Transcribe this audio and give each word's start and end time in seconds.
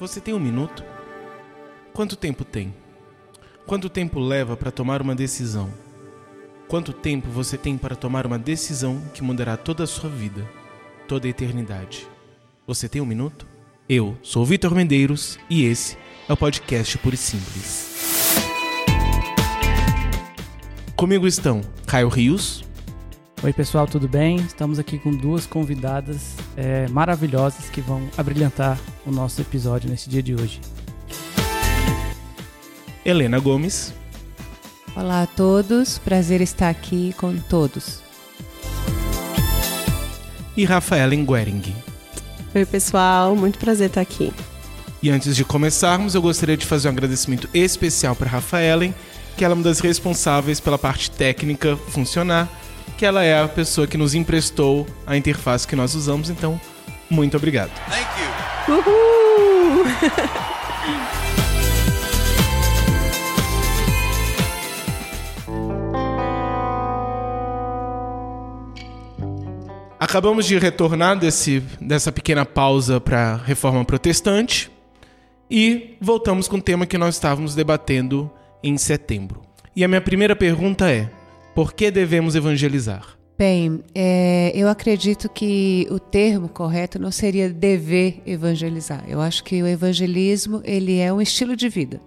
Você 0.00 0.18
tem 0.18 0.32
um 0.32 0.40
minuto? 0.40 0.82
Quanto 1.92 2.16
tempo 2.16 2.42
tem? 2.42 2.74
Quanto 3.66 3.90
tempo 3.90 4.18
leva 4.18 4.56
para 4.56 4.70
tomar 4.70 5.02
uma 5.02 5.14
decisão? 5.14 5.70
Quanto 6.66 6.90
tempo 6.90 7.28
você 7.28 7.58
tem 7.58 7.76
para 7.76 7.94
tomar 7.94 8.24
uma 8.24 8.38
decisão 8.38 8.98
que 9.12 9.22
mudará 9.22 9.58
toda 9.58 9.84
a 9.84 9.86
sua 9.86 10.08
vida, 10.08 10.48
toda 11.06 11.26
a 11.26 11.28
eternidade? 11.30 12.08
Você 12.66 12.88
tem 12.88 13.02
um 13.02 13.04
minuto? 13.04 13.46
Eu 13.86 14.16
sou 14.22 14.42
Vitor 14.42 14.74
Mendeiros 14.74 15.38
e 15.50 15.66
esse 15.66 15.98
é 16.26 16.32
o 16.32 16.36
podcast 16.36 16.98
e 16.98 17.16
Simples. 17.18 17.90
Comigo 20.96 21.26
estão 21.26 21.60
Caio 21.86 22.08
Rios. 22.08 22.64
Oi, 23.42 23.52
pessoal, 23.52 23.86
tudo 23.86 24.08
bem? 24.08 24.36
Estamos 24.36 24.78
aqui 24.78 24.98
com 24.98 25.10
duas 25.10 25.44
convidadas 25.44 26.36
é, 26.56 26.88
maravilhosas 26.88 27.68
que 27.68 27.82
vão 27.82 28.08
abrilhantar 28.16 28.78
o 29.06 29.10
nosso 29.10 29.40
episódio 29.40 29.88
nesse 29.88 30.08
dia 30.08 30.22
de 30.22 30.34
hoje. 30.34 30.60
Helena 33.04 33.38
Gomes. 33.38 33.92
Olá 34.94 35.22
a 35.22 35.26
todos, 35.26 35.98
prazer 35.98 36.40
estar 36.40 36.68
aqui 36.68 37.14
com 37.16 37.36
todos. 37.38 38.02
E 40.56 40.64
Rafaela 40.64 41.14
Nguering. 41.14 41.74
Oi, 42.54 42.66
pessoal, 42.66 43.34
muito 43.36 43.58
prazer 43.58 43.86
estar 43.86 44.00
aqui. 44.00 44.32
E 45.02 45.08
antes 45.08 45.34
de 45.34 45.44
começarmos, 45.44 46.14
eu 46.14 46.20
gostaria 46.20 46.56
de 46.56 46.66
fazer 46.66 46.88
um 46.88 46.90
agradecimento 46.90 47.48
especial 47.54 48.14
para 48.14 48.28
Rafaela, 48.28 48.92
que 49.36 49.44
ela 49.44 49.54
é 49.54 49.56
uma 49.56 49.64
das 49.64 49.80
responsáveis 49.80 50.60
pela 50.60 50.76
parte 50.76 51.10
técnica 51.10 51.76
funcionar, 51.88 52.48
que 52.98 53.06
ela 53.06 53.24
é 53.24 53.40
a 53.40 53.48
pessoa 53.48 53.86
que 53.86 53.96
nos 53.96 54.14
emprestou 54.14 54.86
a 55.06 55.16
interface 55.16 55.66
que 55.66 55.74
nós 55.74 55.94
usamos, 55.94 56.28
então 56.28 56.60
muito 57.08 57.36
obrigado. 57.36 57.70
Thank 57.88 58.20
you. 58.20 58.29
Uhul! 58.68 59.84
Acabamos 69.98 70.46
de 70.46 70.58
retornar 70.58 71.18
desse, 71.18 71.60
dessa 71.80 72.10
pequena 72.10 72.44
pausa 72.44 73.00
para 73.00 73.34
a 73.34 73.36
reforma 73.36 73.84
protestante 73.84 74.70
e 75.50 75.96
voltamos 76.00 76.48
com 76.48 76.56
o 76.56 76.62
tema 76.62 76.86
que 76.86 76.98
nós 76.98 77.14
estávamos 77.16 77.54
debatendo 77.54 78.30
em 78.62 78.76
setembro. 78.76 79.42
E 79.76 79.84
a 79.84 79.88
minha 79.88 80.00
primeira 80.00 80.34
pergunta 80.34 80.90
é: 80.90 81.10
por 81.54 81.72
que 81.72 81.90
devemos 81.90 82.34
evangelizar? 82.34 83.19
Bem, 83.40 83.82
é, 83.94 84.52
eu 84.54 84.68
acredito 84.68 85.26
que 85.26 85.88
o 85.90 85.98
termo 85.98 86.46
correto 86.46 86.98
não 86.98 87.10
seria 87.10 87.48
dever 87.48 88.20
evangelizar. 88.26 89.02
Eu 89.08 89.18
acho 89.18 89.42
que 89.44 89.62
o 89.62 89.66
evangelismo 89.66 90.60
ele 90.62 90.98
é 90.98 91.10
um 91.10 91.22
estilo 91.22 91.56
de 91.56 91.66
vida. 91.66 92.02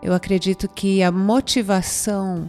Eu 0.00 0.14
acredito 0.14 0.68
que 0.68 1.02
a 1.02 1.10
motivação 1.10 2.48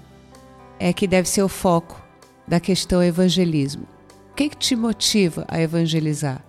é 0.80 0.94
que 0.94 1.08
deve 1.08 1.28
ser 1.28 1.42
o 1.42 1.48
foco 1.48 2.00
da 2.48 2.59
questão 2.59 3.02
evangelismo. 3.02 3.88
O 4.30 4.36
que, 4.36 4.50
que 4.50 4.58
te 4.58 4.76
motiva 4.76 5.44
a 5.48 5.59
evangelizar? 5.59 6.46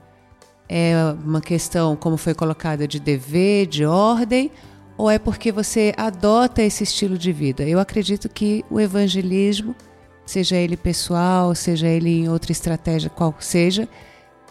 É 0.69 0.93
uma 1.25 1.41
questão, 1.41 1.97
como 1.97 2.19
foi 2.19 2.35
colocada, 2.35 2.87
de 2.87 3.01
dever, 3.01 3.69
de 3.69 3.87
ordem, 3.87 4.51
ou 4.99 5.09
é 5.11 5.19
porque 5.19 5.51
você 5.51 5.95
adota 5.97 6.63
esse 6.63 6.85
estilo 6.85 7.17
de 7.17 7.33
vida? 7.33 7.63
Eu 7.63 7.81
acredito 7.81 8.29
que 8.29 8.63
o 8.69 8.79
evangelismo, 8.79 9.75
seja 10.25 10.57
ele 10.57 10.77
pessoal, 10.77 11.55
seja 11.55 11.87
ele 11.87 12.11
em 12.21 12.29
outra 12.29 12.53
estratégia, 12.53 13.11
qual 13.11 13.35
seja, 13.39 13.89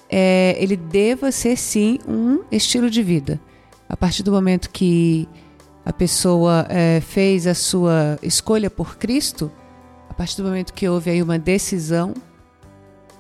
é, 0.09 0.55
ele 0.59 0.75
deva 0.75 1.31
ser 1.31 1.57
sim 1.57 1.99
um 2.07 2.43
estilo 2.51 2.89
de 2.89 3.01
vida. 3.01 3.39
A 3.87 3.95
partir 3.95 4.23
do 4.23 4.31
momento 4.31 4.69
que 4.69 5.27
a 5.85 5.91
pessoa 5.91 6.65
é, 6.69 7.01
fez 7.01 7.47
a 7.47 7.53
sua 7.53 8.17
escolha 8.21 8.69
por 8.69 8.97
Cristo, 8.97 9.51
a 10.09 10.13
partir 10.13 10.37
do 10.37 10.43
momento 10.43 10.73
que 10.73 10.87
houve 10.87 11.09
aí 11.09 11.21
uma 11.21 11.39
decisão 11.39 12.13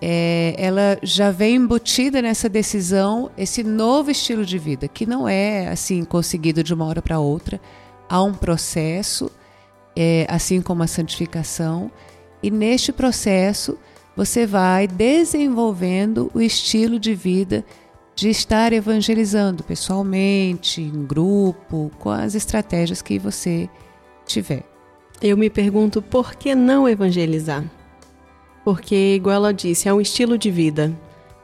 é, 0.01 0.55
ela 0.57 0.97
já 1.03 1.29
vem 1.29 1.57
embutida 1.57 2.21
nessa 2.23 2.49
decisão 2.49 3.29
esse 3.37 3.63
novo 3.63 4.09
estilo 4.09 4.43
de 4.43 4.57
vida, 4.57 4.87
que 4.87 5.05
não 5.05 5.29
é 5.29 5.67
assim 5.67 6.03
conseguido 6.03 6.63
de 6.63 6.73
uma 6.73 6.85
hora 6.85 7.01
para 7.01 7.19
outra. 7.19 7.61
Há 8.09 8.23
um 8.23 8.33
processo, 8.33 9.29
é, 9.95 10.25
assim 10.27 10.59
como 10.59 10.81
a 10.81 10.87
santificação, 10.87 11.91
e 12.41 12.49
neste 12.49 12.91
processo 12.91 13.77
você 14.15 14.45
vai 14.45 14.87
desenvolvendo 14.87 16.29
o 16.33 16.41
estilo 16.41 16.99
de 16.99 17.13
vida 17.13 17.63
de 18.15 18.29
estar 18.29 18.73
evangelizando 18.73 19.63
pessoalmente, 19.63 20.81
em 20.81 21.05
grupo, 21.05 21.91
com 21.97 22.09
as 22.09 22.35
estratégias 22.35 23.01
que 23.01 23.17
você 23.17 23.69
tiver. 24.25 24.63
Eu 25.21 25.37
me 25.37 25.49
pergunto 25.49 26.01
por 26.01 26.35
que 26.35 26.53
não 26.53 26.87
evangelizar? 26.87 27.63
Porque, 28.63 29.15
igual 29.15 29.35
ela 29.35 29.53
disse, 29.53 29.87
é 29.87 29.93
um 29.93 30.01
estilo 30.01 30.37
de 30.37 30.51
vida. 30.51 30.95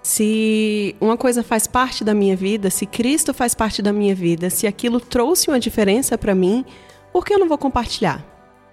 Se 0.04 0.96
uma 1.02 1.18
coisa 1.18 1.44
faz 1.44 1.68
parte 1.68 2.04
da 2.04 2.14
minha 2.14 2.36
vida, 2.36 2.70
se 2.70 2.86
Cristo 2.86 3.34
faz 3.34 3.54
parte 3.56 3.82
da 3.82 3.92
minha 3.92 4.14
vida, 4.14 4.50
se 4.50 4.68
aquilo 4.68 5.00
trouxe 5.00 5.50
uma 5.50 5.60
diferença 5.60 6.18
para 6.18 6.36
mim, 6.36 6.64
por 7.12 7.26
que 7.26 7.34
eu 7.34 7.40
não 7.40 7.48
vou 7.48 7.58
compartilhar? 7.58 8.24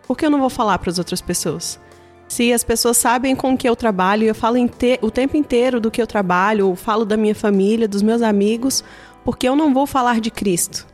Por 0.06 0.16
que 0.16 0.26
eu 0.26 0.30
não 0.30 0.40
vou 0.40 0.50
falar 0.50 0.78
para 0.78 0.90
as 0.90 0.98
outras 0.98 1.20
pessoas? 1.20 1.80
Se 2.28 2.52
as 2.52 2.64
pessoas 2.64 2.96
sabem 2.96 3.36
com 3.36 3.56
que 3.56 3.68
eu 3.68 3.76
trabalho, 3.76 4.24
eu 4.24 4.34
falo 4.34 4.56
o 5.02 5.10
tempo 5.10 5.36
inteiro 5.36 5.80
do 5.80 5.90
que 5.90 6.00
eu 6.00 6.06
trabalho, 6.06 6.74
falo 6.74 7.04
da 7.04 7.16
minha 7.16 7.34
família, 7.34 7.86
dos 7.86 8.02
meus 8.02 8.22
amigos, 8.22 8.82
por 9.24 9.38
que 9.38 9.48
eu 9.48 9.54
não 9.54 9.72
vou 9.72 9.86
falar 9.86 10.20
de 10.20 10.30
Cristo? 10.30 10.86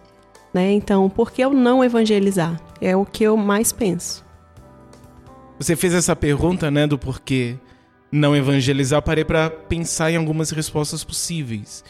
Né? 0.52 0.72
Então, 0.72 1.08
por 1.08 1.30
que 1.30 1.42
eu 1.42 1.52
não 1.52 1.82
evangelizar? 1.82 2.60
É 2.80 2.96
o 2.96 3.04
que 3.04 3.24
eu 3.24 3.36
mais 3.36 3.72
penso. 3.72 4.24
Você 5.58 5.76
fez 5.76 5.94
essa 5.94 6.16
pergunta, 6.16 6.70
né, 6.70 6.86
do 6.86 6.98
porquê 6.98 7.58
não 8.10 8.34
evangelizar. 8.34 9.02
Parei 9.02 9.24
para 9.24 9.50
pensar 9.50 10.10
em 10.10 10.16
algumas 10.16 10.50
respostas 10.50 11.04
possíveis. 11.04 11.84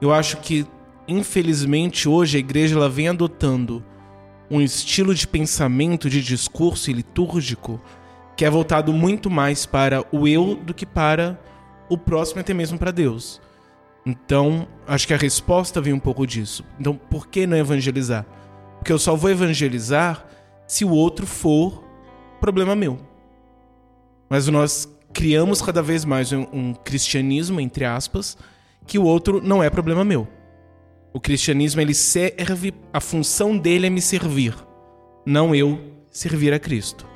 Eu 0.00 0.12
acho 0.12 0.38
que, 0.38 0.66
infelizmente, 1.08 2.08
hoje 2.08 2.36
a 2.36 2.40
igreja 2.40 2.76
ela 2.76 2.88
vem 2.88 3.08
adotando 3.08 3.82
um 4.50 4.60
estilo 4.60 5.14
de 5.14 5.26
pensamento, 5.26 6.10
de 6.10 6.22
discurso 6.22 6.90
e 6.90 6.94
litúrgico 6.94 7.80
que 8.36 8.44
é 8.44 8.50
voltado 8.50 8.92
muito 8.92 9.30
mais 9.30 9.64
para 9.64 10.04
o 10.12 10.28
eu 10.28 10.54
do 10.54 10.74
que 10.74 10.84
para 10.84 11.40
o 11.88 11.96
próximo 11.96 12.40
e 12.40 12.42
até 12.42 12.52
mesmo 12.52 12.78
para 12.78 12.90
Deus. 12.90 13.40
Então, 14.04 14.68
acho 14.86 15.06
que 15.06 15.14
a 15.14 15.16
resposta 15.16 15.80
vem 15.80 15.92
um 15.92 15.98
pouco 15.98 16.26
disso. 16.26 16.64
Então, 16.78 16.94
por 16.94 17.26
que 17.26 17.46
não 17.46 17.56
evangelizar? 17.56 18.24
Porque 18.78 18.92
eu 18.92 18.98
só 18.98 19.16
vou 19.16 19.30
evangelizar 19.30 20.24
se 20.66 20.84
o 20.84 20.90
outro 20.90 21.26
for 21.26 21.82
problema 22.40 22.76
meu. 22.76 22.98
Mas 24.28 24.46
nós 24.48 24.88
criamos 25.12 25.62
cada 25.62 25.82
vez 25.82 26.04
mais 26.04 26.30
um, 26.32 26.46
um 26.52 26.74
cristianismo, 26.74 27.60
entre 27.60 27.84
aspas, 27.84 28.36
que 28.86 28.98
o 28.98 29.04
outro 29.04 29.40
não 29.42 29.62
é 29.62 29.70
problema 29.70 30.04
meu. 30.04 30.28
O 31.12 31.18
cristianismo 31.18 31.80
ele 31.80 31.94
serve, 31.94 32.74
a 32.92 33.00
função 33.00 33.56
dele 33.56 33.86
é 33.86 33.90
me 33.90 34.02
servir, 34.02 34.54
não 35.24 35.54
eu 35.54 35.80
servir 36.10 36.52
a 36.52 36.58
Cristo. 36.58 37.15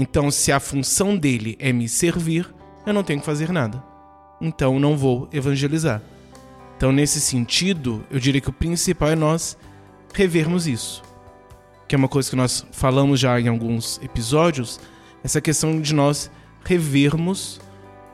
Então, 0.00 0.30
se 0.30 0.50
a 0.50 0.60
função 0.60 1.16
dele 1.16 1.56
é 1.58 1.72
me 1.72 1.88
servir, 1.88 2.48
eu 2.86 2.94
não 2.94 3.02
tenho 3.02 3.20
que 3.20 3.26
fazer 3.26 3.50
nada. 3.52 3.82
Então, 4.40 4.78
não 4.78 4.96
vou 4.96 5.28
evangelizar. 5.32 6.00
Então, 6.76 6.92
nesse 6.92 7.20
sentido, 7.20 8.02
eu 8.10 8.20
diria 8.20 8.40
que 8.40 8.48
o 8.48 8.52
principal 8.52 9.10
é 9.10 9.16
nós 9.16 9.58
revermos 10.14 10.66
isso 10.66 11.02
que 11.88 11.94
é 11.94 11.98
uma 11.98 12.08
coisa 12.08 12.28
que 12.28 12.36
nós 12.36 12.66
falamos 12.70 13.18
já 13.18 13.40
em 13.40 13.48
alguns 13.48 13.98
episódios, 14.02 14.78
essa 15.24 15.40
questão 15.40 15.80
de 15.80 15.94
nós 15.94 16.30
revermos 16.62 17.58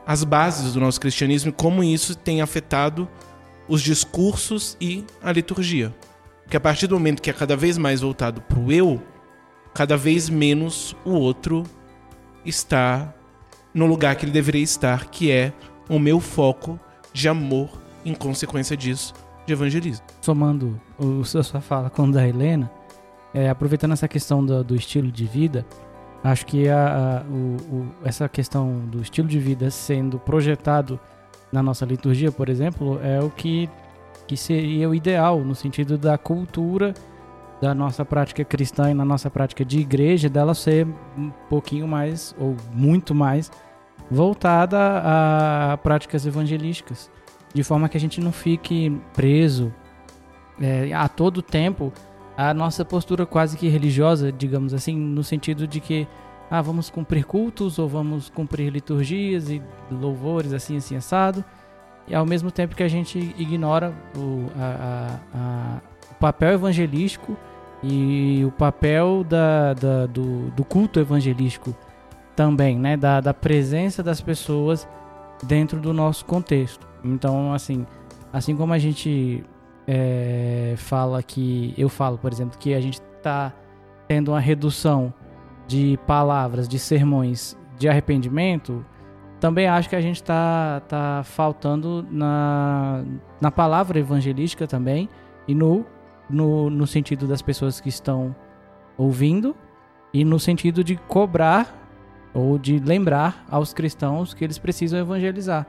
as 0.06 0.22
bases 0.22 0.74
do 0.74 0.80
nosso 0.80 1.00
cristianismo 1.00 1.50
e 1.50 1.52
como 1.52 1.82
isso 1.82 2.14
tem 2.14 2.40
afetado 2.40 3.08
os 3.66 3.82
discursos 3.82 4.76
e 4.80 5.04
a 5.20 5.32
liturgia. 5.32 5.92
Porque 6.44 6.56
a 6.56 6.60
partir 6.60 6.86
do 6.86 6.94
momento 6.94 7.20
que 7.20 7.28
é 7.28 7.32
cada 7.32 7.56
vez 7.56 7.76
mais 7.76 8.00
voltado 8.00 8.40
para 8.42 8.60
o 8.60 8.70
eu, 8.70 9.02
cada 9.74 9.96
vez 9.96 10.28
menos 10.28 10.94
o 11.04 11.10
outro 11.10 11.64
está 12.44 13.12
no 13.72 13.86
lugar 13.86 14.16
que 14.16 14.24
ele 14.24 14.32
deveria 14.32 14.62
estar, 14.62 15.06
que 15.06 15.30
é 15.30 15.52
o 15.88 15.98
meu 15.98 16.20
foco 16.20 16.78
de 17.12 17.28
amor 17.28 17.68
em 18.04 18.14
consequência 18.14 18.76
disso, 18.76 19.14
de 19.46 19.52
evangelismo. 19.52 20.04
Somando 20.20 20.80
o 20.98 21.24
sua 21.24 21.42
fala 21.60 21.90
com 21.90 22.04
o 22.04 22.12
da 22.12 22.26
Helena, 22.26 22.70
é, 23.32 23.48
aproveitando 23.48 23.92
essa 23.92 24.06
questão 24.06 24.44
do, 24.44 24.62
do, 24.62 24.76
estilo 24.76 25.10
de 25.10 25.24
vida, 25.24 25.66
acho 26.22 26.46
que 26.46 26.68
a, 26.68 27.22
a 27.22 27.22
o, 27.22 27.56
o, 27.74 27.94
essa 28.04 28.28
questão 28.28 28.80
do 28.86 29.02
estilo 29.02 29.26
de 29.26 29.38
vida 29.38 29.70
sendo 29.70 30.18
projetado 30.18 31.00
na 31.52 31.62
nossa 31.62 31.84
liturgia, 31.84 32.30
por 32.30 32.48
exemplo, 32.48 33.00
é 33.02 33.20
o 33.20 33.30
que, 33.30 33.68
que 34.26 34.36
seria 34.36 34.88
o 34.88 34.94
ideal 34.94 35.40
no 35.40 35.54
sentido 35.54 35.98
da 35.98 36.16
cultura 36.18 36.94
da 37.60 37.74
nossa 37.74 38.04
prática 38.04 38.44
cristã 38.44 38.90
e 38.90 38.94
na 38.94 39.04
nossa 39.04 39.30
prática 39.30 39.64
de 39.64 39.78
igreja, 39.78 40.28
dela 40.28 40.54
ser 40.54 40.86
um 41.16 41.30
pouquinho 41.48 41.86
mais 41.86 42.34
ou 42.38 42.56
muito 42.72 43.14
mais 43.14 43.50
voltada 44.10 44.76
a 45.04 45.78
práticas 45.78 46.26
evangelísticas, 46.26 47.10
de 47.52 47.62
forma 47.62 47.88
que 47.88 47.96
a 47.96 48.00
gente 48.00 48.20
não 48.20 48.32
fique 48.32 49.00
preso 49.14 49.72
é, 50.60 50.92
a 50.92 51.08
todo 51.08 51.40
tempo 51.40 51.92
a 52.36 52.52
nossa 52.52 52.84
postura 52.84 53.24
quase 53.24 53.56
que 53.56 53.68
religiosa, 53.68 54.32
digamos 54.32 54.74
assim, 54.74 54.96
no 54.96 55.22
sentido 55.22 55.66
de 55.66 55.80
que 55.80 56.06
ah, 56.50 56.60
vamos 56.60 56.90
cumprir 56.90 57.24
cultos 57.24 57.78
ou 57.78 57.88
vamos 57.88 58.28
cumprir 58.28 58.70
liturgias 58.70 59.48
e 59.50 59.62
louvores 59.90 60.52
assim, 60.52 60.76
assim, 60.76 60.96
assado, 60.96 61.44
e 62.06 62.14
ao 62.14 62.26
mesmo 62.26 62.50
tempo 62.50 62.76
que 62.76 62.82
a 62.82 62.88
gente 62.88 63.18
ignora 63.38 63.94
o, 64.16 64.46
a, 64.58 65.20
a, 65.34 65.38
a, 65.38 65.80
papel 66.24 66.54
evangelístico 66.54 67.36
e 67.82 68.42
o 68.46 68.50
papel 68.50 69.22
da, 69.22 69.74
da, 69.74 70.06
do, 70.06 70.50
do, 70.52 70.64
culto 70.64 70.98
evangelístico 70.98 71.76
também, 72.34 72.78
né, 72.78 72.96
da, 72.96 73.20
da 73.20 73.34
presença 73.34 74.02
das 74.02 74.22
pessoas 74.22 74.88
dentro 75.42 75.78
do 75.78 75.92
nosso 75.92 76.24
contexto. 76.24 76.88
Então, 77.04 77.52
assim, 77.52 77.86
assim 78.32 78.56
como 78.56 78.72
a 78.72 78.78
gente 78.78 79.44
é, 79.86 80.72
fala 80.78 81.22
que 81.22 81.74
eu 81.76 81.90
falo, 81.90 82.16
por 82.16 82.32
exemplo, 82.32 82.56
que 82.58 82.72
a 82.72 82.80
gente 82.80 83.02
está 83.18 83.52
tendo 84.08 84.30
uma 84.30 84.40
redução 84.40 85.12
de 85.66 85.98
palavras, 86.06 86.66
de 86.66 86.78
sermões 86.78 87.54
de 87.78 87.86
arrependimento, 87.86 88.82
também 89.38 89.68
acho 89.68 89.90
que 89.90 89.96
a 89.96 90.00
gente 90.00 90.22
está 90.22 90.80
tá 90.88 91.20
faltando 91.22 92.02
na, 92.10 93.04
na 93.42 93.50
palavra 93.50 93.98
evangelística 93.98 94.66
também 94.66 95.06
e 95.46 95.54
no, 95.54 95.84
no, 96.28 96.70
no 96.70 96.86
sentido 96.86 97.26
das 97.26 97.42
pessoas 97.42 97.80
que 97.80 97.88
estão 97.88 98.34
ouvindo 98.96 99.54
e 100.12 100.24
no 100.24 100.38
sentido 100.38 100.84
de 100.84 100.96
cobrar 100.96 101.82
ou 102.32 102.58
de 102.58 102.78
lembrar 102.78 103.44
aos 103.50 103.72
cristãos 103.72 104.34
que 104.34 104.44
eles 104.44 104.58
precisam 104.58 104.98
evangelizar. 104.98 105.66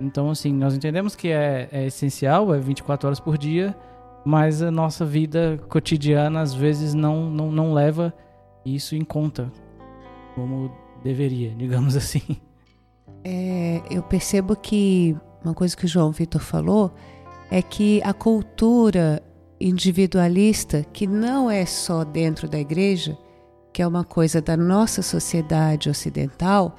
Então, 0.00 0.30
assim, 0.30 0.52
nós 0.52 0.74
entendemos 0.74 1.14
que 1.14 1.28
é, 1.28 1.68
é 1.70 1.86
essencial, 1.86 2.54
é 2.54 2.58
24 2.58 3.06
horas 3.06 3.20
por 3.20 3.38
dia, 3.38 3.76
mas 4.24 4.62
a 4.62 4.70
nossa 4.70 5.04
vida 5.04 5.60
cotidiana 5.68 6.40
às 6.40 6.54
vezes 6.54 6.94
não, 6.94 7.30
não, 7.30 7.50
não 7.50 7.72
leva 7.72 8.14
isso 8.64 8.94
em 8.94 9.04
conta 9.04 9.50
como 10.34 10.72
deveria, 11.02 11.50
digamos 11.56 11.96
assim. 11.96 12.22
É, 13.24 13.82
eu 13.90 14.02
percebo 14.02 14.56
que 14.56 15.16
uma 15.44 15.54
coisa 15.54 15.76
que 15.76 15.84
o 15.84 15.88
João 15.88 16.10
Vitor 16.10 16.40
falou 16.40 16.92
é 17.50 17.60
que 17.60 18.00
a 18.04 18.12
cultura 18.12 19.22
individualista, 19.62 20.84
que 20.92 21.06
não 21.06 21.50
é 21.50 21.64
só 21.64 22.04
dentro 22.04 22.48
da 22.48 22.58
igreja, 22.58 23.16
que 23.72 23.80
é 23.80 23.86
uma 23.86 24.04
coisa 24.04 24.40
da 24.40 24.56
nossa 24.56 25.00
sociedade 25.02 25.88
ocidental, 25.88 26.76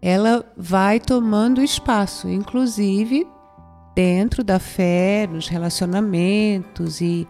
ela 0.00 0.44
vai 0.56 0.98
tomando 0.98 1.62
espaço, 1.62 2.28
inclusive 2.28 3.26
dentro 3.94 4.42
da 4.42 4.58
fé, 4.58 5.28
nos 5.30 5.48
relacionamentos 5.48 7.00
e 7.00 7.28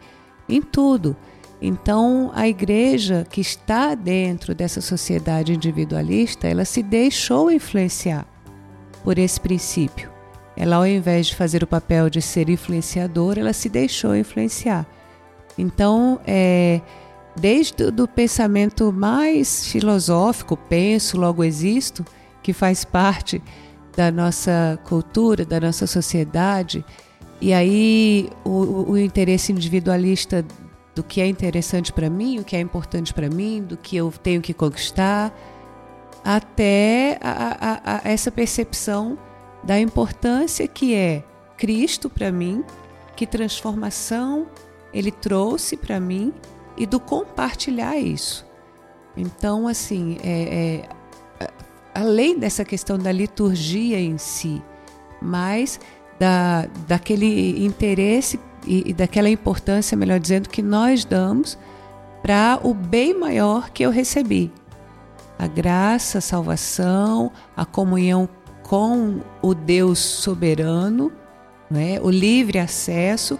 em 0.48 0.60
tudo. 0.62 1.16
Então, 1.60 2.30
a 2.34 2.46
igreja 2.46 3.26
que 3.28 3.40
está 3.40 3.94
dentro 3.94 4.54
dessa 4.54 4.80
sociedade 4.80 5.52
individualista, 5.52 6.46
ela 6.46 6.64
se 6.64 6.82
deixou 6.82 7.50
influenciar 7.50 8.26
por 9.02 9.18
esse 9.18 9.40
princípio. 9.40 10.09
Ela, 10.60 10.76
ao 10.76 10.86
invés 10.86 11.28
de 11.28 11.36
fazer 11.36 11.62
o 11.62 11.66
papel 11.66 12.10
de 12.10 12.20
ser 12.20 12.50
influenciadora, 12.50 13.40
ela 13.40 13.54
se 13.54 13.66
deixou 13.66 14.14
influenciar. 14.14 14.86
Então, 15.56 16.20
é, 16.26 16.82
desde 17.34 17.82
o 17.84 18.06
pensamento 18.06 18.92
mais 18.92 19.68
filosófico, 19.68 20.58
penso, 20.58 21.16
logo 21.16 21.42
existo, 21.42 22.04
que 22.42 22.52
faz 22.52 22.84
parte 22.84 23.42
da 23.96 24.10
nossa 24.12 24.78
cultura, 24.84 25.46
da 25.46 25.58
nossa 25.58 25.86
sociedade. 25.86 26.84
E 27.40 27.54
aí 27.54 28.28
o, 28.44 28.90
o 28.90 28.98
interesse 28.98 29.52
individualista 29.52 30.44
do 30.94 31.02
que 31.02 31.22
é 31.22 31.26
interessante 31.26 31.90
para 31.90 32.10
mim, 32.10 32.38
o 32.38 32.44
que 32.44 32.54
é 32.54 32.60
importante 32.60 33.14
para 33.14 33.30
mim, 33.30 33.62
do 33.62 33.78
que 33.78 33.96
eu 33.96 34.12
tenho 34.22 34.42
que 34.42 34.52
conquistar, 34.52 35.34
até 36.22 37.18
a, 37.22 37.56
a, 37.60 38.00
a 38.06 38.10
essa 38.10 38.30
percepção 38.30 39.16
da 39.62 39.78
importância 39.78 40.66
que 40.66 40.94
é 40.94 41.24
Cristo 41.56 42.08
para 42.08 42.32
mim, 42.32 42.64
que 43.14 43.26
transformação 43.26 44.46
ele 44.92 45.10
trouxe 45.10 45.76
para 45.76 46.00
mim 46.00 46.32
e 46.76 46.86
do 46.86 46.98
compartilhar 46.98 47.96
isso. 47.98 48.46
Então, 49.16 49.68
assim, 49.68 50.18
é, 50.22 50.86
é 50.88 50.88
além 51.94 52.38
dessa 52.38 52.64
questão 52.64 52.98
da 52.98 53.12
liturgia 53.12 54.00
em 54.00 54.16
si, 54.18 54.62
mas 55.20 55.78
da, 56.18 56.66
daquele 56.86 57.64
interesse 57.64 58.38
e, 58.66 58.90
e 58.90 58.92
daquela 58.92 59.28
importância, 59.28 59.96
melhor 59.96 60.18
dizendo, 60.18 60.48
que 60.48 60.62
nós 60.62 61.04
damos 61.04 61.58
para 62.22 62.60
o 62.62 62.74
bem 62.74 63.18
maior 63.18 63.70
que 63.70 63.82
eu 63.82 63.90
recebi. 63.90 64.52
A 65.38 65.46
graça, 65.46 66.18
a 66.18 66.20
salvação, 66.20 67.32
a 67.56 67.64
comunhão 67.64 68.28
com 68.70 69.18
o 69.42 69.52
Deus 69.52 69.98
soberano, 69.98 71.10
né? 71.68 71.98
o 72.00 72.08
livre 72.08 72.56
acesso. 72.56 73.36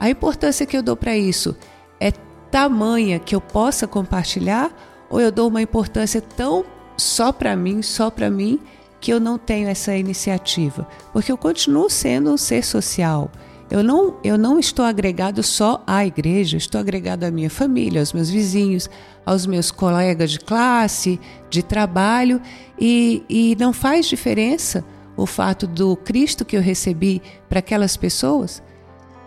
A 0.00 0.10
importância 0.10 0.66
que 0.66 0.76
eu 0.76 0.82
dou 0.82 0.96
para 0.96 1.16
isso 1.16 1.56
é 2.00 2.10
tamanha 2.50 3.20
que 3.20 3.32
eu 3.32 3.40
possa 3.40 3.86
compartilhar 3.86 4.76
ou 5.08 5.20
eu 5.20 5.30
dou 5.30 5.46
uma 5.46 5.62
importância 5.62 6.20
tão 6.20 6.64
só 6.96 7.30
para 7.30 7.54
mim, 7.54 7.80
só 7.80 8.10
para 8.10 8.28
mim, 8.28 8.58
que 9.00 9.12
eu 9.12 9.20
não 9.20 9.38
tenho 9.38 9.68
essa 9.68 9.94
iniciativa, 9.94 10.84
porque 11.12 11.30
eu 11.30 11.38
continuo 11.38 11.88
sendo 11.88 12.32
um 12.32 12.36
ser 12.36 12.64
social. 12.64 13.30
Eu 13.72 13.82
não, 13.82 14.18
eu 14.22 14.36
não 14.36 14.58
estou 14.58 14.84
agregado 14.84 15.42
só 15.42 15.82
à 15.86 16.04
igreja, 16.04 16.58
estou 16.58 16.78
agregado 16.78 17.24
à 17.24 17.30
minha 17.30 17.48
família, 17.48 18.02
aos 18.02 18.12
meus 18.12 18.28
vizinhos, 18.28 18.86
aos 19.24 19.46
meus 19.46 19.70
colegas 19.70 20.30
de 20.30 20.40
classe, 20.40 21.18
de 21.48 21.62
trabalho, 21.62 22.38
e, 22.78 23.24
e 23.30 23.56
não 23.58 23.72
faz 23.72 24.04
diferença 24.04 24.84
o 25.16 25.24
fato 25.24 25.66
do 25.66 25.96
Cristo 25.96 26.44
que 26.44 26.54
eu 26.54 26.60
recebi 26.60 27.22
para 27.48 27.60
aquelas 27.60 27.96
pessoas. 27.96 28.62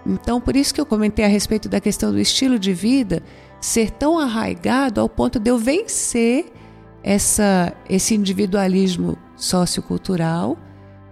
Então, 0.05 0.39
por 0.39 0.55
isso 0.55 0.75
que 0.75 0.79
eu 0.79 0.85
comentei 0.85 1.25
a 1.25 1.27
respeito 1.27 1.67
da 1.67 1.81
questão 1.81 2.11
do 2.11 2.19
estilo 2.19 2.59
de 2.59 2.71
vida 2.71 3.23
ser 3.59 3.89
tão 3.89 4.19
arraigado 4.19 5.01
ao 5.01 5.09
ponto 5.09 5.39
de 5.39 5.49
eu 5.49 5.57
vencer 5.57 6.53
essa, 7.01 7.73
esse 7.89 8.13
individualismo 8.13 9.17
sociocultural 9.35 10.55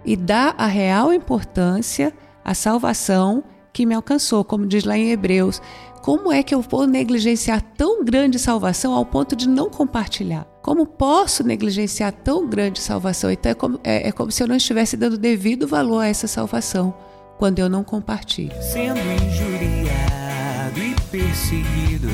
e 0.04 0.14
dar 0.14 0.54
a 0.56 0.68
real 0.68 1.12
importância 1.12 2.14
à 2.44 2.54
salvação 2.54 3.42
que 3.72 3.84
me 3.84 3.94
alcançou, 3.94 4.44
como 4.44 4.66
diz 4.66 4.84
lá 4.84 4.96
em 4.96 5.10
Hebreus. 5.10 5.60
Como 6.02 6.30
é 6.30 6.42
que 6.42 6.54
eu 6.54 6.60
vou 6.60 6.86
negligenciar 6.86 7.62
tão 7.76 8.04
grande 8.04 8.38
salvação 8.38 8.92
ao 8.92 9.06
ponto 9.06 9.34
de 9.34 9.48
não 9.48 9.70
compartilhar? 9.70 10.46
Como 10.62 10.86
posso 10.86 11.42
negligenciar 11.42 12.12
tão 12.12 12.46
grande 12.46 12.78
salvação? 12.80 13.30
Então 13.30 13.50
é 13.50 13.54
como, 13.54 13.80
é, 13.82 14.08
é 14.08 14.12
como 14.12 14.30
se 14.30 14.42
eu 14.42 14.46
não 14.46 14.56
estivesse 14.56 14.96
dando 14.96 15.16
devido 15.16 15.66
valor 15.66 16.00
a 16.00 16.06
essa 16.06 16.26
salvação 16.26 16.94
quando 17.38 17.58
eu 17.58 17.68
não 17.68 17.82
compartilho. 17.82 18.52
Sendo 18.62 19.00
injuriado 19.00 20.78
e 20.78 20.94
perseguido 21.10 22.08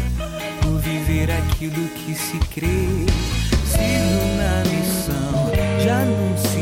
por 0.62 0.78
viver 0.78 1.30
aquilo 1.30 1.88
que 1.88 2.14
se 2.14 2.38
crê 2.54 3.06
sigo 3.66 4.36
na 4.36 4.62
missão 4.70 5.50
de 5.80 5.88
anunciar 5.88 6.59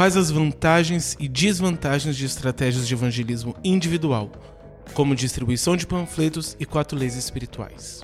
Quais 0.00 0.16
as 0.16 0.30
vantagens 0.30 1.14
e 1.20 1.28
desvantagens 1.28 2.16
de 2.16 2.24
estratégias 2.24 2.88
de 2.88 2.94
evangelismo 2.94 3.54
individual, 3.62 4.32
como 4.94 5.14
distribuição 5.14 5.76
de 5.76 5.86
panfletos 5.86 6.56
e 6.58 6.64
quatro 6.64 6.98
leis 6.98 7.16
espirituais? 7.16 8.00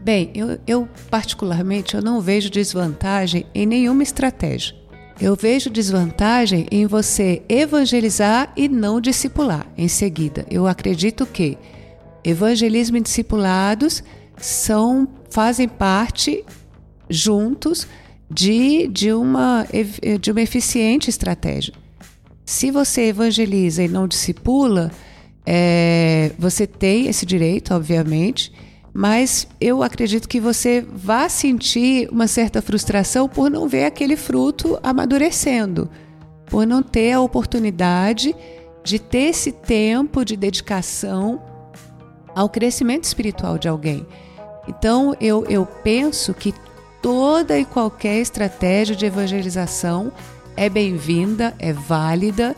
Bem, 0.00 0.30
eu, 0.34 0.58
eu 0.66 0.88
particularmente 1.10 1.94
eu 1.94 2.00
não 2.00 2.22
vejo 2.22 2.48
desvantagem 2.48 3.44
em 3.54 3.66
nenhuma 3.66 4.02
estratégia. 4.02 4.74
Eu 5.20 5.36
vejo 5.36 5.68
desvantagem 5.68 6.66
em 6.70 6.86
você 6.86 7.42
evangelizar 7.50 8.50
e 8.56 8.66
não 8.66 8.98
discipular 8.98 9.66
em 9.76 9.88
seguida. 9.88 10.46
Eu 10.50 10.66
acredito 10.66 11.26
que 11.26 11.58
evangelismo 12.24 12.96
e 12.96 13.02
discipulados 13.02 14.02
são 14.38 15.06
fazem 15.28 15.68
parte 15.68 16.42
juntos 17.10 17.86
de, 18.30 18.88
de, 18.88 19.12
uma, 19.12 19.66
de 20.20 20.30
uma 20.30 20.42
eficiente 20.42 21.08
estratégia. 21.10 21.72
Se 22.44 22.70
você 22.70 23.08
evangeliza 23.08 23.82
e 23.82 23.88
não 23.88 24.06
discipula, 24.06 24.90
é, 25.44 26.32
você 26.38 26.66
tem 26.66 27.06
esse 27.06 27.24
direito, 27.24 27.74
obviamente, 27.74 28.52
mas 28.92 29.46
eu 29.60 29.82
acredito 29.82 30.28
que 30.28 30.40
você 30.40 30.80
vai 30.80 31.28
sentir 31.28 32.08
uma 32.10 32.26
certa 32.26 32.62
frustração 32.62 33.28
por 33.28 33.50
não 33.50 33.68
ver 33.68 33.84
aquele 33.84 34.16
fruto 34.16 34.78
amadurecendo, 34.82 35.90
por 36.46 36.66
não 36.66 36.82
ter 36.82 37.12
a 37.12 37.20
oportunidade 37.20 38.34
de 38.82 38.98
ter 38.98 39.30
esse 39.30 39.52
tempo 39.52 40.24
de 40.24 40.36
dedicação 40.36 41.42
ao 42.34 42.48
crescimento 42.48 43.04
espiritual 43.04 43.58
de 43.58 43.68
alguém. 43.68 44.06
Então, 44.68 45.14
eu, 45.20 45.44
eu 45.46 45.66
penso 45.66 46.32
que 46.32 46.54
toda 47.06 47.56
e 47.56 47.64
qualquer 47.64 48.16
estratégia 48.16 48.96
de 48.96 49.06
evangelização 49.06 50.12
é 50.56 50.68
bem-vinda, 50.68 51.54
é 51.56 51.72
válida. 51.72 52.56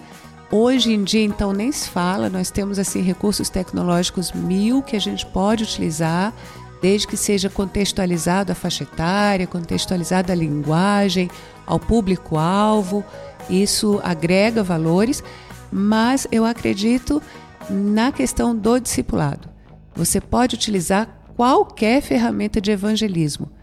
Hoje 0.51 0.91
em 0.91 1.05
dia, 1.05 1.23
então, 1.23 1.53
nem 1.53 1.71
se 1.71 1.91
fala, 1.91 2.31
nós 2.31 2.51
temos 2.51 2.79
assim 2.79 3.03
recursos 3.03 3.51
tecnológicos 3.51 4.33
mil 4.33 4.83
que 4.83 4.97
a 4.97 4.99
gente 4.99 5.27
pode 5.27 5.65
utilizar, 5.65 6.33
desde 6.81 7.07
que 7.07 7.15
seja 7.15 7.51
contextualizado 7.51 8.51
a 8.51 8.55
faixa 8.55 8.85
etária, 8.85 9.47
contextualizado 9.47 10.33
a 10.33 10.35
linguagem, 10.35 11.31
ao 11.67 11.79
público-alvo. 11.79 13.05
Isso 13.51 14.01
agrega 14.03 14.63
valores, 14.63 15.23
mas 15.71 16.27
eu 16.33 16.47
acredito 16.47 17.23
na 17.69 18.11
questão 18.11 18.57
do 18.57 18.79
discipulado. 18.79 19.47
Você 19.95 20.23
pode 20.23 20.55
utilizar 20.55 21.07
qualquer 21.37 22.01
ferramenta 22.01 22.63
de 22.63 22.71
evangelismo, 22.71 23.58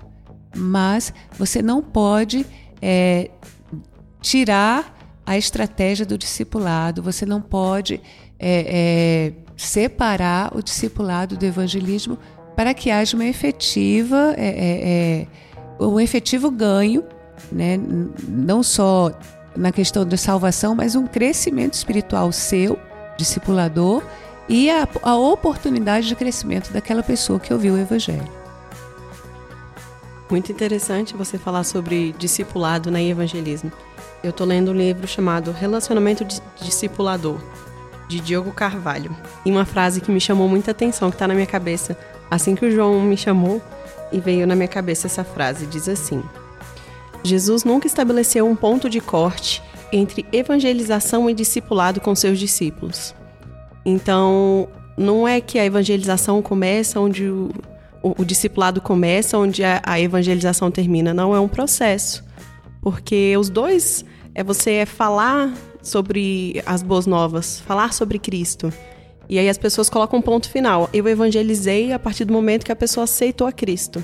mas 0.55 1.13
você 1.38 1.62
não 1.62 1.81
pode 1.81 2.45
é, 2.81 3.29
tirar 4.21 4.95
a 5.25 5.38
estratégia 5.38 6.05
do 6.05 6.17
discipulado, 6.17 7.01
você 7.01 7.25
não 7.25 7.41
pode 7.41 8.01
é, 8.39 8.65
é, 8.67 9.33
separar 9.57 10.55
o 10.55 10.62
discipulado 10.62 11.35
do 11.35 11.45
evangelismo 11.45 12.17
para 12.55 12.74
que 12.74 12.89
haja 12.89 13.17
uma 13.17 13.25
efetiva, 13.25 14.33
é, 14.38 14.47
é, 14.47 15.27
é, 15.79 15.83
um 15.83 16.00
efetivo 16.00 16.50
ganho, 16.50 17.03
né? 17.51 17.77
não 18.27 18.63
só 18.63 19.12
na 19.55 19.71
questão 19.71 20.05
da 20.05 20.17
salvação, 20.17 20.75
mas 20.75 20.95
um 20.95 21.07
crescimento 21.07 21.74
espiritual 21.74 22.31
seu, 22.31 22.77
discipulador, 23.17 24.03
e 24.47 24.69
a, 24.69 24.88
a 25.01 25.15
oportunidade 25.15 26.07
de 26.07 26.15
crescimento 26.15 26.71
daquela 26.71 27.01
pessoa 27.01 27.39
que 27.39 27.53
ouviu 27.53 27.74
o 27.74 27.77
Evangelho. 27.77 28.45
Muito 30.29 30.51
interessante 30.51 31.15
você 31.15 31.38
falar 31.38 31.63
sobre 31.63 32.13
discipulado 32.17 32.89
né, 32.89 33.03
e 33.03 33.12
evangelismo. 33.12 33.72
Eu 34.24 34.32
estou 34.32 34.46
lendo 34.46 34.72
um 34.72 34.75
livro 34.75 35.08
chamado 35.08 35.51
Relacionamento 35.51 36.25
Discipulador, 36.60 37.39
de 38.08 38.20
Diogo 38.20 38.51
Carvalho. 38.51 39.15
E 39.46 39.51
uma 39.51 39.65
frase 39.65 40.01
que 40.01 40.12
me 40.12 40.20
chamou 40.20 40.50
muita 40.50 40.72
atenção, 40.72 41.10
que 41.10 41.15
está 41.15 41.27
na 41.27 41.36
minha 41.36 41.46
cabeça, 41.46 41.96
assim 42.29 42.55
que 42.55 42.65
o 42.65 42.72
João 42.72 43.01
me 43.01 43.15
chamou, 43.15 43.62
e 44.12 44.20
veio 44.20 44.48
na 44.48 44.55
minha 44.55 44.67
cabeça 44.67 45.08
essa 45.08 45.24
frase, 45.24 45.65
diz 45.65 45.88
assim... 45.88 46.24
Jesus 47.24 47.63
nunca 47.63 47.88
estabeleceu 47.88 48.48
um 48.48 48.55
ponto 48.55 48.88
de 48.88 49.01
corte 49.01 49.63
entre 49.91 50.27
evangelização 50.32 51.27
e 51.27 51.34
discipulado 51.34 52.00
com 52.00 52.13
seus 52.13 52.38
discípulos. 52.38 53.15
Então, 53.84 54.67
não 54.96 55.27
é 55.27 55.41
que 55.41 55.58
a 55.58 55.65
evangelização 55.65 56.39
começa 56.41 57.00
onde 57.00 57.27
o, 57.27 57.50
o, 58.17 58.24
discipulado 58.24 58.79
começa, 58.79 59.38
onde 59.38 59.63
a, 59.63 59.81
a, 59.83 60.00
evangelização 60.00 60.69
termina. 60.69 61.13
Não, 61.13 61.35
é 61.35 61.39
um 61.39 61.47
processo. 61.47 62.24
Porque 62.81 63.35
os 63.38 63.50
dois 63.50 64.05
é 64.35 64.43
você 64.43 64.74
é 64.74 64.85
falar 64.85 65.51
sobre 65.81 66.62
as 66.65 66.83
boas 66.83 67.07
novas, 67.07 67.59
falar 67.62 67.93
sobre 67.93 68.19
Cristo. 68.19 68.71
E 69.27 69.39
aí 69.39 69.50
as 69.50 69.57
pessoas 69.57 69.89
colocam 69.89 70.19
um 70.19 70.21
ponto 70.21 70.47
final. 70.50 70.88
Eu 70.93 71.07
evangelizei 71.07 71.93
a 71.93 71.97
partir 71.97 72.25
do 72.25 72.33
momento 72.33 72.63
que 72.63 72.71
a 72.71 72.75
pessoa 72.75 73.05
aceitou 73.05 73.47
a 73.47 73.51
Cristo. 73.51 74.03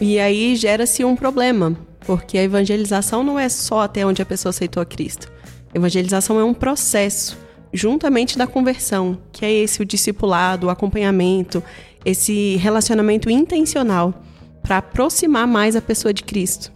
E 0.00 0.18
aí 0.18 0.56
gera-se 0.56 1.04
um 1.04 1.14
problema, 1.14 1.76
porque 2.00 2.38
a 2.38 2.42
evangelização 2.42 3.22
não 3.22 3.38
é 3.38 3.48
só 3.48 3.80
até 3.82 4.06
onde 4.06 4.22
a 4.22 4.26
pessoa 4.26 4.50
aceitou 4.50 4.82
a 4.82 4.86
Cristo. 4.86 5.30
A 5.74 5.76
evangelização 5.76 6.40
é 6.40 6.44
um 6.44 6.54
processo 6.54 7.36
juntamente 7.72 8.38
da 8.38 8.46
conversão, 8.46 9.18
que 9.30 9.44
é 9.44 9.52
esse 9.52 9.82
o 9.82 9.84
discipulado, 9.84 10.66
o 10.66 10.70
acompanhamento, 10.70 11.62
esse 12.06 12.54
relacionamento 12.56 13.28
intencional 13.28 14.14
para 14.62 14.78
aproximar 14.78 15.46
mais 15.46 15.74
a 15.74 15.82
pessoa 15.82 16.14
de 16.14 16.22
Cristo. 16.22 16.72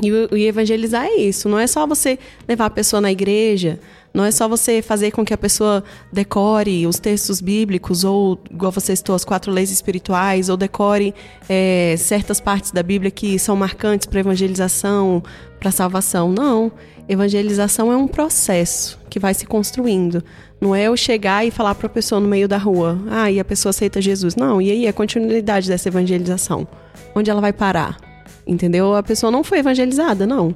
E, 0.00 0.08
e 0.36 0.46
evangelizar 0.46 1.04
é 1.04 1.16
isso, 1.16 1.48
não 1.48 1.58
é 1.58 1.66
só 1.66 1.86
você 1.86 2.18
levar 2.48 2.66
a 2.66 2.70
pessoa 2.70 3.00
na 3.00 3.12
igreja, 3.12 3.78
não 4.12 4.24
é 4.24 4.30
só 4.30 4.48
você 4.48 4.80
fazer 4.80 5.10
com 5.10 5.24
que 5.24 5.34
a 5.34 5.38
pessoa 5.38 5.82
decore 6.12 6.86
os 6.86 7.00
textos 7.00 7.40
bíblicos, 7.40 8.04
ou, 8.04 8.38
igual 8.48 8.70
você 8.70 8.94
citou, 8.94 9.14
as 9.16 9.24
quatro 9.24 9.50
leis 9.50 9.72
espirituais, 9.72 10.48
ou 10.48 10.56
decore 10.56 11.12
é, 11.48 11.96
certas 11.98 12.40
partes 12.40 12.70
da 12.70 12.82
Bíblia 12.82 13.10
que 13.10 13.38
são 13.40 13.56
marcantes 13.56 14.06
para 14.06 14.20
evangelização, 14.20 15.20
para 15.58 15.72
salvação. 15.72 16.30
Não. 16.30 16.70
Evangelização 17.08 17.92
é 17.92 17.96
um 17.96 18.06
processo 18.06 19.00
que 19.10 19.18
vai 19.18 19.34
se 19.34 19.46
construindo. 19.46 20.22
Não 20.64 20.74
é 20.74 20.84
eu 20.84 20.96
chegar 20.96 21.46
e 21.46 21.50
falar 21.50 21.74
para 21.74 21.88
a 21.88 21.90
pessoa 21.90 22.18
no 22.18 22.26
meio 22.26 22.48
da 22.48 22.56
rua, 22.56 22.98
ah, 23.10 23.30
e 23.30 23.38
a 23.38 23.44
pessoa 23.44 23.68
aceita 23.68 24.00
Jesus. 24.00 24.34
Não, 24.34 24.62
e 24.62 24.70
aí 24.70 24.88
a 24.88 24.94
continuidade 24.94 25.68
dessa 25.68 25.90
evangelização? 25.90 26.66
Onde 27.14 27.30
ela 27.30 27.42
vai 27.42 27.52
parar? 27.52 27.98
Entendeu? 28.46 28.94
A 28.94 29.02
pessoa 29.02 29.30
não 29.30 29.44
foi 29.44 29.58
evangelizada, 29.58 30.26
não. 30.26 30.54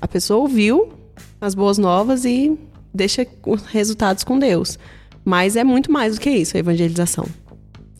A 0.00 0.06
pessoa 0.06 0.40
ouviu 0.40 0.92
as 1.40 1.52
boas 1.52 1.78
novas 1.78 2.24
e 2.24 2.56
deixa 2.94 3.26
os 3.44 3.64
resultados 3.64 4.22
com 4.22 4.38
Deus. 4.38 4.78
Mas 5.24 5.56
é 5.56 5.64
muito 5.64 5.90
mais 5.90 6.14
do 6.14 6.20
que 6.20 6.30
isso, 6.30 6.56
a 6.56 6.60
evangelização. 6.60 7.26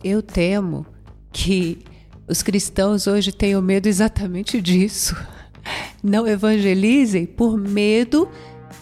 Eu 0.01 0.21
temo 0.21 0.85
que 1.33 1.79
os 2.29 2.41
cristãos 2.41 3.07
hoje 3.07 3.33
tenham 3.33 3.61
medo 3.61 3.87
exatamente 3.87 4.61
disso. 4.61 5.13
Não 6.01 6.25
evangelizem 6.25 7.25
por 7.25 7.57
medo 7.57 8.29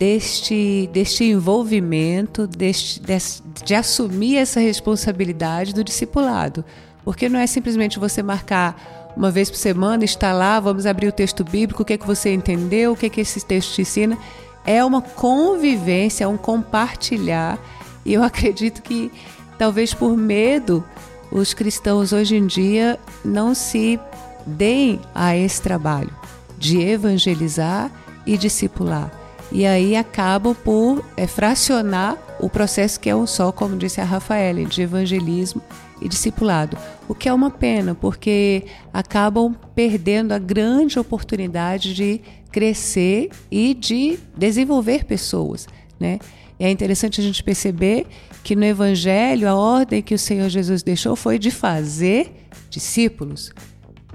deste, 0.03 0.89
deste 0.91 1.23
envolvimento, 1.23 2.45
deste, 2.45 2.99
deste, 2.99 3.41
de 3.63 3.73
assumir 3.73 4.35
essa 4.35 4.59
responsabilidade 4.59 5.73
do 5.73 5.81
discipulado. 5.81 6.65
Porque 7.05 7.29
não 7.29 7.39
é 7.39 7.47
simplesmente 7.47 7.97
você 7.97 8.21
marcar 8.21 9.13
uma 9.15 9.31
vez 9.31 9.49
por 9.49 9.55
semana, 9.55 10.03
estar 10.03 10.33
lá, 10.33 10.59
vamos 10.59 10.85
abrir 10.85 11.07
o 11.07 11.11
texto 11.11 11.45
bíblico, 11.45 11.83
o 11.83 11.85
que 11.85 11.93
é 11.93 11.97
que 11.97 12.05
você 12.05 12.33
entendeu, 12.33 12.91
o 12.91 12.97
que 12.97 13.05
é 13.05 13.09
que 13.09 13.21
esse 13.21 13.45
texto 13.45 13.75
te 13.75 13.83
ensina 13.83 14.17
é 14.65 14.83
uma 14.83 15.01
convivência, 15.01 16.25
é 16.25 16.27
um 16.27 16.37
compartilhar. 16.37 17.57
E 18.05 18.11
eu 18.13 18.23
acredito 18.23 18.81
que 18.81 19.09
talvez 19.57 19.93
por 19.93 20.17
medo 20.17 20.83
os 21.31 21.53
cristãos 21.53 22.11
hoje 22.11 22.35
em 22.35 22.45
dia 22.45 22.99
não 23.23 23.55
se 23.55 23.97
deem 24.45 24.99
a 25.15 25.37
esse 25.37 25.61
trabalho 25.61 26.11
de 26.57 26.81
evangelizar 26.81 27.89
e 28.25 28.37
discipular. 28.37 29.22
E 29.53 29.67
aí 29.67 29.95
acabam 29.95 30.55
por 30.55 31.05
é, 31.15 31.27
fracionar 31.27 32.17
o 32.39 32.49
processo 32.49 32.99
que 32.99 33.07
é 33.07 33.15
um 33.15 33.27
só, 33.27 33.51
como 33.51 33.77
disse 33.77 34.01
a 34.01 34.03
Rafaela, 34.03 34.65
de 34.65 34.81
evangelismo 34.81 35.61
e 36.01 36.09
discipulado. 36.09 36.75
O 37.07 37.13
que 37.13 37.29
é 37.29 37.33
uma 37.33 37.51
pena, 37.51 37.93
porque 37.93 38.65
acabam 38.91 39.55
perdendo 39.75 40.31
a 40.31 40.39
grande 40.39 40.97
oportunidade 40.97 41.93
de 41.93 42.19
crescer 42.51 43.29
e 43.51 43.75
de 43.75 44.17
desenvolver 44.35 45.05
pessoas, 45.05 45.67
né? 45.99 46.17
É 46.59 46.69
interessante 46.71 47.21
a 47.21 47.23
gente 47.23 47.43
perceber 47.43 48.07
que 48.43 48.55
no 48.55 48.63
Evangelho 48.63 49.47
a 49.47 49.55
ordem 49.55 50.01
que 50.01 50.13
o 50.13 50.19
Senhor 50.19 50.49
Jesus 50.49 50.81
deixou 50.83 51.15
foi 51.15 51.37
de 51.37 51.51
fazer 51.51 52.47
discípulos. 52.69 53.51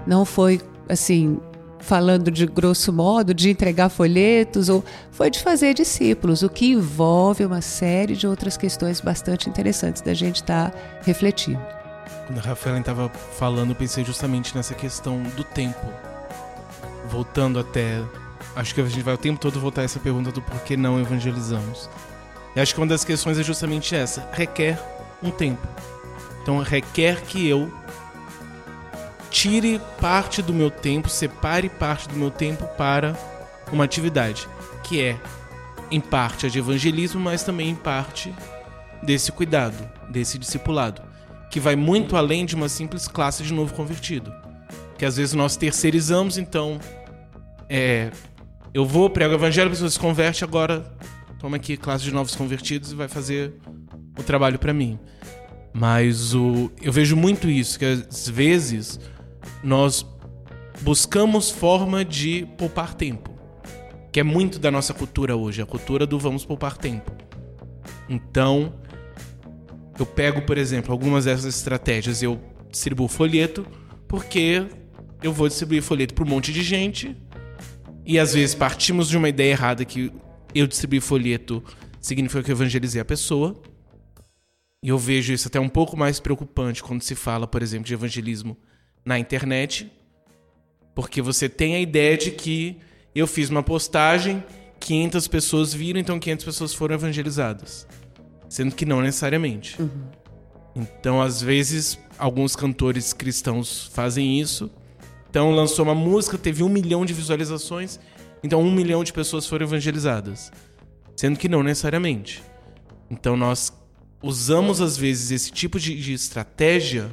Não 0.05 0.25
foi 0.25 0.61
assim, 0.87 1.39
falando 1.79 2.29
de 2.29 2.45
grosso 2.45 2.91
modo, 2.91 3.33
de 3.33 3.49
entregar 3.49 3.89
folhetos, 3.89 4.69
ou 4.69 4.83
foi 5.11 5.29
de 5.29 5.39
fazer 5.39 5.73
discípulos, 5.73 6.43
o 6.43 6.49
que 6.49 6.71
envolve 6.71 7.45
uma 7.45 7.61
série 7.61 8.15
de 8.15 8.27
outras 8.27 8.57
questões 8.57 9.01
bastante 9.01 9.49
interessantes 9.49 10.01
da 10.01 10.13
gente 10.13 10.37
estar 10.37 10.71
tá 10.71 10.77
refletindo. 11.03 11.61
Quando 12.27 12.39
a 12.39 12.41
Rafaela 12.41 12.79
estava 12.79 13.09
falando, 13.09 13.73
pensei 13.73 14.05
justamente 14.05 14.55
nessa 14.55 14.73
questão 14.75 15.23
do 15.35 15.43
tempo. 15.43 15.87
Voltando 17.09 17.59
até 17.59 18.03
acho 18.55 18.75
que 18.75 18.81
a 18.81 18.85
gente 18.85 19.01
vai 19.01 19.13
o 19.13 19.17
tempo 19.17 19.39
todo 19.39 19.59
voltar 19.59 19.81
a 19.81 19.83
essa 19.85 19.99
pergunta 19.99 20.31
do 20.31 20.41
porquê 20.41 20.77
não 20.77 20.99
evangelizamos. 20.99 21.89
E 22.55 22.59
acho 22.59 22.73
que 22.73 22.79
uma 22.79 22.87
das 22.87 23.03
questões 23.03 23.39
é 23.39 23.43
justamente 23.43 23.95
essa: 23.95 24.27
requer 24.31 24.79
um 25.23 25.31
tempo. 25.31 25.67
Então 26.41 26.59
requer 26.59 27.21
que 27.21 27.47
eu 27.47 27.71
tire 29.29 29.79
parte 29.99 30.41
do 30.41 30.53
meu 30.53 30.71
tempo, 30.71 31.09
separe 31.09 31.69
parte 31.69 32.07
do 32.09 32.15
meu 32.15 32.31
tempo 32.31 32.65
para 32.77 33.17
uma 33.71 33.83
atividade, 33.83 34.47
que 34.83 35.01
é 35.01 35.19
em 35.91 35.99
parte 35.99 36.45
a 36.45 36.49
de 36.49 36.59
evangelismo, 36.59 37.19
mas 37.19 37.43
também 37.43 37.69
em 37.69 37.75
parte 37.75 38.33
desse 39.01 39.31
cuidado, 39.31 39.89
desse 40.09 40.37
discipulado, 40.37 41.01
que 41.49 41.59
vai 41.59 41.75
muito 41.75 42.15
além 42.15 42.45
de 42.45 42.55
uma 42.55 42.69
simples 42.69 43.07
classe 43.07 43.43
de 43.43 43.53
novo 43.53 43.73
convertido. 43.73 44.33
Que 44.97 45.05
às 45.05 45.17
vezes 45.17 45.33
nós 45.33 45.55
terceirizamos, 45.55 46.37
então 46.37 46.79
é, 47.69 48.11
eu 48.73 48.85
vou, 48.85 49.09
prego 49.09 49.33
o 49.33 49.37
evangelho, 49.37 49.67
a 49.67 49.71
pessoa 49.71 49.89
se 49.89 49.99
converte, 49.99 50.43
agora 50.43 50.85
toma 51.39 51.57
aqui 51.57 51.77
classe 51.77 52.03
de 52.03 52.11
novos 52.11 52.35
convertidos 52.35 52.91
e 52.91 52.95
vai 52.95 53.07
fazer 53.07 53.53
o 54.17 54.23
trabalho 54.23 54.59
para 54.59 54.73
mim. 54.73 54.99
Mas 55.73 56.33
o, 56.33 56.71
eu 56.81 56.91
vejo 56.91 57.15
muito 57.15 57.49
isso, 57.49 57.79
que 57.79 57.85
às 57.85 58.27
vezes 58.27 58.99
nós 59.63 60.05
buscamos 60.81 61.49
forma 61.49 62.03
de 62.05 62.47
poupar 62.57 62.93
tempo. 62.93 63.29
Que 64.11 64.21
é 64.21 64.23
muito 64.23 64.57
da 64.57 64.71
nossa 64.71 64.93
cultura 64.93 65.35
hoje, 65.35 65.61
a 65.61 65.65
cultura 65.65 66.05
do 66.05 66.17
vamos 66.17 66.45
poupar 66.45 66.77
tempo. 66.77 67.11
Então, 68.07 68.73
eu 69.99 70.05
pego, 70.05 70.41
por 70.41 70.57
exemplo, 70.57 70.91
algumas 70.91 71.25
dessas 71.25 71.55
estratégias, 71.55 72.23
eu 72.23 72.39
distribuo 72.71 73.07
folheto, 73.07 73.65
porque 74.07 74.65
eu 75.21 75.33
vou 75.33 75.47
distribuir 75.47 75.83
folheto 75.83 76.13
para 76.13 76.23
um 76.23 76.27
monte 76.27 76.51
de 76.51 76.63
gente. 76.63 77.15
E 78.05 78.17
às 78.17 78.33
vezes 78.33 78.55
partimos 78.55 79.09
de 79.09 79.17
uma 79.17 79.29
ideia 79.29 79.51
errada 79.51 79.85
que 79.85 80.11
eu 80.55 80.65
distribuir 80.65 81.01
folheto 81.01 81.63
significa 82.01 82.41
que 82.41 82.51
eu 82.51 82.55
evangelizei 82.55 83.01
a 83.01 83.05
pessoa. 83.05 83.61
E 84.81 84.89
eu 84.89 84.97
vejo 84.97 85.33
isso 85.33 85.47
até 85.47 85.59
um 85.59 85.69
pouco 85.69 85.97
mais 85.97 86.19
preocupante 86.19 86.81
quando 86.81 87.01
se 87.01 87.13
fala, 87.13 87.45
por 87.45 87.61
exemplo, 87.61 87.85
de 87.85 87.93
evangelismo 87.93 88.57
na 89.09 89.17
internet. 89.17 89.91
Porque 90.93 91.19
você 91.21 91.49
tem 91.49 91.75
a 91.75 91.79
ideia 91.79 92.15
de 92.15 92.29
que 92.29 92.77
eu 93.15 93.25
fiz 93.25 93.49
uma 93.49 93.63
postagem, 93.63 94.43
500 94.79 95.27
pessoas 95.27 95.73
viram, 95.73 95.99
então 95.99 96.19
500 96.19 96.45
pessoas 96.45 96.73
foram 96.75 96.93
evangelizadas. 96.93 97.87
Sendo 98.47 98.75
que 98.75 98.85
não 98.85 99.01
necessariamente. 99.01 99.77
Então, 100.75 101.19
às 101.21 101.41
vezes, 101.41 101.99
alguns 102.17 102.55
cantores 102.55 103.11
cristãos 103.11 103.89
fazem 103.93 104.39
isso. 104.39 104.69
Então, 105.29 105.51
lançou 105.51 105.83
uma 105.85 105.95
música, 105.95 106.37
teve 106.37 106.63
um 106.63 106.69
milhão 106.69 107.03
de 107.03 107.13
visualizações, 107.13 107.99
então 108.43 108.61
um 108.61 108.71
milhão 108.71 109.03
de 109.03 109.11
pessoas 109.11 109.47
foram 109.47 109.65
evangelizadas. 109.65 110.51
Sendo 111.15 111.37
que 111.37 111.49
não 111.49 111.63
necessariamente. 111.63 112.43
Então, 113.09 113.35
nós 113.35 113.73
usamos, 114.21 114.81
às 114.81 114.95
vezes, 114.95 115.31
esse 115.31 115.51
tipo 115.51 115.79
de, 115.79 115.99
de 115.99 116.13
estratégia 116.13 117.11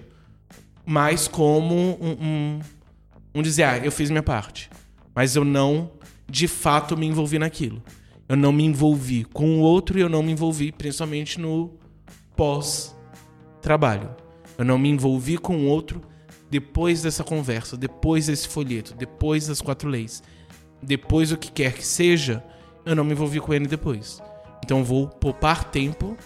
mais 0.87 1.27
como 1.27 1.75
um, 1.75 2.17
um, 2.21 2.61
um 3.35 3.43
dizer, 3.43 3.65
ah, 3.65 3.79
eu 3.79 3.91
fiz 3.91 4.09
minha 4.09 4.23
parte. 4.23 4.71
Mas 5.15 5.35
eu 5.35 5.45
não, 5.45 5.91
de 6.31 6.47
fato, 6.47 6.97
me 6.97 7.07
envolvi 7.07 7.39
naquilo. 7.39 7.83
Eu 8.29 8.37
não 8.37 8.53
me 8.53 8.65
envolvi 8.65 9.25
com 9.25 9.59
o 9.59 9.61
outro 9.61 9.99
e 9.99 10.03
eu 10.03 10.09
não 10.09 10.23
me 10.23 10.33
envolvi, 10.33 10.71
principalmente 10.71 11.41
no 11.41 11.75
pós-trabalho. 12.37 14.11
Eu 14.57 14.65
não 14.65 14.79
me 14.79 14.89
envolvi 14.89 15.37
com 15.37 15.57
o 15.57 15.67
outro 15.67 16.01
depois 16.51 17.03
dessa 17.03 17.25
conversa, 17.25 17.77
depois 17.77 18.27
desse 18.27 18.49
folheto, 18.49 18.95
depois 18.95 19.47
das 19.47 19.61
quatro 19.61 19.89
leis, 19.89 20.23
depois 20.83 21.33
o 21.33 21.37
que 21.37 21.51
quer 21.51 21.73
que 21.73 21.85
seja, 21.85 22.45
eu 22.85 22.95
não 22.95 23.05
me 23.05 23.13
envolvi 23.13 23.41
com 23.41 23.53
ele 23.53 23.67
depois. 23.67 24.23
Então 24.65 24.79
eu 24.79 24.85
vou 24.85 25.09
poupar 25.09 25.65
tempo, 25.65 26.17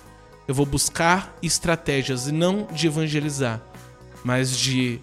eu 0.47 0.55
vou 0.55 0.67
buscar 0.67 1.37
estratégias 1.43 2.31
não 2.31 2.67
de 2.67 2.87
evangelizar, 2.87 3.63
mas 4.25 4.57
de 4.57 5.01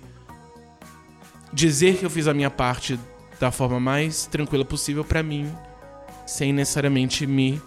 dizer 1.52 1.98
que 1.98 2.06
eu 2.06 2.10
fiz 2.10 2.28
a 2.28 2.34
minha 2.34 2.50
parte 2.50 3.00
da 3.40 3.52
forma 3.52 3.80
mais 3.80 4.26
tranquila 4.26 4.66
possível 4.66 5.04
para 5.04 5.24
mim, 5.24 5.52
sem 6.26 6.52
necessariamente 6.52 7.26
me 7.26 7.62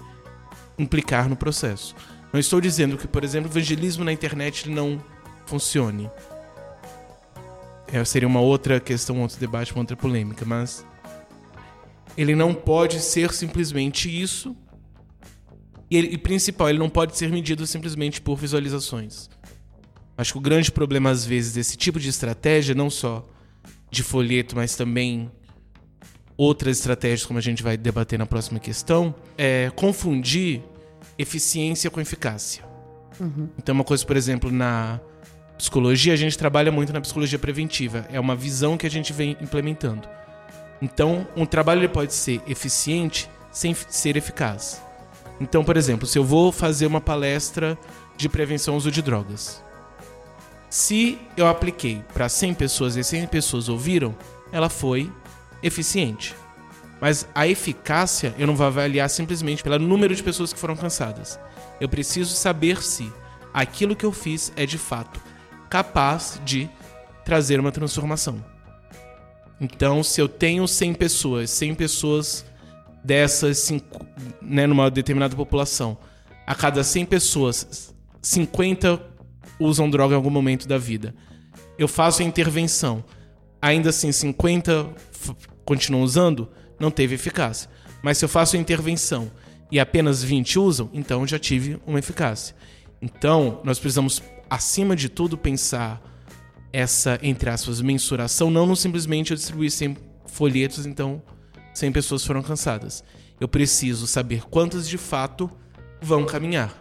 implicar 0.79 1.29
no 1.29 1.37
processo. 1.37 1.95
Não 2.33 2.39
estou 2.39 2.61
dizendo 2.61 2.97
que, 2.97 3.09
por 3.09 3.25
exemplo, 3.25 3.49
o 3.49 3.53
evangelismo 3.53 4.05
na 4.05 4.13
internet 4.13 4.69
não 4.69 5.03
funcione. 5.47 6.11
É, 7.93 8.05
seria 8.05 8.29
uma 8.29 8.41
outra 8.41 8.79
questão, 8.79 9.21
outro 9.21 9.39
debate, 9.39 9.73
uma 9.73 9.81
outra 9.81 9.97
polêmica, 9.97 10.45
mas 10.45 10.87
ele 12.17 12.37
não 12.37 12.55
pode 12.55 13.01
ser 13.01 13.33
simplesmente 13.33 14.09
isso. 14.09 14.57
E, 15.91 15.97
ele, 15.97 16.09
e 16.15 16.19
principal, 16.19 16.69
ele 16.69 16.79
não 16.79 16.89
pode 16.89 17.17
ser 17.17 17.31
medido 17.31 17.67
simplesmente 17.67 18.21
por 18.21 18.37
visualizações. 18.37 19.29
Acho 20.21 20.33
que 20.33 20.39
o 20.39 20.41
grande 20.43 20.71
problema, 20.71 21.11
às 21.11 21.25
vezes, 21.25 21.55
desse 21.55 21.77
tipo 21.77 21.99
de 21.99 22.09
estratégia, 22.09 22.75
não 22.75 22.91
só 22.91 23.27
de 23.91 24.03
folheto, 24.03 24.55
mas 24.55 24.77
também 24.77 25.31
outras 26.37 26.79
estratégias, 26.79 27.25
como 27.25 27.39
a 27.39 27.43
gente 27.43 27.63
vai 27.63 27.77
debater 27.77 28.19
na 28.19 28.27
próxima 28.27 28.61
questão, 28.61 29.15
é 29.39 29.71
confundir 29.75 30.63
eficiência 31.19 31.91
com 31.91 32.01
eficácia. 32.01 32.63
Então, 33.59 33.75
uma 33.75 33.85
coisa, 33.85 34.05
por 34.05 34.17
exemplo, 34.17 34.51
na 34.51 35.01
psicologia, 35.57 36.13
a 36.13 36.17
gente 36.17 36.37
trabalha 36.37 36.71
muito 36.71 36.93
na 36.93 37.01
psicologia 37.01 37.39
preventiva. 37.39 38.07
É 38.13 38.21
uma 38.21 38.37
visão 38.37 38.77
que 38.77 38.87
a 38.87 38.91
gente 38.91 39.13
vem 39.13 39.37
implementando. 39.41 40.09
Então, 40.83 41.27
um 41.37 41.45
trabalho 41.47 41.81
ele 41.81 41.89
pode 41.89 42.15
ser 42.15 42.43
eficiente 42.47 43.29
sem 43.51 43.75
ser 43.75 44.17
eficaz. 44.17 44.83
Então, 45.41 45.65
por 45.65 45.77
exemplo, 45.77 46.07
se 46.07 46.19
eu 46.19 46.25
vou 46.25 46.53
fazer 46.53 46.87
uma 46.87 47.01
palestra 47.01 47.79
de 48.17 48.29
prevenção 48.29 48.75
ao 48.75 48.79
uso 48.79 48.91
de 48.91 49.01
drogas. 49.01 49.63
Se 50.71 51.19
eu 51.37 51.49
apliquei 51.49 52.05
para 52.15 52.29
100 52.29 52.55
pessoas 52.55 52.97
e 52.97 53.03
100 53.03 53.27
pessoas 53.27 53.69
ouviram, 53.69 54.17
ela 54.53 54.69
foi 54.69 55.13
eficiente. 55.61 56.33
Mas 57.01 57.27
a 57.35 57.49
eficácia 57.49 58.33
eu 58.39 58.47
não 58.47 58.55
vou 58.55 58.67
avaliar 58.67 59.11
simplesmente 59.11 59.65
pelo 59.65 59.81
número 59.81 60.15
de 60.15 60.23
pessoas 60.23 60.53
que 60.53 60.59
foram 60.59 60.77
cansadas. 60.77 61.41
Eu 61.81 61.89
preciso 61.89 62.37
saber 62.37 62.81
se 62.83 63.13
aquilo 63.53 63.97
que 63.97 64.07
eu 64.07 64.13
fiz 64.13 64.53
é 64.55 64.65
de 64.65 64.79
fato 64.79 65.21
capaz 65.69 66.41
de 66.45 66.71
trazer 67.25 67.59
uma 67.59 67.73
transformação. 67.73 68.45
Então, 69.61 70.05
se 70.05 70.21
eu 70.21 70.29
tenho 70.29 70.67
100 70.69 70.95
pessoas, 70.95 71.51
100 71.51 71.75
pessoas 71.75 72.45
dessas, 73.05 73.59
cinco, 73.59 74.07
né, 74.41 74.67
numa 74.67 74.91
determinada 74.91 75.35
população, 75.35 75.99
a 76.47 76.55
cada 76.55 76.83
100 76.85 77.07
pessoas, 77.07 77.95
50 78.23 79.10
usam 79.61 79.89
droga 79.89 80.15
em 80.15 80.17
algum 80.17 80.31
momento 80.31 80.67
da 80.67 80.79
vida. 80.79 81.15
Eu 81.79 81.87
faço 81.87 82.23
a 82.23 82.25
intervenção. 82.25 83.05
Ainda 83.63 83.91
assim, 83.91 84.11
50 84.11 84.89
f- 85.13 85.35
continuam 85.65 86.03
usando, 86.03 86.49
não 86.79 86.91
teve 86.91 87.15
eficácia. 87.15 87.71
Mas 88.03 88.19
se 88.19 88.25
eu 88.25 88.29
faço 88.29 88.57
a 88.57 88.59
intervenção 88.59 89.31
e 89.71 89.79
apenas 89.79 90.23
20 90.23 90.59
usam, 90.59 90.91
então 90.93 91.27
já 91.27 91.39
tive 91.39 91.79
uma 91.87 91.99
eficácia. 91.99 92.57
Então, 93.03 93.61
nós 93.63 93.79
precisamos, 93.79 94.23
acima 94.49 94.97
de 94.97 95.09
tudo, 95.09 95.37
pensar 95.37 96.03
essa, 96.73 97.19
entre 97.23 97.51
aspas, 97.51 97.81
mensuração, 97.81 98.51
não 98.51 98.67
no 98.67 98.75
simplesmente 98.77 99.31
eu 99.31 99.37
distribuir 99.37 99.71
100 99.71 99.97
folhetos, 100.27 100.87
então 100.87 101.23
100 101.75 101.93
pessoas 101.93 102.25
foram 102.25 102.43
cansadas. 102.43 103.05
Eu 103.41 103.49
preciso 103.49 104.07
saber 104.07 104.43
quantas 104.49 104.89
de 104.89 104.97
fato 104.99 105.51
vão 106.01 106.25
caminhar. 106.25 106.75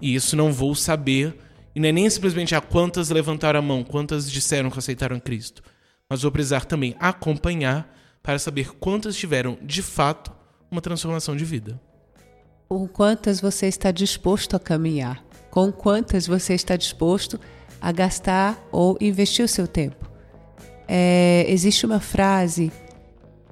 E 0.00 0.14
isso 0.14 0.36
não 0.36 0.52
vou 0.52 0.74
saber, 0.74 1.36
e 1.78 1.80
não 1.80 1.90
é 1.90 1.92
nem 1.92 2.10
simplesmente 2.10 2.56
a 2.56 2.60
quantas 2.60 3.08
levantaram 3.08 3.60
a 3.60 3.62
mão, 3.62 3.84
quantas 3.84 4.28
disseram 4.28 4.68
que 4.68 4.80
aceitaram 4.80 5.20
Cristo, 5.20 5.62
mas 6.10 6.22
vou 6.22 6.32
precisar 6.32 6.64
também 6.64 6.96
acompanhar 6.98 7.96
para 8.20 8.36
saber 8.36 8.72
quantas 8.80 9.14
tiveram 9.14 9.56
de 9.62 9.80
fato 9.80 10.32
uma 10.68 10.80
transformação 10.80 11.36
de 11.36 11.44
vida. 11.44 11.80
Com 12.68 12.88
quantas 12.88 13.40
você 13.40 13.68
está 13.68 13.92
disposto 13.92 14.56
a 14.56 14.58
caminhar? 14.58 15.24
Com 15.52 15.70
quantas 15.70 16.26
você 16.26 16.52
está 16.52 16.74
disposto 16.74 17.38
a 17.80 17.92
gastar 17.92 18.60
ou 18.72 18.98
investir 19.00 19.44
o 19.44 19.48
seu 19.48 19.68
tempo? 19.68 20.10
É, 20.88 21.46
existe 21.48 21.86
uma 21.86 22.00
frase 22.00 22.72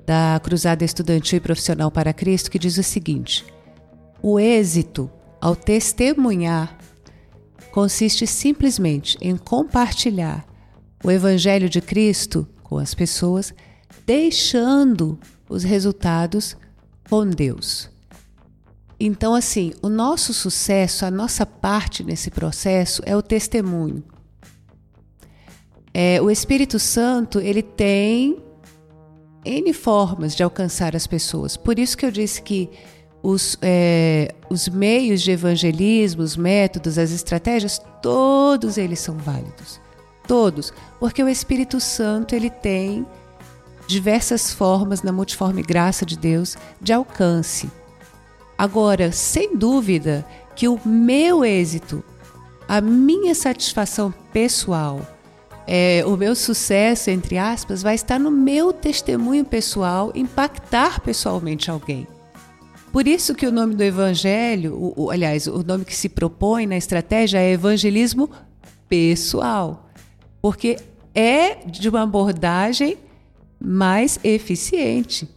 da 0.04 0.40
Cruzada 0.42 0.84
Estudantil 0.84 1.36
e 1.36 1.40
Profissional 1.40 1.92
para 1.92 2.12
Cristo 2.12 2.50
que 2.50 2.58
diz 2.58 2.76
o 2.76 2.82
seguinte: 2.82 3.46
o 4.20 4.40
êxito 4.40 5.08
ao 5.40 5.54
testemunhar 5.54 6.75
consiste 7.76 8.26
simplesmente 8.26 9.18
em 9.20 9.36
compartilhar 9.36 10.46
o 11.04 11.10
Evangelho 11.10 11.68
de 11.68 11.82
Cristo 11.82 12.48
com 12.62 12.78
as 12.78 12.94
pessoas, 12.94 13.52
deixando 14.06 15.20
os 15.46 15.62
resultados 15.62 16.56
com 17.10 17.28
Deus. 17.28 17.90
Então, 18.98 19.34
assim, 19.34 19.74
o 19.82 19.90
nosso 19.90 20.32
sucesso, 20.32 21.04
a 21.04 21.10
nossa 21.10 21.44
parte 21.44 22.02
nesse 22.02 22.30
processo 22.30 23.02
é 23.04 23.14
o 23.14 23.20
testemunho. 23.20 24.02
É, 25.92 26.18
o 26.22 26.30
Espírito 26.30 26.78
Santo, 26.78 27.40
ele 27.40 27.62
tem 27.62 28.42
N 29.44 29.70
formas 29.74 30.34
de 30.34 30.42
alcançar 30.42 30.96
as 30.96 31.06
pessoas. 31.06 31.58
Por 31.58 31.78
isso 31.78 31.94
que 31.98 32.06
eu 32.06 32.10
disse 32.10 32.40
que 32.40 32.70
os, 33.22 33.58
é, 33.60 34.34
os 34.48 34.68
meios 34.68 35.22
de 35.22 35.30
evangelismo, 35.30 36.22
os 36.22 36.36
métodos, 36.36 36.98
as 36.98 37.10
estratégias, 37.10 37.80
todos 38.02 38.78
eles 38.78 39.00
são 39.00 39.16
válidos. 39.16 39.80
Todos. 40.26 40.72
Porque 40.98 41.22
o 41.22 41.28
Espírito 41.28 41.80
Santo, 41.80 42.34
ele 42.34 42.50
tem 42.50 43.06
diversas 43.86 44.52
formas, 44.52 45.02
na 45.02 45.12
multiforme 45.12 45.62
graça 45.62 46.04
de 46.04 46.18
Deus, 46.18 46.56
de 46.80 46.92
alcance. 46.92 47.70
Agora, 48.58 49.12
sem 49.12 49.56
dúvida 49.56 50.26
que 50.54 50.66
o 50.66 50.80
meu 50.84 51.44
êxito, 51.44 52.02
a 52.66 52.80
minha 52.80 53.34
satisfação 53.34 54.12
pessoal, 54.32 55.00
é, 55.66 56.02
o 56.06 56.16
meu 56.16 56.34
sucesso, 56.34 57.10
entre 57.10 57.36
aspas, 57.36 57.82
vai 57.82 57.94
estar 57.94 58.18
no 58.18 58.30
meu 58.30 58.72
testemunho 58.72 59.44
pessoal, 59.44 60.12
impactar 60.14 61.00
pessoalmente 61.00 61.70
alguém. 61.70 62.06
Por 62.96 63.06
isso 63.06 63.34
que 63.34 63.46
o 63.46 63.52
nome 63.52 63.74
do 63.74 63.82
evangelho, 63.82 64.74
o, 64.74 65.04
o, 65.04 65.10
aliás, 65.10 65.46
o 65.46 65.62
nome 65.62 65.84
que 65.84 65.94
se 65.94 66.08
propõe 66.08 66.66
na 66.66 66.78
estratégia 66.78 67.38
é 67.38 67.52
evangelismo 67.52 68.30
pessoal. 68.88 69.90
Porque 70.40 70.78
é 71.14 71.56
de 71.56 71.90
uma 71.90 72.04
abordagem 72.04 72.96
mais 73.60 74.18
eficiente, 74.24 75.28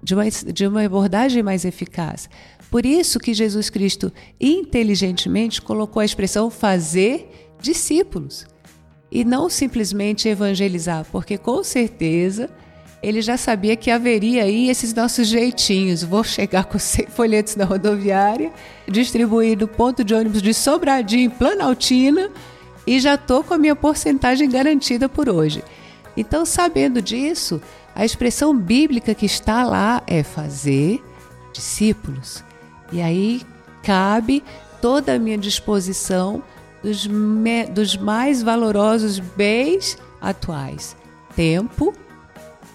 de 0.00 0.14
uma, 0.14 0.30
de 0.30 0.64
uma 0.64 0.84
abordagem 0.84 1.42
mais 1.42 1.64
eficaz. 1.64 2.30
Por 2.70 2.86
isso 2.86 3.18
que 3.18 3.34
Jesus 3.34 3.68
Cristo 3.68 4.12
inteligentemente 4.40 5.60
colocou 5.60 6.00
a 6.00 6.04
expressão 6.04 6.48
fazer 6.48 7.50
discípulos. 7.60 8.46
e 9.10 9.24
não 9.24 9.50
simplesmente 9.50 10.28
evangelizar, 10.28 11.04
porque 11.10 11.36
com 11.36 11.64
certeza 11.64 12.48
ele 13.02 13.22
já 13.22 13.36
sabia 13.36 13.76
que 13.76 13.90
haveria 13.90 14.44
aí 14.44 14.68
esses 14.68 14.92
nossos 14.92 15.28
jeitinhos. 15.28 16.02
Vou 16.02 16.24
chegar 16.24 16.64
com 16.64 16.78
100 16.78 17.06
folhetos 17.06 17.56
na 17.56 17.64
rodoviária, 17.64 18.52
distribuir 18.88 19.56
no 19.56 19.68
ponto 19.68 20.02
de 20.02 20.14
ônibus 20.14 20.42
de 20.42 20.52
Sobradinho, 20.52 21.26
em 21.26 21.30
Planaltina, 21.30 22.30
e 22.86 22.98
já 22.98 23.14
estou 23.14 23.44
com 23.44 23.54
a 23.54 23.58
minha 23.58 23.76
porcentagem 23.76 24.48
garantida 24.48 25.08
por 25.08 25.28
hoje. 25.28 25.62
Então, 26.16 26.44
sabendo 26.44 27.00
disso, 27.00 27.60
a 27.94 28.04
expressão 28.04 28.56
bíblica 28.56 29.14
que 29.14 29.26
está 29.26 29.62
lá 29.62 30.02
é 30.06 30.22
fazer 30.22 31.00
discípulos. 31.52 32.42
E 32.90 33.00
aí 33.00 33.42
cabe 33.82 34.42
toda 34.80 35.14
a 35.14 35.18
minha 35.18 35.38
disposição 35.38 36.42
dos, 36.82 37.06
me, 37.06 37.66
dos 37.66 37.96
mais 37.96 38.42
valorosos 38.42 39.18
bens 39.18 39.98
atuais: 40.20 40.96
tempo, 41.36 41.92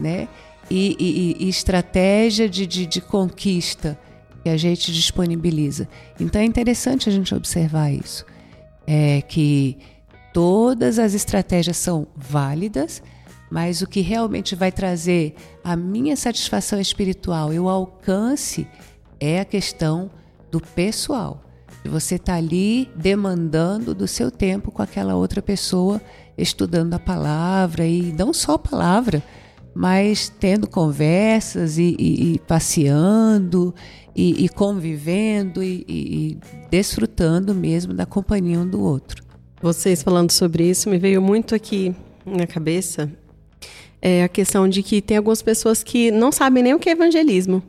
né? 0.03 0.27
E, 0.69 0.95
e, 0.99 1.45
e 1.45 1.49
estratégia 1.49 2.47
de, 2.47 2.67
de, 2.67 2.85
de 2.85 3.01
conquista 3.01 3.97
que 4.43 4.49
a 4.49 4.57
gente 4.57 4.91
disponibiliza. 4.91 5.87
Então 6.19 6.41
é 6.41 6.45
interessante 6.45 7.07
a 7.07 7.11
gente 7.11 7.33
observar 7.33 7.91
isso. 7.91 8.25
É 8.85 9.21
que 9.21 9.77
todas 10.33 10.99
as 10.99 11.13
estratégias 11.13 11.77
são 11.77 12.07
válidas, 12.15 13.01
mas 13.49 13.81
o 13.81 13.87
que 13.87 14.01
realmente 14.01 14.55
vai 14.55 14.71
trazer 14.71 15.35
a 15.63 15.75
minha 15.75 16.17
satisfação 16.17 16.79
espiritual 16.79 17.53
e 17.53 17.59
o 17.59 17.69
alcance 17.69 18.67
é 19.19 19.39
a 19.39 19.45
questão 19.45 20.11
do 20.51 20.59
pessoal. 20.59 21.41
Você 21.85 22.15
está 22.15 22.35
ali 22.35 22.89
demandando 22.95 23.93
do 23.93 24.07
seu 24.07 24.31
tempo 24.31 24.71
com 24.71 24.81
aquela 24.81 25.15
outra 25.15 25.41
pessoa, 25.41 26.01
estudando 26.37 26.93
a 26.93 26.99
palavra 26.99 27.85
e 27.85 28.13
não 28.13 28.33
só 28.33 28.53
a 28.53 28.59
palavra, 28.59 29.21
mas 29.73 30.29
tendo 30.39 30.67
conversas 30.67 31.77
e, 31.77 31.95
e, 31.99 32.33
e 32.33 32.39
passeando 32.39 33.73
e, 34.15 34.45
e 34.45 34.49
convivendo 34.49 35.63
e, 35.63 36.37
desfrutando 36.69 37.53
mesmo 37.53 37.93
da 37.93 38.05
companhia 38.05 38.59
um 38.59 38.67
do 38.67 38.81
outro. 38.81 39.23
Vocês 39.61 40.03
falando 40.03 40.31
sobre 40.31 40.69
isso, 40.69 40.89
me 40.89 40.97
veio 40.97 41.21
muito 41.21 41.55
aqui 41.55 41.95
na 42.25 42.45
cabeça 42.45 43.11
é 44.05 44.21
a 44.21 44.27
questão 44.27 44.67
de 44.67 44.83
que 44.83 45.01
tem 45.01 45.15
algumas 45.15 45.41
pessoas 45.41 45.81
que 45.81 46.11
não 46.11 46.29
sabem 46.29 46.61
nem 46.61 46.73
o 46.73 46.79
que 46.79 46.89
é 46.89 46.91
evangelismo, 46.91 47.63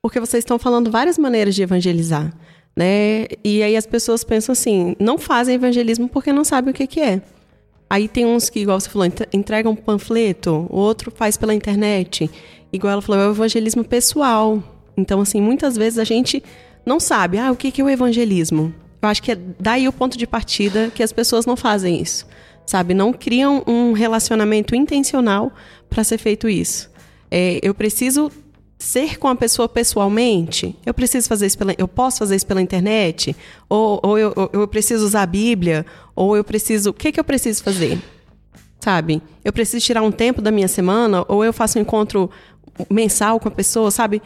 porque 0.00 0.20
vocês 0.20 0.42
estão 0.42 0.56
falando 0.56 0.88
várias 0.88 1.18
maneiras 1.18 1.52
de 1.52 1.64
evangelizar, 1.64 2.32
né? 2.76 3.26
E 3.42 3.60
aí 3.60 3.76
as 3.76 3.86
pessoas 3.86 4.22
pensam 4.22 4.52
assim, 4.52 4.94
não 5.00 5.18
fazem 5.18 5.56
evangelismo 5.56 6.08
porque 6.08 6.32
não 6.32 6.44
sabem 6.44 6.70
o 6.70 6.74
que, 6.74 6.86
que 6.86 7.00
é. 7.00 7.20
Aí 7.90 8.06
tem 8.06 8.24
uns 8.24 8.48
que, 8.48 8.60
igual 8.60 8.78
você 8.78 8.88
falou, 8.88 9.08
entregam 9.32 9.72
um 9.72 9.76
panfleto, 9.76 10.64
o 10.70 10.76
outro 10.76 11.10
faz 11.10 11.36
pela 11.36 11.52
internet. 11.52 12.30
Igual 12.72 12.92
ela 12.92 13.02
falou, 13.02 13.20
é 13.20 13.26
o 13.26 13.32
evangelismo 13.32 13.82
pessoal. 13.82 14.62
Então, 14.96 15.20
assim, 15.20 15.40
muitas 15.40 15.76
vezes 15.76 15.98
a 15.98 16.04
gente 16.04 16.40
não 16.86 17.00
sabe, 17.00 17.36
ah, 17.36 17.50
o 17.50 17.56
que 17.56 17.80
é 17.80 17.84
o 17.84 17.90
evangelismo? 17.90 18.72
Eu 19.02 19.08
acho 19.08 19.20
que 19.20 19.32
é 19.32 19.38
daí 19.58 19.88
o 19.88 19.92
ponto 19.92 20.16
de 20.16 20.24
partida 20.24 20.92
que 20.94 21.02
as 21.02 21.12
pessoas 21.12 21.46
não 21.46 21.56
fazem 21.56 22.00
isso, 22.00 22.26
sabe? 22.64 22.94
Não 22.94 23.12
criam 23.12 23.64
um 23.66 23.92
relacionamento 23.92 24.76
intencional 24.76 25.50
para 25.88 26.04
ser 26.04 26.18
feito 26.18 26.48
isso. 26.48 26.88
É, 27.28 27.58
eu 27.60 27.74
preciso 27.74 28.30
ser 28.80 29.18
com 29.18 29.28
a 29.28 29.36
pessoa 29.36 29.68
pessoalmente? 29.68 30.74
Eu 30.84 30.94
preciso 30.94 31.28
fazer 31.28 31.46
isso 31.46 31.58
pela, 31.58 31.74
eu 31.76 31.86
posso 31.86 32.18
fazer 32.18 32.34
isso 32.34 32.46
pela 32.46 32.62
internet? 32.62 33.36
Ou, 33.68 34.00
ou 34.02 34.18
eu, 34.18 34.32
eu, 34.52 34.66
preciso 34.66 35.04
usar 35.04 35.22
a 35.22 35.26
Bíblia? 35.26 35.84
Ou 36.16 36.36
eu 36.36 36.42
preciso, 36.42 36.90
o 36.90 36.92
que 36.94 37.12
que 37.12 37.20
eu 37.20 37.24
preciso 37.24 37.62
fazer? 37.62 38.00
Sabe? 38.80 39.22
Eu 39.44 39.52
preciso 39.52 39.84
tirar 39.84 40.02
um 40.02 40.10
tempo 40.10 40.40
da 40.40 40.50
minha 40.50 40.66
semana? 40.66 41.24
Ou 41.28 41.44
eu 41.44 41.52
faço 41.52 41.78
um 41.78 41.82
encontro 41.82 42.30
mensal 42.88 43.38
com 43.38 43.48
a 43.48 43.50
pessoa, 43.50 43.90
sabe? 43.90 44.22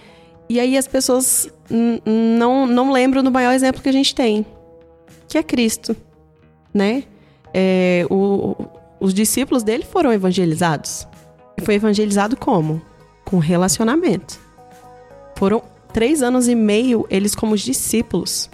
E 0.48 0.60
aí 0.60 0.78
as 0.78 0.86
pessoas 0.86 1.48
não, 1.68 2.66
não 2.66 2.92
lembram 2.92 3.22
do 3.22 3.32
maior 3.32 3.52
exemplo 3.52 3.82
que 3.82 3.88
a 3.88 3.92
gente 3.92 4.14
tem, 4.14 4.46
que 5.28 5.36
é 5.36 5.42
Cristo, 5.42 5.96
né? 6.72 7.04
É, 7.52 8.06
o, 8.10 8.54
os 9.00 9.12
discípulos 9.12 9.62
dele 9.62 9.84
foram 9.84 10.12
evangelizados. 10.12 11.08
E 11.56 11.62
foi 11.62 11.74
evangelizado 11.74 12.36
como? 12.36 12.80
Com 13.24 13.38
relacionamento. 13.38 14.43
Foram 15.36 15.62
três 15.92 16.22
anos 16.22 16.48
e 16.48 16.54
meio 16.54 17.06
eles 17.08 17.34
como 17.34 17.56
discípulos. 17.56 18.50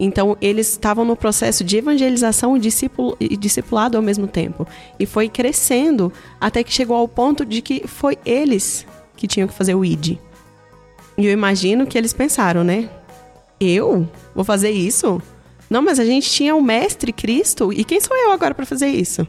Então, 0.00 0.36
eles 0.40 0.68
estavam 0.68 1.04
no 1.04 1.14
processo 1.14 1.62
de 1.62 1.76
evangelização 1.76 2.56
e, 2.56 2.60
discípulo, 2.60 3.16
e 3.20 3.36
discipulado 3.36 3.96
ao 3.96 4.02
mesmo 4.02 4.26
tempo. 4.26 4.66
E 4.98 5.06
foi 5.06 5.28
crescendo 5.28 6.12
até 6.40 6.64
que 6.64 6.72
chegou 6.72 6.96
ao 6.96 7.06
ponto 7.06 7.44
de 7.44 7.62
que 7.62 7.86
foi 7.86 8.18
eles 8.24 8.84
que 9.16 9.28
tinham 9.28 9.46
que 9.46 9.54
fazer 9.54 9.74
o 9.74 9.84
ID. 9.84 10.18
E 11.16 11.26
eu 11.26 11.30
imagino 11.30 11.86
que 11.86 11.96
eles 11.96 12.12
pensaram, 12.12 12.64
né? 12.64 12.88
Eu 13.60 14.08
vou 14.34 14.44
fazer 14.44 14.70
isso? 14.70 15.22
Não, 15.70 15.80
mas 15.80 16.00
a 16.00 16.04
gente 16.04 16.28
tinha 16.28 16.54
o 16.54 16.62
Mestre 16.62 17.12
Cristo, 17.12 17.72
e 17.72 17.84
quem 17.84 18.00
sou 18.00 18.16
eu 18.16 18.32
agora 18.32 18.54
para 18.54 18.66
fazer 18.66 18.88
isso? 18.88 19.26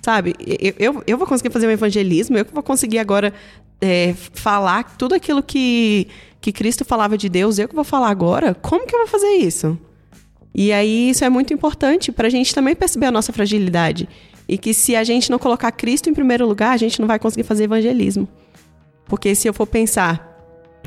Sabe? 0.00 0.34
Eu, 0.40 0.74
eu, 0.78 1.04
eu, 1.06 1.18
vou 1.18 1.26
conseguir 1.26 1.50
fazer 1.50 1.66
um 1.66 1.70
evangelismo, 1.70 2.36
eu 2.36 2.46
vou 2.52 2.62
conseguir 2.62 2.98
agora 2.98 3.32
é, 3.80 4.14
falar 4.32 4.96
tudo 4.96 5.14
aquilo 5.14 5.42
que, 5.42 6.08
que 6.44 6.52
Cristo 6.52 6.84
falava 6.84 7.16
de 7.16 7.26
Deus, 7.30 7.58
eu 7.58 7.66
que 7.66 7.74
vou 7.74 7.84
falar 7.84 8.10
agora? 8.10 8.52
Como 8.52 8.86
que 8.86 8.94
eu 8.94 8.98
vou 8.98 9.08
fazer 9.08 9.30
isso? 9.36 9.78
E 10.54 10.74
aí 10.74 11.08
isso 11.08 11.24
é 11.24 11.30
muito 11.30 11.54
importante 11.54 12.12
para 12.12 12.26
a 12.26 12.30
gente 12.30 12.54
também 12.54 12.76
perceber 12.76 13.06
a 13.06 13.10
nossa 13.10 13.32
fragilidade. 13.32 14.06
E 14.46 14.58
que 14.58 14.74
se 14.74 14.94
a 14.94 15.02
gente 15.02 15.30
não 15.30 15.38
colocar 15.38 15.72
Cristo 15.72 16.10
em 16.10 16.12
primeiro 16.12 16.46
lugar, 16.46 16.74
a 16.74 16.76
gente 16.76 17.00
não 17.00 17.08
vai 17.08 17.18
conseguir 17.18 17.44
fazer 17.44 17.64
evangelismo. 17.64 18.28
Porque 19.06 19.34
se 19.34 19.48
eu 19.48 19.54
for 19.54 19.66
pensar, 19.66 20.38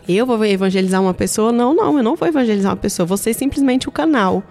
eu 0.07 0.27
vou 0.27 0.45
evangelizar 0.45 1.01
uma 1.01 1.15
pessoa, 1.15 1.51
não, 1.51 1.73
não, 1.73 1.97
eu 1.97 2.03
não 2.03 2.15
vou 2.15 2.27
evangelizar 2.27 2.69
uma 2.73 2.77
pessoa, 2.77 3.07
vou 3.07 3.17
ser 3.17 3.33
simplesmente 3.33 3.89
o 3.89 3.91
canal. 3.91 4.43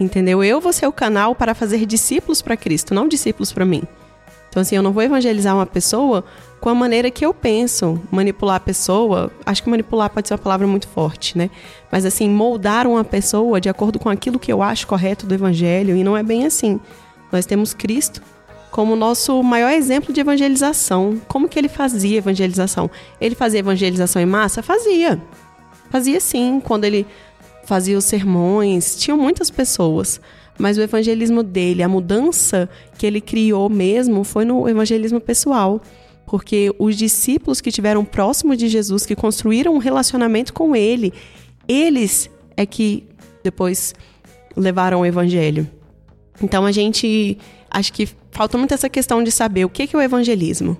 Entendeu? 0.00 0.42
Eu 0.42 0.58
vou 0.58 0.72
ser 0.72 0.86
o 0.86 0.92
canal 0.92 1.34
para 1.34 1.54
fazer 1.54 1.84
discípulos 1.84 2.40
para 2.40 2.56
Cristo, 2.56 2.94
não 2.94 3.06
discípulos 3.06 3.52
para 3.52 3.66
mim. 3.66 3.82
Então, 4.56 4.62
assim, 4.62 4.74
eu 4.74 4.82
não 4.82 4.90
vou 4.90 5.02
evangelizar 5.02 5.54
uma 5.54 5.66
pessoa 5.66 6.24
com 6.62 6.70
a 6.70 6.74
maneira 6.74 7.10
que 7.10 7.26
eu 7.26 7.34
penso. 7.34 8.00
Manipular 8.10 8.56
a 8.56 8.60
pessoa, 8.60 9.30
acho 9.44 9.62
que 9.62 9.68
manipular 9.68 10.08
pode 10.08 10.28
ser 10.28 10.32
uma 10.32 10.38
palavra 10.38 10.66
muito 10.66 10.88
forte, 10.88 11.36
né? 11.36 11.50
Mas, 11.92 12.06
assim, 12.06 12.26
moldar 12.26 12.86
uma 12.86 13.04
pessoa 13.04 13.60
de 13.60 13.68
acordo 13.68 13.98
com 13.98 14.08
aquilo 14.08 14.38
que 14.38 14.50
eu 14.50 14.62
acho 14.62 14.86
correto 14.86 15.26
do 15.26 15.34
evangelho, 15.34 15.94
e 15.94 16.02
não 16.02 16.16
é 16.16 16.22
bem 16.22 16.46
assim. 16.46 16.80
Nós 17.30 17.44
temos 17.44 17.74
Cristo 17.74 18.22
como 18.70 18.96
nosso 18.96 19.42
maior 19.42 19.72
exemplo 19.72 20.10
de 20.10 20.22
evangelização. 20.22 21.20
Como 21.28 21.50
que 21.50 21.58
ele 21.58 21.68
fazia 21.68 22.16
evangelização? 22.16 22.90
Ele 23.20 23.34
fazia 23.34 23.60
evangelização 23.60 24.22
em 24.22 24.26
massa? 24.26 24.62
Fazia. 24.62 25.20
Fazia 25.90 26.18
sim, 26.18 26.62
quando 26.64 26.84
ele 26.84 27.06
fazia 27.66 27.98
os 27.98 28.06
sermões, 28.06 28.96
tinham 28.96 29.18
muitas 29.18 29.50
pessoas. 29.50 30.18
Mas 30.58 30.78
o 30.78 30.82
evangelismo 30.82 31.42
dele, 31.42 31.82
a 31.82 31.88
mudança 31.88 32.68
que 32.96 33.06
ele 33.06 33.20
criou 33.20 33.68
mesmo, 33.68 34.24
foi 34.24 34.44
no 34.44 34.68
evangelismo 34.68 35.20
pessoal. 35.20 35.80
Porque 36.26 36.74
os 36.78 36.96
discípulos 36.96 37.60
que 37.60 37.70
tiveram 37.70 38.04
próximo 38.04 38.56
de 38.56 38.68
Jesus, 38.68 39.06
que 39.06 39.14
construíram 39.14 39.74
um 39.74 39.78
relacionamento 39.78 40.52
com 40.52 40.74
ele, 40.74 41.12
eles 41.68 42.28
é 42.56 42.66
que 42.66 43.04
depois 43.44 43.94
levaram 44.56 45.02
o 45.02 45.06
evangelho. 45.06 45.68
Então 46.42 46.66
a 46.66 46.72
gente 46.72 47.38
acho 47.70 47.92
que 47.92 48.08
falta 48.30 48.58
muito 48.58 48.74
essa 48.74 48.88
questão 48.88 49.22
de 49.22 49.30
saber 49.30 49.64
o 49.64 49.68
que 49.68 49.88
é 49.92 49.96
o 49.96 50.00
evangelismo. 50.00 50.76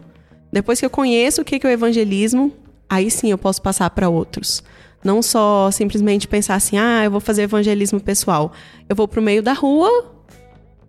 Depois 0.53 0.81
que 0.81 0.87
eu 0.87 0.91
conheço 0.91 1.43
o 1.43 1.45
que 1.45 1.61
é 1.65 1.69
o 1.69 1.71
evangelismo, 1.71 2.53
aí 2.89 3.11
sim 3.11 3.31
eu 3.31 3.39
posso 3.39 3.61
passar 3.61 3.91
para 3.91 4.09
outros. 4.09 4.63
Não 5.05 5.23
só 5.23 5.71
simplesmente 5.71 6.27
pensar 6.27 6.57
assim, 6.57 6.77
ah, 6.79 7.05
eu 7.05 7.11
vou 7.11 7.21
fazer 7.21 7.43
evangelismo 7.43 8.01
pessoal. 8.01 8.53
Eu 8.89 8.97
vou 8.97 9.07
pro 9.07 9.23
meio 9.23 9.43
da 9.43 9.53
rua, 9.53 10.17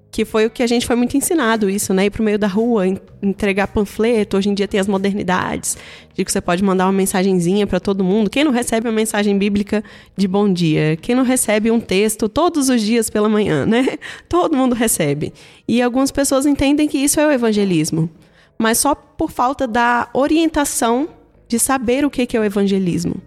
que 0.10 0.26
foi 0.26 0.46
o 0.46 0.50
que 0.50 0.64
a 0.64 0.68
gente 0.68 0.86
foi 0.86 0.96
muito 0.96 1.16
ensinado 1.16 1.70
isso, 1.70 1.94
né? 1.94 2.06
Ir 2.06 2.10
pro 2.10 2.24
meio 2.24 2.40
da 2.40 2.48
rua, 2.48 2.86
entregar 3.22 3.68
panfleto. 3.68 4.38
Hoje 4.38 4.50
em 4.50 4.54
dia 4.54 4.68
tem 4.68 4.80
as 4.80 4.88
modernidades, 4.88 5.78
de 6.16 6.26
que 6.26 6.32
você 6.32 6.42
pode 6.42 6.64
mandar 6.64 6.86
uma 6.88 6.92
mensagenzinha 6.94 7.68
para 7.68 7.80
todo 7.80 8.04
mundo. 8.04 8.30
Quem 8.30 8.44
não 8.44 8.52
recebe 8.52 8.88
uma 8.88 8.96
mensagem 8.96 9.38
bíblica 9.38 9.84
de 10.16 10.28
bom 10.28 10.52
dia? 10.52 10.98
Quem 10.98 11.14
não 11.14 11.24
recebe 11.24 11.70
um 11.70 11.80
texto 11.80 12.28
todos 12.28 12.70
os 12.70 12.82
dias 12.82 13.10
pela 13.10 13.30
manhã, 13.30 13.66
né? 13.70 14.00
Todo 14.28 14.58
mundo 14.58 14.74
recebe. 14.74 15.34
E 15.68 15.82
algumas 15.82 16.10
pessoas 16.10 16.46
entendem 16.48 16.88
que 16.88 16.98
isso 16.98 17.20
é 17.20 17.28
o 17.28 17.32
evangelismo, 17.32 18.10
mas 18.58 18.80
só 18.80 18.96
por 18.96 19.30
falta 19.30 19.68
da 19.68 20.10
orientação 20.14 21.10
de 21.48 21.60
saber 21.60 22.04
o 22.04 22.10
que 22.10 22.36
é 22.36 22.40
o 22.40 22.44
evangelismo 22.44 23.22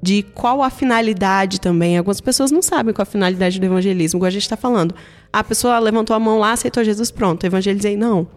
de 0.00 0.22
qual 0.22 0.62
a 0.62 0.70
finalidade 0.70 1.60
também. 1.60 1.98
Algumas 1.98 2.20
pessoas 2.20 2.50
não 2.50 2.62
sabem 2.62 2.94
qual 2.94 3.02
a 3.02 3.06
finalidade 3.06 3.58
do 3.58 3.66
evangelismo, 3.66 4.18
igual 4.18 4.28
a 4.28 4.30
gente 4.32 4.42
está 4.42 4.56
falando. 4.56 4.94
A 5.32 5.42
pessoa 5.42 5.78
levantou 5.78 6.14
a 6.14 6.20
mão 6.20 6.38
lá, 6.38 6.52
aceitou 6.52 6.84
Jesus, 6.84 7.10
pronto, 7.10 7.44
evangelizei. 7.44 7.96
Não. 7.96 8.28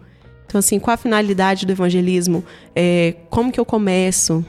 Então, 0.46 0.58
assim, 0.58 0.78
qual 0.78 0.94
a 0.94 0.96
finalidade 0.96 1.64
do 1.64 1.72
evangelismo? 1.72 2.44
É, 2.74 3.14
como 3.30 3.50
que 3.52 3.58
eu 3.58 3.64
começo? 3.64 4.44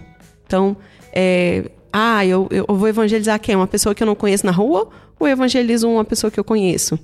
Então, 0.45 0.75
é, 1.13 1.69
ah, 1.91 2.25
eu, 2.25 2.47
eu 2.51 2.65
vou 2.67 2.87
evangelizar 2.87 3.39
quem? 3.39 3.55
Uma 3.55 3.67
pessoa 3.67 3.93
que 3.93 4.01
eu 4.01 4.07
não 4.07 4.15
conheço 4.15 4.45
na 4.45 4.51
rua 4.51 4.89
ou 5.19 5.27
evangelizo 5.27 5.87
uma 5.87 6.03
pessoa 6.03 6.31
que 6.31 6.39
eu 6.39 6.43
conheço? 6.43 6.99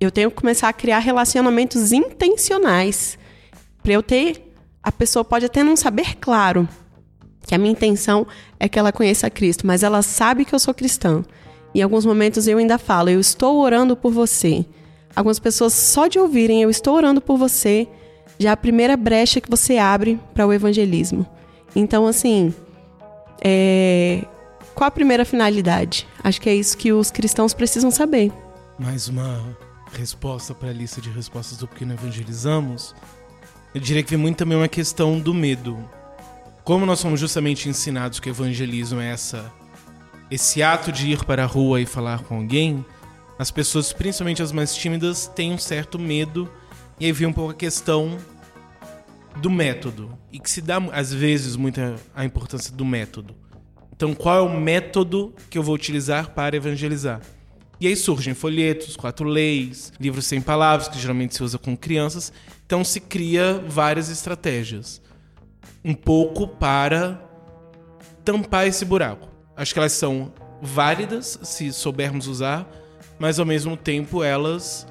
Eu 0.00 0.10
tenho 0.10 0.30
que 0.30 0.36
começar 0.36 0.68
a 0.68 0.72
criar 0.72 0.98
relacionamentos 0.98 1.92
intencionais. 1.92 3.16
Para 3.82 3.92
eu 3.92 4.02
ter. 4.02 4.42
A 4.82 4.92
pessoa 4.92 5.24
pode 5.24 5.46
até 5.46 5.62
não 5.62 5.76
saber 5.76 6.16
claro 6.16 6.68
que 7.46 7.54
a 7.54 7.58
minha 7.58 7.72
intenção 7.72 8.26
é 8.58 8.68
que 8.68 8.78
ela 8.78 8.92
conheça 8.92 9.30
Cristo, 9.30 9.66
mas 9.66 9.82
ela 9.82 10.02
sabe 10.02 10.44
que 10.44 10.54
eu 10.54 10.58
sou 10.58 10.74
cristã. 10.74 11.22
Em 11.74 11.82
alguns 11.82 12.06
momentos 12.06 12.46
eu 12.46 12.58
ainda 12.58 12.78
falo, 12.78 13.10
eu 13.10 13.20
estou 13.20 13.60
orando 13.60 13.96
por 13.96 14.12
você. 14.12 14.64
Algumas 15.14 15.38
pessoas 15.38 15.72
só 15.72 16.06
de 16.06 16.18
ouvirem 16.18 16.62
eu 16.62 16.70
estou 16.70 16.94
orando 16.94 17.20
por 17.20 17.36
você, 17.36 17.86
já 18.38 18.50
é 18.50 18.52
a 18.52 18.56
primeira 18.56 18.96
brecha 18.96 19.40
que 19.40 19.50
você 19.50 19.78
abre 19.78 20.18
para 20.32 20.46
o 20.46 20.52
evangelismo. 20.52 21.26
Então, 21.74 22.06
assim, 22.06 22.54
é... 23.42 24.24
qual 24.74 24.88
a 24.88 24.90
primeira 24.90 25.24
finalidade? 25.24 26.06
Acho 26.22 26.40
que 26.40 26.48
é 26.48 26.54
isso 26.54 26.76
que 26.76 26.92
os 26.92 27.10
cristãos 27.10 27.54
precisam 27.54 27.90
saber. 27.90 28.32
Mais 28.78 29.08
uma 29.08 29.56
resposta 29.92 30.54
para 30.54 30.70
a 30.70 30.72
lista 30.72 31.00
de 31.00 31.10
respostas 31.10 31.58
do 31.58 31.68
Porque 31.68 31.84
Não 31.84 31.94
Evangelizamos. 31.94 32.94
Eu 33.74 33.80
diria 33.80 34.02
que 34.02 34.10
vem 34.10 34.18
muito 34.18 34.36
também 34.36 34.56
uma 34.56 34.68
questão 34.68 35.18
do 35.18 35.32
medo. 35.32 35.78
Como 36.64 36.86
nós 36.86 36.98
somos 36.98 37.20
justamente 37.20 37.68
ensinados 37.68 38.18
que 38.18 38.30
o 38.30 38.32
evangelismo 38.32 38.98
é 38.98 39.10
essa, 39.10 39.52
esse 40.30 40.62
ato 40.62 40.90
de 40.90 41.10
ir 41.10 41.22
para 41.26 41.44
a 41.44 41.46
rua 41.46 41.78
e 41.78 41.84
falar 41.84 42.22
com 42.22 42.36
alguém, 42.38 42.82
as 43.38 43.50
pessoas, 43.50 43.92
principalmente 43.92 44.42
as 44.42 44.50
mais 44.50 44.74
tímidas, 44.74 45.26
têm 45.26 45.52
um 45.52 45.58
certo 45.58 45.98
medo 45.98 46.50
e 46.98 47.04
aí 47.04 47.12
vem 47.12 47.28
um 47.28 47.34
pouco 47.34 47.50
a 47.50 47.54
questão 47.54 48.16
do 49.36 49.50
método 49.50 50.18
e 50.32 50.38
que 50.38 50.50
se 50.50 50.62
dá 50.62 50.78
às 50.90 51.12
vezes 51.12 51.54
muita 51.54 51.96
a 52.14 52.24
importância 52.24 52.72
do 52.72 52.84
método. 52.84 53.36
Então, 53.94 54.14
qual 54.14 54.38
é 54.38 54.40
o 54.40 54.58
método 54.58 55.34
que 55.50 55.58
eu 55.58 55.62
vou 55.62 55.74
utilizar 55.74 56.30
para 56.30 56.56
evangelizar? 56.56 57.20
E 57.78 57.86
aí 57.86 57.94
surgem 57.94 58.32
folhetos, 58.32 58.96
quatro 58.96 59.28
leis, 59.28 59.92
livros 60.00 60.24
sem 60.24 60.40
palavras, 60.40 60.88
que 60.88 60.98
geralmente 60.98 61.34
se 61.34 61.42
usa 61.42 61.58
com 61.58 61.76
crianças. 61.76 62.32
Então 62.64 62.82
se 62.82 63.00
cria 63.00 63.62
várias 63.68 64.08
estratégias. 64.08 65.02
Um 65.84 65.94
pouco 65.94 66.48
para 66.48 67.20
tampar 68.24 68.66
esse 68.66 68.84
buraco. 68.84 69.28
Acho 69.56 69.72
que 69.72 69.78
elas 69.78 69.92
são 69.92 70.32
válidas 70.60 71.38
se 71.42 71.72
soubermos 71.72 72.26
usar, 72.26 72.66
mas 73.18 73.38
ao 73.38 73.46
mesmo 73.46 73.76
tempo 73.76 74.22
elas 74.24 74.86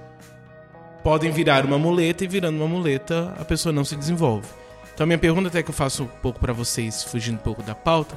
podem 1.03 1.31
virar 1.31 1.65
uma 1.65 1.77
muleta 1.77 2.23
e 2.23 2.27
virando 2.27 2.57
uma 2.57 2.67
muleta 2.67 3.33
a 3.37 3.43
pessoa 3.43 3.73
não 3.73 3.83
se 3.83 3.95
desenvolve. 3.95 4.47
Então 4.93 5.07
minha 5.07 5.17
pergunta 5.17 5.47
até 5.47 5.63
que 5.63 5.69
eu 5.69 5.73
faço 5.73 6.03
um 6.03 6.07
pouco 6.07 6.39
para 6.39 6.53
vocês, 6.53 7.03
fugindo 7.03 7.35
um 7.35 7.43
pouco 7.43 7.63
da 7.63 7.73
pauta, 7.73 8.15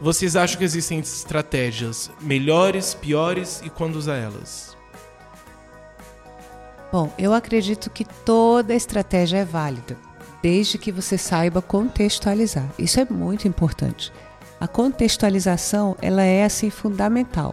vocês 0.00 0.36
acham 0.36 0.58
que 0.58 0.64
existem 0.64 0.98
estratégias 0.98 2.10
melhores, 2.20 2.94
piores 2.94 3.62
e 3.64 3.70
quando 3.70 3.96
usar 3.96 4.16
elas? 4.16 4.76
Bom, 6.92 7.12
eu 7.18 7.32
acredito 7.32 7.90
que 7.90 8.04
toda 8.04 8.74
estratégia 8.74 9.38
é 9.38 9.44
válida, 9.44 9.96
desde 10.46 10.78
que 10.78 10.92
você 10.92 11.18
saiba 11.18 11.60
contextualizar. 11.60 12.72
Isso 12.78 13.00
é 13.00 13.04
muito 13.04 13.48
importante. 13.48 14.12
A 14.60 14.68
contextualização, 14.68 15.96
ela 16.00 16.22
é 16.22 16.44
assim 16.44 16.70
fundamental. 16.70 17.52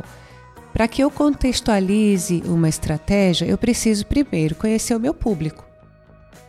Para 0.71 0.87
que 0.87 1.03
eu 1.03 1.09
contextualize 1.09 2.43
uma 2.45 2.69
estratégia, 2.69 3.47
eu 3.47 3.57
preciso 3.57 4.05
primeiro 4.05 4.53
conhecer 4.53 4.95
o 4.95 4.99
meu 4.99 5.11
público. 5.11 5.65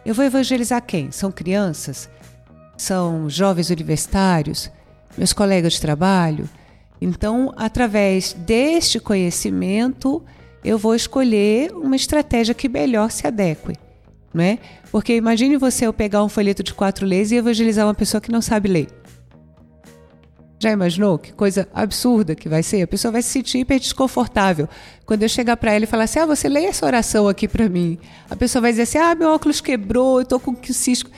Eu 0.05 0.13
vou 0.15 0.23
evangelizar 0.23 0.83
quem? 0.83 1.11
São 1.11 1.33
crianças? 1.33 2.11
São 2.77 3.27
jovens 3.31 3.71
universitários? 3.71 4.71
Meus 5.17 5.33
colegas 5.33 5.73
de 5.73 5.81
trabalho? 5.81 6.47
Então, 7.01 7.55
através 7.57 8.35
deste 8.35 9.01
conhecimento, 9.01 10.23
eu 10.63 10.77
vou 10.77 10.95
escolher 10.95 11.73
uma 11.73 11.97
estratégia 11.97 12.53
que 12.53 12.69
melhor 12.69 13.11
se 13.11 13.27
adeque. 13.27 13.84
Né? 14.35 14.59
Porque 14.91 15.15
imagine 15.15 15.57
você 15.57 15.87
eu 15.87 15.93
pegar 15.93 16.25
um 16.25 16.29
folheto 16.29 16.63
de 16.63 16.75
quatro 16.75 17.07
leis 17.07 17.31
e 17.31 17.37
evangelizar 17.37 17.87
uma 17.87 17.95
pessoa 17.95 18.21
que 18.21 18.33
não 18.33 18.43
sabe 18.43 18.69
ler. 18.69 18.89
Já 20.59 20.73
imaginou 20.73 21.19
que 21.19 21.33
coisa 21.33 21.69
absurda 21.73 22.35
que 22.35 22.49
vai 22.49 22.63
ser? 22.63 22.83
A 22.83 22.87
pessoa 22.87 23.13
vai 23.13 23.23
se 23.23 23.29
sentir 23.29 23.59
hiper 23.59 23.79
desconfortável. 23.79 24.69
Quando 25.05 25.23
eu 25.23 25.29
chegar 25.29 25.57
para 25.57 25.73
ela 25.73 25.85
e 25.85 25.87
falar 25.87 26.05
assim: 26.05 26.19
"Ah, 26.19 26.27
você 26.27 26.49
lê 26.49 26.65
essa 26.65 26.87
oração 26.87 27.29
aqui 27.29 27.47
para 27.47 27.69
mim". 27.69 27.99
A 28.29 28.35
pessoa 28.35 28.63
vai 28.63 28.73
dizer 28.73 28.83
assim: 28.83 28.99
"Ah, 28.99 29.15
meu 29.15 29.29
óculos 29.29 29.61
quebrou, 29.61 30.21
eu 30.21 30.27
tô 30.27 30.41
com 30.41 30.57
cisco" 30.65 31.11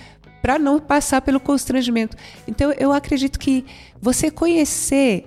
para 0.43 0.59
não 0.59 0.79
passar 0.79 1.23
pelo 1.23 1.41
constrangimento. 1.41 2.17
Então, 2.47 2.73
eu 2.73 2.93
acredito 2.93 3.39
que 3.39 3.65
você 4.01 4.31
conhecer 4.31 5.25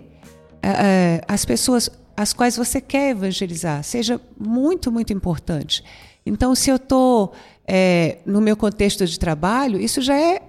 uh, 0.55 1.25
as 1.27 1.43
pessoas 1.43 1.89
as 2.15 2.33
quais 2.33 2.57
você 2.57 2.81
quer 2.81 3.11
evangelizar 3.11 3.81
seja 3.83 4.19
muito, 4.37 4.91
muito 4.91 5.13
importante. 5.13 5.83
Então, 6.25 6.53
se 6.53 6.69
eu 6.69 6.75
estou 6.75 7.33
é, 7.71 8.17
no 8.25 8.41
meu 8.41 8.57
contexto 8.57 9.05
de 9.05 9.19
trabalho, 9.19 9.79
isso 9.79 10.01
já 10.01 10.17
é 10.19 10.41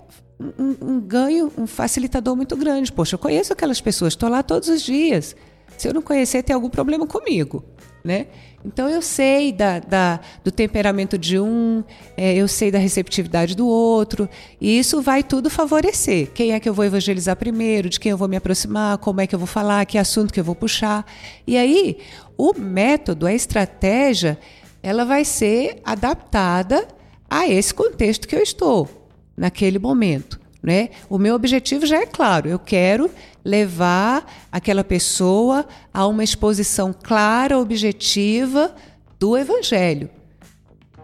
um, 0.59 0.75
um, 0.81 1.01
ganho, 1.01 1.53
um 1.59 1.67
facilitador 1.67 2.35
muito 2.35 2.57
grande. 2.57 2.91
Poxa, 2.91 3.15
eu 3.15 3.19
conheço 3.19 3.53
aquelas 3.53 3.79
pessoas, 3.79 4.15
estou 4.15 4.31
lá 4.31 4.43
todos 4.43 4.71
os 4.71 4.81
dias. 4.81 5.37
Se 5.77 5.87
eu 5.87 5.93
não 5.93 6.01
conhecer, 6.01 6.43
tem 6.43 6.55
algum 6.55 6.71
problema 6.71 7.07
comigo, 7.07 7.63
né? 8.03 8.29
Então 8.65 8.89
eu 8.89 9.03
sei 9.03 9.53
da, 9.53 9.81
da 9.81 10.21
do 10.43 10.51
temperamento 10.51 11.19
de 11.19 11.39
um, 11.39 11.85
é, 12.17 12.35
eu 12.35 12.49
sei 12.49 12.71
da 12.71 12.79
receptividade 12.79 13.55
do 13.55 13.67
outro, 13.67 14.27
e 14.59 14.79
isso 14.79 15.03
vai 15.03 15.23
tudo 15.23 15.51
favorecer. 15.51 16.31
Quem 16.33 16.53
é 16.53 16.61
que 16.61 16.69
eu 16.71 16.75
vou 16.75 16.87
evangelizar 16.87 17.37
primeiro, 17.37 17.91
de 17.91 18.01
quem 18.01 18.13
eu 18.13 18.17
vou 18.17 18.29
me 18.29 18.37
aproximar, 18.37 18.97
como 18.97 19.21
é 19.21 19.27
que 19.27 19.35
eu 19.35 19.39
vou 19.39 19.47
falar, 19.47 19.85
que 19.85 19.99
assunto 19.99 20.33
que 20.33 20.41
eu 20.41 20.45
vou 20.45 20.55
puxar. 20.55 21.05
E 21.47 21.59
aí, 21.59 21.99
o 22.39 22.55
método, 22.55 23.27
a 23.27 23.35
estratégia, 23.35 24.39
ela 24.83 25.05
vai 25.05 25.23
ser 25.23 25.81
adaptada 25.85 26.89
a 27.31 27.49
esse 27.49 27.73
contexto 27.73 28.27
que 28.27 28.35
eu 28.35 28.43
estou 28.43 28.89
naquele 29.37 29.79
momento. 29.79 30.41
Né? 30.63 30.91
O 31.09 31.17
meu 31.17 31.35
objetivo 31.35 31.87
já 31.87 32.03
é 32.03 32.07
claro, 32.07 32.47
eu 32.47 32.59
quero 32.59 33.11
levar 33.43 34.31
aquela 34.53 34.85
pessoa 34.85 35.65
a 35.95 36.07
uma 36.07 36.23
exposição 36.23 36.93
clara, 36.93 37.59
objetiva 37.59 38.75
do 39.19 39.39
Evangelho. 39.39 40.11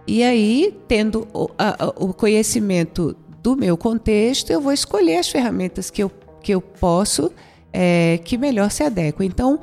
E 0.06 0.22
aí, 0.22 0.76
tendo 0.86 1.26
o, 1.32 1.48
a, 1.58 1.92
o 1.96 2.12
conhecimento 2.12 3.16
do 3.42 3.56
meu 3.56 3.76
contexto, 3.76 4.50
eu 4.50 4.60
vou 4.60 4.72
escolher 4.72 5.16
as 5.16 5.28
ferramentas 5.28 5.90
que 5.90 6.02
eu, 6.02 6.10
que 6.42 6.52
eu 6.52 6.60
posso, 6.60 7.32
é, 7.72 8.20
que 8.24 8.36
melhor 8.36 8.70
se 8.70 8.82
adequam. 8.82 9.24
Então, 9.24 9.58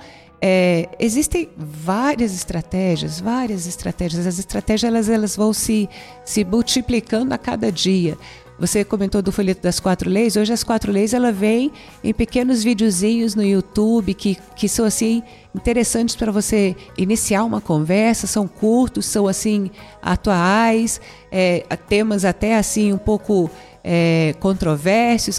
é, 0.46 0.90
existem 1.00 1.48
várias 1.56 2.36
estratégias, 2.36 3.18
várias 3.18 3.66
estratégias. 3.66 4.28
As 4.28 4.38
estratégias 4.38 4.84
elas, 4.92 5.08
elas 5.08 5.38
vão 5.38 5.54
se, 5.54 5.88
se 6.26 6.44
multiplicando 6.44 7.34
a 7.34 7.38
cada 7.38 7.72
dia. 7.72 8.18
Você 8.60 8.84
comentou 8.84 9.22
do 9.22 9.32
folheto 9.32 9.62
das 9.62 9.80
quatro 9.80 10.10
leis. 10.10 10.36
Hoje 10.36 10.52
as 10.52 10.62
quatro 10.62 10.92
leis 10.92 11.14
ela 11.14 11.32
vem 11.32 11.72
em 12.04 12.14
pequenos 12.14 12.62
videozinhos 12.62 13.36
no 13.36 13.44
YouTube 13.44 14.14
que, 14.14 14.38
que 14.54 14.68
são 14.68 14.84
assim 14.84 15.24
interessantes 15.56 16.14
para 16.14 16.30
você 16.30 16.76
iniciar 16.98 17.46
uma 17.46 17.62
conversa. 17.62 18.28
São 18.28 18.46
curtos, 18.46 19.06
são 19.06 19.30
assim 19.30 19.72
atuais, 20.02 21.00
é, 21.32 21.64
temas 21.88 22.26
até 22.26 22.58
assim 22.58 22.92
um 22.92 22.98
pouco 22.98 23.50
é, 23.84 24.34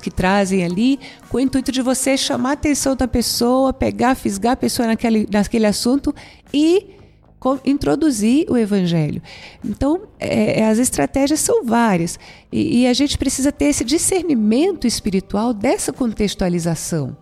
que 0.03 0.11
trazem 0.11 0.65
ali, 0.65 1.01
com 1.29 1.39
o 1.39 1.41
intuito 1.41 1.73
de 1.73 1.81
você 1.81 2.17
chamar 2.17 2.51
a 2.51 2.53
atenção 2.53 2.95
da 2.95 3.09
pessoa, 3.09 3.73
pegar, 3.73 4.15
fisgar 4.15 4.53
a 4.53 4.57
pessoa 4.57 4.89
naquele, 4.89 5.27
naquele 5.31 5.67
assunto 5.67 6.15
e 6.53 6.95
introduzir 7.65 8.47
o 8.51 8.57
evangelho. 8.57 9.21
Então, 9.63 10.03
é, 10.19 10.61
é, 10.61 10.69
as 10.69 10.79
estratégias 10.79 11.41
são 11.41 11.65
várias 11.65 12.19
e, 12.51 12.83
e 12.83 12.87
a 12.87 12.93
gente 12.93 13.19
precisa 13.19 13.53
ter 13.53 13.67
esse 13.67 13.85
discernimento 13.85 14.87
espiritual 14.87 15.53
dessa 15.53 15.93
contextualização. 15.93 17.17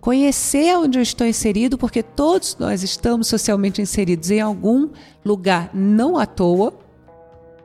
Conhecer 0.00 0.76
onde 0.76 0.98
eu 0.98 1.02
estou 1.02 1.24
inserido, 1.24 1.78
porque 1.78 2.02
todos 2.02 2.56
nós 2.58 2.82
estamos 2.82 3.28
socialmente 3.28 3.80
inseridos 3.80 4.32
em 4.32 4.40
algum 4.40 4.88
lugar, 5.24 5.70
não 5.72 6.18
à 6.18 6.26
toa. 6.26 6.74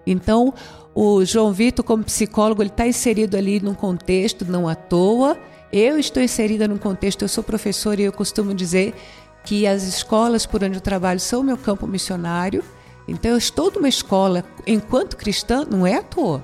Então, 0.05 0.53
o 0.99 1.23
João 1.23 1.53
Vitor, 1.53 1.85
como 1.85 2.03
psicólogo, 2.03 2.63
ele 2.63 2.71
está 2.71 2.87
inserido 2.87 3.37
ali 3.37 3.59
num 3.59 3.75
contexto, 3.75 4.43
não 4.45 4.67
à 4.67 4.73
toa. 4.73 5.37
Eu 5.71 5.99
estou 5.99 6.23
inserida 6.23 6.67
num 6.67 6.79
contexto, 6.79 7.21
eu 7.21 7.27
sou 7.27 7.43
professora 7.43 8.01
e 8.01 8.05
eu 8.05 8.11
costumo 8.11 8.51
dizer 8.51 8.95
que 9.43 9.67
as 9.67 9.83
escolas 9.83 10.47
por 10.47 10.63
onde 10.63 10.77
eu 10.77 10.81
trabalho 10.81 11.19
são 11.19 11.43
meu 11.43 11.55
campo 11.55 11.85
missionário. 11.85 12.63
Então 13.07 13.29
eu 13.29 13.37
estou 13.37 13.71
numa 13.71 13.87
escola, 13.87 14.43
enquanto 14.65 15.17
cristã, 15.17 15.63
não 15.69 15.85
é 15.85 15.97
à 15.97 16.01
toa. 16.01 16.43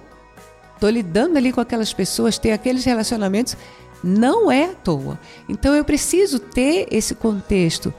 Estou 0.76 0.92
lidando 0.92 1.36
ali 1.36 1.52
com 1.52 1.60
aquelas 1.60 1.92
pessoas, 1.92 2.38
ter 2.38 2.52
aqueles 2.52 2.86
relacionamentos, 2.86 3.58
não 4.04 4.52
é 4.52 4.66
à 4.66 4.76
toa. 4.76 5.20
Então 5.50 5.74
eu 5.74 5.84
preciso 5.84 6.38
ter 6.38 6.88
esse 6.92 7.16
contexto 7.16 7.92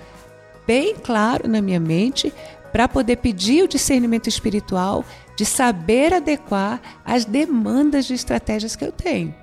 bem 0.64 0.94
claro 0.94 1.48
na 1.48 1.60
minha 1.60 1.80
mente 1.80 2.32
para 2.70 2.86
poder 2.86 3.16
pedir 3.16 3.64
o 3.64 3.68
discernimento 3.68 4.28
espiritual 4.28 5.04
de 5.36 5.44
saber 5.44 6.12
adequar 6.12 6.80
as 7.04 7.24
demandas 7.24 8.04
de 8.06 8.14
estratégias 8.14 8.76
que 8.76 8.84
eu 8.84 8.92
tenho. 8.92 9.34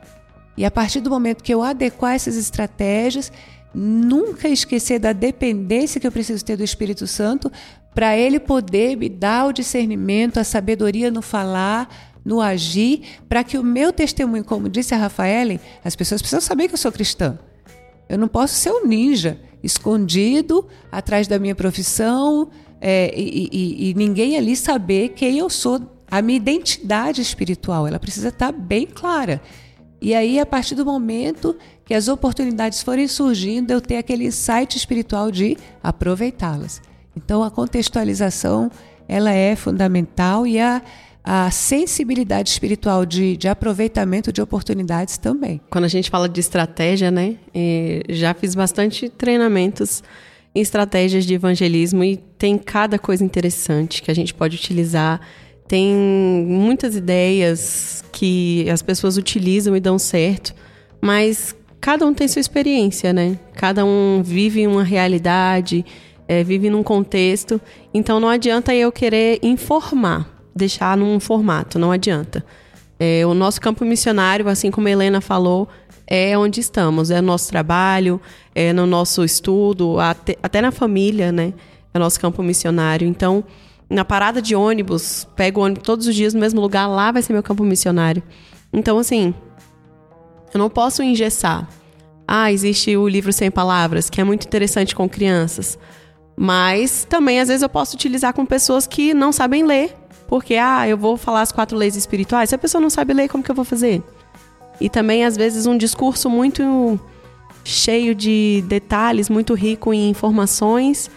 E 0.57 0.65
a 0.65 0.71
partir 0.71 1.01
do 1.01 1.09
momento 1.09 1.43
que 1.43 1.53
eu 1.53 1.63
adequar 1.63 2.15
essas 2.15 2.35
estratégias, 2.35 3.31
nunca 3.73 4.47
esquecer 4.49 4.99
da 4.99 5.13
dependência 5.13 5.99
que 5.99 6.07
eu 6.07 6.11
preciso 6.11 6.43
ter 6.43 6.57
do 6.57 6.63
Espírito 6.63 7.07
Santo 7.07 7.51
para 7.93 8.17
Ele 8.17 8.39
poder 8.39 8.95
me 8.95 9.09
dar 9.09 9.47
o 9.47 9.53
discernimento, 9.53 10.39
a 10.39 10.43
sabedoria 10.43 11.11
no 11.11 11.21
falar, 11.21 11.89
no 12.23 12.39
agir, 12.39 13.19
para 13.27 13.43
que 13.43 13.57
o 13.57 13.63
meu 13.63 13.91
testemunho, 13.91 14.43
como 14.43 14.69
disse 14.69 14.93
a 14.93 14.97
Rafaela, 14.97 15.59
as 15.83 15.95
pessoas 15.95 16.21
precisam 16.21 16.41
saber 16.41 16.67
que 16.67 16.73
eu 16.73 16.77
sou 16.77 16.91
cristã. 16.91 17.37
Eu 18.07 18.17
não 18.17 18.27
posso 18.27 18.55
ser 18.55 18.71
um 18.71 18.85
ninja 18.85 19.39
escondido 19.63 20.67
atrás 20.91 21.27
da 21.27 21.39
minha 21.39 21.55
profissão 21.55 22.49
é, 22.81 23.13
e, 23.15 23.47
e, 23.51 23.89
e 23.89 23.93
ninguém 23.93 24.35
ali 24.35 24.55
saber 24.55 25.09
quem 25.09 25.37
eu 25.37 25.49
sou. 25.49 25.79
A 26.09 26.21
minha 26.21 26.35
identidade 26.35 27.21
espiritual, 27.21 27.87
ela 27.87 27.97
precisa 27.97 28.29
estar 28.29 28.51
bem 28.51 28.85
clara. 28.85 29.41
E 30.01 30.13
aí, 30.13 30.39
a 30.39 30.45
partir 30.45 30.75
do 30.75 30.83
momento 30.83 31.55
que 31.85 31.93
as 31.93 32.07
oportunidades 32.07 32.81
forem 32.81 33.07
surgindo, 33.07 33.71
eu 33.71 33.79
ter 33.79 33.97
aquele 33.97 34.25
insight 34.25 34.75
espiritual 34.75 35.31
de 35.31 35.55
aproveitá-las. 35.81 36.81
Então, 37.15 37.43
a 37.43 37.51
contextualização 37.51 38.71
ela 39.07 39.31
é 39.31 39.55
fundamental 39.55 40.47
e 40.47 40.59
a, 40.59 40.81
a 41.23 41.51
sensibilidade 41.51 42.49
espiritual 42.49 43.05
de, 43.05 43.37
de 43.37 43.47
aproveitamento 43.47 44.31
de 44.31 44.41
oportunidades 44.41 45.17
também. 45.17 45.61
Quando 45.69 45.85
a 45.85 45.89
gente 45.89 46.09
fala 46.09 46.27
de 46.27 46.39
estratégia, 46.39 47.11
né? 47.11 47.37
eh, 47.53 48.01
já 48.09 48.33
fiz 48.33 48.55
bastante 48.55 49.07
treinamentos 49.09 50.01
estratégias 50.53 51.25
de 51.25 51.33
evangelismo 51.33 52.03
e 52.03 52.17
tem 52.37 52.57
cada 52.57 52.99
coisa 52.99 53.23
interessante 53.23 54.01
que 54.01 54.11
a 54.11 54.13
gente 54.13 54.33
pode 54.33 54.55
utilizar. 54.57 55.21
Tem 55.67 55.95
muitas 55.95 56.95
ideias 56.95 58.03
que 58.11 58.69
as 58.69 58.81
pessoas 58.81 59.17
utilizam 59.17 59.75
e 59.75 59.79
dão 59.79 59.97
certo, 59.97 60.53
mas 60.99 61.55
cada 61.79 62.05
um 62.05 62.13
tem 62.13 62.27
sua 62.27 62.41
experiência, 62.41 63.13
né? 63.13 63.39
Cada 63.53 63.85
um 63.85 64.21
vive 64.23 64.67
uma 64.67 64.83
realidade, 64.83 65.85
eh, 66.27 66.43
vive 66.43 66.69
num 66.69 66.83
contexto. 66.83 67.59
Então 67.93 68.19
não 68.19 68.27
adianta 68.27 68.75
eu 68.75 68.91
querer 68.91 69.39
informar, 69.41 70.29
deixar 70.53 70.97
num 70.97 71.19
formato, 71.19 71.79
não 71.79 71.91
adianta. 71.91 72.45
É, 72.99 73.25
o 73.25 73.33
nosso 73.33 73.59
campo 73.59 73.83
missionário, 73.83 74.47
assim 74.47 74.69
como 74.69 74.87
a 74.87 74.91
Helena 74.91 75.21
falou, 75.21 75.67
é 76.13 76.37
onde 76.37 76.59
estamos, 76.59 77.09
é 77.09 77.19
o 77.19 77.21
nosso 77.21 77.49
trabalho, 77.49 78.19
é 78.53 78.73
no 78.73 78.85
nosso 78.85 79.23
estudo, 79.23 79.97
até, 79.97 80.37
até 80.43 80.61
na 80.61 80.69
família, 80.69 81.31
né? 81.31 81.53
É 81.93 81.97
nosso 81.97 82.19
campo 82.19 82.43
missionário. 82.43 83.07
Então, 83.07 83.45
na 83.89 84.03
parada 84.03 84.41
de 84.41 84.53
ônibus, 84.53 85.25
pego 85.37 85.61
ônibus 85.61 85.83
todos 85.85 86.07
os 86.07 86.13
dias 86.13 86.33
no 86.33 86.41
mesmo 86.41 86.59
lugar, 86.59 86.85
lá 86.87 87.13
vai 87.13 87.21
ser 87.21 87.31
meu 87.31 87.41
campo 87.41 87.63
missionário. 87.63 88.21
Então, 88.73 88.99
assim, 88.99 89.33
eu 90.53 90.57
não 90.57 90.69
posso 90.69 91.01
engessar. 91.01 91.65
Ah, 92.27 92.51
existe 92.51 92.97
o 92.97 93.07
livro 93.07 93.31
Sem 93.31 93.49
Palavras, 93.49 94.09
que 94.09 94.19
é 94.19 94.23
muito 94.25 94.45
interessante 94.45 94.93
com 94.93 95.07
crianças. 95.07 95.79
Mas 96.35 97.05
também, 97.09 97.39
às 97.39 97.47
vezes, 97.47 97.63
eu 97.63 97.69
posso 97.69 97.95
utilizar 97.95 98.33
com 98.33 98.45
pessoas 98.45 98.85
que 98.85 99.13
não 99.13 99.31
sabem 99.31 99.63
ler. 99.63 99.95
Porque, 100.27 100.55
ah, 100.55 100.85
eu 100.89 100.97
vou 100.97 101.15
falar 101.15 101.39
as 101.39 101.53
quatro 101.53 101.77
leis 101.77 101.95
espirituais. 101.95 102.49
Se 102.49 102.55
a 102.55 102.57
pessoa 102.57 102.81
não 102.81 102.89
sabe 102.89 103.13
ler, 103.13 103.29
como 103.29 103.41
que 103.41 103.51
eu 103.51 103.55
vou 103.55 103.63
fazer? 103.63 104.03
E 104.81 104.89
também, 104.89 105.23
às 105.23 105.37
vezes, 105.37 105.65
um 105.67 105.77
discurso 105.77 106.29
muito 106.29 106.99
cheio 107.63 108.15
de 108.15 108.63
detalhes, 108.67 109.29
muito 109.29 109.53
rico 109.53 109.93
em 109.93 110.09
informações, 110.09 111.09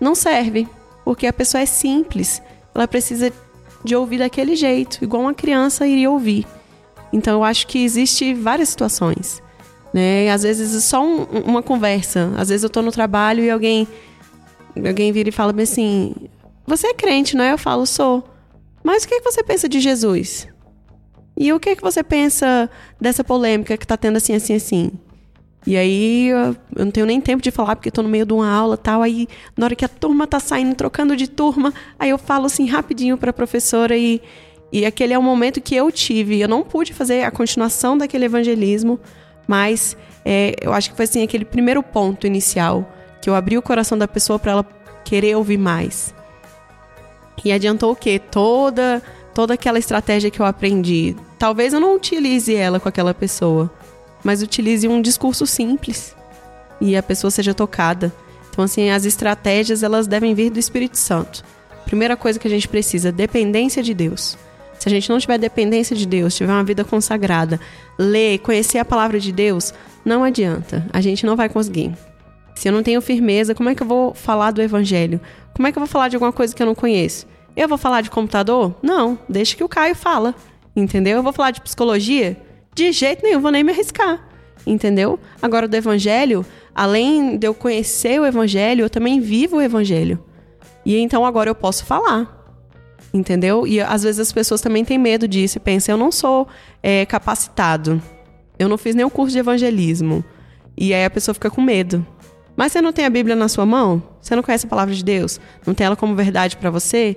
não 0.00 0.14
serve. 0.14 0.68
Porque 1.04 1.26
a 1.26 1.32
pessoa 1.32 1.62
é 1.62 1.66
simples. 1.66 2.42
Ela 2.74 2.88
precisa 2.88 3.32
de 3.84 3.94
ouvir 3.96 4.18
daquele 4.18 4.56
jeito, 4.56 5.02
igual 5.02 5.22
uma 5.22 5.34
criança 5.34 5.86
iria 5.86 6.10
ouvir. 6.10 6.44
Então, 7.12 7.34
eu 7.34 7.44
acho 7.44 7.66
que 7.66 7.78
existe 7.84 8.34
várias 8.34 8.70
situações. 8.70 9.42
Né? 9.94 10.30
Às 10.30 10.42
vezes, 10.42 10.74
é 10.74 10.80
só 10.80 11.04
um- 11.04 11.24
uma 11.46 11.62
conversa. 11.62 12.32
Às 12.36 12.48
vezes, 12.48 12.64
eu 12.64 12.70
tô 12.70 12.82
no 12.82 12.90
trabalho 12.90 13.44
e 13.44 13.50
alguém, 13.50 13.86
alguém 14.76 15.12
vira 15.12 15.28
e 15.28 15.32
fala 15.32 15.54
assim: 15.62 16.14
Você 16.66 16.88
é 16.88 16.94
crente, 16.94 17.36
não 17.36 17.44
é? 17.44 17.52
Eu 17.52 17.58
falo: 17.58 17.84
Sou. 17.86 18.24
Mas 18.82 19.04
o 19.04 19.08
que, 19.08 19.14
é 19.14 19.20
que 19.20 19.30
você 19.30 19.42
pensa 19.44 19.68
de 19.68 19.78
Jesus? 19.80 20.48
E 21.36 21.52
o 21.52 21.58
que, 21.58 21.70
é 21.70 21.76
que 21.76 21.82
você 21.82 22.02
pensa 22.02 22.68
dessa 23.00 23.24
polêmica 23.24 23.76
que 23.76 23.86
tá 23.86 23.96
tendo 23.96 24.16
assim, 24.16 24.34
assim, 24.34 24.54
assim? 24.54 24.92
E 25.66 25.76
aí 25.76 26.28
eu 26.28 26.56
não 26.76 26.90
tenho 26.90 27.06
nem 27.06 27.20
tempo 27.20 27.42
de 27.42 27.50
falar 27.50 27.76
porque 27.76 27.90
tô 27.90 28.02
no 28.02 28.08
meio 28.08 28.26
de 28.26 28.32
uma 28.32 28.50
aula 28.50 28.76
tal. 28.76 29.02
Aí 29.02 29.28
na 29.56 29.66
hora 29.66 29.76
que 29.76 29.84
a 29.84 29.88
turma 29.88 30.26
tá 30.26 30.40
saindo, 30.40 30.74
trocando 30.74 31.16
de 31.16 31.28
turma, 31.28 31.72
aí 31.98 32.10
eu 32.10 32.18
falo 32.18 32.46
assim 32.46 32.66
rapidinho 32.66 33.16
pra 33.16 33.32
professora 33.32 33.96
e, 33.96 34.20
e 34.72 34.84
aquele 34.84 35.14
é 35.14 35.18
o 35.18 35.22
momento 35.22 35.60
que 35.60 35.74
eu 35.74 35.90
tive. 35.92 36.40
Eu 36.40 36.48
não 36.48 36.62
pude 36.62 36.92
fazer 36.92 37.22
a 37.22 37.30
continuação 37.30 37.96
daquele 37.96 38.24
evangelismo, 38.24 38.98
mas 39.46 39.96
é, 40.24 40.54
eu 40.60 40.72
acho 40.72 40.90
que 40.90 40.96
foi 40.96 41.04
assim 41.04 41.22
aquele 41.22 41.44
primeiro 41.44 41.82
ponto 41.82 42.26
inicial 42.26 42.92
que 43.20 43.30
eu 43.30 43.34
abri 43.36 43.56
o 43.56 43.62
coração 43.62 43.96
da 43.96 44.08
pessoa 44.08 44.38
pra 44.38 44.52
ela 44.52 44.66
querer 45.04 45.36
ouvir 45.36 45.58
mais. 45.58 46.12
E 47.44 47.52
adiantou 47.52 47.92
o 47.92 47.96
quê? 47.96 48.18
Toda 48.18 49.00
toda 49.34 49.54
aquela 49.54 49.78
estratégia 49.78 50.30
que 50.30 50.40
eu 50.40 50.46
aprendi. 50.46 51.16
Talvez 51.38 51.72
eu 51.72 51.80
não 51.80 51.94
utilize 51.94 52.54
ela 52.54 52.78
com 52.78 52.88
aquela 52.88 53.14
pessoa, 53.14 53.70
mas 54.22 54.42
utilize 54.42 54.86
um 54.86 55.02
discurso 55.02 55.46
simples 55.46 56.14
e 56.80 56.96
a 56.96 57.02
pessoa 57.02 57.30
seja 57.30 57.54
tocada. 57.54 58.12
Então 58.50 58.64
assim, 58.64 58.90
as 58.90 59.04
estratégias 59.04 59.82
elas 59.82 60.06
devem 60.06 60.34
vir 60.34 60.50
do 60.50 60.58
Espírito 60.58 60.98
Santo. 60.98 61.44
Primeira 61.84 62.16
coisa 62.16 62.38
que 62.38 62.46
a 62.46 62.50
gente 62.50 62.68
precisa, 62.68 63.10
dependência 63.10 63.82
de 63.82 63.94
Deus. 63.94 64.36
Se 64.78 64.88
a 64.88 64.90
gente 64.90 65.08
não 65.08 65.18
tiver 65.18 65.38
dependência 65.38 65.94
de 65.94 66.06
Deus, 66.06 66.34
tiver 66.34 66.52
uma 66.52 66.64
vida 66.64 66.84
consagrada, 66.84 67.60
ler, 67.98 68.38
conhecer 68.38 68.78
a 68.78 68.84
palavra 68.84 69.20
de 69.20 69.30
Deus, 69.30 69.72
não 70.04 70.24
adianta. 70.24 70.84
A 70.92 71.00
gente 71.00 71.24
não 71.24 71.36
vai 71.36 71.48
conseguir. 71.48 71.92
Se 72.54 72.68
eu 72.68 72.72
não 72.72 72.82
tenho 72.82 73.00
firmeza, 73.00 73.54
como 73.54 73.68
é 73.68 73.74
que 73.74 73.82
eu 73.82 73.86
vou 73.86 74.12
falar 74.14 74.50
do 74.50 74.60
evangelho? 74.60 75.20
Como 75.54 75.68
é 75.68 75.72
que 75.72 75.78
eu 75.78 75.80
vou 75.80 75.86
falar 75.86 76.08
de 76.08 76.16
alguma 76.16 76.32
coisa 76.32 76.54
que 76.54 76.62
eu 76.62 76.66
não 76.66 76.74
conheço? 76.74 77.26
Eu 77.56 77.68
vou 77.68 77.78
falar 77.78 78.00
de 78.00 78.10
computador? 78.10 78.74
Não, 78.82 79.18
deixa 79.28 79.56
que 79.56 79.64
o 79.64 79.68
Caio 79.68 79.94
fala. 79.94 80.34
Entendeu? 80.74 81.18
Eu 81.18 81.22
vou 81.22 81.32
falar 81.32 81.50
de 81.50 81.60
psicologia? 81.60 82.36
De 82.74 82.90
jeito 82.92 83.22
nenhum, 83.22 83.40
vou 83.40 83.50
nem 83.50 83.62
me 83.62 83.72
arriscar. 83.72 84.26
Entendeu? 84.66 85.18
Agora 85.40 85.68
do 85.68 85.74
evangelho, 85.74 86.46
além 86.74 87.36
de 87.36 87.46
eu 87.46 87.52
conhecer 87.52 88.20
o 88.20 88.24
evangelho, 88.24 88.84
eu 88.84 88.90
também 88.90 89.20
vivo 89.20 89.56
o 89.56 89.60
evangelho. 89.60 90.22
E 90.84 90.96
então 90.98 91.26
agora 91.26 91.50
eu 91.50 91.54
posso 91.54 91.84
falar. 91.84 92.40
Entendeu? 93.12 93.66
E 93.66 93.80
às 93.80 94.02
vezes 94.02 94.20
as 94.20 94.32
pessoas 94.32 94.60
também 94.60 94.84
têm 94.84 94.98
medo 94.98 95.28
disso 95.28 95.58
e 95.58 95.60
pensam, 95.60 95.94
eu 95.94 95.98
não 95.98 96.10
sou 96.10 96.48
é, 96.82 97.04
capacitado. 97.04 98.00
Eu 98.58 98.68
não 98.68 98.78
fiz 98.78 98.94
nenhum 98.94 99.10
curso 99.10 99.32
de 99.32 99.38
evangelismo. 99.38 100.24
E 100.76 100.94
aí 100.94 101.04
a 101.04 101.10
pessoa 101.10 101.34
fica 101.34 101.50
com 101.50 101.60
medo. 101.60 102.06
Mas 102.56 102.72
você 102.72 102.80
não 102.80 102.92
tem 102.92 103.04
a 103.04 103.10
Bíblia 103.10 103.34
na 103.34 103.48
sua 103.48 103.66
mão? 103.66 104.02
Você 104.20 104.36
não 104.36 104.42
conhece 104.42 104.66
a 104.66 104.68
palavra 104.68 104.94
de 104.94 105.04
Deus? 105.04 105.40
Não 105.66 105.74
tem 105.74 105.86
ela 105.86 105.96
como 105.96 106.14
verdade 106.14 106.56
para 106.56 106.70
você? 106.70 107.16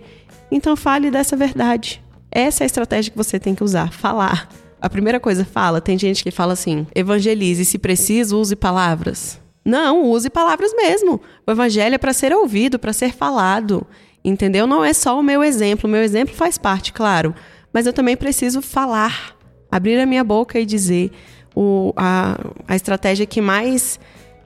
Então 0.51 0.75
fale 0.75 1.11
dessa 1.11 1.35
verdade. 1.35 2.03
Essa 2.31 2.63
é 2.63 2.65
a 2.65 2.67
estratégia 2.67 3.11
que 3.11 3.17
você 3.17 3.39
tem 3.39 3.55
que 3.55 3.63
usar, 3.63 3.91
falar. 3.91 4.49
A 4.81 4.89
primeira 4.89 5.19
coisa, 5.19 5.45
fala. 5.45 5.81
Tem 5.81 5.97
gente 5.97 6.23
que 6.23 6.31
fala 6.31 6.53
assim: 6.53 6.85
evangelize, 6.93 7.65
se 7.65 7.77
preciso, 7.77 8.39
use 8.39 8.55
palavras. 8.55 9.39
Não, 9.63 10.03
use 10.03 10.29
palavras 10.29 10.73
mesmo. 10.75 11.19
O 11.47 11.51
evangelho 11.51 11.95
é 11.95 11.97
para 11.97 12.13
ser 12.13 12.33
ouvido, 12.33 12.77
para 12.77 12.93
ser 12.93 13.13
falado. 13.13 13.85
Entendeu? 14.23 14.67
Não 14.67 14.83
é 14.83 14.93
só 14.93 15.19
o 15.19 15.23
meu 15.23 15.43
exemplo. 15.43 15.87
O 15.87 15.91
meu 15.91 16.03
exemplo 16.03 16.35
faz 16.35 16.57
parte, 16.57 16.93
claro. 16.93 17.33
Mas 17.73 17.87
eu 17.87 17.93
também 17.93 18.15
preciso 18.15 18.61
falar. 18.61 19.35
Abrir 19.71 19.99
a 19.99 20.05
minha 20.05 20.23
boca 20.23 20.59
e 20.59 20.65
dizer. 20.65 21.11
O, 21.55 21.93
a, 21.95 22.37
a 22.67 22.75
estratégia 22.75 23.25
que 23.25 23.39
mais 23.39 23.97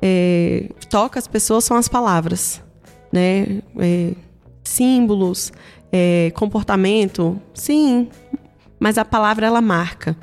é, 0.01 0.69
toca 0.89 1.19
as 1.19 1.27
pessoas 1.27 1.63
são 1.65 1.75
as 1.75 1.87
palavras, 1.87 2.61
né? 3.11 3.61
É, 3.79 4.11
símbolos, 4.63 5.51
é, 5.91 6.31
comportamento, 6.35 7.39
sim, 7.53 8.09
mas 8.79 8.97
a 8.97 9.05
palavra 9.05 9.47
ela 9.47 9.61
marca. 9.61 10.15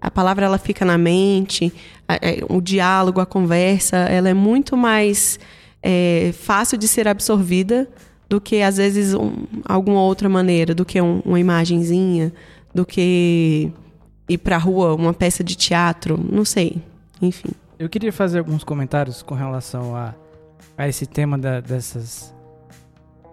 A 0.00 0.10
palavra 0.10 0.44
ela 0.46 0.58
fica 0.58 0.84
na 0.84 0.98
mente, 0.98 1.72
a- 2.08 2.16
é, 2.20 2.40
o 2.48 2.60
diálogo, 2.60 3.20
a 3.20 3.26
conversa, 3.26 3.96
ela 3.98 4.28
é 4.28 4.34
muito 4.34 4.76
mais 4.76 5.38
é, 5.84 6.32
fácil 6.32 6.78
de 6.78 6.86
ser 6.86 7.08
absorvida 7.08 7.88
do 8.28 8.40
que 8.40 8.62
às 8.62 8.76
vezes 8.76 9.14
um, 9.14 9.32
alguma 9.64 10.00
outra 10.00 10.28
maneira, 10.28 10.74
do 10.74 10.84
que 10.84 11.00
um- 11.00 11.20
uma 11.24 11.40
imagenzinha, 11.40 12.32
do 12.74 12.86
que 12.86 13.72
ir 14.28 14.38
pra 14.38 14.56
rua, 14.58 14.94
uma 14.94 15.12
peça 15.12 15.42
de 15.44 15.56
teatro, 15.56 16.18
não 16.30 16.44
sei, 16.44 16.80
enfim. 17.20 17.50
Eu 17.78 17.88
queria 17.88 18.12
fazer 18.12 18.38
alguns 18.38 18.62
comentários 18.64 19.22
com 19.22 19.34
relação 19.34 19.94
a, 19.96 20.14
a 20.78 20.88
esse 20.88 21.04
tema 21.04 21.36
da- 21.36 21.60
dessas 21.60 22.32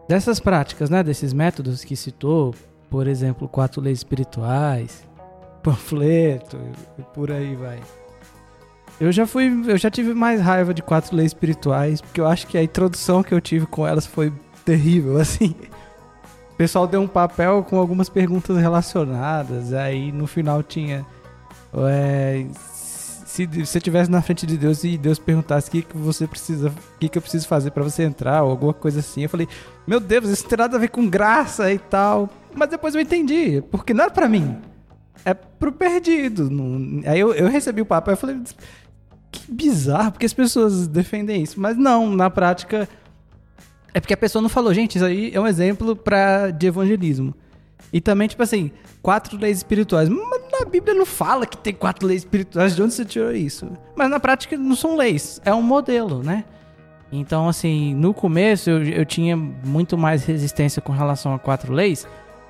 dessas 0.09 0.39
práticas, 0.39 0.89
né? 0.89 1.03
Desses 1.03 1.31
métodos 1.31 1.83
que 1.83 1.95
citou, 1.95 2.55
por 2.89 3.07
exemplo, 3.07 3.47
quatro 3.47 3.79
leis 3.79 3.99
espirituais, 3.99 5.07
panfleto 5.61 6.57
e 6.97 7.03
por 7.13 7.31
aí 7.31 7.55
vai. 7.55 7.79
Eu 8.99 9.11
já 9.11 9.27
fui, 9.27 9.45
eu 9.67 9.77
já 9.77 9.89
tive 9.91 10.15
mais 10.15 10.41
raiva 10.41 10.73
de 10.73 10.81
quatro 10.81 11.15
leis 11.15 11.29
espirituais, 11.29 12.01
porque 12.01 12.19
eu 12.19 12.25
acho 12.25 12.47
que 12.47 12.57
a 12.57 12.63
introdução 12.63 13.21
que 13.21 13.33
eu 13.33 13.39
tive 13.39 13.67
com 13.67 13.85
elas 13.85 14.07
foi 14.07 14.33
terrível, 14.65 15.17
assim. 15.21 15.55
O 16.51 16.55
pessoal 16.55 16.87
deu 16.87 16.99
um 17.01 17.07
papel 17.07 17.63
com 17.63 17.77
algumas 17.77 18.09
perguntas 18.09 18.57
relacionadas, 18.57 19.73
aí 19.73 20.11
no 20.11 20.25
final 20.25 20.63
tinha 20.63 21.05
é, 21.87 22.45
se 23.47 23.65
você 23.65 23.77
estivesse 23.77 24.09
na 24.09 24.21
frente 24.21 24.45
de 24.45 24.57
Deus 24.57 24.83
e 24.83 24.97
Deus 24.97 25.19
perguntasse 25.19 25.69
o 25.69 25.71
que, 25.71 25.81
que 25.83 25.97
você 25.97 26.27
precisa, 26.27 26.69
o 26.69 26.99
que, 26.99 27.09
que 27.09 27.17
eu 27.17 27.21
preciso 27.21 27.47
fazer 27.47 27.71
pra 27.71 27.83
você 27.83 28.03
entrar, 28.03 28.43
ou 28.43 28.51
alguma 28.51 28.73
coisa 28.73 28.99
assim, 28.99 29.23
eu 29.23 29.29
falei, 29.29 29.47
meu 29.87 29.99
Deus, 29.99 30.29
isso 30.29 30.43
não 30.43 30.49
tem 30.49 30.57
nada 30.57 30.77
a 30.77 30.79
ver 30.79 30.89
com 30.89 31.07
graça 31.07 31.71
e 31.71 31.77
tal. 31.77 32.29
Mas 32.53 32.69
depois 32.69 32.95
eu 32.95 33.01
entendi, 33.01 33.63
porque 33.69 33.93
não 33.93 34.05
era 34.05 34.11
pra 34.11 34.27
mim. 34.27 34.57
É 35.23 35.33
pro 35.33 35.71
perdido. 35.71 36.49
Aí 37.05 37.19
eu, 37.19 37.33
eu 37.33 37.47
recebi 37.47 37.81
o 37.81 37.85
papo, 37.85 38.09
eu 38.09 38.17
falei, 38.17 38.39
que 39.31 39.51
bizarro, 39.51 40.11
porque 40.11 40.25
as 40.25 40.33
pessoas 40.33 40.87
defendem 40.87 41.43
isso. 41.43 41.59
Mas 41.59 41.77
não, 41.77 42.09
na 42.09 42.29
prática, 42.29 42.89
é 43.93 43.99
porque 43.99 44.13
a 44.13 44.17
pessoa 44.17 44.41
não 44.41 44.49
falou, 44.49 44.73
gente, 44.73 44.95
isso 44.95 45.05
aí 45.05 45.31
é 45.33 45.39
um 45.39 45.47
exemplo 45.47 45.95
pra, 45.95 46.49
de 46.49 46.67
evangelismo. 46.67 47.33
E 47.91 47.99
também, 47.99 48.27
tipo 48.27 48.43
assim, 48.43 48.71
quatro 49.01 49.37
leis 49.37 49.57
espirituais. 49.57 50.07
Mas 50.09 50.41
na 50.59 50.65
Bíblia 50.65 50.93
não 50.93 51.05
fala 51.05 51.45
que 51.45 51.57
tem 51.57 51.73
quatro 51.73 52.07
leis 52.07 52.21
espirituais. 52.21 52.75
De 52.75 52.83
onde 52.83 52.93
você 52.93 53.05
tirou 53.05 53.31
isso? 53.31 53.67
Mas 53.95 54.09
na 54.09 54.19
prática 54.19 54.57
não 54.57 54.75
são 54.75 54.95
leis, 54.95 55.41
é 55.43 55.53
um 55.53 55.61
modelo, 55.61 56.23
né? 56.23 56.45
Então, 57.11 57.49
assim, 57.49 57.93
no 57.95 58.13
começo 58.13 58.69
eu, 58.69 58.83
eu 58.83 59.05
tinha 59.05 59.35
muito 59.35 59.97
mais 59.97 60.25
resistência 60.25 60.81
com 60.81 60.93
relação 60.93 61.33
a 61.33 61.39
quatro 61.39 61.73
leis, 61.73 62.07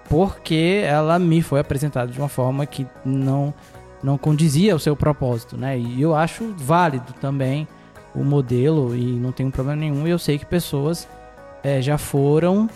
porque 0.09 0.81
ela 0.85 1.17
me 1.17 1.41
foi 1.41 1.59
apresentada 1.59 2.11
de 2.11 2.19
uma 2.19 2.27
forma 2.27 2.65
que 2.65 2.85
não, 3.05 3.53
não 4.03 4.17
condizia 4.17 4.73
ao 4.73 4.79
seu 4.79 4.95
propósito, 4.95 5.55
né? 5.55 5.79
E 5.79 6.01
eu 6.01 6.13
acho 6.13 6.53
válido 6.57 7.13
também 7.21 7.67
o 8.13 8.23
modelo 8.23 8.95
e 8.95 9.03
não 9.03 9.31
tem 9.31 9.49
problema 9.49 9.79
nenhum. 9.79 10.05
E 10.05 10.09
eu 10.09 10.19
sei 10.19 10.37
que 10.37 10.45
pessoas 10.45 11.07
eh, 11.63 11.81
já 11.81 11.97
foram 11.97 12.69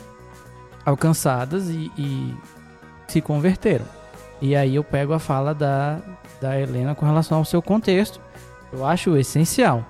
alcançadas 0.86 1.70
e, 1.70 1.92
e 1.98 2.36
se 3.08 3.22
converteram. 3.22 3.86
E 4.42 4.56
aí 4.56 4.76
eu 4.76 4.84
pego 4.84 5.14
a 5.14 5.20
fala 5.20 5.54
da, 5.54 6.00
da 6.42 6.60
Helena 6.60 6.94
com 6.96 7.06
relação 7.06 7.38
ao 7.38 7.46
seu 7.46 7.62
contexto. 7.62 8.20
Eu 8.72 8.86
acho 8.86 9.16
essencial. 9.16 9.86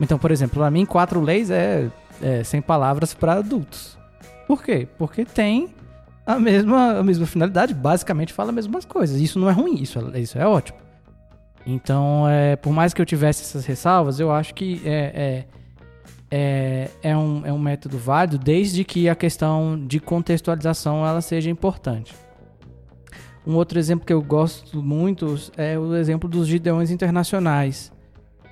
Então, 0.00 0.18
por 0.18 0.30
exemplo, 0.30 0.58
para 0.58 0.70
mim, 0.70 0.86
quatro 0.86 1.20
leis 1.20 1.50
é, 1.50 1.88
é 2.22 2.42
sem 2.42 2.62
palavras 2.62 3.12
para 3.12 3.34
adultos. 3.34 3.98
Por 4.46 4.62
quê? 4.62 4.88
Porque 4.96 5.24
tem 5.24 5.74
a 6.26 6.38
mesma, 6.38 6.98
a 6.98 7.02
mesma 7.02 7.26
finalidade, 7.26 7.74
basicamente 7.74 8.32
fala 8.32 8.50
as 8.50 8.54
mesmas 8.54 8.84
coisas. 8.84 9.20
Isso 9.20 9.38
não 9.38 9.50
é 9.50 9.52
ruim, 9.52 9.82
isso 9.82 9.98
é, 9.98 10.20
isso 10.20 10.38
é 10.38 10.46
ótimo. 10.46 10.78
Então, 11.66 12.26
é, 12.28 12.56
por 12.56 12.72
mais 12.72 12.94
que 12.94 13.02
eu 13.02 13.06
tivesse 13.06 13.42
essas 13.42 13.66
ressalvas, 13.66 14.18
eu 14.18 14.32
acho 14.32 14.54
que 14.54 14.80
é, 14.84 15.12
é, 15.14 15.44
é, 16.30 16.90
é, 17.02 17.16
um, 17.16 17.44
é 17.44 17.52
um 17.52 17.58
método 17.58 17.98
válido 17.98 18.38
desde 18.38 18.84
que 18.84 19.08
a 19.08 19.14
questão 19.14 19.78
de 19.86 19.98
contextualização 19.98 21.06
ela 21.06 21.20
seja 21.20 21.50
importante. 21.50 22.14
Um 23.46 23.54
outro 23.54 23.78
exemplo 23.78 24.06
que 24.06 24.12
eu 24.12 24.22
gosto 24.22 24.82
muito 24.82 25.34
é 25.56 25.78
o 25.78 25.96
exemplo 25.96 26.28
dos 26.28 26.46
Gideões 26.46 26.90
Internacionais, 26.90 27.90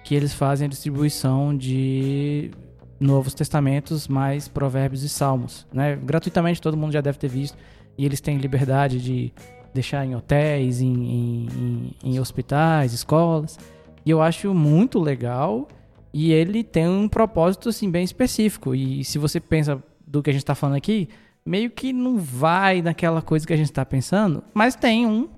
que 0.02 0.14
eles 0.14 0.32
fazem 0.32 0.66
a 0.66 0.68
distribuição 0.68 1.56
de 1.56 2.50
Novos 2.98 3.34
Testamentos 3.34 4.08
mais 4.08 4.48
Provérbios 4.48 5.02
e 5.02 5.08
Salmos. 5.08 5.66
Né? 5.72 5.94
Gratuitamente 5.96 6.60
todo 6.60 6.76
mundo 6.76 6.92
já 6.92 7.00
deve 7.00 7.18
ter 7.18 7.28
visto, 7.28 7.56
e 7.96 8.04
eles 8.04 8.20
têm 8.20 8.38
liberdade 8.38 9.00
de 9.00 9.32
deixar 9.74 10.04
em 10.04 10.14
hotéis, 10.14 10.80
em, 10.80 10.92
em, 10.92 11.48
em, 11.54 11.96
em 12.02 12.20
hospitais, 12.20 12.92
escolas. 12.92 13.58
E 14.04 14.10
eu 14.10 14.22
acho 14.22 14.54
muito 14.54 14.98
legal. 14.98 15.68
E 16.12 16.32
ele 16.32 16.64
tem 16.64 16.88
um 16.88 17.08
propósito 17.08 17.68
assim, 17.68 17.90
bem 17.90 18.04
específico. 18.04 18.74
E 18.74 19.04
se 19.04 19.18
você 19.18 19.40
pensa 19.40 19.82
do 20.06 20.22
que 20.22 20.30
a 20.30 20.32
gente 20.32 20.42
está 20.42 20.54
falando 20.54 20.76
aqui, 20.76 21.08
meio 21.44 21.70
que 21.70 21.92
não 21.92 22.18
vai 22.18 22.82
naquela 22.82 23.22
coisa 23.22 23.46
que 23.46 23.52
a 23.52 23.56
gente 23.56 23.70
está 23.70 23.84
pensando, 23.84 24.42
mas 24.52 24.74
tem 24.74 25.06
um, 25.06 25.28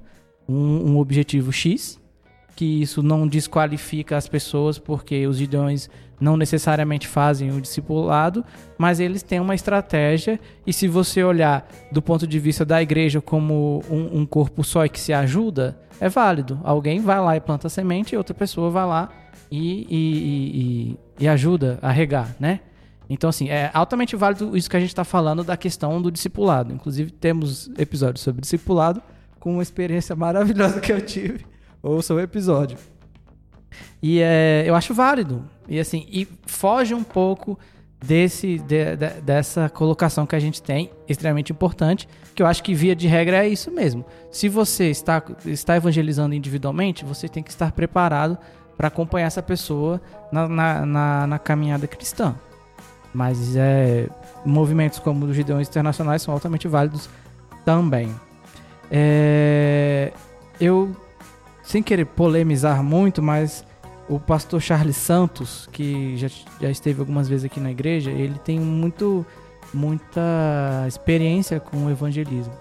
um, 0.48 0.92
um 0.92 0.98
objetivo 0.98 1.52
X, 1.52 2.00
que 2.56 2.82
isso 2.82 3.02
não 3.02 3.26
desqualifica 3.26 4.16
as 4.16 4.28
pessoas, 4.28 4.78
porque 4.78 5.26
os 5.26 5.38
gideões 5.38 5.88
não 6.20 6.36
necessariamente 6.36 7.08
fazem 7.08 7.50
o 7.50 7.60
discipulado, 7.60 8.44
mas 8.76 9.00
eles 9.00 9.22
têm 9.22 9.40
uma 9.40 9.54
estratégia, 9.54 10.38
e 10.66 10.72
se 10.72 10.86
você 10.86 11.24
olhar 11.24 11.66
do 11.90 12.02
ponto 12.02 12.26
de 12.26 12.38
vista 12.38 12.64
da 12.64 12.82
igreja 12.82 13.20
como 13.20 13.82
um, 13.90 14.20
um 14.20 14.26
corpo 14.26 14.62
só 14.62 14.84
e 14.84 14.88
que 14.88 15.00
se 15.00 15.12
ajuda, 15.12 15.80
é 16.01 16.09
válido. 16.09 16.59
Alguém 16.64 17.01
vai 17.01 17.20
lá 17.20 17.36
e 17.36 17.40
planta 17.40 17.68
semente, 17.68 18.14
e 18.14 18.18
outra 18.18 18.34
pessoa 18.34 18.70
vai 18.70 18.86
lá 18.86 19.11
e, 19.51 19.86
e, 19.88 20.96
e, 21.20 21.24
e, 21.24 21.28
ajuda 21.28 21.78
a 21.82 21.90
regar, 21.90 22.34
né? 22.40 22.61
Então, 23.09 23.28
assim, 23.28 23.48
é 23.48 23.70
altamente 23.74 24.14
válido 24.16 24.57
isso 24.57 24.70
que 24.70 24.76
a 24.76 24.80
gente 24.80 24.90
está 24.90 25.05
falando 25.05 25.42
da 25.42 25.57
questão 25.57 26.01
do 26.01 26.11
discipulado. 26.11 26.72
Inclusive, 26.72 27.11
temos 27.11 27.68
episódios 27.76 28.22
sobre 28.22 28.40
discipulado 28.40 29.03
com 29.38 29.55
uma 29.55 29.62
experiência 29.62 30.14
maravilhosa 30.16 30.80
que 30.80 30.92
eu 30.92 31.01
tive. 31.01 31.44
Ouça 31.82 32.14
o 32.14 32.20
episódio. 32.20 32.78
E 34.03 34.20
é, 34.20 34.62
eu 34.64 34.74
acho 34.74 34.94
válido. 34.94 35.44
E 35.68 35.78
assim, 35.78 36.07
e 36.11 36.26
foge 36.46 36.94
um 36.94 37.03
pouco 37.03 37.59
desse, 38.03 38.59
de, 38.59 38.96
de, 38.96 39.20
dessa 39.20 39.68
colocação 39.68 40.26
que 40.26 40.34
a 40.34 40.40
gente 40.40 40.62
tem, 40.62 40.90
extremamente 41.09 41.53
importante, 41.53 42.09
que 42.34 42.42
eu 42.42 42.46
acho 42.46 42.62
que 42.62 42.74
via 42.74 42.96
de 42.96 43.07
regra 43.07 43.44
é 43.44 43.48
isso 43.48 43.70
mesmo. 43.70 44.05
Se 44.30 44.48
você 44.48 44.90
está, 44.90 45.22
está 45.44 45.76
evangelizando 45.76 46.34
individualmente, 46.34 47.05
você 47.05 47.28
tem 47.28 47.42
que 47.42 47.51
estar 47.51 47.72
preparado 47.72 48.38
para 48.76 48.88
acompanhar 48.88 49.26
essa 49.26 49.42
pessoa 49.42 50.01
na, 50.32 50.48
na, 50.48 50.86
na, 50.86 51.26
na 51.26 51.38
caminhada 51.38 51.86
cristã. 51.86 52.34
Mas 53.12 53.55
é, 53.57 54.09
movimentos 54.44 54.98
como 54.98 55.26
os 55.26 55.36
Gideões 55.36 55.68
Internacionais 55.68 56.22
são 56.22 56.32
altamente 56.32 56.66
válidos 56.66 57.09
também. 57.64 58.14
É, 58.90 60.12
eu, 60.61 60.96
sem 61.62 61.82
querer 61.82 62.07
polemizar 62.07 62.82
muito, 62.82 63.22
mas 63.22 63.64
o 64.11 64.18
pastor 64.18 64.61
Charles 64.61 64.96
Santos, 64.96 65.68
que 65.72 66.16
já, 66.16 66.28
já 66.61 66.68
esteve 66.68 66.98
algumas 67.00 67.28
vezes 67.28 67.44
aqui 67.44 67.61
na 67.61 67.70
igreja, 67.70 68.11
ele 68.11 68.36
tem 68.40 68.58
muito, 68.58 69.24
muita 69.72 70.84
experiência 70.88 71.61
com 71.61 71.86
o 71.86 71.90
evangelismo. 71.90 72.52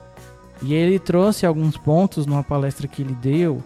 E 0.62 0.76
ele 0.76 1.00
trouxe 1.00 1.48
alguns 1.48 1.76
pontos 1.76 2.28
numa 2.28 2.44
palestra 2.44 2.88
que 2.88 3.02
ele 3.02 3.16
deu 3.16 3.64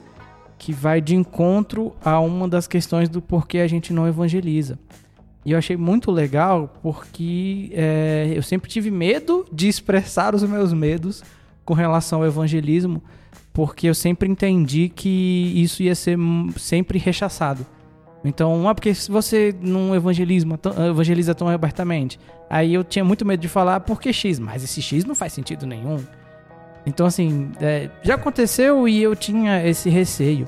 que 0.57 0.71
vai 0.71 1.01
de 1.01 1.13
encontro 1.13 1.93
a 2.01 2.21
uma 2.21 2.47
das 2.47 2.67
questões 2.67 3.09
do 3.09 3.21
porquê 3.21 3.57
a 3.57 3.67
gente 3.67 3.91
não 3.91 4.07
evangeliza. 4.07 4.79
E 5.45 5.51
eu 5.51 5.57
achei 5.57 5.75
muito 5.75 6.09
legal 6.09 6.73
porque 6.81 7.69
é, 7.73 8.31
eu 8.34 8.41
sempre 8.41 8.69
tive 8.69 8.89
medo 8.89 9.45
de 9.51 9.67
expressar 9.67 10.34
os 10.34 10.41
meus 10.43 10.71
medos 10.71 11.21
com 11.65 11.73
relação 11.73 12.19
ao 12.19 12.27
evangelismo, 12.27 13.03
porque 13.53 13.87
eu 13.87 13.93
sempre 13.93 14.27
entendi 14.27 14.89
que 14.89 15.53
isso 15.55 15.83
ia 15.83 15.93
ser 15.93 16.17
sempre 16.57 16.97
rechaçado. 16.97 17.65
Então, 18.25 18.67
ah, 18.67 18.73
porque 18.73 18.93
se 18.95 19.11
você 19.11 19.53
não 19.61 19.93
evangelismo, 19.93 20.57
evangeliza 20.89 21.35
tão 21.35 21.47
abertamente, 21.47 22.19
aí 22.49 22.73
eu 22.73 22.83
tinha 22.83 23.05
muito 23.05 23.25
medo 23.25 23.39
de 23.39 23.49
falar 23.49 23.81
porque 23.81 24.11
X, 24.11 24.39
mas 24.39 24.63
esse 24.63 24.81
X 24.81 25.05
não 25.05 25.13
faz 25.13 25.33
sentido 25.33 25.67
nenhum. 25.67 26.03
Então, 26.85 27.05
assim, 27.05 27.51
é, 27.61 27.89
já 28.01 28.15
aconteceu 28.15 28.87
e 28.87 29.01
eu 29.01 29.15
tinha 29.15 29.65
esse 29.65 29.89
receio. 29.89 30.47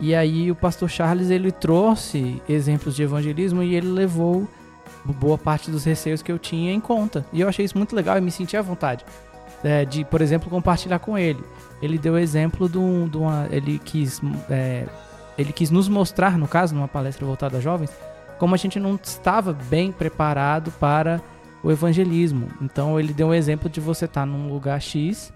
E 0.00 0.14
aí 0.14 0.50
o 0.50 0.54
pastor 0.54 0.88
Charles 0.88 1.30
ele 1.30 1.50
trouxe 1.50 2.40
exemplos 2.48 2.94
de 2.94 3.02
evangelismo 3.02 3.62
e 3.62 3.74
ele 3.74 3.88
levou 3.88 4.46
boa 5.04 5.38
parte 5.38 5.70
dos 5.70 5.84
receios 5.84 6.22
que 6.22 6.30
eu 6.30 6.38
tinha 6.38 6.72
em 6.72 6.80
conta. 6.80 7.24
E 7.32 7.40
eu 7.40 7.48
achei 7.48 7.64
isso 7.64 7.78
muito 7.78 7.96
legal 7.96 8.18
e 8.18 8.20
me 8.20 8.30
senti 8.30 8.56
à 8.56 8.62
vontade 8.62 9.04
é, 9.62 9.84
de, 9.84 10.04
por 10.04 10.20
exemplo, 10.20 10.50
compartilhar 10.50 10.98
com 10.98 11.16
ele. 11.16 11.42
Ele 11.80 11.98
deu 11.98 12.18
exemplo 12.18 12.68
de, 12.68 12.78
um, 12.78 13.08
de 13.08 13.16
uma, 13.16 13.46
ele 13.50 13.78
quis, 13.78 14.20
é, 14.50 14.86
ele 15.36 15.52
quis 15.52 15.70
nos 15.70 15.88
mostrar, 15.88 16.36
no 16.36 16.48
caso, 16.48 16.74
numa 16.74 16.88
palestra 16.88 17.24
voltada 17.24 17.58
a 17.58 17.60
jovens, 17.60 17.90
como 18.38 18.54
a 18.54 18.58
gente 18.58 18.78
não 18.78 18.98
estava 19.02 19.52
bem 19.52 19.92
preparado 19.92 20.70
para 20.72 21.20
o 21.62 21.70
evangelismo. 21.70 22.48
Então 22.60 22.98
ele 22.98 23.12
deu 23.12 23.28
um 23.28 23.34
exemplo 23.34 23.68
de 23.68 23.80
você 23.80 24.04
estar 24.04 24.26
num 24.26 24.48
lugar 24.52 24.80
X 24.80 25.32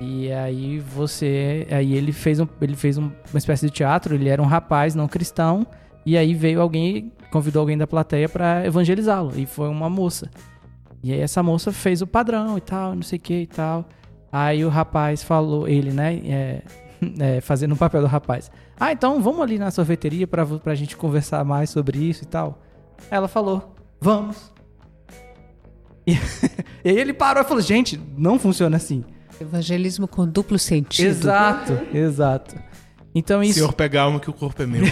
e 0.00 0.32
aí 0.32 0.78
você, 0.78 1.66
aí 1.70 1.94
ele 1.94 2.12
fez 2.12 2.40
um, 2.40 2.46
ele 2.60 2.76
fez 2.76 2.98
um, 2.98 3.10
uma 3.32 3.38
espécie 3.38 3.66
de 3.66 3.72
teatro. 3.72 4.14
Ele 4.14 4.28
era 4.28 4.40
um 4.40 4.46
rapaz 4.46 4.94
não 4.94 5.08
cristão 5.08 5.66
e 6.04 6.16
aí 6.16 6.34
veio 6.34 6.60
alguém, 6.60 7.12
convidou 7.30 7.60
alguém 7.60 7.78
da 7.78 7.86
plateia 7.86 8.28
para 8.28 8.64
evangelizá-lo 8.66 9.32
e 9.36 9.46
foi 9.46 9.68
uma 9.68 9.88
moça. 9.90 10.30
E 11.02 11.12
aí 11.12 11.20
essa 11.20 11.42
moça 11.42 11.72
fez 11.72 12.00
o 12.00 12.06
padrão 12.06 12.56
e 12.56 12.60
tal, 12.60 12.94
não 12.94 13.02
sei 13.02 13.18
o 13.18 13.22
que 13.22 13.34
e 13.34 13.46
tal. 13.46 13.88
Aí 14.30 14.64
o 14.64 14.68
rapaz 14.68 15.22
falou, 15.22 15.68
ele, 15.68 15.90
né, 15.90 16.14
é, 16.24 16.62
é, 17.36 17.40
fazendo 17.40 17.72
o 17.72 17.76
papel 17.76 18.00
do 18.00 18.06
rapaz. 18.06 18.50
Ah, 18.78 18.92
então 18.92 19.20
vamos 19.20 19.40
ali 19.40 19.58
na 19.58 19.70
sorveteria 19.70 20.26
pra, 20.26 20.46
pra 20.46 20.74
gente 20.74 20.96
conversar 20.96 21.44
mais 21.44 21.70
sobre 21.70 21.98
isso 21.98 22.24
e 22.24 22.26
tal. 22.26 22.58
Ela 23.10 23.28
falou, 23.28 23.74
vamos. 24.00 24.50
E, 26.04 26.14
e 26.84 26.88
aí 26.88 26.98
ele 26.98 27.12
parou 27.12 27.44
e 27.44 27.46
falou, 27.46 27.62
gente, 27.62 27.96
não 28.18 28.36
funciona 28.36 28.76
assim. 28.76 29.04
Evangelismo 29.40 30.08
com 30.08 30.26
duplo 30.26 30.58
sentido. 30.58 31.06
Exato, 31.06 31.78
exato. 31.94 32.56
Então 33.14 33.40
isso. 33.40 33.54
Senhor, 33.54 33.72
pega 33.72 34.00
a 34.00 34.02
alma 34.02 34.18
que 34.18 34.28
o 34.28 34.32
corpo 34.32 34.60
é 34.64 34.66
meu. 34.66 34.82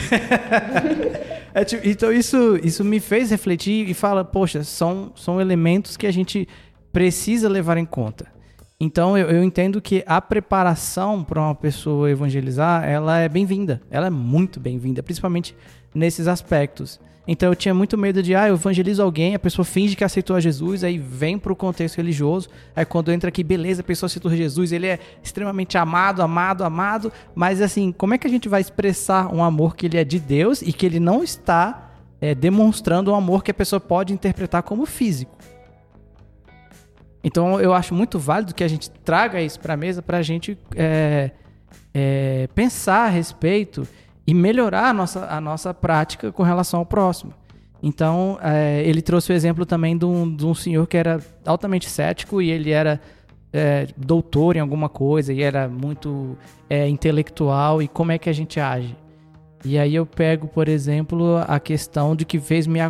É, 1.55 1.65
tipo, 1.65 1.87
então 1.87 2.13
isso, 2.13 2.59
isso 2.63 2.85
me 2.85 3.01
fez 3.01 3.31
refletir 3.31 3.89
e 3.89 3.95
fala, 3.95 4.25
poxa, 4.25 4.63
são, 4.65 5.13
são 5.17 5.41
elementos 5.41 5.97
que 5.97 6.07
a 6.07 6.13
gente 6.13 6.49
precisa 6.93 7.49
levar 7.49 7.77
em 7.77 7.85
conta. 7.85 8.27
Então 8.83 9.19
eu, 9.19 9.29
eu 9.29 9.45
entendo 9.45 9.79
que 9.79 10.03
a 10.07 10.23
preparação 10.23 11.23
para 11.23 11.39
uma 11.39 11.55
pessoa 11.55 12.11
evangelizar, 12.11 12.83
ela 12.83 13.19
é 13.19 13.29
bem-vinda. 13.29 13.83
Ela 13.91 14.07
é 14.07 14.11
muito 14.11 14.59
bem-vinda, 14.59 15.03
principalmente 15.03 15.55
nesses 15.95 16.27
aspectos. 16.27 16.99
Então 17.29 17.51
eu 17.51 17.55
tinha 17.55 17.75
muito 17.75 17.99
medo 17.99 18.23
de, 18.23 18.35
ah, 18.35 18.49
eu 18.49 18.55
evangelizo 18.55 19.03
alguém, 19.03 19.35
a 19.35 19.39
pessoa 19.39 19.65
finge 19.67 19.95
que 19.95 20.03
aceitou 20.03 20.35
a 20.35 20.41
Jesus, 20.41 20.83
aí 20.83 20.97
vem 20.97 21.39
pro 21.39 21.55
contexto 21.55 21.99
religioso, 21.99 22.49
aí 22.75 22.85
quando 22.87 23.13
entra 23.13 23.29
aqui, 23.29 23.45
beleza, 23.45 23.83
a 23.83 23.85
pessoa 23.85 24.09
aceitou 24.09 24.35
Jesus, 24.35 24.73
ele 24.73 24.87
é 24.87 24.99
extremamente 25.23 25.77
amado, 25.77 26.23
amado, 26.23 26.65
amado, 26.65 27.13
mas 27.35 27.61
assim, 27.61 27.93
como 27.93 28.15
é 28.15 28.19
que 28.19 28.27
a 28.27 28.31
gente 28.31 28.49
vai 28.49 28.63
expressar 28.63 29.33
um 29.33 29.45
amor 29.45 29.77
que 29.77 29.87
ele 29.87 29.99
é 29.99 30.05
de 30.05 30.19
Deus 30.19 30.63
e 30.63 30.73
que 30.73 30.87
ele 30.87 30.99
não 30.99 31.23
está 31.23 31.93
é, 32.21 32.35
demonstrando 32.35 33.13
um 33.13 33.15
amor 33.15 33.45
que 33.45 33.51
a 33.51 33.55
pessoa 33.55 33.79
pode 33.79 34.13
interpretar 34.15 34.63
como 34.63 34.87
físico? 34.87 35.40
Então 37.23 37.61
eu 37.61 37.75
acho 37.75 37.95
muito 37.95 38.19
válido 38.19 38.55
que 38.55 38.65
a 38.65 38.69
gente 38.69 38.91
traga 38.91 39.41
isso 39.41 39.61
para 39.61 39.75
a 39.75 39.77
mesa 39.77 40.01
para 40.01 40.19
a 40.19 40.23
gente 40.23 40.57
é, 40.75 41.31
é, 41.93 42.49
pensar 42.55 43.07
a 43.07 43.09
respeito 43.09 43.87
e 44.27 44.33
melhorar 44.33 44.89
a 44.89 44.93
nossa, 44.93 45.27
a 45.27 45.41
nossa 45.41 45.75
prática 45.75 46.33
com 46.33 46.43
relação 46.43 46.81
ao 46.81 46.87
próximo. 46.87 47.35
Então 47.83 48.39
é, 48.43 48.83
ele 48.85 49.03
trouxe 49.03 49.33
o 49.33 49.35
exemplo 49.35 49.67
também 49.67 49.97
de 49.97 50.05
um, 50.05 50.35
de 50.35 50.47
um 50.47 50.55
senhor 50.55 50.87
que 50.87 50.97
era 50.97 51.21
altamente 51.45 51.89
cético 51.89 52.41
e 52.41 52.51
ele 52.51 52.71
era 52.71 53.01
é, 53.53 53.89
doutor 53.97 54.57
em 54.57 54.61
alguma 54.61 54.89
coisa 54.89 55.33
e 55.33 55.43
era 55.43 55.69
muito 55.69 56.37
é, 56.69 56.89
intelectual 56.89 57.83
e 57.83 57.89
como 57.89 58.13
é 58.13 58.19
que 58.19 58.29
a 58.29 58.33
gente 58.33 58.61
age. 58.61 58.97
E 59.65 59.79
aí 59.79 59.95
eu 59.95 60.07
pego, 60.07 60.49
por 60.49 60.69
exemplo, 60.69 61.37
a 61.47 61.61
questão 61.61 62.17
de 62.17 62.25
que 62.25 62.41
fez 62.41 62.67
me, 62.67 62.81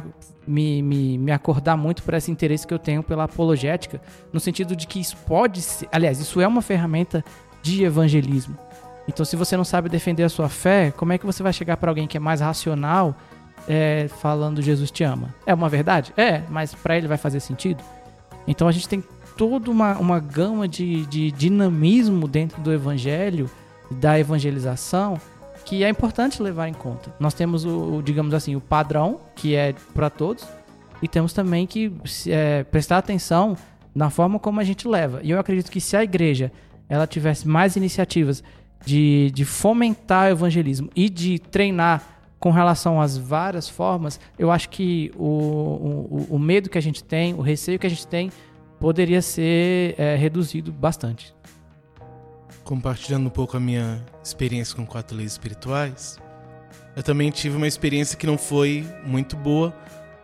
me, 0.46 0.82
me, 0.82 1.18
me 1.18 1.32
acordar 1.32 1.76
muito 1.76 2.02
por 2.02 2.14
esse 2.14 2.30
interesse 2.30 2.66
que 2.66 2.72
eu 2.72 2.78
tenho 2.78 3.02
pela 3.02 3.24
apologética, 3.24 4.00
no 4.32 4.38
sentido 4.38 4.76
de 4.76 4.86
que 4.86 5.00
isso 5.00 5.16
pode 5.26 5.62
ser. 5.62 5.88
Aliás, 5.90 6.20
isso 6.20 6.40
é 6.40 6.46
uma 6.46 6.62
ferramenta 6.62 7.24
de 7.62 7.82
evangelismo. 7.84 8.56
Então, 9.08 9.24
se 9.26 9.34
você 9.34 9.56
não 9.56 9.64
sabe 9.64 9.88
defender 9.88 10.22
a 10.22 10.28
sua 10.28 10.48
fé, 10.48 10.92
como 10.96 11.12
é 11.12 11.18
que 11.18 11.26
você 11.26 11.42
vai 11.42 11.52
chegar 11.52 11.76
para 11.76 11.90
alguém 11.90 12.06
que 12.06 12.16
é 12.16 12.20
mais 12.20 12.40
racional 12.40 13.16
é, 13.68 14.06
falando 14.20 14.62
Jesus 14.62 14.90
te 14.90 15.02
ama? 15.02 15.34
É 15.44 15.52
uma 15.52 15.68
verdade? 15.68 16.12
É, 16.16 16.42
mas 16.48 16.72
para 16.74 16.96
ele 16.96 17.08
vai 17.08 17.18
fazer 17.18 17.40
sentido? 17.40 17.82
Então, 18.46 18.68
a 18.68 18.72
gente 18.72 18.88
tem 18.88 19.02
toda 19.36 19.70
uma, 19.70 19.98
uma 19.98 20.20
gama 20.20 20.68
de, 20.68 21.04
de 21.06 21.32
dinamismo 21.32 22.28
dentro 22.28 22.60
do 22.62 22.72
evangelho, 22.72 23.50
da 23.90 24.18
evangelização, 24.18 25.20
que 25.70 25.84
é 25.84 25.88
importante 25.88 26.42
levar 26.42 26.66
em 26.66 26.72
conta. 26.72 27.14
Nós 27.20 27.32
temos 27.32 27.64
o, 27.64 28.02
digamos 28.02 28.34
assim, 28.34 28.56
o 28.56 28.60
padrão, 28.60 29.20
que 29.36 29.54
é 29.54 29.72
para 29.94 30.10
todos, 30.10 30.44
e 31.00 31.06
temos 31.06 31.32
também 31.32 31.64
que 31.64 31.92
é, 32.26 32.64
prestar 32.64 32.98
atenção 32.98 33.56
na 33.94 34.10
forma 34.10 34.40
como 34.40 34.58
a 34.58 34.64
gente 34.64 34.88
leva. 34.88 35.20
E 35.22 35.30
eu 35.30 35.38
acredito 35.38 35.70
que 35.70 35.80
se 35.80 35.96
a 35.96 36.02
igreja 36.02 36.50
ela 36.88 37.06
tivesse 37.06 37.46
mais 37.46 37.76
iniciativas 37.76 38.42
de, 38.84 39.30
de 39.32 39.44
fomentar 39.44 40.26
o 40.26 40.30
evangelismo 40.32 40.90
e 40.96 41.08
de 41.08 41.38
treinar 41.38 42.02
com 42.40 42.50
relação 42.50 43.00
às 43.00 43.16
várias 43.16 43.68
formas, 43.68 44.18
eu 44.36 44.50
acho 44.50 44.70
que 44.70 45.12
o, 45.14 45.24
o, 45.24 46.26
o 46.30 46.38
medo 46.40 46.68
que 46.68 46.78
a 46.78 46.82
gente 46.82 47.04
tem, 47.04 47.32
o 47.34 47.42
receio 47.42 47.78
que 47.78 47.86
a 47.86 47.90
gente 47.90 48.08
tem, 48.08 48.32
poderia 48.80 49.22
ser 49.22 49.94
é, 49.96 50.16
reduzido 50.16 50.72
bastante 50.72 51.32
compartilhando 52.70 53.26
um 53.26 53.30
pouco 53.30 53.56
a 53.56 53.60
minha 53.60 54.00
experiência 54.22 54.76
com 54.76 54.86
quatro 54.86 55.16
leis 55.16 55.32
espirituais, 55.32 56.20
eu 56.94 57.02
também 57.02 57.28
tive 57.28 57.56
uma 57.56 57.66
experiência 57.66 58.16
que 58.16 58.28
não 58.28 58.38
foi 58.38 58.86
muito 59.04 59.34
boa, 59.34 59.74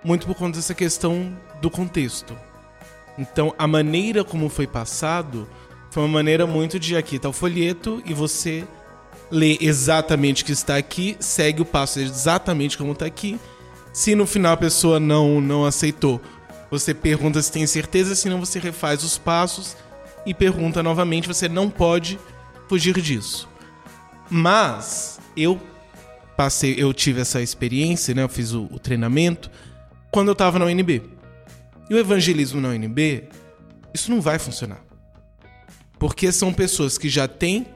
muito 0.04 0.28
por 0.28 0.36
conta 0.36 0.56
dessa 0.56 0.72
questão 0.72 1.36
do 1.60 1.68
contexto. 1.68 2.38
Então, 3.18 3.52
a 3.58 3.66
maneira 3.66 4.22
como 4.22 4.48
foi 4.48 4.64
passado 4.64 5.48
foi 5.90 6.04
uma 6.04 6.08
maneira 6.08 6.46
muito 6.46 6.78
de 6.78 6.96
aqui 6.96 7.18
tá 7.18 7.28
o 7.28 7.32
folheto 7.32 8.00
e 8.06 8.14
você 8.14 8.64
lê 9.28 9.58
exatamente 9.60 10.44
o 10.44 10.46
que 10.46 10.52
está 10.52 10.76
aqui, 10.76 11.16
segue 11.18 11.62
o 11.62 11.64
passo 11.64 11.98
exatamente 11.98 12.78
como 12.78 12.92
está 12.92 13.06
aqui. 13.06 13.40
Se 13.92 14.14
no 14.14 14.24
final 14.24 14.52
a 14.52 14.56
pessoa 14.56 15.00
não 15.00 15.40
não 15.40 15.64
aceitou, 15.64 16.20
você 16.70 16.94
pergunta 16.94 17.42
se 17.42 17.50
tem 17.50 17.66
certeza, 17.66 18.14
senão 18.14 18.38
você 18.38 18.60
refaz 18.60 19.02
os 19.02 19.18
passos 19.18 19.76
e 20.24 20.32
pergunta 20.32 20.80
novamente, 20.80 21.26
você 21.26 21.48
não 21.48 21.68
pode 21.68 22.16
fugir 22.68 23.00
disso. 23.00 23.48
Mas 24.30 25.20
eu 25.36 25.60
passei, 26.36 26.74
eu 26.76 26.92
tive 26.92 27.20
essa 27.20 27.40
experiência, 27.40 28.14
né? 28.14 28.22
Eu 28.22 28.28
fiz 28.28 28.52
o, 28.52 28.64
o 28.64 28.78
treinamento 28.78 29.50
quando 30.10 30.28
eu 30.28 30.32
estava 30.32 30.58
na 30.58 30.64
UNB. 30.66 31.02
E 31.88 31.94
o 31.94 31.98
evangelismo 31.98 32.60
na 32.60 32.68
UNB, 32.68 33.24
isso 33.94 34.10
não 34.10 34.20
vai 34.20 34.38
funcionar. 34.38 34.84
Porque 35.98 36.30
são 36.32 36.52
pessoas 36.52 36.98
que 36.98 37.08
já 37.08 37.26
têm 37.26 37.66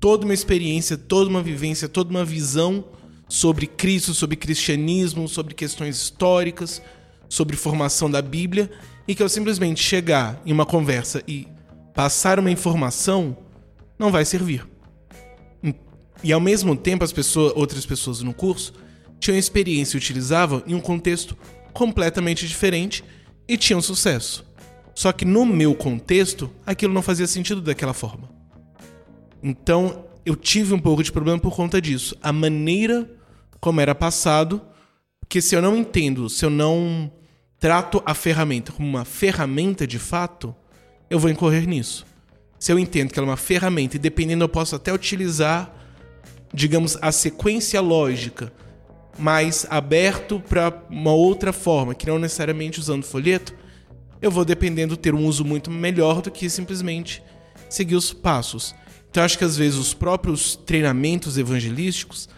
toda 0.00 0.24
uma 0.24 0.34
experiência, 0.34 0.96
toda 0.96 1.28
uma 1.28 1.42
vivência, 1.42 1.88
toda 1.88 2.10
uma 2.10 2.24
visão 2.24 2.84
sobre 3.28 3.66
Cristo, 3.66 4.14
sobre 4.14 4.36
cristianismo, 4.36 5.28
sobre 5.28 5.54
questões 5.54 5.96
históricas, 5.96 6.80
sobre 7.28 7.56
formação 7.56 8.10
da 8.10 8.22
Bíblia, 8.22 8.70
e 9.06 9.14
que 9.14 9.22
eu 9.22 9.28
simplesmente 9.28 9.82
chegar 9.82 10.40
em 10.46 10.52
uma 10.52 10.64
conversa 10.64 11.22
e 11.26 11.46
passar 11.94 12.38
uma 12.38 12.50
informação 12.50 13.36
não 13.98 14.10
vai 14.10 14.24
servir. 14.24 14.66
E 16.22 16.32
ao 16.32 16.40
mesmo 16.40 16.76
tempo, 16.76 17.04
as 17.04 17.12
pessoas, 17.12 17.52
outras 17.54 17.84
pessoas 17.84 18.22
no 18.22 18.32
curso 18.32 18.72
tinham 19.18 19.38
experiência 19.38 19.96
e 19.96 19.98
utilizavam 19.98 20.62
em 20.66 20.74
um 20.74 20.80
contexto 20.80 21.36
completamente 21.72 22.46
diferente 22.46 23.04
e 23.46 23.56
tinham 23.56 23.82
sucesso. 23.82 24.44
Só 24.94 25.12
que 25.12 25.24
no 25.24 25.44
meu 25.44 25.74
contexto, 25.74 26.50
aquilo 26.64 26.92
não 26.92 27.02
fazia 27.02 27.26
sentido 27.26 27.60
daquela 27.60 27.92
forma. 27.92 28.30
Então, 29.42 30.06
eu 30.24 30.34
tive 30.34 30.74
um 30.74 30.78
pouco 30.78 31.02
de 31.02 31.12
problema 31.12 31.38
por 31.38 31.54
conta 31.54 31.80
disso. 31.80 32.16
A 32.22 32.32
maneira 32.32 33.08
como 33.60 33.80
era 33.80 33.94
passado, 33.94 34.60
porque 35.20 35.40
se 35.40 35.54
eu 35.54 35.62
não 35.62 35.76
entendo, 35.76 36.28
se 36.28 36.44
eu 36.44 36.50
não 36.50 37.10
trato 37.58 38.02
a 38.06 38.14
ferramenta 38.14 38.72
como 38.72 38.88
uma 38.88 39.04
ferramenta 39.04 39.86
de 39.86 39.98
fato, 39.98 40.54
eu 41.10 41.18
vou 41.18 41.30
incorrer 41.30 41.66
nisso 41.66 42.06
se 42.58 42.72
eu 42.72 42.78
entendo 42.78 43.12
que 43.12 43.18
ela 43.18 43.28
é 43.28 43.30
uma 43.30 43.36
ferramenta 43.36 43.96
e 43.96 43.98
dependendo 43.98 44.44
eu 44.44 44.48
posso 44.48 44.74
até 44.74 44.92
utilizar, 44.92 45.72
digamos, 46.52 46.96
a 47.00 47.12
sequência 47.12 47.80
lógica 47.80 48.52
mais 49.18 49.66
aberto 49.70 50.40
para 50.40 50.82
uma 50.90 51.12
outra 51.12 51.52
forma, 51.52 51.94
que 51.94 52.06
não 52.06 52.18
necessariamente 52.18 52.78
usando 52.78 53.02
folheto, 53.02 53.54
eu 54.20 54.30
vou 54.30 54.44
dependendo 54.44 54.96
ter 54.96 55.14
um 55.14 55.26
uso 55.26 55.44
muito 55.44 55.70
melhor 55.70 56.20
do 56.20 56.30
que 56.30 56.48
simplesmente 56.48 57.22
seguir 57.68 57.94
os 57.94 58.12
passos. 58.12 58.74
Então 59.10 59.22
acho 59.22 59.38
que 59.38 59.44
às 59.44 59.56
vezes 59.56 59.78
os 59.78 59.94
próprios 59.94 60.56
treinamentos 60.56 61.38
evangelísticos, 61.38 62.28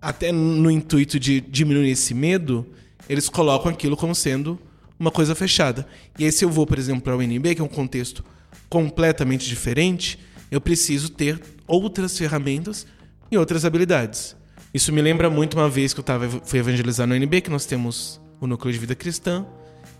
até 0.00 0.32
no 0.32 0.70
intuito 0.70 1.18
de 1.18 1.40
diminuir 1.40 1.90
esse 1.90 2.14
medo, 2.14 2.66
eles 3.08 3.28
colocam 3.28 3.70
aquilo 3.70 3.96
como 3.96 4.14
sendo 4.14 4.58
uma 4.98 5.10
coisa 5.10 5.34
fechada. 5.34 5.86
E 6.18 6.24
aí 6.24 6.32
se 6.32 6.44
eu 6.44 6.50
vou, 6.50 6.66
por 6.66 6.78
exemplo, 6.78 7.02
para 7.02 7.16
o 7.16 7.18
UNB, 7.18 7.54
que 7.54 7.60
é 7.60 7.64
um 7.64 7.68
contexto 7.68 8.24
completamente 8.68 9.48
diferente, 9.48 10.18
eu 10.50 10.60
preciso 10.60 11.10
ter 11.10 11.40
outras 11.66 12.16
ferramentas 12.16 12.86
e 13.30 13.36
outras 13.36 13.64
habilidades. 13.64 14.36
Isso 14.72 14.92
me 14.92 15.00
lembra 15.00 15.30
muito 15.30 15.56
uma 15.56 15.68
vez 15.68 15.94
que 15.94 16.00
eu 16.00 16.04
tava, 16.04 16.28
fui 16.44 16.58
evangelizar 16.58 17.06
no 17.06 17.14
NB, 17.14 17.40
que 17.42 17.50
nós 17.50 17.66
temos 17.66 18.20
o 18.40 18.46
Núcleo 18.46 18.72
de 18.72 18.78
Vida 18.78 18.94
Cristã, 18.94 19.46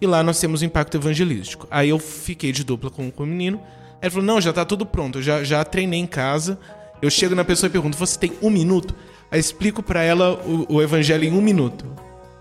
e 0.00 0.06
lá 0.06 0.22
nós 0.22 0.38
temos 0.38 0.62
o 0.62 0.64
Impacto 0.64 0.96
Evangelístico. 0.96 1.66
Aí 1.70 1.88
eu 1.88 1.98
fiquei 1.98 2.52
de 2.52 2.64
dupla 2.64 2.90
com, 2.90 3.10
com 3.10 3.22
o 3.22 3.26
menino, 3.26 3.60
aí 3.94 4.04
ele 4.04 4.10
falou, 4.10 4.26
não, 4.26 4.40
já 4.40 4.52
tá 4.52 4.64
tudo 4.64 4.86
pronto, 4.86 5.18
eu 5.18 5.22
já, 5.22 5.42
já 5.42 5.64
treinei 5.64 6.00
em 6.00 6.06
casa, 6.06 6.58
eu 7.00 7.10
chego 7.10 7.34
na 7.34 7.44
pessoa 7.44 7.68
e 7.68 7.70
pergunto, 7.70 7.96
você 7.96 8.18
tem 8.18 8.32
um 8.42 8.50
minuto? 8.50 8.94
Aí 9.30 9.40
explico 9.40 9.82
para 9.82 10.02
ela 10.02 10.34
o, 10.44 10.74
o 10.74 10.82
evangelho 10.82 11.24
em 11.24 11.32
um 11.32 11.40
minuto. 11.40 11.84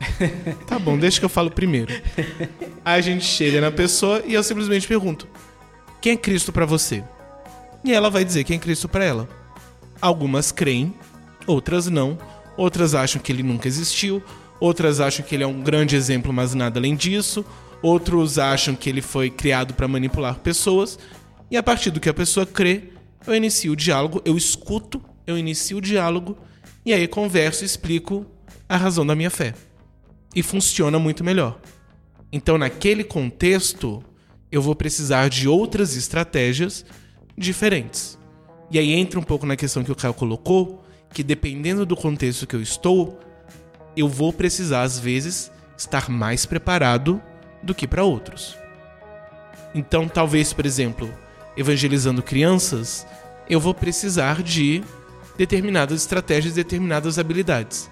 tá 0.68 0.78
bom, 0.78 0.98
deixa 0.98 1.20
que 1.20 1.26
eu 1.26 1.30
falo 1.30 1.50
primeiro. 1.50 1.94
Aí 2.84 3.00
a 3.00 3.02
gente 3.02 3.26
chega 3.26 3.60
na 3.60 3.72
pessoa 3.72 4.22
e 4.26 4.34
eu 4.34 4.44
simplesmente 4.44 4.88
pergunto, 4.88 5.28
quem 6.02 6.14
é 6.14 6.18
Cristo 6.18 6.52
para 6.52 6.66
você? 6.66 7.04
E 7.84 7.93
ela 7.93 8.10
vai 8.10 8.24
dizer 8.24 8.43
quem 8.43 8.58
é 8.58 8.60
Cristo 8.60 8.88
para 8.88 9.04
ela. 9.04 9.28
Algumas 10.02 10.52
creem, 10.52 10.93
outras 11.45 11.88
não. 11.88 12.18
Outras 12.56 12.95
acham 12.95 13.22
que 13.22 13.32
ele 13.32 13.43
nunca 13.43 13.68
existiu. 13.68 14.22
Outras 14.60 15.00
acham 15.00 15.26
que 15.26 15.36
ele 15.36 15.43
é 15.43 15.48
um 15.48 15.62
grande 15.62 15.95
exemplo, 15.95 16.34
mas 16.34 16.54
nada 16.54 16.80
além 16.80 16.95
disso. 16.95 17.45
Outros 17.82 18.39
acham 18.39 18.76
que 18.76 18.89
ele 18.89 19.02
foi 19.02 19.30
criado 19.30 19.74
para 19.74 19.88
manipular 19.88 20.39
pessoas. 20.39 20.98
E 21.50 21.58
a 21.58 21.64
partir 21.64 21.91
do 21.91 22.00
que 22.00 22.10
a 22.10 22.14
pessoa 22.14 22.45
crê, 22.45 22.89
eu 23.26 23.36
inicio 23.36 23.74
o 23.74 23.76
diálogo, 23.76 24.22
eu 24.26 24.38
escuto, 24.38 25.02
eu 25.26 25.38
inicio 25.38 25.78
o 25.78 25.82
diálogo 25.82 26.38
e 26.86 26.93
aí 26.93 27.08
converso 27.08 27.64
e 27.64 27.66
explico 27.66 28.26
a 28.68 28.78
razão 28.78 29.06
da 29.06 29.16
minha 29.16 29.30
fé. 29.30 29.54
E 30.36 30.41
funciona 30.41 30.98
muito 30.98 31.24
melhor. 31.24 31.60
Então, 32.32 32.58
naquele 32.58 33.04
contexto, 33.04 34.04
eu 34.52 34.62
vou 34.62 34.76
precisar 34.76 35.30
de 35.30 35.48
outras 35.48 35.95
estratégias 35.95 36.86
diferentes. 37.38 38.18
E 38.72 38.80
aí 38.80 38.93
entra 38.93 39.20
um 39.20 39.24
pouco 39.24 39.45
na 39.45 39.56
questão 39.56 39.84
que 39.84 39.91
o 39.91 39.95
Caio 39.95 40.14
colocou, 40.14 40.84
que 41.14 41.24
dependendo 41.24 41.86
do 41.86 41.95
contexto 41.95 42.48
que 42.48 42.56
eu 42.56 42.62
estou, 42.62 43.20
eu 43.95 44.08
vou 44.08 44.32
precisar 44.32 44.84
às 44.84 45.00
vezes 45.00 45.52
estar 45.78 46.10
mais 46.10 46.45
preparado 46.45 47.22
do 47.64 47.74
que 47.74 47.88
para 47.88 48.04
outros. 48.04 48.58
Então, 49.74 50.08
talvez, 50.08 50.54
por 50.54 50.66
exemplo, 50.66 51.14
evangelizando 51.56 52.24
crianças, 52.24 53.06
eu 53.50 53.60
vou 53.60 53.74
precisar 53.74 54.41
de 54.41 54.84
determinadas 55.38 56.02
estratégias, 56.02 56.56
determinadas 56.56 57.20
habilidades, 57.20 57.89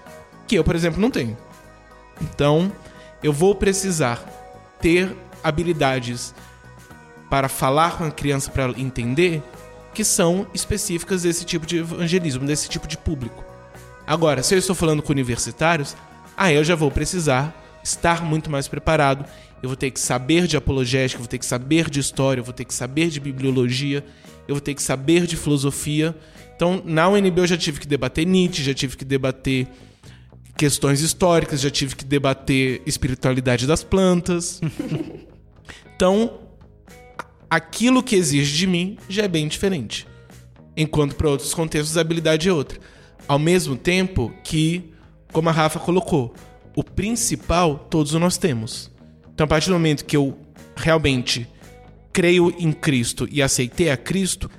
que 0.47 0.55
eu, 0.55 0.63
por 0.63 0.75
exemplo, 0.75 0.99
não 0.99 1.11
tenho. 1.11 1.37
Então, 2.21 2.71
eu 3.21 3.31
vou 3.31 3.55
precisar 3.55 4.23
ter 4.79 5.15
habilidades 5.43 6.33
para 7.29 7.49
falar 7.49 7.97
com 7.97 8.03
a 8.03 8.11
criança 8.11 8.51
para 8.51 8.69
entender 8.77 9.41
que 9.93 10.03
são 10.03 10.45
específicas 10.53 11.23
desse 11.23 11.45
tipo 11.45 11.65
de 11.65 11.77
evangelismo, 11.77 12.45
desse 12.45 12.69
tipo 12.69 12.87
de 12.87 12.97
público. 12.97 13.43
Agora, 14.05 14.43
se 14.43 14.53
eu 14.53 14.59
estou 14.59 14.75
falando 14.75 15.01
com 15.01 15.11
universitários, 15.11 15.95
aí 16.37 16.55
eu 16.55 16.63
já 16.63 16.75
vou 16.75 16.91
precisar 16.91 17.55
estar 17.83 18.23
muito 18.23 18.51
mais 18.51 18.67
preparado. 18.67 19.25
Eu 19.63 19.69
vou 19.69 19.75
ter 19.75 19.89
que 19.89 19.99
saber 19.99 20.47
de 20.47 20.57
apologética, 20.57 21.17
eu 21.17 21.23
vou 21.23 21.29
ter 21.29 21.39
que 21.39 21.45
saber 21.45 21.89
de 21.89 21.99
história, 21.99 22.41
eu 22.41 22.43
vou 22.43 22.53
ter 22.53 22.65
que 22.65 22.73
saber 22.73 23.09
de 23.09 23.19
bibliologia, 23.19 24.05
eu 24.47 24.55
vou 24.55 24.61
ter 24.61 24.75
que 24.75 24.83
saber 24.83 25.25
de 25.25 25.35
filosofia. 25.35 26.15
Então, 26.55 26.81
na 26.85 27.07
UNB 27.09 27.39
eu 27.39 27.47
já 27.47 27.57
tive 27.57 27.79
que 27.79 27.87
debater 27.87 28.25
Nietzsche, 28.25 28.63
já 28.63 28.73
tive 28.73 28.95
que 28.95 29.05
debater 29.05 29.67
questões 30.57 31.01
históricas, 31.01 31.61
já 31.61 31.69
tive 31.69 31.95
que 31.95 32.05
debater 32.05 32.81
espiritualidade 32.85 33.65
das 33.65 33.83
plantas. 33.83 34.61
então, 35.95 36.44
aquilo 37.49 38.03
que 38.03 38.15
exige 38.15 38.55
de 38.57 38.67
mim 38.67 38.97
já 39.09 39.23
é 39.23 39.27
bem 39.27 39.47
diferente. 39.47 40.07
Enquanto 40.75 41.15
para 41.15 41.29
outros 41.29 41.53
contextos 41.53 41.97
a 41.97 42.01
habilidade 42.01 42.49
é 42.49 42.53
outra. 42.53 42.79
Ao 43.27 43.39
mesmo 43.39 43.75
tempo 43.75 44.33
que, 44.43 44.91
como 45.31 45.49
a 45.49 45.51
Rafa 45.51 45.79
colocou, 45.79 46.33
o 46.75 46.83
principal 46.83 47.87
todos 47.89 48.11
nós 48.13 48.37
temos. 48.37 48.91
Então, 49.33 49.45
a 49.45 49.47
partir 49.47 49.67
do 49.67 49.73
momento 49.73 50.05
que 50.05 50.17
eu 50.17 50.37
realmente 50.75 51.47
creio 52.11 52.53
em 52.57 52.71
Cristo 52.71 53.27
e 53.31 53.41
aceitei 53.41 53.89
a 53.89 53.97
Cristo, 53.97 54.49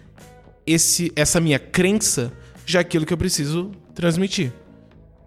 esse, 0.67 1.13
essa 1.15 1.41
minha 1.41 1.59
crença 1.59 2.33
já 2.65 2.81
é 2.81 2.83
aquilo 2.83 3.07
que 3.07 3.13
eu 3.13 3.19
preciso 3.19 3.71
transmitir. 3.95 4.53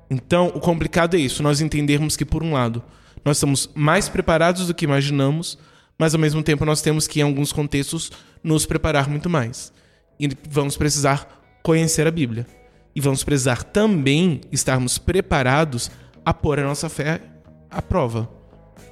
Então, 0.09 0.47
o 0.47 0.59
complicado 0.59 1.15
é 1.15 1.19
isso, 1.19 1.41
nós 1.43 1.61
entendermos 1.61 2.17
que, 2.17 2.25
por 2.25 2.43
um 2.43 2.53
lado, 2.53 2.83
nós 3.23 3.37
estamos 3.37 3.69
mais 3.75 4.09
preparados 4.09 4.67
do 4.67 4.73
que 4.73 4.85
imaginamos, 4.85 5.57
mas 5.99 6.15
ao 6.15 6.19
mesmo 6.19 6.41
tempo 6.41 6.63
nós 6.63 6.81
temos 6.81 7.05
que, 7.05 7.19
em 7.19 7.23
alguns 7.23 7.51
contextos, 7.51 8.09
nos 8.41 8.65
preparar 8.65 9.09
muito 9.09 9.29
mais. 9.29 9.73
E 10.17 10.29
vamos 10.49 10.77
precisar 10.77 11.59
conhecer 11.61 12.07
a 12.07 12.11
Bíblia. 12.11 12.47
E 12.95 13.01
vamos 13.01 13.21
precisar 13.21 13.63
também 13.63 14.39
estarmos 14.49 14.97
preparados 14.97 15.91
a 16.23 16.33
pôr 16.33 16.57
a 16.57 16.63
nossa 16.63 16.87
fé 16.87 17.21
à 17.69 17.81
prova. 17.81 18.29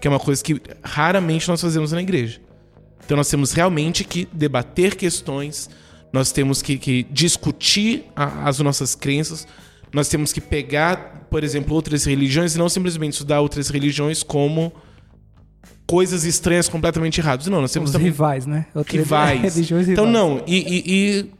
Que 0.01 0.07
é 0.07 0.11
uma 0.11 0.19
coisa 0.19 0.43
que 0.43 0.61
raramente 0.83 1.47
nós 1.47 1.61
fazemos 1.61 1.93
na 1.93 2.01
igreja. 2.01 2.41
Então 3.05 3.15
nós 3.15 3.29
temos 3.29 3.53
realmente 3.53 4.03
que 4.03 4.27
debater 4.33 4.95
questões, 4.95 5.69
nós 6.11 6.33
temos 6.33 6.61
que, 6.61 6.77
que 6.77 7.03
discutir 7.03 8.03
a, 8.13 8.49
as 8.49 8.59
nossas 8.59 8.95
crenças, 8.95 9.47
nós 9.93 10.09
temos 10.09 10.33
que 10.33 10.41
pegar, 10.41 11.25
por 11.29 11.41
exemplo, 11.41 11.73
outras 11.73 12.03
religiões 12.03 12.53
e 12.53 12.57
não 12.57 12.67
simplesmente 12.67 13.13
estudar 13.13 13.39
outras 13.39 13.69
religiões 13.69 14.23
como 14.23 14.73
coisas 15.87 16.25
estranhas 16.25 16.67
completamente 16.67 17.19
erradas. 17.21 17.47
Não, 17.47 17.61
nós 17.61 17.71
temos 17.71 17.89
Os 17.89 17.93
também 17.93 18.09
rivais, 18.11 18.45
né? 18.45 18.65
Rivais. 18.87 19.41
religiões 19.55 19.87
Então 19.87 20.05
rivais. 20.05 20.27
não, 20.27 20.43
e, 20.45 20.57
e- 20.57 20.83
e 20.87 21.31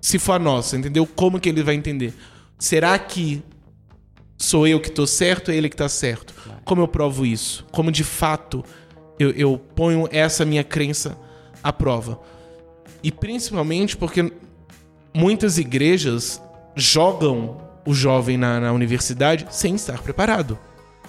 se 0.00 0.18
for 0.18 0.34
a 0.34 0.38
nossa, 0.38 0.76
entendeu? 0.76 1.06
Como 1.06 1.40
que 1.40 1.48
ele 1.48 1.62
vai 1.62 1.74
entender? 1.74 2.12
Será 2.58 2.98
que 2.98 3.42
sou 4.36 4.66
eu 4.68 4.78
que 4.80 4.90
tô 4.90 5.06
certo 5.06 5.48
ou 5.48 5.54
ele 5.54 5.68
que 5.68 5.76
tá 5.76 5.88
certo? 5.88 6.34
Como 6.64 6.82
eu 6.82 6.86
provo 6.88 7.24
isso? 7.24 7.66
Como 7.72 7.90
de 7.90 8.04
fato 8.04 8.62
eu, 9.18 9.30
eu 9.30 9.58
ponho 9.74 10.06
essa 10.12 10.44
minha 10.44 10.62
crença 10.62 11.16
à 11.62 11.72
prova? 11.72 12.20
E 13.02 13.10
principalmente 13.10 13.96
porque 13.96 14.32
muitas 15.14 15.56
igrejas 15.58 16.42
jogam 16.76 17.56
o 17.86 17.94
jovem 17.94 18.36
na, 18.36 18.60
na 18.60 18.72
universidade 18.72 19.46
sem 19.50 19.74
estar 19.74 20.02
preparado. 20.02 20.58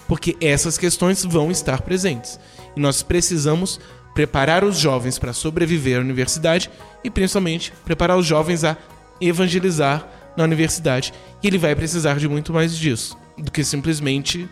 Porque 0.10 0.36
essas 0.42 0.78
questões 0.78 1.24
vão 1.24 1.50
estar 1.50 1.82
presentes. 1.82 2.38
E 2.76 2.80
nós 2.82 3.02
precisamos 3.02 3.80
preparar 4.14 4.66
os 4.66 4.78
jovens 4.78 5.18
para 5.18 5.32
sobreviver 5.32 5.98
à 5.98 6.02
universidade 6.02 6.70
e 7.02 7.10
principalmente 7.10 7.72
preparar 7.86 8.18
os 8.18 8.26
jovens 8.26 8.66
a 8.66 8.76
evangelizar 9.22 10.06
na 10.36 10.44
universidade. 10.44 11.14
E 11.42 11.48
ele 11.48 11.58
vai 11.58 11.74
precisar 11.76 12.18
de 12.18 12.28
muito 12.28 12.52
mais 12.52 12.76
disso 12.76 13.18
do 13.38 13.52
que 13.52 13.64
simplesmente 13.64 14.50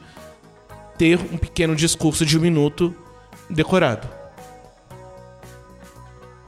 ter 0.98 1.20
um 1.20 1.38
pequeno 1.38 1.76
discurso 1.76 2.26
de 2.26 2.38
um 2.38 2.42
minuto 2.42 2.96
decorado. 3.50 4.08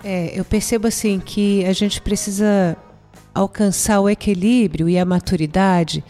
É, 0.04 0.32
eu 0.34 0.46
percebo 0.46 0.88
assim 0.88 1.20
que 1.20 1.66
a 1.66 1.74
gente 1.74 2.02
precisa 2.02 2.78
alcançar 3.34 4.00
o 4.00 4.10
equilíbrio 4.10 4.88
e 4.88 4.98
a 4.98 5.06
maturidade 5.06 6.04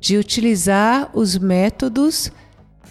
de 0.00 0.16
utilizar 0.16 1.10
os 1.12 1.36
métodos, 1.36 2.30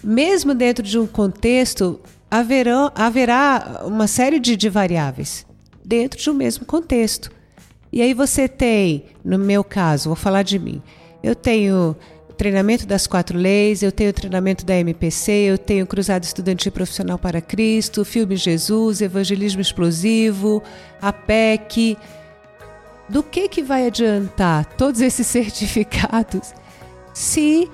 mesmo 0.02 0.54
dentro 0.54 0.82
de 0.84 0.98
um 0.98 1.06
contexto, 1.06 2.00
haverá, 2.30 2.92
haverá 2.94 3.82
uma 3.84 4.06
série 4.06 4.38
de, 4.38 4.56
de 4.56 4.68
variáveis 4.68 5.46
dentro 5.84 6.20
de 6.20 6.30
um 6.30 6.34
mesmo 6.34 6.66
contexto. 6.66 7.30
E 7.90 8.02
aí 8.02 8.12
você 8.12 8.46
tem, 8.46 9.06
no 9.24 9.38
meu 9.38 9.64
caso, 9.64 10.10
vou 10.10 10.16
falar 10.16 10.42
de 10.42 10.58
mim, 10.58 10.82
eu 11.22 11.34
tenho 11.34 11.96
treinamento 12.38 12.86
das 12.86 13.06
quatro 13.06 13.36
leis, 13.36 13.82
eu 13.82 13.90
tenho 13.90 14.12
treinamento 14.12 14.64
da 14.64 14.76
MPC, 14.76 15.32
eu 15.32 15.58
tenho 15.58 15.86
Cruzado 15.86 16.22
Estudantil 16.22 16.70
Profissional 16.70 17.18
para 17.18 17.40
Cristo, 17.40 18.04
Filme 18.04 18.36
Jesus, 18.36 19.00
Evangelismo 19.00 19.60
Explosivo, 19.60 20.62
a 21.02 21.12
PEC. 21.12 21.98
Do 23.08 23.22
que, 23.22 23.48
que 23.48 23.62
vai 23.62 23.88
adiantar 23.88 24.66
todos 24.76 25.00
esses 25.00 25.26
certificados 25.26 26.54
se 27.18 27.68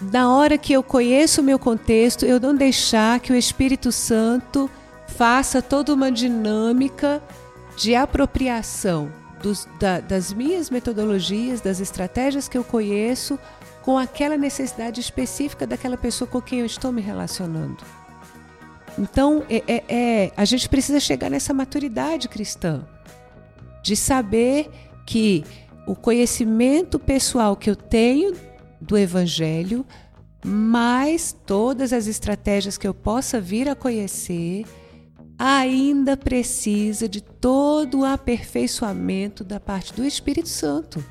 na 0.00 0.34
hora 0.34 0.56
que 0.56 0.72
eu 0.72 0.82
conheço 0.82 1.42
o 1.42 1.44
meu 1.44 1.58
contexto, 1.58 2.24
eu 2.24 2.40
não 2.40 2.54
deixar 2.54 3.20
que 3.20 3.30
o 3.30 3.36
Espírito 3.36 3.92
Santo 3.92 4.70
faça 5.08 5.60
toda 5.60 5.92
uma 5.92 6.10
dinâmica 6.10 7.22
de 7.76 7.94
apropriação 7.94 9.12
dos- 9.42 9.68
da- 9.78 10.00
das 10.00 10.32
minhas 10.32 10.70
metodologias, 10.70 11.60
das 11.60 11.80
estratégias 11.80 12.48
que 12.48 12.56
eu 12.56 12.64
conheço, 12.64 13.38
com 13.82 13.98
aquela 13.98 14.38
necessidade 14.38 15.00
específica 15.00 15.66
daquela 15.66 15.98
pessoa 15.98 16.26
com 16.26 16.40
quem 16.40 16.60
eu 16.60 16.66
estou 16.66 16.90
me 16.92 17.02
relacionando. 17.02 17.84
Então, 18.98 19.44
é- 19.50 19.62
é- 19.66 19.84
é- 19.88 20.32
a 20.34 20.44
gente 20.46 20.66
precisa 20.66 20.98
chegar 20.98 21.28
nessa 21.28 21.52
maturidade 21.52 22.26
cristã 22.26 22.82
de 23.82 23.94
saber 23.96 24.70
que 25.04 25.44
o 25.86 25.94
conhecimento 25.94 26.98
pessoal 26.98 27.54
que 27.54 27.68
eu 27.68 27.76
tenho 27.76 28.34
do 28.82 28.98
Evangelho, 28.98 29.86
mais 30.44 31.34
todas 31.46 31.92
as 31.92 32.06
estratégias 32.06 32.76
que 32.76 32.86
eu 32.86 32.92
possa 32.92 33.40
vir 33.40 33.68
a 33.68 33.74
conhecer, 33.74 34.64
ainda 35.38 36.16
precisa 36.16 37.08
de 37.08 37.20
todo 37.20 38.00
o 38.00 38.04
aperfeiçoamento 38.04 39.44
da 39.44 39.60
parte 39.60 39.94
do 39.94 40.04
Espírito 40.04 40.48
Santo, 40.48 41.04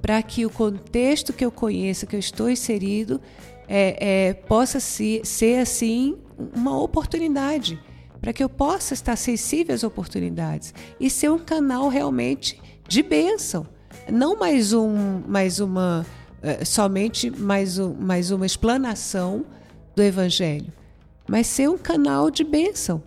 para 0.00 0.22
que 0.22 0.44
o 0.44 0.50
contexto 0.50 1.32
que 1.32 1.44
eu 1.44 1.50
conheço, 1.50 2.06
que 2.06 2.16
eu 2.16 2.20
estou 2.20 2.50
inserido, 2.50 3.20
é, 3.68 4.28
é, 4.28 4.34
possa 4.34 4.80
se- 4.80 5.22
ser 5.24 5.60
assim 5.60 6.18
uma 6.54 6.78
oportunidade, 6.78 7.80
para 8.20 8.32
que 8.32 8.42
eu 8.42 8.48
possa 8.48 8.94
estar 8.94 9.16
sensível 9.16 9.74
às 9.74 9.84
oportunidades 9.84 10.74
e 10.98 11.08
ser 11.10 11.30
um 11.30 11.38
canal 11.38 11.88
realmente 11.88 12.60
de 12.88 13.02
bênção, 13.02 13.66
não 14.10 14.38
mais 14.38 14.72
um, 14.72 15.22
mais 15.26 15.60
uma 15.60 16.04
eh, 16.44 16.64
somente 16.64 17.30
mais, 17.30 17.78
um, 17.78 17.94
mais 17.94 18.30
uma 18.30 18.46
explanação 18.46 19.44
do 19.96 20.02
Evangelho, 20.02 20.72
mas 21.26 21.46
ser 21.46 21.68
um 21.68 21.78
canal 21.78 22.30
de 22.30 22.44
bênção. 22.44 23.02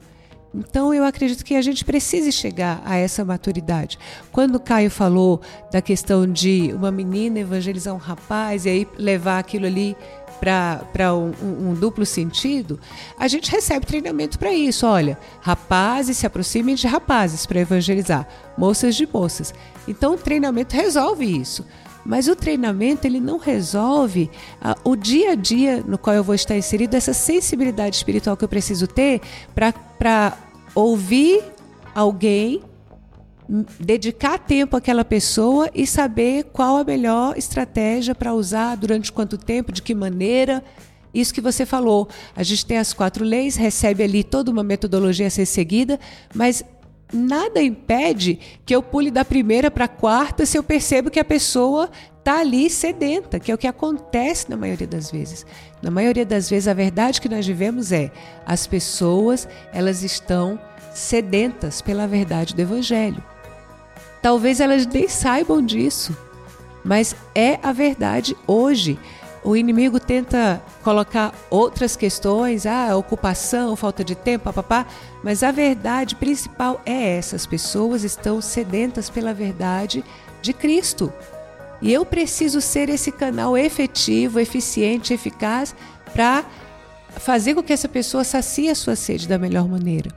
Então 0.56 0.94
eu 0.94 1.04
acredito 1.04 1.46
que 1.46 1.56
a 1.56 1.62
gente 1.62 1.86
precise 1.86 2.32
chegar 2.32 2.82
a 2.86 2.96
essa 2.98 3.24
maturidade. 3.24 4.00
Quando 4.32 4.56
o 4.56 4.60
Caio 4.60 4.90
falou 4.90 5.40
da 5.72 5.82
questão 5.82 6.26
de 6.26 6.72
uma 6.74 6.90
menina 6.92 7.40
evangelizar 7.40 7.94
um 7.94 7.98
rapaz 8.00 8.66
e 8.66 8.70
aí 8.70 8.88
levar 8.98 9.38
aquilo 9.40 9.66
ali 9.68 9.96
para 10.40 11.14
um, 11.16 11.32
um- 11.44 11.70
um 11.70 11.74
duplo 11.74 12.06
sentido, 12.06 12.80
a 13.20 13.28
gente 13.28 13.52
recebe 13.52 13.86
treinamento 13.86 14.40
para 14.40 14.54
isso. 14.54 14.86
Olha, 14.88 15.18
rapazes 15.42 16.18
se 16.18 16.26
aproximem 16.26 16.76
de 16.76 16.88
rapazes 16.88 17.46
para 17.46 17.60
evangelizar, 17.60 18.28
moças 18.58 18.96
de 18.96 19.08
moças. 19.12 19.54
Então 19.88 20.14
o 20.14 20.18
treinamento 20.18 20.76
resolve 20.76 21.26
isso. 21.26 21.66
Mas 22.08 22.30
o 22.30 22.36
treinamento 22.38 23.06
ele 23.06 23.20
não 23.20 23.38
resolve 23.38 24.32
ah, 24.62 24.78
o 24.86 24.96
dia 24.96 25.32
a 25.32 25.36
dia 25.36 25.84
no 25.86 25.98
qual 25.98 26.16
eu 26.16 26.24
vou 26.24 26.34
estar 26.34 26.56
inserido, 26.56 26.96
essa 26.96 27.14
sensibilidade 27.14 27.98
espiritual 27.98 28.38
que 28.38 28.46
eu 28.46 28.48
preciso 28.48 28.88
ter 28.88 29.20
para 29.54 30.38
ouvir 30.74 31.44
alguém, 31.94 32.62
m- 33.50 33.66
dedicar 33.78 34.40
tempo 34.40 34.78
àquela 34.78 35.04
pessoa 35.04 35.70
e 35.76 35.86
saber 35.86 36.46
qual 36.46 36.78
a 36.78 36.84
melhor 36.86 37.38
estratégia 37.38 38.16
para 38.16 38.34
usar, 38.34 38.78
durante 38.78 39.12
quanto 39.12 39.38
tempo, 39.38 39.74
de 39.74 39.82
que 39.82 39.94
maneira. 39.94 40.64
Isso 41.14 41.34
que 41.34 41.42
você 41.42 41.66
falou. 41.66 42.08
A 42.36 42.42
gente 42.44 42.66
tem 42.66 42.78
as 42.78 42.94
quatro 42.94 43.26
leis, 43.26 43.58
recebe 43.58 44.04
ali 44.04 44.24
toda 44.24 44.50
uma 44.50 44.64
metodologia 44.64 45.28
a 45.28 45.30
ser 45.30 45.46
seguida, 45.46 46.00
mas 46.34 46.64
nada 47.14 47.62
impede 47.62 48.40
que 48.66 48.76
eu 48.76 48.84
pule 48.84 49.10
da 49.10 49.24
primeira 49.24 49.72
para 49.72 49.86
a 49.86 49.90
quarta 49.90 50.46
se 50.46 50.58
eu 50.58 50.64
percebo 50.64 51.10
que 51.10 51.20
a 51.20 51.26
pessoa 51.26 51.90
está 52.20 52.40
ali 52.40 52.70
sedenta, 52.70 53.40
que 53.40 53.52
é 53.52 53.56
o 53.56 53.58
que 53.58 53.68
acontece 53.68 54.50
na 54.50 54.58
maioria 54.58 54.88
das 54.88 55.10
vezes. 55.10 55.46
Na 55.82 55.90
maioria 55.90 56.26
das 56.26 56.50
vezes, 56.50 56.68
a 56.68 56.74
verdade 56.74 57.22
que 57.22 57.30
nós 57.30 57.48
vivemos 57.48 57.92
é 57.92 58.12
as 58.46 58.68
pessoas 58.68 59.48
elas 59.72 60.04
estão 60.04 60.60
sedentas 60.94 61.82
pela 61.82 62.08
verdade 62.08 62.54
do 62.54 62.62
Evangelho. 62.62 63.24
Talvez 64.22 64.60
elas 64.60 64.86
nem 64.86 65.08
saibam 65.08 65.62
disso, 65.62 66.18
mas 66.84 67.16
é 67.34 67.60
a 67.64 67.72
verdade 67.72 68.36
hoje. 68.46 69.00
O 69.44 69.56
inimigo 69.56 70.00
tenta 70.00 70.62
colocar 70.84 71.34
outras 71.50 71.96
questões, 71.96 72.66
ah, 72.66 72.96
ocupação, 72.96 73.76
falta 73.76 74.04
de 74.04 74.16
tempo, 74.16 74.46
papapá, 74.46 74.86
mas 75.24 75.44
a 75.44 75.52
verdade 75.52 76.16
principal 76.16 76.82
é 76.86 77.18
essa: 77.18 77.36
as 77.36 77.46
pessoas 77.46 78.04
estão 78.04 78.42
sedentas 78.42 79.10
pela 79.10 79.34
verdade 79.34 80.04
de 80.42 80.54
Cristo. 80.54 81.12
E 81.82 81.94
eu 81.94 82.06
preciso 82.06 82.60
ser 82.60 82.90
esse 82.90 83.12
canal 83.12 83.58
efetivo, 83.58 84.40
eficiente, 84.40 85.14
eficaz 85.14 85.76
para 86.12 86.44
fazer 87.18 87.54
com 87.56 87.64
que 87.64 87.74
essa 87.74 87.88
pessoa 87.88 88.24
sacie 88.24 88.70
a 88.70 88.76
sua 88.76 88.96
sede 88.96 89.28
da 89.28 89.38
melhor 89.38 89.68
maneira. 89.68 90.10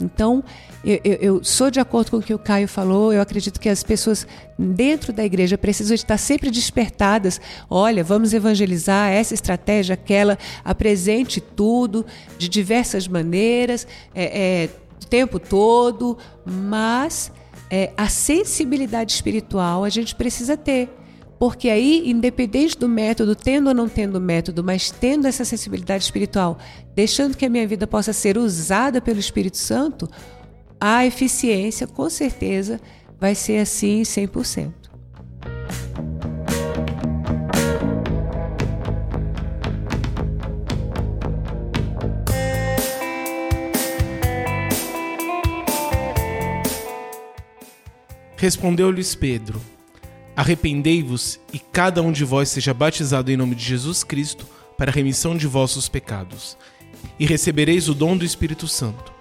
Então, 0.00 0.44
eu, 0.86 1.00
eu, 1.02 1.14
eu, 1.14 1.44
sou 1.44 1.68
de 1.68 1.80
acordo 1.80 2.12
com 2.12 2.18
o 2.18 2.22
que 2.22 2.32
o 2.32 2.38
Caio 2.38 2.68
falou, 2.68 3.12
eu 3.12 3.20
acredito 3.20 3.58
que 3.58 3.68
as 3.68 3.82
pessoas 3.82 4.24
dentro 4.56 5.12
da 5.12 5.24
igreja 5.24 5.58
precisam 5.58 5.96
estar 5.96 6.16
sempre 6.16 6.48
despertadas. 6.48 7.40
Olha, 7.68 8.04
vamos 8.04 8.32
evangelizar 8.32 9.10
essa 9.10 9.34
estratégia, 9.34 9.94
aquela, 9.94 10.38
apresente 10.64 11.40
tudo 11.40 12.06
de 12.38 12.48
diversas 12.48 13.08
maneiras, 13.08 13.84
é, 14.14 14.64
é, 14.64 14.68
o 15.02 15.06
tempo 15.06 15.40
todo, 15.40 16.16
mas 16.44 17.32
é, 17.68 17.90
a 17.96 18.08
sensibilidade 18.08 19.10
espiritual 19.10 19.82
a 19.82 19.88
gente 19.88 20.14
precisa 20.14 20.56
ter. 20.56 20.88
Porque 21.38 21.68
aí, 21.68 22.08
independente 22.08 22.78
do 22.78 22.88
método, 22.88 23.34
tendo 23.34 23.66
ou 23.68 23.74
não 23.74 23.88
tendo 23.88 24.20
método, 24.20 24.64
mas 24.64 24.90
tendo 24.90 25.26
essa 25.26 25.44
sensibilidade 25.44 26.04
espiritual, 26.04 26.58
deixando 26.94 27.36
que 27.36 27.44
a 27.44 27.50
minha 27.50 27.66
vida 27.66 27.86
possa 27.86 28.12
ser 28.12 28.38
usada 28.38 29.02
pelo 29.02 29.18
Espírito 29.18 29.58
Santo, 29.58 30.08
a 30.80 31.04
eficiência, 31.06 31.86
com 31.86 32.08
certeza, 32.10 32.80
vai 33.18 33.34
ser 33.34 33.58
assim 33.58 34.02
100%. 34.02 34.72
Respondeu-lhes 48.36 49.14
Pedro: 49.14 49.60
Arrependei-vos 50.36 51.40
e 51.52 51.58
cada 51.58 52.02
um 52.02 52.12
de 52.12 52.22
vós 52.22 52.50
seja 52.50 52.74
batizado 52.74 53.32
em 53.32 53.36
nome 53.36 53.54
de 53.54 53.64
Jesus 53.64 54.04
Cristo 54.04 54.46
para 54.76 54.90
a 54.90 54.94
remissão 54.94 55.34
de 55.34 55.46
vossos 55.46 55.88
pecados, 55.88 56.56
e 57.18 57.24
recebereis 57.24 57.88
o 57.88 57.94
dom 57.94 58.16
do 58.16 58.24
Espírito 58.24 58.68
Santo. 58.68 59.15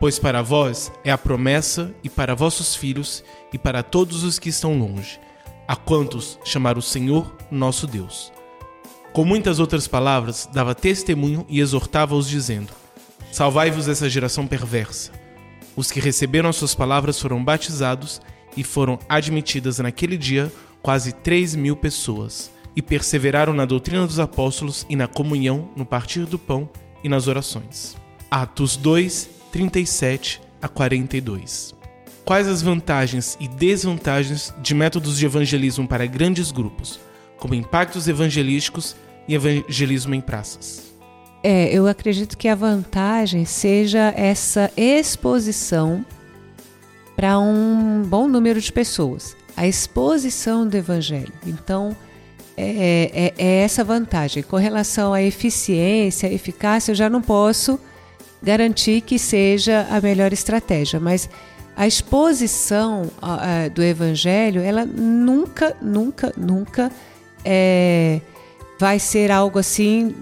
Pois 0.00 0.18
para 0.18 0.40
vós 0.40 0.90
é 1.04 1.12
a 1.12 1.18
promessa, 1.18 1.94
e 2.02 2.08
para 2.08 2.34
vossos 2.34 2.74
filhos, 2.74 3.22
e 3.52 3.58
para 3.58 3.82
todos 3.82 4.24
os 4.24 4.38
que 4.38 4.48
estão 4.48 4.78
longe, 4.78 5.20
a 5.68 5.76
quantos 5.76 6.38
chamar 6.42 6.78
o 6.78 6.82
Senhor 6.82 7.36
nosso 7.50 7.86
Deus. 7.86 8.32
Com 9.12 9.26
muitas 9.26 9.58
outras 9.58 9.86
palavras, 9.86 10.48
dava 10.50 10.74
testemunho 10.74 11.44
e 11.50 11.60
exortava-os, 11.60 12.26
dizendo: 12.26 12.72
Salvai-vos 13.30 13.84
dessa 13.84 14.08
geração 14.08 14.46
perversa. 14.46 15.12
Os 15.76 15.90
que 15.90 16.00
receberam 16.00 16.48
as 16.48 16.56
suas 16.56 16.74
palavras 16.74 17.20
foram 17.20 17.44
batizados 17.44 18.22
e 18.56 18.64
foram 18.64 18.98
admitidas 19.06 19.80
naquele 19.80 20.16
dia 20.16 20.50
quase 20.80 21.12
3 21.12 21.54
mil 21.56 21.76
pessoas, 21.76 22.50
e 22.74 22.80
perseveraram 22.80 23.52
na 23.52 23.66
doutrina 23.66 24.06
dos 24.06 24.18
apóstolos 24.18 24.86
e 24.88 24.96
na 24.96 25.06
comunhão, 25.06 25.68
no 25.76 25.84
partir 25.84 26.24
do 26.24 26.38
pão 26.38 26.70
e 27.04 27.08
nas 27.08 27.26
orações. 27.26 27.96
Atos 28.30 28.78
2, 28.78 29.39
37 29.52 30.40
a 30.60 30.68
42. 30.68 31.74
Quais 32.24 32.46
as 32.46 32.62
vantagens 32.62 33.36
e 33.40 33.48
desvantagens 33.48 34.54
de 34.62 34.74
métodos 34.74 35.18
de 35.18 35.26
evangelismo 35.26 35.86
para 35.88 36.06
grandes 36.06 36.52
grupos, 36.52 37.00
como 37.38 37.54
impactos 37.54 38.06
evangelísticos 38.06 38.94
e 39.26 39.34
evangelismo 39.34 40.14
em 40.14 40.20
praças? 40.20 40.90
É, 41.42 41.72
eu 41.72 41.86
acredito 41.86 42.36
que 42.36 42.48
a 42.48 42.54
vantagem 42.54 43.44
seja 43.44 44.12
essa 44.16 44.70
exposição 44.76 46.04
para 47.16 47.38
um 47.38 48.02
bom 48.02 48.28
número 48.28 48.60
de 48.60 48.70
pessoas. 48.70 49.36
A 49.56 49.66
exposição 49.66 50.66
do 50.66 50.76
evangelho. 50.76 51.32
Então, 51.46 51.96
é, 52.56 53.10
é, 53.12 53.34
é, 53.38 53.62
essa 53.62 53.82
vantagem. 53.82 54.42
Com 54.42 54.56
relação 54.56 55.14
à 55.14 55.22
eficiência, 55.22 56.32
eficácia, 56.32 56.92
eu 56.92 56.96
já 56.96 57.08
não 57.08 57.22
posso 57.22 57.80
garantir 58.42 59.00
que 59.02 59.18
seja 59.18 59.86
a 59.90 60.00
melhor 60.00 60.32
estratégia, 60.32 60.98
mas 60.98 61.28
a 61.76 61.86
exposição 61.86 63.10
uh, 63.22 63.70
do 63.70 63.82
evangelho, 63.82 64.60
ela 64.60 64.84
nunca, 64.84 65.76
nunca, 65.80 66.32
nunca 66.36 66.90
é, 67.44 68.20
vai 68.78 68.98
ser 68.98 69.30
algo 69.30 69.58
assim, 69.58 70.14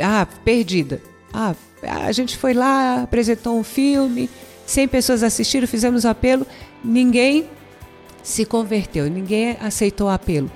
ah, 0.00 0.26
perdida. 0.44 1.00
Ah, 1.32 1.54
a 1.82 2.12
gente 2.12 2.36
foi 2.36 2.54
lá, 2.54 3.02
apresentou 3.02 3.58
um 3.58 3.64
filme, 3.64 4.28
100 4.66 4.88
pessoas 4.88 5.22
assistiram, 5.22 5.66
fizemos 5.66 6.04
o 6.04 6.08
apelo, 6.08 6.46
ninguém 6.84 7.48
se 8.22 8.44
converteu, 8.44 9.10
ninguém 9.10 9.56
aceitou 9.60 10.06
o 10.06 10.10
apelo. 10.10 10.50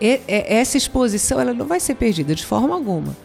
E, 0.00 0.20
essa 0.28 0.76
exposição 0.76 1.40
ela 1.40 1.52
não 1.52 1.66
vai 1.66 1.80
ser 1.80 1.96
perdida 1.96 2.34
de 2.34 2.46
forma 2.46 2.74
alguma, 2.74 3.16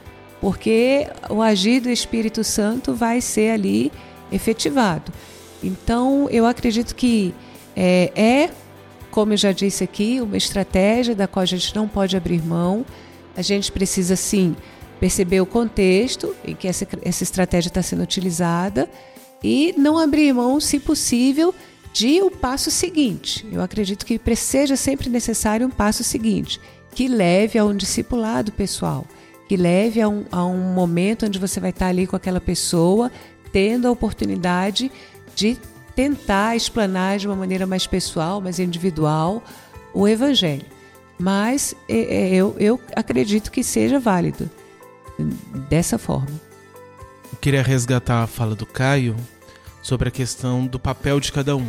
porque 0.44 1.08
o 1.30 1.42
agir 1.42 1.80
do 1.80 1.90
Espírito 1.90 2.44
Santo 2.44 2.94
vai 2.94 3.22
ser 3.22 3.52
ali 3.52 3.90
efetivado. 4.30 5.10
Então, 5.64 6.28
eu 6.30 6.46
acredito 6.46 6.94
que 6.96 7.34
é, 7.74 8.12
é, 8.14 8.50
como 9.10 9.32
eu 9.32 9.38
já 9.38 9.54
disse 9.54 9.86
aqui, 9.86 10.20
uma 10.20 10.36
estratégia 10.36 11.16
da 11.16 11.30
qual 11.30 11.44
a 11.44 11.46
gente 11.46 11.74
não 11.74 11.88
pode 11.88 12.18
abrir 12.18 12.44
mão. 12.44 12.86
A 13.38 13.42
gente 13.42 13.72
precisa, 13.72 14.18
sim, 14.18 14.54
perceber 15.00 15.40
o 15.40 15.46
contexto 15.46 16.36
em 16.46 16.54
que 16.54 16.68
essa, 16.68 16.86
essa 17.04 17.24
estratégia 17.24 17.70
está 17.70 17.82
sendo 17.82 18.04
utilizada 18.04 18.90
e 19.42 19.74
não 19.78 19.98
abrir 19.98 20.34
mão, 20.34 20.60
se 20.60 20.78
possível, 20.78 21.56
de 21.94 22.22
o 22.22 22.26
um 22.26 22.30
passo 22.30 22.70
seguinte. 22.70 23.48
Eu 23.50 23.62
acredito 23.62 24.06
que 24.06 24.20
seja 24.36 24.76
sempre 24.76 25.10
necessário 25.10 25.66
um 25.66 25.72
passo 25.72 26.04
seguinte, 26.04 26.60
que 26.94 27.08
leve 27.08 27.58
a 27.58 27.64
um 27.64 27.74
discipulado 27.74 28.52
pessoal, 28.52 29.08
leve 29.58 30.02
a 30.02 30.08
um, 30.08 30.26
a 30.32 30.46
um 30.46 30.74
momento 30.74 31.26
onde 31.26 31.40
você 31.40 31.60
vai 31.60 31.70
estar 31.70 31.88
ali 31.88 32.08
com 32.08 32.16
aquela 32.16 32.42
pessoa, 32.42 33.12
tendo 33.52 33.88
a 33.88 33.92
oportunidade 33.92 34.92
de 35.36 35.58
tentar 35.96 36.56
explanar 36.56 37.18
de 37.18 37.28
uma 37.28 37.36
maneira 37.36 37.68
mais 37.68 37.86
pessoal, 37.86 38.42
mais 38.42 38.60
individual, 38.60 39.44
o 39.94 40.08
Evangelho. 40.08 40.66
Mas 41.20 41.76
eu, 41.88 42.56
eu 42.60 42.80
acredito 42.96 43.52
que 43.52 43.64
seja 43.64 44.00
válido 44.00 44.50
dessa 45.70 45.98
forma. 45.98 46.42
Eu 47.32 47.38
queria 47.40 47.62
resgatar 47.62 48.24
a 48.24 48.28
fala 48.28 48.56
do 48.56 48.66
Caio 48.66 49.16
sobre 49.82 50.10
a 50.10 50.12
questão 50.12 50.66
do 50.66 50.80
papel 50.80 51.20
de 51.20 51.32
cada 51.32 51.56
um. 51.56 51.68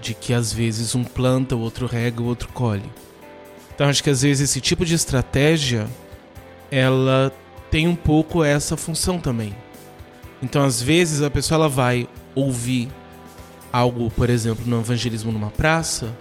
De 0.00 0.14
que 0.14 0.32
às 0.32 0.52
vezes 0.52 0.94
um 0.94 1.04
planta, 1.04 1.56
o 1.56 1.60
outro 1.60 1.86
rega, 1.86 2.22
o 2.22 2.26
outro 2.26 2.48
colhe. 2.48 2.90
Então 3.74 3.88
acho 3.88 4.02
que 4.02 4.10
às 4.10 4.22
vezes 4.22 4.50
esse 4.50 4.60
tipo 4.60 4.84
de 4.84 4.94
estratégia 4.94 5.86
ela 6.70 7.32
tem 7.70 7.86
um 7.86 7.96
pouco 7.96 8.42
essa 8.42 8.76
função 8.76 9.18
também. 9.18 9.54
Então 10.42 10.62
às 10.62 10.80
vezes 10.80 11.22
a 11.22 11.30
pessoa 11.30 11.56
ela 11.56 11.68
vai 11.68 12.08
ouvir 12.34 12.88
algo, 13.72 14.10
por 14.10 14.30
exemplo, 14.30 14.64
no 14.66 14.80
evangelismo 14.80 15.32
numa 15.32 15.50
praça, 15.50 16.14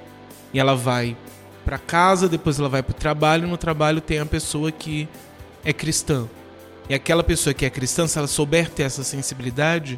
e 0.54 0.60
ela 0.60 0.76
vai 0.76 1.16
para 1.64 1.78
casa, 1.78 2.30
depois 2.30 2.60
ela 2.60 2.70
vai 2.70 2.84
para 2.84 2.92
o 2.92 2.96
trabalho, 2.96 3.48
no 3.48 3.58
trabalho 3.58 4.00
tem 4.00 4.20
a 4.20 4.26
pessoa 4.26 4.72
que 4.72 5.08
é 5.64 5.74
cristã. 5.74 6.28
E 6.88 6.94
aquela 6.94 7.24
pessoa 7.24 7.54
que 7.54 7.66
é 7.66 7.70
cristã, 7.70 8.08
se 8.08 8.18
ela 8.18 8.28
souber 8.28 8.70
ter 8.70 8.84
essa 8.84 9.04
sensibilidade, 9.04 9.98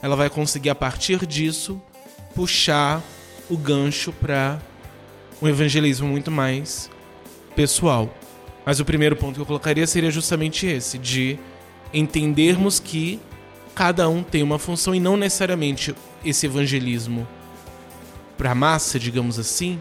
ela 0.00 0.14
vai 0.14 0.30
conseguir 0.30 0.70
a 0.70 0.74
partir 0.74 1.26
disso 1.26 1.80
puxar 2.34 3.02
o 3.50 3.56
gancho 3.56 4.12
para 4.12 4.60
um 5.42 5.48
evangelismo 5.48 6.06
muito 6.06 6.30
mais 6.30 6.88
pessoal. 7.56 8.08
Mas 8.68 8.80
o 8.80 8.84
primeiro 8.84 9.16
ponto 9.16 9.36
que 9.36 9.40
eu 9.40 9.46
colocaria 9.46 9.86
seria 9.86 10.10
justamente 10.10 10.66
esse, 10.66 10.98
de 10.98 11.38
entendermos 11.90 12.78
que 12.78 13.18
cada 13.74 14.06
um 14.10 14.22
tem 14.22 14.42
uma 14.42 14.58
função 14.58 14.94
e 14.94 15.00
não 15.00 15.16
necessariamente 15.16 15.94
esse 16.22 16.44
evangelismo 16.44 17.26
para 18.36 18.50
a 18.50 18.54
massa, 18.54 18.98
digamos 18.98 19.38
assim, 19.38 19.80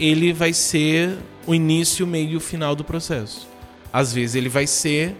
ele 0.00 0.32
vai 0.32 0.52
ser 0.52 1.16
o 1.46 1.54
início, 1.54 2.04
o 2.04 2.08
meio 2.08 2.30
e 2.30 2.36
o 2.36 2.40
final 2.40 2.74
do 2.74 2.82
processo. 2.82 3.46
Às 3.92 4.12
vezes 4.12 4.34
ele 4.34 4.48
vai 4.48 4.66
ser 4.66 5.14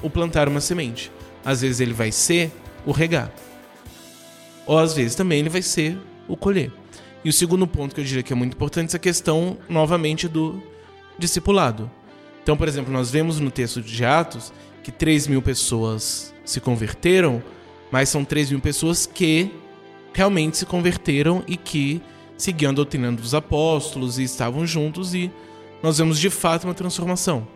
o 0.00 0.08
plantar 0.08 0.48
uma 0.48 0.60
semente, 0.60 1.10
às 1.44 1.60
vezes 1.62 1.80
ele 1.80 1.92
vai 1.92 2.12
ser 2.12 2.52
o 2.86 2.92
regar. 2.92 3.32
ou 4.64 4.78
às 4.78 4.94
vezes 4.94 5.16
também 5.16 5.40
ele 5.40 5.48
vai 5.48 5.60
ser 5.60 5.98
o 6.28 6.36
colher. 6.36 6.70
E 7.24 7.28
o 7.28 7.32
segundo 7.32 7.66
ponto 7.66 7.96
que 7.96 8.00
eu 8.00 8.04
diria 8.04 8.22
que 8.22 8.32
é 8.32 8.36
muito 8.36 8.54
importante 8.54 8.84
é 8.84 8.90
essa 8.90 8.98
questão, 9.00 9.58
novamente, 9.68 10.28
do 10.28 10.62
discipulado. 11.18 11.90
Então, 12.44 12.58
por 12.58 12.68
exemplo, 12.68 12.92
nós 12.92 13.10
vemos 13.10 13.40
no 13.40 13.50
texto 13.50 13.80
de 13.80 14.04
Atos 14.04 14.52
que 14.82 14.92
3 14.92 15.28
mil 15.28 15.40
pessoas 15.40 16.34
se 16.44 16.60
converteram, 16.60 17.42
mas 17.90 18.10
são 18.10 18.22
3 18.22 18.50
mil 18.50 18.60
pessoas 18.60 19.06
que 19.06 19.50
realmente 20.12 20.58
se 20.58 20.66
converteram 20.66 21.42
e 21.48 21.56
que 21.56 22.02
seguiam 22.36 22.70
a 22.70 22.74
doutrina 22.74 23.10
dos 23.10 23.34
apóstolos 23.34 24.18
e 24.18 24.24
estavam 24.24 24.66
juntos 24.66 25.14
e 25.14 25.32
nós 25.82 25.96
vemos 25.96 26.20
de 26.20 26.28
fato 26.28 26.64
uma 26.64 26.74
transformação. 26.74 27.48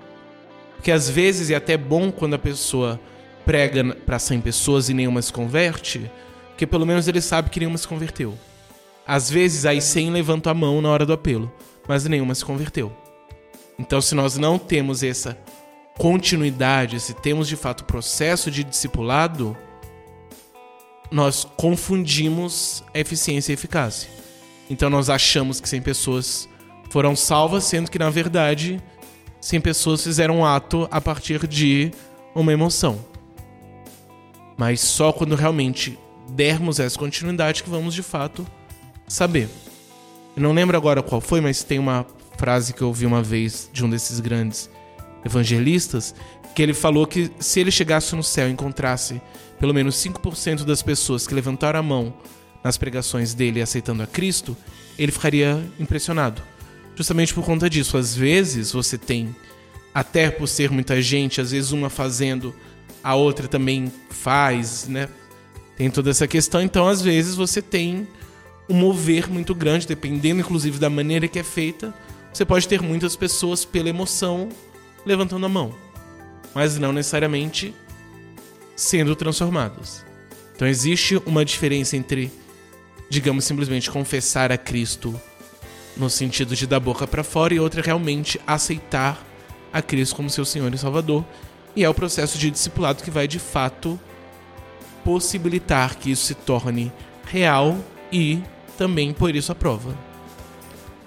Porque 0.76 0.90
às 0.90 1.10
vezes 1.10 1.50
é 1.50 1.54
até 1.54 1.76
bom 1.76 2.10
quando 2.10 2.32
a 2.32 2.38
pessoa 2.38 2.98
prega 3.44 3.94
para 4.06 4.18
100 4.18 4.40
pessoas 4.40 4.88
e 4.88 4.94
nenhuma 4.94 5.20
se 5.20 5.30
converte, 5.30 6.10
porque 6.48 6.66
pelo 6.66 6.86
menos 6.86 7.06
ele 7.06 7.20
sabe 7.20 7.50
que 7.50 7.60
nenhuma 7.60 7.76
se 7.76 7.86
converteu. 7.86 8.38
Às 9.06 9.28
vezes 9.28 9.66
aí 9.66 9.82
100 9.82 10.12
levantam 10.12 10.50
a 10.50 10.54
mão 10.54 10.80
na 10.80 10.88
hora 10.88 11.04
do 11.04 11.12
apelo, 11.12 11.52
mas 11.86 12.06
nenhuma 12.06 12.34
se 12.34 12.42
converteu. 12.42 12.90
Então 13.78 14.00
se 14.00 14.14
nós 14.14 14.36
não 14.36 14.58
temos 14.58 15.02
essa 15.02 15.38
continuidade, 15.96 17.00
se 17.00 17.14
temos 17.14 17.48
de 17.48 17.56
fato 17.56 17.84
processo 17.84 18.50
de 18.50 18.64
discipulado, 18.64 19.56
nós 21.10 21.46
confundimos 21.56 22.84
eficiência 22.92 23.52
e 23.52 23.54
eficácia. 23.54 24.10
Então 24.68 24.90
nós 24.90 25.08
achamos 25.08 25.60
que 25.60 25.68
100 25.68 25.82
pessoas 25.82 26.48
foram 26.90 27.14
salvas, 27.14 27.64
sendo 27.64 27.90
que 27.90 27.98
na 27.98 28.10
verdade 28.10 28.82
100 29.40 29.60
pessoas 29.60 30.02
fizeram 30.02 30.38
um 30.38 30.44
ato 30.44 30.88
a 30.90 31.00
partir 31.00 31.46
de 31.46 31.92
uma 32.34 32.52
emoção. 32.52 32.98
Mas 34.56 34.80
só 34.80 35.12
quando 35.12 35.34
realmente 35.34 35.98
dermos 36.30 36.80
essa 36.80 36.98
continuidade 36.98 37.62
que 37.62 37.70
vamos 37.70 37.94
de 37.94 38.02
fato 38.02 38.46
saber. 39.06 39.48
Eu 40.36 40.42
não 40.42 40.52
lembro 40.52 40.76
agora 40.76 41.02
qual 41.02 41.20
foi, 41.20 41.40
mas 41.40 41.62
tem 41.62 41.78
uma 41.78 42.06
frase 42.38 42.72
que 42.72 42.80
eu 42.80 42.88
ouvi 42.88 43.04
uma 43.04 43.22
vez 43.22 43.68
de 43.72 43.84
um 43.84 43.90
desses 43.90 44.20
grandes 44.20 44.70
evangelistas, 45.24 46.14
que 46.54 46.62
ele 46.62 46.72
falou 46.72 47.06
que 47.06 47.30
se 47.38 47.60
ele 47.60 47.70
chegasse 47.70 48.14
no 48.14 48.22
céu 48.22 48.48
e 48.48 48.52
encontrasse 48.52 49.20
pelo 49.58 49.74
menos 49.74 49.96
5% 49.96 50.64
das 50.64 50.82
pessoas 50.82 51.26
que 51.26 51.34
levantaram 51.34 51.80
a 51.80 51.82
mão 51.82 52.14
nas 52.62 52.76
pregações 52.76 53.34
dele 53.34 53.60
aceitando 53.60 54.02
a 54.02 54.06
Cristo, 54.06 54.56
ele 54.96 55.12
ficaria 55.12 55.60
impressionado. 55.78 56.40
Justamente 56.94 57.34
por 57.34 57.44
conta 57.44 57.68
disso, 57.68 57.96
às 57.96 58.14
vezes 58.14 58.72
você 58.72 58.96
tem, 58.96 59.34
até 59.92 60.30
por 60.30 60.46
ser 60.46 60.70
muita 60.70 61.00
gente, 61.02 61.40
às 61.40 61.50
vezes 61.50 61.72
uma 61.72 61.90
fazendo, 61.90 62.54
a 63.02 63.14
outra 63.14 63.48
também 63.48 63.92
faz, 64.10 64.88
né? 64.88 65.08
Tem 65.76 65.90
toda 65.90 66.10
essa 66.10 66.26
questão, 66.26 66.60
então 66.60 66.88
às 66.88 67.00
vezes 67.00 67.36
você 67.36 67.62
tem 67.62 68.06
um 68.68 68.74
mover 68.74 69.30
muito 69.30 69.54
grande, 69.54 69.86
dependendo 69.86 70.40
inclusive 70.40 70.78
da 70.78 70.90
maneira 70.90 71.28
que 71.28 71.38
é 71.38 71.44
feita. 71.44 71.94
Você 72.38 72.46
pode 72.46 72.68
ter 72.68 72.80
muitas 72.80 73.16
pessoas 73.16 73.64
pela 73.64 73.88
emoção 73.88 74.48
levantando 75.04 75.44
a 75.44 75.48
mão, 75.48 75.74
mas 76.54 76.78
não 76.78 76.92
necessariamente 76.92 77.74
sendo 78.76 79.16
transformadas. 79.16 80.04
Então 80.54 80.68
existe 80.68 81.20
uma 81.26 81.44
diferença 81.44 81.96
entre, 81.96 82.30
digamos 83.10 83.44
simplesmente 83.44 83.90
confessar 83.90 84.52
a 84.52 84.56
Cristo 84.56 85.20
no 85.96 86.08
sentido 86.08 86.54
de 86.54 86.64
da 86.64 86.78
boca 86.78 87.08
para 87.08 87.24
fora 87.24 87.54
e 87.54 87.58
outra 87.58 87.82
realmente 87.82 88.40
aceitar 88.46 89.20
a 89.72 89.82
Cristo 89.82 90.14
como 90.14 90.30
seu 90.30 90.44
Senhor 90.44 90.72
e 90.72 90.78
Salvador. 90.78 91.24
E 91.74 91.82
é 91.82 91.88
o 91.88 91.94
processo 91.94 92.38
de 92.38 92.52
discipulado 92.52 93.02
que 93.02 93.10
vai 93.10 93.26
de 93.26 93.40
fato 93.40 93.98
possibilitar 95.04 95.96
que 95.96 96.12
isso 96.12 96.26
se 96.26 96.34
torne 96.36 96.92
real 97.24 97.76
e 98.12 98.40
também 98.76 99.12
por 99.12 99.34
isso 99.34 99.50
a 99.50 99.56
prova. 99.56 100.07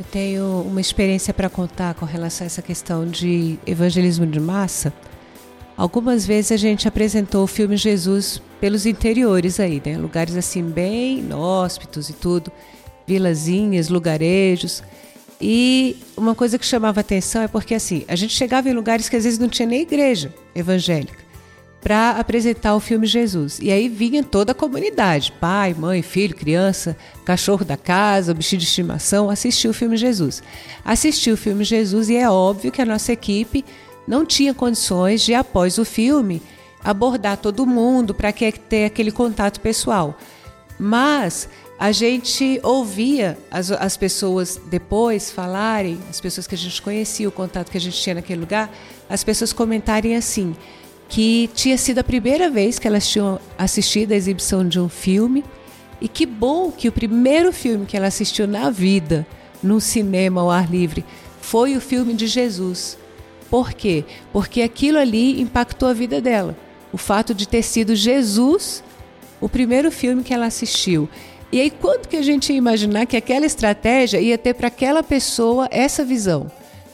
Eu 0.01 0.05
tenho 0.11 0.61
uma 0.61 0.81
experiência 0.81 1.31
para 1.31 1.47
contar 1.47 1.93
com 1.93 2.05
relação 2.07 2.43
a 2.43 2.47
essa 2.47 2.61
questão 2.63 3.05
de 3.05 3.59
evangelismo 3.67 4.25
de 4.25 4.39
massa. 4.39 4.91
Algumas 5.77 6.25
vezes 6.25 6.51
a 6.51 6.57
gente 6.57 6.87
apresentou 6.87 7.43
o 7.43 7.47
filme 7.47 7.77
Jesus 7.77 8.41
pelos 8.59 8.87
interiores 8.87 9.59
aí, 9.59 9.79
né? 9.85 9.99
Lugares 9.99 10.35
assim 10.35 10.63
bem 10.63 11.19
inóspitos 11.19 12.09
e 12.09 12.13
tudo, 12.13 12.51
vilazinhas, 13.05 13.89
lugarejos. 13.89 14.81
E 15.39 15.97
uma 16.17 16.33
coisa 16.33 16.57
que 16.57 16.65
chamava 16.65 17.01
atenção 17.01 17.43
é 17.43 17.47
porque 17.47 17.75
assim, 17.75 18.03
a 18.07 18.15
gente 18.15 18.33
chegava 18.33 18.67
em 18.67 18.73
lugares 18.73 19.07
que 19.07 19.15
às 19.15 19.23
vezes 19.23 19.37
não 19.37 19.49
tinha 19.49 19.67
nem 19.67 19.81
igreja 19.81 20.33
evangélica 20.55 21.30
para 21.81 22.11
apresentar 22.11 22.75
o 22.75 22.79
filme 22.79 23.07
Jesus. 23.07 23.57
E 23.59 23.71
aí 23.71 23.89
vinha 23.89 24.23
toda 24.23 24.51
a 24.51 24.55
comunidade, 24.55 25.33
pai, 25.39 25.73
mãe, 25.73 26.01
filho, 26.01 26.35
criança, 26.35 26.95
cachorro 27.25 27.65
da 27.65 27.75
casa, 27.75 28.33
bichinho 28.33 28.59
de 28.59 28.67
estimação, 28.67 29.29
assistir 29.29 29.67
o 29.67 29.73
filme 29.73 29.97
Jesus. 29.97 30.43
Assistiu 30.85 31.33
o 31.33 31.37
filme 31.37 31.63
Jesus 31.63 32.09
e 32.09 32.15
é 32.15 32.29
óbvio 32.29 32.71
que 32.71 32.81
a 32.81 32.85
nossa 32.85 33.11
equipe 33.11 33.65
não 34.07 34.25
tinha 34.25 34.53
condições 34.53 35.21
de, 35.21 35.33
após 35.33 35.77
o 35.77 35.85
filme, 35.85 36.41
abordar 36.83 37.37
todo 37.37 37.65
mundo 37.65 38.13
para 38.13 38.31
ter 38.31 38.85
aquele 38.85 39.11
contato 39.11 39.59
pessoal. 39.59 40.17
Mas 40.79 41.49
a 41.79 41.91
gente 41.91 42.59
ouvia 42.61 43.37
as, 43.49 43.71
as 43.71 43.97
pessoas 43.97 44.61
depois 44.69 45.31
falarem, 45.31 45.97
as 46.11 46.21
pessoas 46.21 46.45
que 46.45 46.53
a 46.53 46.57
gente 46.57 46.79
conhecia, 46.79 47.27
o 47.27 47.31
contato 47.31 47.71
que 47.71 47.77
a 47.77 47.81
gente 47.81 47.99
tinha 47.99 48.15
naquele 48.15 48.39
lugar, 48.39 48.71
as 49.09 49.23
pessoas 49.23 49.51
comentarem 49.51 50.15
assim 50.15 50.55
que 51.11 51.49
tinha 51.53 51.77
sido 51.77 51.99
a 51.99 52.05
primeira 52.05 52.49
vez 52.49 52.79
que 52.79 52.87
elas 52.87 53.05
tinham 53.05 53.37
assistido 53.57 54.13
a 54.13 54.15
exibição 54.15 54.65
de 54.65 54.79
um 54.79 54.87
filme. 54.87 55.43
E 55.99 56.07
que 56.07 56.25
bom 56.25 56.71
que 56.71 56.87
o 56.87 56.91
primeiro 56.91 57.51
filme 57.51 57.85
que 57.85 57.97
ela 57.97 58.07
assistiu 58.07 58.47
na 58.47 58.69
vida, 58.69 59.27
num 59.61 59.81
cinema 59.81 60.39
ao 60.39 60.49
ar 60.49 60.71
livre, 60.71 61.03
foi 61.41 61.75
o 61.75 61.81
filme 61.81 62.13
de 62.13 62.27
Jesus. 62.27 62.97
Por 63.49 63.73
quê? 63.73 64.05
Porque 64.31 64.61
aquilo 64.61 64.97
ali 64.97 65.41
impactou 65.41 65.89
a 65.89 65.93
vida 65.93 66.21
dela. 66.21 66.57
O 66.93 66.97
fato 66.97 67.35
de 67.35 67.45
ter 67.45 67.61
sido 67.61 67.93
Jesus 67.93 68.81
o 69.41 69.49
primeiro 69.49 69.91
filme 69.91 70.23
que 70.23 70.33
ela 70.33 70.45
assistiu. 70.45 71.09
E 71.51 71.59
aí, 71.59 71.69
quando 71.69 72.07
que 72.07 72.15
a 72.15 72.21
gente 72.21 72.53
ia 72.53 72.57
imaginar 72.57 73.05
que 73.05 73.17
aquela 73.17 73.45
estratégia 73.45 74.21
ia 74.21 74.37
ter 74.37 74.53
para 74.53 74.69
aquela 74.69 75.03
pessoa 75.03 75.67
essa 75.71 76.05
visão? 76.05 76.49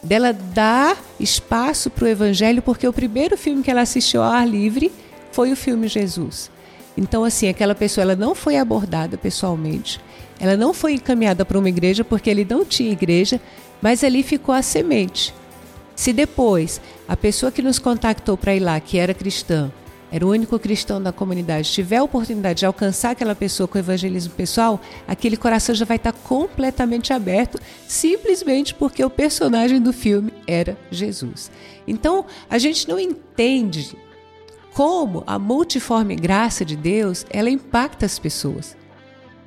Dela 0.07 0.31
dar 0.33 0.97
espaço 1.19 1.89
para 1.89 2.05
o 2.05 2.07
evangelho, 2.07 2.61
porque 2.61 2.87
o 2.87 2.93
primeiro 2.93 3.37
filme 3.37 3.61
que 3.61 3.69
ela 3.69 3.81
assistiu 3.81 4.23
ao 4.23 4.31
ar 4.31 4.47
livre 4.47 4.91
foi 5.31 5.51
o 5.51 5.55
filme 5.55 5.87
Jesus. 5.87 6.49
Então, 6.97 7.23
assim, 7.23 7.47
aquela 7.47 7.75
pessoa 7.75 8.03
ela 8.03 8.15
não 8.15 8.33
foi 8.33 8.57
abordada 8.57 9.17
pessoalmente, 9.17 9.99
ela 10.39 10.55
não 10.55 10.73
foi 10.73 10.93
encaminhada 10.93 11.45
para 11.45 11.59
uma 11.59 11.69
igreja 11.69 12.03
porque 12.03 12.29
ele 12.29 12.47
não 12.49 12.63
tinha 12.63 12.91
igreja, 12.91 13.39
mas 13.81 14.03
ali 14.03 14.23
ficou 14.23 14.55
a 14.55 14.61
semente. 14.61 15.33
Se 15.95 16.13
depois 16.13 16.79
a 17.07 17.17
pessoa 17.17 17.51
que 17.51 17.61
nos 17.61 17.77
contactou 17.77 18.37
para 18.37 18.55
ir 18.55 18.59
lá, 18.59 18.79
que 18.79 18.97
era 18.97 19.13
cristã, 19.13 19.71
era 20.11 20.25
o 20.25 20.29
único 20.29 20.57
cristão 20.57 21.01
da 21.01 21.11
comunidade, 21.11 21.71
tiver 21.71 21.97
a 21.97 22.03
oportunidade 22.03 22.59
de 22.59 22.65
alcançar 22.65 23.11
aquela 23.11 23.35
pessoa 23.35 23.67
com 23.67 23.77
o 23.77 23.81
evangelismo 23.81 24.33
pessoal, 24.33 24.79
aquele 25.07 25.35
coração 25.35 25.75
já 25.75 25.85
vai 25.85 25.97
estar 25.97 26.13
completamente 26.13 27.11
aberto, 27.11 27.59
simplesmente 27.87 28.73
porque 28.73 29.03
o 29.03 29.09
personagem 29.09 29.81
do 29.81 29.91
filme 29.91 30.33
era 30.45 30.77
Jesus. 30.89 31.51
Então, 31.85 32.25
a 32.49 32.57
gente 32.57 32.87
não 32.87 32.99
entende 32.99 33.97
como 34.73 35.23
a 35.25 35.39
multiforme 35.39 36.15
graça 36.15 36.63
de 36.63 36.75
Deus, 36.75 37.25
ela 37.29 37.49
impacta 37.49 38.05
as 38.05 38.19
pessoas. 38.19 38.77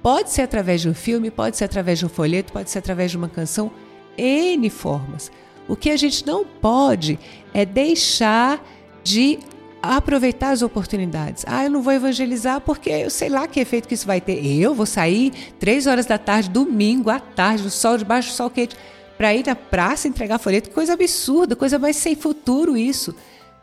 Pode 0.02 0.30
ser 0.30 0.42
através 0.42 0.80
de 0.80 0.88
um 0.88 0.94
filme, 0.94 1.30
pode 1.30 1.56
ser 1.56 1.64
através 1.64 1.98
de 1.98 2.06
um 2.06 2.08
folheto, 2.08 2.52
pode 2.52 2.70
ser 2.70 2.78
através 2.78 3.10
de 3.10 3.16
uma 3.16 3.28
canção, 3.28 3.70
N 4.18 4.68
formas. 4.70 5.30
O 5.68 5.76
que 5.76 5.90
a 5.90 5.96
gente 5.96 6.26
não 6.26 6.44
pode 6.44 7.18
é 7.54 7.64
deixar 7.64 8.60
de 9.04 9.38
aproveitar 9.82 10.50
as 10.50 10.62
oportunidades. 10.62 11.44
Ah, 11.46 11.64
eu 11.64 11.70
não 11.70 11.82
vou 11.82 11.92
evangelizar 11.92 12.60
porque 12.60 12.90
eu 12.90 13.10
sei 13.10 13.28
lá 13.28 13.46
que 13.48 13.60
efeito 13.60 13.88
que 13.88 13.94
isso 13.94 14.06
vai 14.06 14.20
ter. 14.20 14.44
Eu 14.44 14.74
vou 14.74 14.86
sair 14.86 15.32
três 15.58 15.86
horas 15.86 16.06
da 16.06 16.18
tarde, 16.18 16.50
domingo 16.50 17.10
à 17.10 17.18
tarde, 17.18 17.62
no 17.62 17.70
sol, 17.70 17.96
debaixo 17.96 18.30
do 18.30 18.34
sol 18.34 18.50
quente, 18.50 18.76
para 19.16 19.34
ir 19.34 19.46
na 19.46 19.54
praça 19.54 20.08
entregar 20.08 20.38
folheto. 20.38 20.70
Coisa 20.70 20.92
absurda, 20.92 21.56
coisa 21.56 21.78
mais 21.78 21.96
sem 21.96 22.14
futuro 22.14 22.76
isso. 22.76 23.14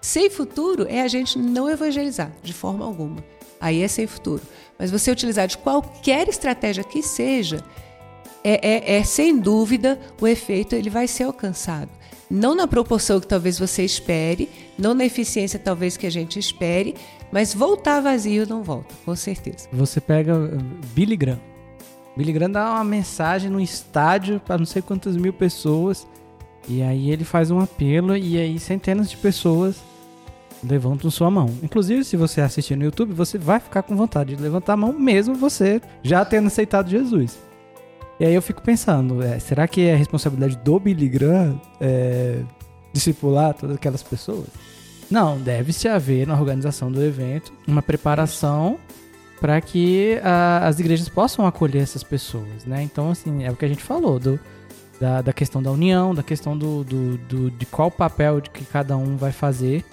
Sem 0.01 0.30
futuro 0.30 0.86
é 0.89 1.01
a 1.01 1.07
gente 1.07 1.38
não 1.38 1.70
evangelizar 1.70 2.32
de 2.41 2.53
forma 2.53 2.86
alguma. 2.86 3.24
Aí 3.59 3.82
é 3.82 3.88
sem 3.88 4.07
futuro. 4.07 4.41
Mas 4.78 4.91
você 4.91 5.11
utilizar 5.11 5.47
de 5.47 5.57
qualquer 5.57 6.28
estratégia 6.28 6.84
que 6.84 7.01
seja, 7.01 7.63
é, 8.43 8.95
é, 8.95 8.97
é 8.97 9.03
sem 9.03 9.38
dúvida 9.38 9.99
o 10.22 10.28
efeito 10.28 10.76
ele 10.76 10.89
vai 10.89 11.07
ser 11.07 11.24
alcançado 11.24 11.89
não 12.30 12.55
na 12.55 12.67
proporção 12.67 13.19
que 13.19 13.28
talvez 13.28 13.57
você 13.57 13.84
espere, 13.84 14.49
não 14.78 14.93
na 14.93 15.05
eficiência 15.05 15.57
talvez 15.57 15.95
que 15.95 16.05
a 16.05 16.09
gente 16.09 16.38
espere, 16.38 16.95
mas 17.32 17.53
voltar 17.53 18.01
vazio 18.01 18.47
não 18.47 18.63
volta, 18.63 18.93
com 19.05 19.15
certeza. 19.15 19.67
Você 19.71 19.99
pega 19.99 20.36
uh, 20.36 20.57
Billy 20.93 21.17
Graham. 21.17 21.39
Billy 22.15 22.34
Graham 22.34 22.51
dá 22.51 22.71
uma 22.71 22.84
mensagem 22.84 23.49
no 23.49 23.59
estádio 23.59 24.39
para 24.39 24.57
não 24.57 24.65
sei 24.65 24.82
quantas 24.82 25.15
mil 25.15 25.34
pessoas, 25.34 26.07
e 26.67 26.82
aí 26.82 27.11
ele 27.11 27.23
faz 27.23 27.49
um 27.51 27.59
apelo 27.59 28.15
e 28.15 28.38
aí 28.38 28.59
centenas 28.59 29.09
de 29.09 29.17
pessoas 29.17 29.78
levantam 30.63 31.09
sua 31.11 31.30
mão. 31.30 31.53
Inclusive, 31.61 32.03
se 32.03 32.17
você 32.17 32.41
assistir 32.41 32.75
no 32.75 32.84
YouTube, 32.84 33.13
você 33.13 33.38
vai 33.38 33.59
ficar 33.59 33.84
com 33.84 33.95
vontade 33.95 34.36
de 34.36 34.41
levantar 34.41 34.73
a 34.73 34.78
mão, 34.78 34.91
mesmo 34.91 35.36
você 35.36 35.82
já 36.03 36.25
tendo 36.25 36.47
aceitado 36.47 36.89
Jesus. 36.89 37.38
E 38.20 38.26
aí 38.26 38.34
eu 38.34 38.41
fico 38.41 38.61
pensando, 38.61 39.22
é, 39.22 39.38
será 39.39 39.68
que 39.68 39.82
é 39.82 39.95
responsabilidade 39.95 40.57
do 40.57 40.80
Billy 40.80 41.07
Graham 41.07 41.61
é, 41.80 42.41
discipular 42.91 43.53
todas 43.53 43.76
aquelas 43.76 44.01
pessoas? 44.01 44.47
Não, 45.09 45.38
deve-se 45.38 45.88
haver 45.88 46.26
na 46.28 46.34
organização 46.34 46.91
do 46.91 47.03
evento 47.03 47.53
uma 47.68 47.82
preparação 47.82 48.78
para 49.39 49.61
que 49.61 50.20
a, 50.24 50.68
as 50.68 50.80
igrejas 50.80 51.07
possam 51.07 51.45
acolher 51.45 51.82
essas 51.82 52.03
pessoas, 52.03 52.65
né? 52.65 52.82
Então, 52.82 53.11
assim, 53.11 53.43
é 53.43 53.51
o 53.51 53.55
que 53.55 53.63
a 53.63 53.68
gente 53.68 53.84
falou, 53.84 54.20
do, 54.20 54.39
da, 54.99 55.22
da 55.22 55.32
questão 55.32 55.61
da 55.61 55.72
união, 55.72 56.13
da 56.13 56.24
questão 56.24 56.57
do, 56.57 56.84
do, 56.84 57.18
do, 57.20 57.51
de 57.51 57.65
qual 57.68 57.91
papel 57.91 58.41
de 58.41 58.49
que 58.49 58.65
cada 58.65 58.97
um 58.97 59.15
vai 59.15 59.32
fazer, 59.32 59.86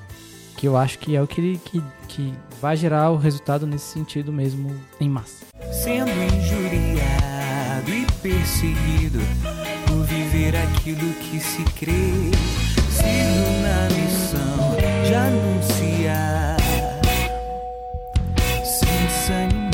que 0.56 0.66
eu 0.66 0.76
acho 0.76 0.98
que 0.98 1.14
é 1.14 1.22
o 1.22 1.26
que, 1.26 1.58
que, 1.58 1.82
que 2.08 2.34
vai 2.60 2.74
gerar 2.74 3.10
o 3.10 3.16
resultado 3.16 3.66
nesse 3.66 3.92
sentido 3.92 4.32
mesmo 4.32 4.74
em 4.98 5.10
massa. 5.10 5.44
sendo 5.70 6.10
injuriado 6.10 7.23
perseguido 8.24 9.18
por 9.86 10.02
viver 10.06 10.56
aquilo 10.56 11.12
que 11.12 11.38
se 11.38 11.62
crê. 11.78 12.30
Sigo 12.90 13.50
na 13.60 13.84
missão 13.94 14.76
de 15.06 15.14
anunciar 15.14 16.56
sem 18.64 19.06
desanimar. 19.06 19.70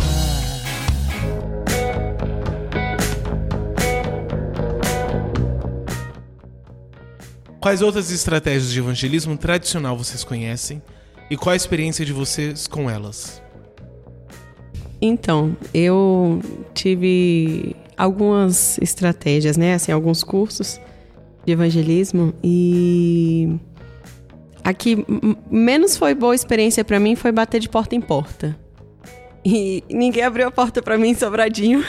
Quais 7.60 7.82
outras 7.82 8.10
estratégias 8.10 8.72
de 8.72 8.80
evangelismo 8.80 9.36
tradicional 9.36 9.96
vocês 9.96 10.24
conhecem? 10.24 10.82
E 11.30 11.36
qual 11.36 11.52
a 11.52 11.56
experiência 11.56 12.04
de 12.04 12.12
vocês 12.12 12.66
com 12.66 12.90
elas? 12.90 13.40
Então, 15.00 15.56
eu 15.72 16.42
tive 16.74 17.76
algumas 18.00 18.78
estratégias, 18.78 19.58
né? 19.58 19.74
Assim, 19.74 19.92
alguns 19.92 20.24
cursos 20.24 20.80
de 21.44 21.52
evangelismo 21.52 22.32
e 22.42 23.58
a 24.64 24.72
que 24.72 25.04
menos 25.50 25.96
foi 25.98 26.14
boa 26.14 26.34
experiência 26.34 26.82
pra 26.82 26.98
mim 26.98 27.14
foi 27.14 27.30
bater 27.30 27.60
de 27.60 27.68
porta 27.68 27.94
em 27.94 28.00
porta. 28.00 28.56
E 29.44 29.84
ninguém 29.90 30.22
abriu 30.22 30.48
a 30.48 30.50
porta 30.50 30.80
pra 30.80 30.96
mim 30.96 31.14
Sobradinho. 31.14 31.84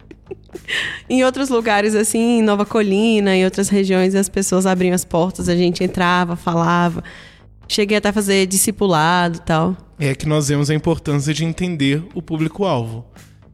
em 1.08 1.22
outros 1.24 1.50
lugares, 1.50 1.94
assim, 1.94 2.38
em 2.38 2.42
Nova 2.42 2.64
Colina, 2.64 3.36
em 3.36 3.44
outras 3.44 3.68
regiões, 3.68 4.14
as 4.14 4.30
pessoas 4.30 4.64
abriam 4.64 4.94
as 4.94 5.04
portas, 5.04 5.48
a 5.48 5.56
gente 5.56 5.84
entrava, 5.84 6.36
falava. 6.36 7.04
Cheguei 7.66 7.98
até 7.98 8.08
a 8.08 8.12
fazer 8.14 8.46
discipulado 8.46 9.40
tal. 9.40 9.76
É 9.98 10.14
que 10.14 10.26
nós 10.26 10.48
vemos 10.48 10.70
a 10.70 10.74
importância 10.74 11.34
de 11.34 11.44
entender 11.44 12.02
o 12.14 12.22
público-alvo. 12.22 13.04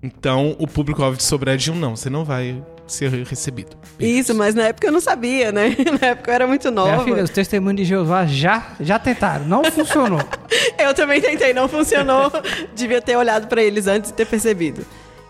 Então, 0.05 0.55
o 0.59 0.67
público-alvo 0.67 1.17
de 1.17 1.23
Sobradinho, 1.23 1.75
não, 1.75 1.97
você 1.97 2.11
não 2.11 2.27
vai 2.27 2.63
ser 2.87 3.11
recebido. 3.25 3.75
Isso, 3.99 4.35
mas 4.35 4.55
na 4.55 4.65
época 4.65 4.87
eu 4.87 4.93
não 4.93 5.01
sabia, 5.01 5.51
né? 5.51 5.75
Na 5.99 6.09
época 6.09 6.31
eu 6.31 6.35
era 6.35 6.47
muito 6.47 6.71
Minha 6.71 6.85
nova. 6.85 7.05
filha, 7.05 7.25
os 7.25 7.31
testemunhos 7.31 7.79
de 7.79 7.85
Jeová 7.87 8.27
já, 8.27 8.75
já 8.79 8.99
tentaram, 8.99 9.47
não 9.47 9.65
funcionou. 9.65 10.21
Eu 10.79 10.93
também 10.93 11.21
tentei, 11.23 11.55
não 11.55 11.67
funcionou. 11.69 12.31
Devia 12.77 13.01
ter 13.01 13.17
olhado 13.17 13.47
pra 13.47 13.63
eles 13.63 13.87
antes 13.87 14.11
de 14.11 14.17
ter 14.17 14.27
percebido. 14.27 14.85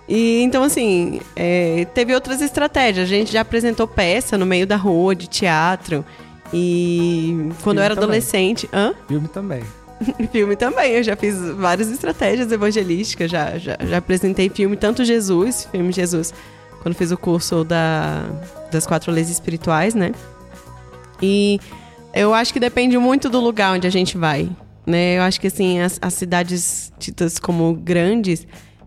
E 0.09 0.43
então, 0.43 0.65
assim, 0.65 1.21
é, 1.37 1.87
teve 1.95 2.13
outras 2.13 2.43
estratégias. 2.43 3.07
A 3.07 3.09
gente 3.09 3.33
já 3.33 3.43
apresentou 3.43 3.87
peça 3.87 4.37
no 4.37 4.45
meio 4.45 4.67
da 4.67 4.77
rua, 4.77 5.15
de 5.15 5.29
teatro. 5.29 6.05
E 6.53 7.49
quando 7.63 7.79
eu 7.79 7.85
era 7.85 7.95
também. 7.95 8.09
adolescente. 8.09 8.69
Hã? 8.73 8.93
Filme 9.07 9.29
também. 9.29 9.63
Filme 10.33 10.57
também, 10.57 10.93
eu 10.93 11.03
já 11.03 11.17
fiz 11.17 11.39
várias 11.57 11.91
estratégias 11.91 12.51
evangelísticas, 12.51 13.31
já, 13.31 13.59
já, 13.59 13.77
já 13.81 13.99
apresentei 13.99 14.49
filme, 14.49 14.77
tanto 14.77 15.05
Jesus, 15.05 15.69
filme 15.71 15.93
Jesus, 15.93 16.33
quando 16.83 16.95
fiz 16.95 17.11
o 17.11 17.17
curso 17.17 17.65
da, 17.65 18.25
das 18.71 18.87
quatro 18.87 19.11
leis 19.11 19.31
espirituais, 19.31 19.95
né? 19.95 20.13
E 21.23 21.59
eu 22.13 22.35
acho 22.35 22.53
que 22.53 22.61
depende 22.61 22.99
muito 22.99 23.29
do 23.29 23.41
lugar 23.41 23.75
onde 23.75 23.87
a 23.87 23.91
gente 23.91 24.17
vai, 24.17 24.51
né? 24.87 25.19
Eu 25.19 25.23
acho 25.23 25.41
que, 25.41 25.47
assim, 25.47 25.81
as, 25.81 25.99
as 26.01 26.15
cidades 26.15 26.93
ditas 26.99 27.39
como 27.39 27.75
grandes, 27.75 28.47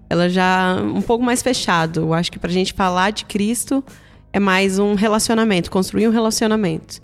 ela 0.09 0.30
já 0.30 0.76
um 0.82 1.01
pouco 1.01 1.24
mais 1.24 1.41
fechado. 1.41 2.01
Eu 2.01 2.13
acho 2.13 2.32
que 2.32 2.39
pra 2.39 2.49
gente 2.49 2.74
falar 2.74 3.11
de 3.11 3.26
Cristo 3.26 3.84
é 4.32 4.39
mais 4.39 4.80
um 4.80 4.93
relacionamento, 4.93 5.72
construir 5.72 6.07
um 6.07 6.11
relacionamento. 6.11 7.01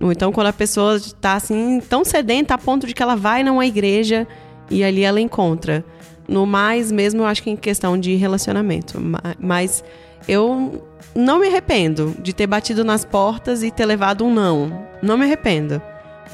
Ou 0.00 0.12
então 0.12 0.30
quando 0.32 0.48
a 0.48 0.52
pessoa 0.52 1.00
tá 1.20 1.34
assim, 1.34 1.80
tão 1.88 2.04
sedenta 2.04 2.54
a 2.54 2.58
ponto 2.58 2.86
de 2.86 2.94
que 2.94 3.02
ela 3.02 3.16
vai 3.16 3.42
numa 3.42 3.64
igreja 3.66 4.26
e 4.70 4.84
ali 4.84 5.02
ela 5.02 5.20
encontra. 5.20 5.84
No 6.28 6.44
mais 6.44 6.90
mesmo, 6.90 7.22
eu 7.22 7.26
acho 7.26 7.42
que 7.42 7.50
em 7.50 7.56
questão 7.56 7.96
de 7.98 8.14
relacionamento. 8.16 9.00
Ma- 9.00 9.20
Mas 9.38 9.82
eu 10.28 10.82
não 11.14 11.38
me 11.38 11.46
arrependo 11.46 12.14
de 12.20 12.32
ter 12.34 12.46
batido 12.46 12.84
nas 12.84 13.04
portas 13.04 13.62
e 13.62 13.70
ter 13.70 13.86
levado 13.86 14.24
um 14.24 14.32
não. 14.34 14.86
Não 15.02 15.16
me 15.16 15.24
arrependo. 15.24 15.80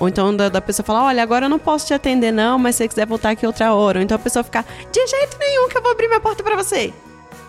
Ou 0.01 0.09
então 0.09 0.35
da, 0.35 0.49
da 0.49 0.61
pessoa 0.61 0.85
falar, 0.85 1.05
olha, 1.05 1.23
agora 1.23 1.45
eu 1.45 1.51
não 1.51 1.59
posso 1.59 1.87
te 1.87 1.95
atender 1.95 2.33
não, 2.33 2.59
mas 2.59 2.75
se 2.75 2.79
você 2.85 2.89
quiser 2.89 3.07
voltar 3.07 3.31
aqui 3.31 3.47
outra 3.47 3.75
hora. 3.75 3.99
Ou 3.99 4.03
então 4.03 4.17
a 4.17 4.19
pessoa 4.19 4.43
ficar, 4.43 4.65
de 4.91 5.07
jeito 5.07 5.37
nenhum 5.39 5.69
que 5.69 5.77
eu 5.77 5.83
vou 5.83 5.93
abrir 5.93 6.09
minha 6.09 6.21
porta 6.21 6.43
pra 6.43 6.57
você. 6.57 6.93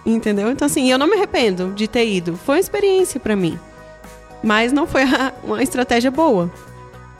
Entendeu? 0.05 0.51
Então 0.51 0.65
assim, 0.65 0.91
eu 0.91 0.97
não 0.97 1.07
me 1.07 1.15
arrependo 1.15 1.71
de 1.73 1.87
ter 1.87 2.05
ido. 2.05 2.35
Foi 2.35 2.55
uma 2.55 2.59
experiência 2.61 3.19
pra 3.21 3.35
mim. 3.37 3.57
Mas 4.43 4.73
não 4.73 4.85
foi 4.85 5.03
uma 5.43 5.63
estratégia 5.63 6.11
boa. 6.11 6.51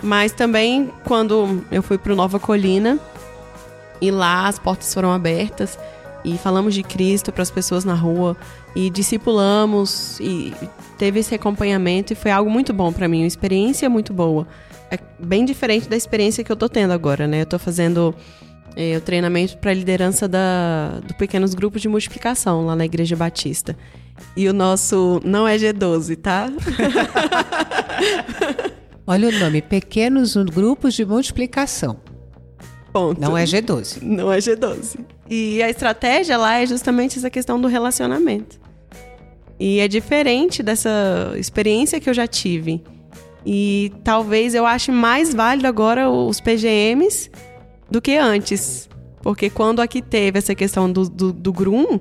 Mas 0.01 0.33
também 0.33 0.91
quando 1.05 1.63
eu 1.71 1.81
fui 1.81 1.97
pro 1.97 2.15
Nova 2.15 2.39
Colina 2.39 2.99
e 4.01 4.11
lá 4.11 4.47
as 4.47 4.59
portas 4.59 4.93
foram 4.93 5.13
abertas 5.13 5.79
e 6.25 6.37
falamos 6.37 6.73
de 6.73 6.83
Cristo 6.83 7.31
para 7.31 7.41
as 7.41 7.49
pessoas 7.49 7.85
na 7.85 7.93
rua 7.93 8.35
e 8.75 8.89
discipulamos 8.89 10.19
e 10.19 10.53
teve 10.97 11.19
esse 11.19 11.33
acompanhamento 11.33 12.11
e 12.11 12.15
foi 12.15 12.31
algo 12.31 12.49
muito 12.49 12.73
bom 12.73 12.91
para 12.91 13.07
mim, 13.07 13.19
uma 13.19 13.27
experiência 13.27 13.89
muito 13.89 14.13
boa. 14.13 14.47
É 14.91 14.99
bem 15.17 15.45
diferente 15.45 15.87
da 15.87 15.95
experiência 15.95 16.43
que 16.43 16.51
eu 16.51 16.55
tô 16.55 16.69
tendo 16.69 16.91
agora, 16.91 17.27
né? 17.27 17.41
Eu 17.41 17.45
tô 17.45 17.57
fazendo 17.57 18.13
eh, 18.75 18.97
o 18.97 19.01
treinamento 19.01 19.57
para 19.57 19.73
liderança 19.73 20.27
da, 20.27 20.99
do 21.07 21.13
pequenos 21.15 21.53
grupos 21.53 21.81
de 21.81 21.87
multiplicação 21.87 22.65
lá 22.65 22.75
na 22.75 22.85
Igreja 22.85 23.15
Batista. 23.15 23.75
E 24.35 24.47
o 24.47 24.53
nosso 24.53 25.21
não 25.23 25.47
é 25.47 25.57
G12, 25.57 26.17
tá? 26.17 26.49
Olha 29.05 29.29
o 29.29 29.31
nome, 29.31 29.61
Pequenos 29.61 30.35
Grupos 30.35 30.93
de 30.93 31.05
Multiplicação. 31.05 31.99
Ponto. 32.91 33.19
Não 33.19 33.37
é 33.37 33.43
G12. 33.43 34.01
Não 34.01 34.31
é 34.31 34.37
G12. 34.37 34.99
E 35.29 35.61
a 35.63 35.69
estratégia 35.69 36.37
lá 36.37 36.59
é 36.59 36.65
justamente 36.65 37.17
essa 37.17 37.29
questão 37.29 37.59
do 37.59 37.67
relacionamento. 37.67 38.59
E 39.59 39.79
é 39.79 39.87
diferente 39.87 40.61
dessa 40.61 41.33
experiência 41.37 41.99
que 41.99 42.09
eu 42.09 42.13
já 42.13 42.27
tive. 42.27 42.83
E 43.45 43.91
talvez 44.03 44.55
eu 44.55 44.65
ache 44.65 44.91
mais 44.91 45.33
válido 45.33 45.67
agora 45.67 46.09
os 46.09 46.39
PGMs 46.39 47.29
do 47.89 48.01
que 48.01 48.15
antes. 48.15 48.87
Porque 49.21 49.49
quando 49.49 49.81
aqui 49.81 50.01
teve 50.01 50.37
essa 50.37 50.53
questão 50.53 50.91
do, 50.91 51.09
do, 51.09 51.33
do 51.33 51.51
Grum, 51.51 51.99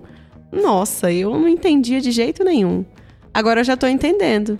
nossa, 0.53 1.11
eu 1.11 1.31
não 1.31 1.49
entendia 1.49 2.01
de 2.01 2.11
jeito 2.11 2.45
nenhum. 2.45 2.85
Agora 3.33 3.61
eu 3.61 3.65
já 3.65 3.77
tô 3.77 3.87
entendendo, 3.87 4.59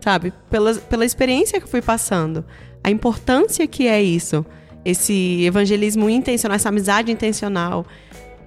sabe? 0.00 0.32
Pela, 0.48 0.72
pela 0.74 1.04
experiência 1.04 1.60
que 1.60 1.68
fui 1.68 1.82
passando. 1.82 2.44
A 2.84 2.90
importância 2.90 3.66
que 3.66 3.88
é 3.88 4.00
isso. 4.00 4.46
Esse 4.84 5.42
evangelismo 5.44 6.08
intencional, 6.08 6.54
essa 6.54 6.68
amizade 6.68 7.10
intencional. 7.10 7.84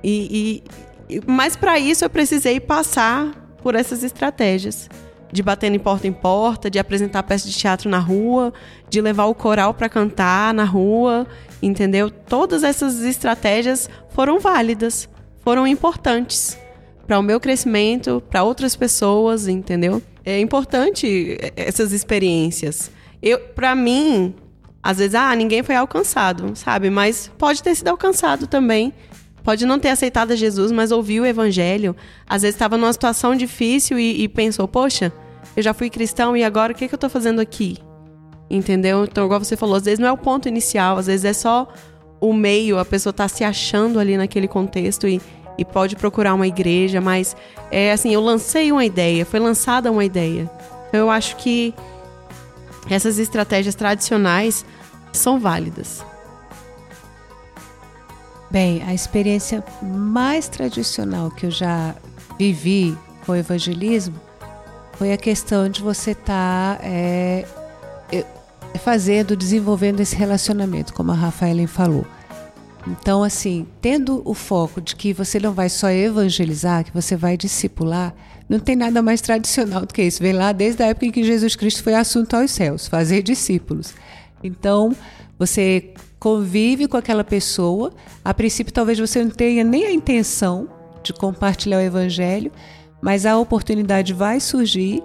E, 0.04 0.64
e- 1.10 1.22
mas 1.28 1.56
para 1.56 1.78
isso 1.78 2.06
eu 2.06 2.10
precisei 2.10 2.60
passar 2.60 3.32
por 3.62 3.76
essas 3.76 4.04
estratégias 4.04 4.90
de 5.32 5.44
batendo 5.44 5.76
em 5.76 5.80
porta 5.80 6.08
em 6.08 6.14
porta, 6.14 6.70
de 6.70 6.80
apresentar 6.80 7.22
peça 7.24 7.48
de 7.50 7.54
teatro 7.54 7.90
na 7.90 8.00
rua, 8.00 8.54
de 8.90 9.02
levar 9.02 9.26
o 9.26 9.36
coral 9.36 9.74
para 9.74 9.90
cantar 9.90 10.54
na 10.54 10.64
rua, 10.64 11.28
entendeu? 11.62 12.10
Todas 12.10 12.64
essas 12.64 13.02
estratégias 13.02 13.90
foram 14.12 14.40
válidas, 14.40 15.10
foram 15.44 15.68
importantes 15.68 16.58
para 17.06 17.20
o 17.20 17.24
meu 17.24 17.40
crescimento, 17.40 18.22
para 18.30 18.44
outras 18.44 18.76
pessoas, 18.76 19.48
entendeu? 19.48 20.02
É 20.24 20.40
importante 20.40 21.38
essas 21.56 21.92
experiências. 21.92 22.92
Eu, 23.22 23.40
para 23.40 23.76
mim, 23.76 24.34
às 24.82 24.98
vezes, 24.98 25.16
ah, 25.16 25.36
ninguém 25.36 25.64
foi 25.64 25.76
alcançado, 25.76 26.56
sabe? 26.56 26.90
Mas 26.90 27.32
pode 27.38 27.62
ter 27.62 27.76
sido 27.76 27.88
alcançado 27.90 28.48
também. 28.48 28.94
Pode 29.44 29.66
não 29.66 29.78
ter 29.80 29.90
aceitado 29.90 30.36
Jesus, 30.36 30.72
mas 30.72 30.92
ouviu 30.92 31.24
o 31.24 31.26
evangelho. 31.26 31.96
Às 32.28 32.42
vezes 32.42 32.56
estava 32.56 32.78
numa 32.78 32.92
situação 32.92 33.36
difícil 33.36 34.00
e, 34.00 34.24
e 34.24 34.28
pensou, 34.28 34.68
poxa, 34.68 35.14
eu 35.56 35.62
já 35.62 35.74
fui 35.74 35.90
cristão 35.90 36.36
e 36.36 36.44
agora 36.44 36.74
o 36.74 36.76
que, 36.76 36.88
que 36.88 36.94
eu 36.96 37.00
tô 37.00 37.10
fazendo 37.10 37.40
aqui? 37.40 37.78
Entendeu? 38.50 39.06
Então, 39.06 39.26
igual 39.26 39.40
você 39.40 39.56
falou, 39.56 39.76
às 39.76 39.84
vezes 39.84 40.00
não 40.00 40.08
é 40.08 40.12
o 40.12 40.18
ponto 40.18 40.48
inicial, 40.48 40.98
às 40.98 41.06
vezes 41.06 41.26
é 41.26 41.34
só 41.34 41.72
o 42.20 42.34
meio, 42.34 42.80
a 42.80 42.86
pessoa 42.86 43.14
tá 43.14 43.28
se 43.28 43.44
achando 43.44 44.00
ali 44.00 44.18
naquele 44.18 44.48
contexto 44.48 45.08
e, 45.08 45.22
e 45.58 45.66
pode 45.66 45.96
procurar 45.96 46.34
uma 46.34 46.48
igreja, 46.48 47.00
mas 47.00 47.36
é 47.72 47.92
assim, 47.92 48.14
eu 48.14 48.22
lancei 48.22 48.72
uma 48.72 48.86
ideia, 48.86 49.26
foi 49.26 49.40
lançada 49.40 49.92
uma 49.92 50.04
ideia. 50.04 50.50
Então 50.88 51.00
eu 51.00 51.10
acho 51.10 51.36
que 51.38 51.74
essas 52.90 53.18
estratégias 53.18 53.76
tradicionais 53.76 54.66
são 55.12 55.40
válidas. 55.40 56.04
Bem, 58.52 58.84
a 58.84 58.94
experiência 58.94 59.64
mais 59.82 60.48
tradicional 60.48 61.32
que 61.32 61.48
eu 61.48 61.52
já 61.52 61.96
vivi 62.38 62.98
com 63.26 63.32
o 63.32 63.36
evangelismo 63.36 64.16
foi 64.94 65.12
a 65.12 65.18
questão 65.18 65.68
de 65.68 65.82
você 65.82 66.12
estar 66.12 66.78
tá, 66.78 66.84
é, 66.84 67.46
fazendo, 68.80 69.36
desenvolvendo 69.36 70.00
esse 70.00 70.16
relacionamento, 70.16 70.94
como 70.94 71.12
a 71.12 71.16
Rafaela 71.16 71.68
falou. 71.68 72.06
Então, 72.88 73.24
assim, 73.24 73.66
tendo 73.82 74.22
o 74.24 74.34
foco 74.34 74.80
de 74.80 74.96
que 74.96 75.12
você 75.12 75.40
não 75.40 75.54
vai 75.54 75.70
só 75.70 75.90
evangelizar, 75.90 76.84
que 76.84 76.94
você 76.94 77.16
vai 77.16 77.36
discipular, 77.36 78.14
não 78.48 78.60
tem 78.60 78.76
nada 78.76 79.02
mais 79.02 79.22
tradicional 79.22 79.86
do 79.86 79.94
que 79.94 80.04
isso. 80.04 80.22
Vem 80.22 80.34
lá 80.34 80.52
desde 80.52 80.84
a 80.84 80.88
época 80.88 81.08
em 81.08 81.12
que 81.12 81.24
Jesus 81.24 81.56
Cristo 81.56 81.82
foi 81.82 81.96
assunto 81.96 82.36
aos 82.36 82.52
céus, 82.52 82.88
fazer 82.88 83.24
discípulos. 83.24 83.94
Então, 84.44 84.96
você 85.38 85.94
convive 86.20 86.88
com 86.88 86.98
aquela 86.98 87.24
pessoa. 87.24 87.92
A 88.24 88.34
princípio, 88.34 88.72
talvez 88.72 89.00
você 89.00 89.24
não 89.24 89.32
tenha 89.32 89.64
nem 89.64 89.86
a 89.86 89.92
intenção 89.92 90.70
de 91.02 91.12
compartilhar 91.12 91.78
o 91.78 91.82
evangelho, 91.82 92.52
mas 93.02 93.26
a 93.26 93.38
oportunidade 93.38 94.14
vai 94.14 94.40
surgir 94.40 95.04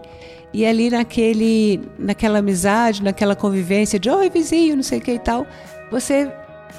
e 0.53 0.66
ali 0.66 0.91
naquele, 0.91 1.81
naquela 1.99 2.39
amizade, 2.39 3.03
naquela 3.03 3.37
convivência 3.37 3.99
de 3.99 4.11
oi 4.11 4.28
vizinho, 4.28 4.76
não 4.76 4.83
sei 4.83 4.99
o 4.99 5.01
que 5.01 5.12
e 5.12 5.18
tal, 5.18 5.47
você 5.91 6.31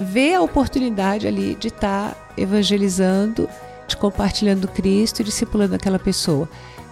vê 0.01 0.33
a 0.33 0.41
oportunidade 0.41 1.27
ali 1.27 1.55
de 1.55 1.67
estar 1.67 2.11
tá 2.11 2.17
evangelizando, 2.37 3.47
de 3.87 3.95
compartilhando 3.95 4.67
Cristo 4.67 5.21
e 5.21 5.23
discipulando 5.23 5.75
aquela 5.75 5.99
pessoa. 5.99 6.49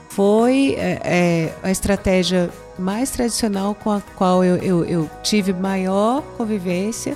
Foi 0.09 0.75
é, 0.77 1.01
é, 1.03 1.53
a 1.63 1.71
estratégia 1.71 2.49
mais 2.77 3.11
tradicional 3.11 3.75
com 3.75 3.91
a 3.91 4.01
qual 4.15 4.43
eu, 4.43 4.57
eu, 4.57 4.85
eu 4.85 5.09
tive 5.23 5.53
maior 5.53 6.21
convivência 6.37 7.15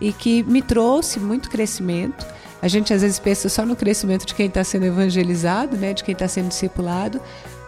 e 0.00 0.12
que 0.12 0.42
me 0.42 0.60
trouxe 0.60 1.20
muito 1.20 1.48
crescimento. 1.48 2.26
A 2.60 2.68
gente 2.68 2.92
às 2.92 3.02
vezes 3.02 3.18
pensa 3.18 3.48
só 3.48 3.64
no 3.64 3.76
crescimento 3.76 4.26
de 4.26 4.34
quem 4.34 4.46
está 4.46 4.62
sendo 4.64 4.86
evangelizado, 4.86 5.76
né, 5.76 5.92
de 5.92 6.04
quem 6.04 6.12
está 6.12 6.28
sendo 6.28 6.48
discipulado, 6.48 7.20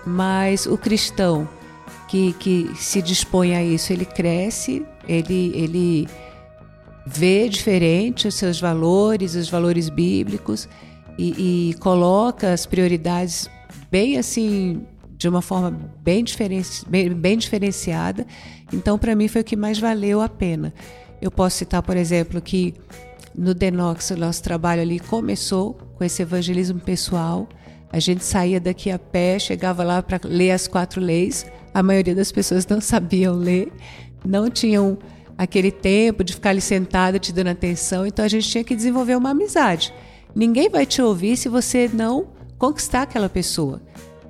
mas 0.07 0.67
o 0.67 0.77
cristão 0.77 1.49
que, 2.09 2.33
que 2.35 2.71
se 2.77 3.01
dispõe 3.01 3.57
a 3.57 3.63
isso, 3.63 3.93
ele 3.93 4.05
cresce, 4.05 4.85
ele, 5.09 5.53
ele 5.55 6.09
vê 7.07 7.49
diferente 7.49 8.27
os 8.29 8.35
seus 8.35 8.61
valores, 8.61 9.35
os 9.35 9.49
valores 9.49 9.89
bíblicos 9.89 10.69
e, 11.19 11.71
e 11.71 11.75
coloca 11.75 12.53
as 12.53 12.67
prioridades 12.67 13.49
bem 13.91 14.17
assim 14.17 14.87
de 15.17 15.29
uma 15.29 15.41
forma 15.41 15.71
bem, 16.03 16.25
diferenci, 16.25 16.85
bem, 16.89 17.11
bem 17.11 17.39
diferenciada. 17.39 18.27
Então, 18.73 18.99
para 18.99 19.15
mim, 19.15 19.29
foi 19.29 19.41
o 19.41 19.45
que 19.45 19.57
mais 19.57 19.79
valeu 19.79 20.21
a 20.21 20.29
pena. 20.29 20.75
Eu 21.21 21.31
posso 21.31 21.59
citar, 21.59 21.83
por 21.83 21.97
exemplo, 21.97 22.41
que 22.41 22.75
no 23.35 23.55
Denox, 23.55 24.11
o 24.11 24.17
nosso 24.17 24.43
trabalho 24.43 24.83
ali 24.83 24.99
começou 24.99 25.75
com 25.97 26.05
esse 26.05 26.23
evangelismo 26.23 26.81
pessoal. 26.81 27.49
A 27.93 27.99
gente 27.99 28.25
saía 28.25 28.61
daqui 28.61 28.91
a 28.91 28.99
pé, 28.99 29.39
chegava 29.39 29.83
lá 29.83 30.03
para 30.03 30.21
ler 30.25 30.51
as 30.51 30.67
quatro 30.67 31.01
leis. 31.01 31.47
A 31.73 31.83
maioria 31.83 32.15
das 32.15 32.31
pessoas 32.31 32.67
não 32.67 32.81
sabiam 32.81 33.35
ler, 33.35 33.73
não 34.25 34.51
tinham 34.51 34.99
aquele 35.37 35.71
tempo 35.71 36.23
de 36.23 36.35
ficar 36.35 36.51
ali 36.51 36.61
sentada 36.61 37.19
te 37.19 37.33
dando 37.33 37.49
atenção, 37.49 38.07
então 38.07 38.25
a 38.25 38.29
gente 38.29 38.49
tinha 38.49 38.65
que 38.65 38.75
desenvolver 38.75 39.17
uma 39.17 39.31
amizade. 39.31 39.93
Ninguém 40.35 40.69
vai 40.69 40.87
te 40.87 41.01
ouvir 41.01 41.37
se 41.37 41.49
você 41.49 41.91
não 41.93 42.29
conquistar 42.59 43.03
aquela 43.03 43.29
pessoa. 43.29 43.81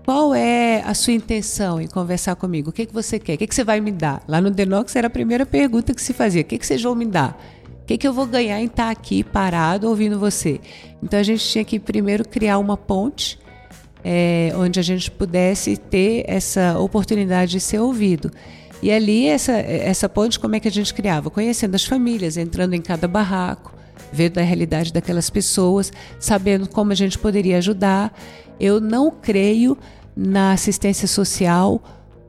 Qual 0.04 0.34
é 0.34 0.82
a 0.84 0.92
sua 0.92 1.14
intenção 1.14 1.80
em 1.80 1.86
conversar 1.86 2.36
comigo? 2.36 2.68
O 2.68 2.72
que, 2.72 2.84
que 2.84 2.92
você 2.92 3.18
quer? 3.18 3.34
O 3.34 3.38
que, 3.38 3.46
que 3.46 3.54
você 3.54 3.64
vai 3.64 3.80
me 3.80 3.90
dar? 3.90 4.22
Lá 4.28 4.38
no 4.38 4.50
Denox 4.50 4.94
era 4.96 5.06
a 5.06 5.10
primeira 5.10 5.46
pergunta 5.46 5.94
que 5.94 6.02
se 6.02 6.12
fazia: 6.12 6.42
o 6.42 6.44
que, 6.44 6.58
que 6.58 6.66
vocês 6.66 6.82
vão 6.82 6.94
me 6.94 7.06
dar? 7.06 7.40
O 7.82 7.86
que, 7.86 7.96
que 7.96 8.06
eu 8.06 8.12
vou 8.12 8.26
ganhar 8.26 8.60
em 8.60 8.66
estar 8.66 8.90
aqui 8.90 9.24
parado 9.24 9.88
ouvindo 9.88 10.18
você? 10.18 10.60
Então 11.02 11.18
a 11.18 11.22
gente 11.22 11.46
tinha 11.46 11.64
que 11.64 11.78
primeiro 11.78 12.26
criar 12.26 12.58
uma 12.58 12.76
ponte 12.76 13.38
é, 14.04 14.52
onde 14.56 14.78
a 14.78 14.82
gente 14.82 15.10
pudesse 15.10 15.76
ter 15.78 16.24
essa 16.28 16.78
oportunidade 16.78 17.52
de 17.52 17.60
ser 17.60 17.78
ouvido. 17.78 18.30
E 18.84 18.92
ali, 18.92 19.28
essa, 19.28 19.52
essa 19.52 20.10
ponte, 20.10 20.38
como 20.38 20.56
é 20.56 20.60
que 20.60 20.68
a 20.68 20.70
gente 20.70 20.92
criava? 20.92 21.30
Conhecendo 21.30 21.74
as 21.74 21.86
famílias, 21.86 22.36
entrando 22.36 22.74
em 22.74 22.82
cada 22.82 23.08
barraco, 23.08 23.74
vendo 24.12 24.36
a 24.36 24.42
realidade 24.42 24.92
daquelas 24.92 25.30
pessoas, 25.30 25.90
sabendo 26.20 26.68
como 26.68 26.92
a 26.92 26.94
gente 26.94 27.18
poderia 27.18 27.56
ajudar. 27.56 28.14
Eu 28.60 28.82
não 28.82 29.10
creio 29.10 29.78
na 30.14 30.52
assistência 30.52 31.08
social 31.08 31.82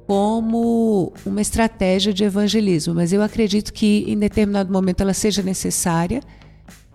como 0.08 1.12
uma 1.26 1.42
estratégia 1.42 2.14
de 2.14 2.24
evangelismo, 2.24 2.94
mas 2.94 3.12
eu 3.12 3.22
acredito 3.22 3.74
que 3.74 4.06
em 4.08 4.18
determinado 4.18 4.72
momento 4.72 5.02
ela 5.02 5.14
seja 5.14 5.44
necessária 5.44 6.22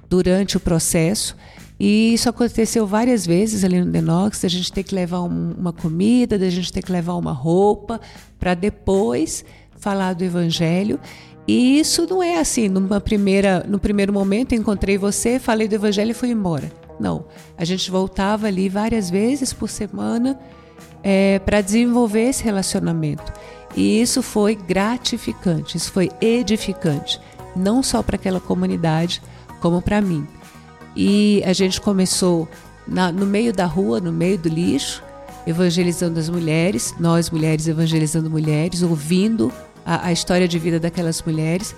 durante 0.09 0.57
o 0.57 0.61
processo 0.61 1.37
e 1.81 2.13
isso 2.13 2.29
aconteceu 2.29 2.87
várias 2.87 3.27
vezes 3.27 3.65
ali 3.65 3.81
no 3.81 3.91
Denox, 3.91 4.45
a 4.45 4.49
gente 4.49 4.71
ter 4.71 4.83
que 4.83 4.95
levar 4.95 5.23
um, 5.23 5.55
uma 5.57 5.73
comida, 5.73 6.37
a 6.37 6.51
gente 6.51 6.71
ter 6.71 6.83
que 6.83 6.93
levar 6.93 7.15
uma 7.15 7.33
roupa, 7.33 7.99
para 8.39 8.53
depois 8.53 9.43
falar 9.79 10.13
do 10.13 10.23
Evangelho. 10.23 11.01
E 11.49 11.81
isso 11.81 12.07
não 12.07 12.23
é 12.23 12.39
assim, 12.39 12.69
numa 12.69 13.01
primeira, 13.01 13.65
no 13.67 13.79
primeiro 13.79 14.13
momento 14.13 14.55
encontrei 14.55 14.99
você, 14.99 15.39
falei 15.39 15.67
do 15.67 15.75
Evangelho 15.75 16.11
e 16.11 16.15
fui 16.15 16.29
embora. 16.29 16.71
Não, 17.01 17.25
a 17.57 17.65
gente 17.65 17.91
voltava 17.91 18.47
ali 18.47 18.69
várias 18.69 19.09
vezes 19.09 19.55
por 19.55 19.71
semana 19.71 20.39
é, 21.03 21.39
para 21.39 21.63
desenvolver 21.63 22.29
esse 22.29 22.45
relacionamento. 22.45 23.33
E 23.75 24.03
isso 24.03 24.21
foi 24.21 24.55
gratificante, 24.55 25.79
isso 25.79 25.91
foi 25.91 26.11
edificante, 26.21 27.19
não 27.57 27.83
só 27.83 28.03
para 28.03 28.17
aquela 28.17 28.39
comunidade, 28.39 29.23
como 29.63 29.81
para 29.81 30.03
mim. 30.03 30.27
E 30.95 31.43
a 31.45 31.53
gente 31.53 31.81
começou 31.81 32.49
na, 32.87 33.13
no 33.13 33.27
meio 33.27 33.53
da 33.53 33.67
rua, 33.67 34.01
no 34.01 34.13
meio 34.13 34.39
do 34.39 34.49
lixo, 34.49 35.03
evangelizando 35.47 36.19
as 36.19 36.29
mulheres, 36.29 36.95
nós 36.99 37.31
mulheres 37.31 37.67
evangelizando 37.67 38.29
mulheres, 38.29 38.83
ouvindo 38.83 39.53
a, 39.85 40.07
a 40.09 40.13
história 40.13 40.47
de 40.47 40.59
vida 40.59 40.79
daquelas 40.79 41.23
mulheres 41.23 41.75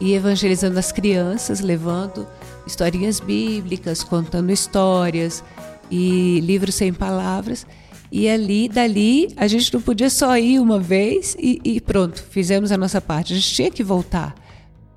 e 0.00 0.14
evangelizando 0.14 0.78
as 0.78 0.92
crianças, 0.92 1.60
levando 1.60 2.26
historinhas 2.66 3.20
bíblicas, 3.20 4.02
contando 4.02 4.50
histórias 4.50 5.42
e 5.90 6.40
livros 6.40 6.74
sem 6.74 6.92
palavras. 6.92 7.66
E 8.10 8.28
ali, 8.28 8.68
dali, 8.68 9.28
a 9.36 9.46
gente 9.46 9.72
não 9.72 9.80
podia 9.80 10.10
só 10.10 10.36
ir 10.38 10.60
uma 10.60 10.78
vez 10.78 11.36
e, 11.38 11.60
e 11.64 11.80
pronto, 11.80 12.22
fizemos 12.22 12.70
a 12.70 12.76
nossa 12.76 13.00
parte. 13.00 13.32
A 13.32 13.36
gente 13.36 13.52
tinha 13.52 13.70
que 13.70 13.82
voltar 13.82 14.34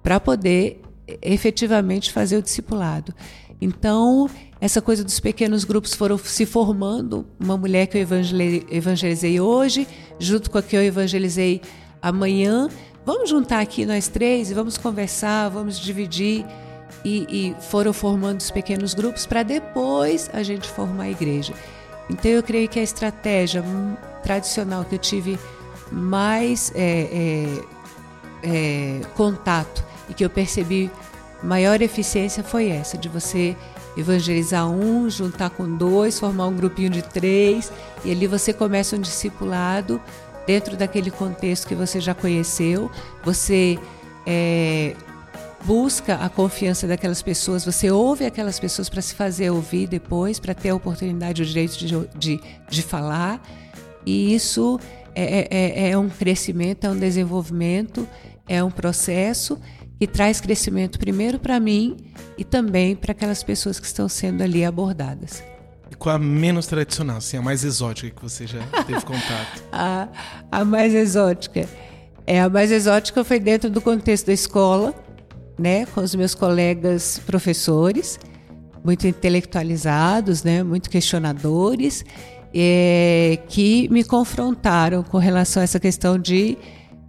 para 0.04 0.20
poder 0.20 0.82
efetivamente 1.22 2.12
fazer 2.12 2.38
o 2.38 2.42
discipulado. 2.42 3.14
Então, 3.62 4.30
essa 4.62 4.82
coisa 4.82 5.04
dos 5.04 5.20
pequenos 5.20 5.64
grupos 5.64 5.94
foram 5.94 6.18
se 6.18 6.46
formando. 6.46 7.26
Uma 7.40 7.58
mulher 7.58 7.88
que 7.88 7.98
eu 7.98 8.08
evangelizei 8.70 9.40
hoje, 9.40 9.88
junto 10.18 10.50
com 10.50 10.58
a 10.58 10.64
que 10.64 10.76
eu 10.76 10.84
evangelizei 10.84 11.62
amanhã. 12.02 12.70
Vamos 13.06 13.30
juntar 13.30 13.60
aqui 13.60 13.86
nós 13.86 14.08
três 14.08 14.50
e 14.52 14.54
vamos 14.54 14.78
conversar, 14.78 15.50
vamos 15.50 15.80
dividir. 15.80 16.46
E, 17.06 17.26
e 17.30 17.56
foram 17.62 17.94
formando 17.94 18.40
os 18.40 18.52
pequenos 18.52 18.94
grupos 18.94 19.26
para 19.26 19.44
depois 19.44 20.30
a 20.34 20.42
gente 20.44 20.68
formar 20.68 21.04
a 21.04 21.10
igreja. 21.10 21.54
Então, 22.10 22.32
eu 22.32 22.42
creio 22.42 22.68
que 22.68 22.80
a 22.80 22.84
estratégia 22.84 23.64
tradicional 24.24 24.84
que 24.84 24.96
eu 24.96 25.00
tive 25.00 25.40
mais 25.92 26.72
é, 26.76 26.82
é, 26.84 27.64
é, 28.44 29.02
contato 29.16 29.84
e 30.10 30.14
que 30.14 30.26
eu 30.26 30.30
percebi 30.30 30.90
maior 31.44 31.82
eficiência 31.82 32.44
foi 32.44 32.70
essa, 32.70 32.98
de 32.98 33.08
você 33.08 33.56
evangelizar 33.98 34.70
um, 34.70 35.10
juntar 35.10 35.50
com 35.50 35.76
dois, 35.76 36.20
formar 36.20 36.48
um 36.48 36.56
grupinho 36.56 36.90
de 36.90 37.02
três, 37.02 37.72
e 38.04 38.12
ali 38.12 38.28
você 38.28 38.54
começa 38.54 38.96
um 38.96 39.02
discipulado 39.02 40.02
dentro 40.46 40.76
daquele 40.76 41.12
contexto 41.12 41.68
que 41.68 41.76
você 41.76 42.00
já 42.00 42.14
conheceu, 42.14 42.90
você 43.24 43.78
é, 44.26 44.96
busca 45.64 46.16
a 46.16 46.30
confiança 46.30 46.88
daquelas 46.88 47.22
pessoas, 47.22 47.66
você 47.66 47.92
ouve 47.92 48.26
aquelas 48.26 48.60
pessoas 48.60 48.90
para 48.90 49.02
se 49.02 49.14
fazer 49.14 49.50
ouvir 49.50 49.88
depois, 49.88 50.40
para 50.40 50.54
ter 50.54 50.70
a 50.70 50.76
oportunidade, 50.76 51.42
o 51.42 51.46
direito 51.46 51.78
de, 51.78 52.08
de, 52.18 52.42
de 52.70 52.82
falar, 52.82 53.42
e 54.06 54.34
isso 54.34 54.80
é, 55.14 55.24
é, 55.24 55.48
é, 55.52 55.90
é 55.92 55.98
um 55.98 56.10
crescimento, 56.10 56.86
é 56.86 56.90
um 56.90 56.98
desenvolvimento, 56.98 58.08
é 58.48 58.64
um 58.64 58.72
processo 58.72 59.60
que 60.00 60.08
traz 60.08 60.40
crescimento 60.40 60.98
primeiro 60.98 61.38
para 61.38 61.60
mim 61.60 61.98
e 62.38 62.46
também 62.46 62.96
para 62.96 63.12
aquelas 63.12 63.44
pessoas 63.44 63.80
que 63.80 63.86
estão 63.86 64.08
sendo 64.08 64.42
ali 64.42 64.64
abordadas. 64.64 65.44
E 65.92 65.96
qual 65.96 66.16
a 66.16 66.20
menos 66.20 66.68
tradicional, 66.68 67.18
assim, 67.18 67.36
a 67.36 67.42
mais 67.42 67.66
exótica 67.66 68.10
que 68.10 68.22
você 68.22 68.48
já 68.48 68.60
teve 68.88 69.02
contato? 69.02 69.62
a, 69.74 70.08
a 70.50 70.64
mais 70.64 70.94
exótica. 70.94 71.68
É, 72.26 72.40
a 72.40 72.48
mais 72.48 72.72
exótica 72.72 73.24
foi 73.26 73.40
dentro 73.40 73.70
do 73.70 73.82
contexto 73.82 74.28
da 74.28 74.34
escola, 74.34 74.96
né, 75.58 75.86
com 75.88 76.00
os 76.00 76.16
meus 76.16 76.34
colegas 76.34 77.20
professores, 77.26 78.18
muito 78.86 79.06
intelectualizados, 79.06 80.44
né, 80.44 80.64
muito 80.64 80.90
questionadores, 80.90 82.06
é, 82.54 83.38
que 83.50 83.90
me 83.90 84.06
confrontaram 84.06 85.04
com 85.04 85.18
relação 85.18 85.60
a 85.60 85.64
essa 85.66 85.80
questão 85.80 86.18
de 86.18 86.58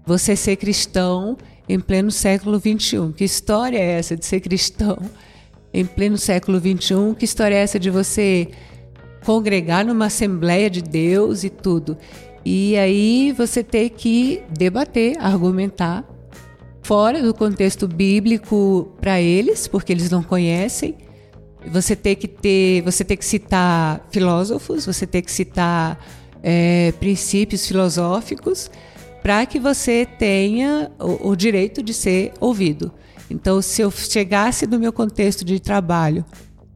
você 0.04 0.34
ser 0.34 0.56
cristão 0.56 1.36
em 1.72 1.78
pleno 1.78 2.10
século 2.10 2.58
XXI. 2.58 3.12
Que 3.16 3.24
história 3.24 3.78
é 3.78 3.92
essa 3.92 4.16
de 4.16 4.26
ser 4.26 4.40
cristão 4.40 4.98
em 5.72 5.84
pleno 5.84 6.18
século 6.18 6.58
XXI. 6.58 7.14
Que 7.16 7.24
história 7.24 7.54
é 7.54 7.58
essa 7.58 7.78
de 7.78 7.90
você 7.90 8.48
congregar 9.24 9.84
numa 9.84 10.06
Assembleia 10.06 10.68
de 10.68 10.82
Deus 10.82 11.44
e 11.44 11.50
tudo? 11.50 11.96
E 12.44 12.76
aí 12.76 13.32
você 13.32 13.62
ter 13.62 13.90
que 13.90 14.42
debater, 14.50 15.16
argumentar, 15.20 16.04
fora 16.82 17.22
do 17.22 17.32
contexto 17.32 17.86
bíblico 17.86 18.92
para 19.00 19.20
eles, 19.20 19.68
porque 19.68 19.92
eles 19.92 20.10
não 20.10 20.24
conhecem. 20.24 20.96
Você 21.66 21.94
tem 21.94 22.16
que 22.16 22.26
ter, 22.26 22.82
você 22.82 23.04
tem 23.04 23.16
que 23.16 23.24
citar 23.24 24.08
filósofos, 24.10 24.86
você 24.86 25.06
tem 25.06 25.22
que 25.22 25.30
citar 25.30 26.04
é, 26.42 26.92
princípios 26.98 27.64
filosóficos 27.64 28.68
para 29.22 29.44
que 29.46 29.58
você 29.58 30.06
tenha 30.06 30.90
o, 30.98 31.30
o 31.30 31.36
direito 31.36 31.82
de 31.82 31.92
ser 31.94 32.32
ouvido. 32.40 32.92
Então, 33.30 33.62
se 33.62 33.82
eu 33.82 33.90
chegasse 33.90 34.66
no 34.66 34.78
meu 34.78 34.92
contexto 34.92 35.44
de 35.44 35.60
trabalho 35.60 36.24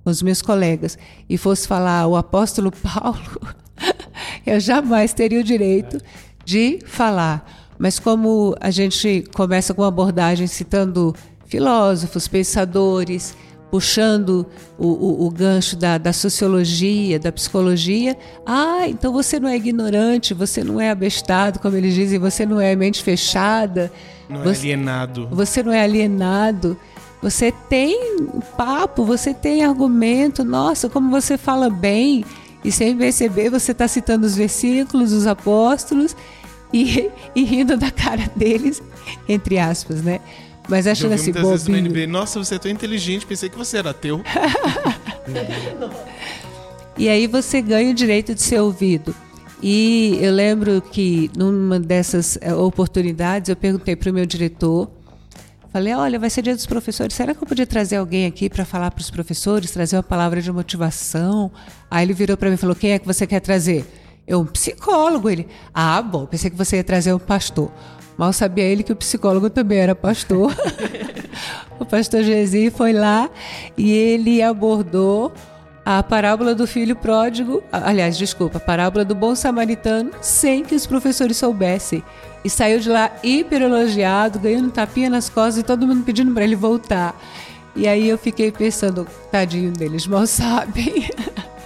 com 0.05 0.11
os 0.11 0.23
meus 0.23 0.41
colegas 0.41 0.97
e 1.29 1.37
fosse 1.37 1.67
falar 1.67 2.07
o 2.07 2.17
apóstolo 2.17 2.71
Paulo, 2.83 3.41
eu 4.47 4.61
jamais 4.61 5.13
teria 5.13 5.41
o 5.41 5.45
direito 5.45 5.99
de 6.45 6.79
falar. 6.87 7.65
Mas 7.79 7.99
como 7.99 8.55
a 8.61 8.71
gente 8.71 9.25
começa 9.35 9.75
com 9.75 9.83
uma 9.83 9.89
abordagem 9.89 10.47
citando 10.47 11.15
filósofos, 11.47 12.29
pensadores, 12.29 13.37
puxando 13.75 14.47
o, 14.79 14.87
o, 14.87 15.27
o 15.27 15.31
gancho 15.31 15.75
da, 15.75 15.99
da, 15.99 16.13
sociologia, 16.13 17.19
da 17.19 17.33
psicologia. 17.33 18.17
Ah, 18.47 18.87
então 18.87 19.13
você 19.13 19.41
não 19.41 19.49
é 19.49 19.57
ignorante, 19.57 20.33
você 20.33 20.63
não 20.63 20.81
é 20.81 20.91
abestado, 20.91 21.59
como 21.59 21.77
eles 21.77 21.93
dizem, 21.93 22.21
você 22.21 22.47
não 22.47 22.61
é 22.61 22.77
mente 22.77 23.03
fechada. 23.03 23.91
Não 24.29 24.45
você, 24.45 24.69
é 24.69 24.75
alienado. 24.75 25.29
Você 25.33 25.61
não 25.65 25.73
é 25.73 25.83
alienado. 25.83 26.77
Você 27.21 27.53
tem 27.69 27.99
papo, 28.57 29.05
você 29.05 29.35
tem 29.35 29.65
argumento. 29.65 30.45
Nossa, 30.45 30.89
como 30.89 31.11
você 31.11 31.37
fala 31.37 31.69
bem. 31.69 32.25
E 32.65 32.71
sem 32.71 32.97
perceber, 32.97 33.51
você 33.51 33.73
está 33.73 33.89
citando 33.89 34.25
os 34.25 34.37
versículos, 34.37 35.13
os 35.13 35.27
apóstolos 35.27 36.15
e, 36.73 37.11
e 37.35 37.43
rindo 37.43 37.77
da 37.77 37.91
cara 37.91 38.31
deles, 38.37 38.81
entre 39.29 39.59
aspas, 39.59 40.01
né? 40.01 40.21
Mas 40.69 40.87
achando 40.87 41.13
assim, 41.13 41.33
bobinho. 41.33 41.91
NBA, 41.91 42.07
Nossa, 42.07 42.43
você 42.43 42.55
é 42.55 42.59
tão 42.59 42.71
inteligente, 42.71 43.27
pensei 43.27 43.49
que 43.49 43.57
você 43.57 43.79
era 43.79 43.91
ateu. 43.91 44.23
e 46.97 47.09
aí 47.09 47.27
você 47.27 47.61
ganha 47.61 47.91
o 47.91 47.95
direito 47.95 48.35
de 48.35 48.43
ser 48.43 48.61
ouvido. 48.61 49.15
E 49.63 50.19
eu 50.21 50.33
lembro 50.33 50.83
que 50.83 51.31
numa 51.37 51.79
dessas 51.79 52.39
eh, 52.41 52.55
oportunidades 52.55 53.49
eu 53.49 53.57
perguntei 53.57 53.97
para 53.97 54.11
o 54.11 54.15
meu 54.15 54.27
diretor, 54.27 54.91
falei, 55.73 55.95
olha, 55.95 56.19
vai 56.19 56.29
ser 56.29 56.43
dia 56.43 56.55
dos 56.55 56.67
professores, 56.67 57.15
será 57.15 57.35
que 57.35 57.43
eu 57.43 57.49
podia 57.49 57.67
trazer 57.67 57.97
alguém 57.97 58.27
aqui 58.27 58.49
para 58.49 58.65
falar 58.65 58.91
para 58.91 59.01
os 59.01 59.11
professores, 59.11 59.71
trazer 59.71 59.97
uma 59.97 60.03
palavra 60.03 60.41
de 60.41 60.53
motivação? 60.53 61.51
Aí 61.91 62.05
ele 62.05 62.13
virou 62.13 62.37
para 62.37 62.49
mim 62.49 62.55
e 62.55 62.59
falou, 62.59 62.77
quem 62.77 62.93
é 62.93 62.99
que 62.99 63.07
você 63.07 63.27
quer 63.27 63.41
trazer? 63.41 63.87
Eu, 64.27 64.41
um 64.41 64.47
psicólogo. 64.47 65.29
Ele, 65.29 65.47
ah, 65.73 66.01
bom, 66.01 66.27
pensei 66.27 66.51
que 66.51 66.57
você 66.57 66.77
ia 66.77 66.85
trazer 66.85 67.13
um 67.13 67.19
pastor. 67.19 67.71
Mal 68.17 68.33
sabia 68.33 68.65
ele 68.65 68.83
que 68.83 68.93
o 68.93 68.97
psicólogo 68.97 69.51
também 69.51 69.79
era 69.79 69.95
pastor. 69.95 70.55
o 71.79 71.85
pastor 71.85 72.23
Gesi 72.23 72.71
foi 72.71 72.93
lá 72.93 73.29
e 73.77 73.93
ele 73.93 74.43
abordou 74.43 75.33
a 75.85 76.03
parábola 76.03 76.55
do 76.55 76.67
filho 76.67 76.97
pródigo, 76.97 77.63
aliás, 77.71 78.17
desculpa, 78.17 78.57
a 78.57 78.61
parábola 78.61 79.05
do 79.05 79.15
bom 79.15 79.35
samaritano, 79.35 80.11
sem 80.23 80.65
que 80.65 80.75
os 80.75 80.87
professores 80.87 81.37
soubessem. 81.37 82.03
E 82.43 82.49
saiu 82.49 82.79
de 82.81 82.89
lá 82.89 83.11
hiper 83.23 83.63
elogiado, 83.63 84.39
ganhando 84.39 84.71
tapinha 84.71 85.11
nas 85.11 85.29
costas 85.29 85.59
e 85.59 85.63
todo 85.63 85.87
mundo 85.87 86.03
pedindo 86.05 86.33
para 86.33 86.45
ele 86.45 86.57
voltar. 86.57 87.15
E 87.77 87.87
aí 87.87 88.09
eu 88.09 88.17
fiquei 88.17 88.51
pensando, 88.51 89.07
tadinho 89.31 89.73
deles, 89.73 90.07
mal 90.07 90.27
sabem. 90.27 91.11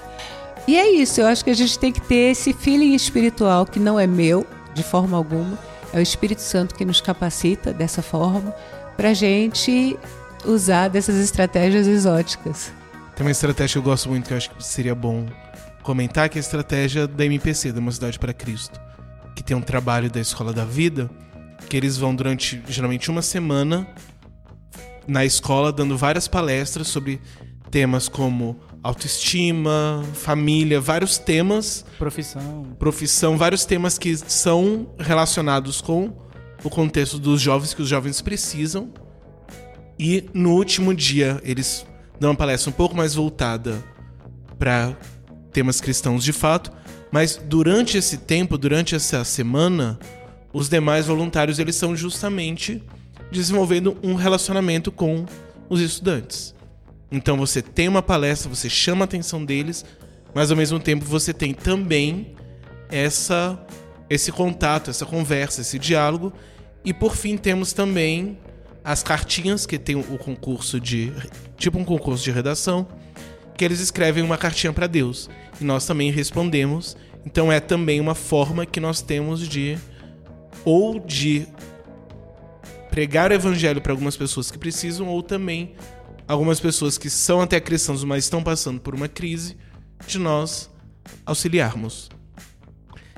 e 0.67 0.77
é 0.77 0.91
isso, 0.91 1.21
eu 1.21 1.27
acho 1.27 1.45
que 1.45 1.51
a 1.51 1.55
gente 1.55 1.79
tem 1.79 1.93
que 1.93 2.01
ter 2.01 2.33
esse 2.33 2.53
feeling 2.53 2.95
espiritual 2.95 3.67
que 3.67 3.79
não 3.79 4.01
é 4.01 4.07
meu, 4.07 4.47
de 4.75 4.83
forma 4.83 5.17
alguma, 5.17 5.59
é 5.93 5.99
o 5.99 6.03
Espírito 6.03 6.41
Santo 6.41 6.75
que 6.75 6.85
nos 6.85 7.01
capacita 7.01 7.73
dessa 7.73 8.03
forma 8.03 8.55
para 8.97 9.11
a 9.11 9.15
gente 9.15 9.99
usar 10.45 10.89
dessas 10.89 11.17
estratégias 11.17 11.87
exóticas. 11.87 12.73
Tem 13.15 13.25
uma 13.27 13.31
estratégia 13.31 13.75
que 13.75 13.79
eu 13.79 13.83
gosto 13.83 14.09
muito 14.09 14.27
que 14.27 14.33
eu 14.33 14.37
acho 14.37 14.51
que 14.51 14.63
seria 14.65 14.95
bom 14.95 15.27
comentar, 15.83 16.29
que 16.29 16.39
é 16.39 16.41
a 16.41 16.43
estratégia 16.43 17.07
da 17.07 17.25
MPC, 17.25 17.73
da 17.73 17.81
Mocidade 17.81 18.19
para 18.19 18.33
Cristo, 18.33 18.81
que 19.35 19.43
tem 19.43 19.57
um 19.57 19.61
trabalho 19.61 20.11
da 20.11 20.21
Escola 20.21 20.53
da 20.53 20.65
Vida, 20.65 21.11
que 21.69 21.77
eles 21.77 21.97
vão 21.97 22.15
durante 22.15 22.63
geralmente 22.69 23.11
uma 23.11 23.23
semana 23.23 23.87
na 25.07 25.25
escola 25.25 25.73
dando 25.73 25.97
várias 25.97 26.29
palestras 26.29 26.89
sobre 26.89 27.21
temas 27.71 28.09
como 28.09 28.61
autoestima, 28.83 30.05
família, 30.15 30.81
vários 30.81 31.19
temas. 31.19 31.85
Profissão. 31.99 32.67
Profissão, 32.79 33.37
vários 33.37 33.65
temas 33.65 33.99
que 33.99 34.17
são 34.17 34.89
relacionados 34.99 35.81
com 35.81 36.13
o 36.63 36.71
contexto 36.71 37.19
dos 37.19 37.41
jovens, 37.41 37.75
que 37.75 37.83
os 37.83 37.89
jovens 37.89 38.21
precisam. 38.21 38.93
E 39.99 40.25
no 40.33 40.53
último 40.53 40.95
dia, 40.95 41.41
eles 41.45 41.87
dão 42.21 42.31
uma 42.31 42.37
palestra 42.37 42.71
um 42.71 42.73
pouco 42.73 42.97
mais 42.97 43.15
voltada 43.15 43.83
para 44.59 44.97
temas 45.53 45.81
cristãos 45.81 46.23
de 46.23 46.33
fato, 46.33 46.71
mas 47.11 47.37
durante 47.37 47.97
esse 47.97 48.19
tempo, 48.19 48.59
durante 48.59 48.95
essa 48.95 49.25
semana, 49.25 49.99
os 50.53 50.69
demais 50.69 51.07
voluntários 51.07 51.59
eles 51.59 51.77
são 51.77 51.97
justamente 51.97 52.83
desenvolvendo 53.31 53.97
um 54.03 54.15
relacionamento 54.15 54.91
com 54.91 55.25
os 55.69 55.81
estudantes. 55.81 56.55
Então 57.11 57.37
você 57.37 57.63
tem 57.63 57.89
uma 57.89 58.03
palestra, 58.03 58.49
você 58.49 58.69
chama 58.69 59.05
a 59.05 59.07
atenção 59.07 59.45
deles, 59.45 59.85
mas 60.35 60.51
ao 60.51 60.57
mesmo 60.57 60.79
tempo 60.79 61.05
você 61.05 61.33
tem 61.33 61.55
também 61.55 62.35
essa 62.91 63.59
esse 64.11 64.33
contato, 64.33 64.89
essa 64.89 65.05
conversa, 65.05 65.61
esse 65.61 65.79
diálogo. 65.79 66.33
E 66.85 66.95
por 66.95 67.15
fim 67.15 67.37
temos 67.37 67.73
também 67.73 68.39
as 68.83 69.03
cartinhas 69.03 69.67
que 69.67 69.79
tem 69.79 69.97
o 69.97 70.19
concurso 70.19 70.81
de 70.81 71.13
tipo 71.57 71.79
um 71.79 71.85
concurso 71.85 72.25
de 72.25 72.31
redação, 72.31 72.87
que 73.57 73.65
eles 73.65 73.81
escrevem 73.81 74.23
uma 74.23 74.39
cartinha 74.39 74.73
para 74.73 74.87
Deus 74.87 75.29
e 75.61 75.65
nós 75.65 75.85
também 75.85 76.11
respondemos. 76.11 76.97
Então 77.27 77.53
é 77.53 77.61
também 77.61 78.01
uma 78.01 78.15
forma 78.15 78.65
que 78.65 78.81
nós 78.81 79.03
temos 79.03 79.47
de 79.47 79.77
ou 80.65 80.99
de 80.99 81.47
pregar 82.91 83.31
o 83.31 83.35
evangelho 83.35 83.81
para 83.81 83.93
algumas 83.93 84.17
pessoas 84.17 84.51
que 84.51 84.59
precisam 84.59 85.07
ou 85.09 85.23
também 85.23 85.75
algumas 86.29 86.61
pessoas 86.61 86.99
que 86.99 87.09
são 87.09 87.41
até 87.41 87.59
cristãos, 87.59 88.05
mas 88.05 88.25
estão 88.25 88.43
passando 88.43 88.79
por 88.79 88.95
uma 88.95 89.09
crise, 89.09 89.57
de 90.07 90.19
nós 90.19 90.71
auxiliarmos. 91.25 92.11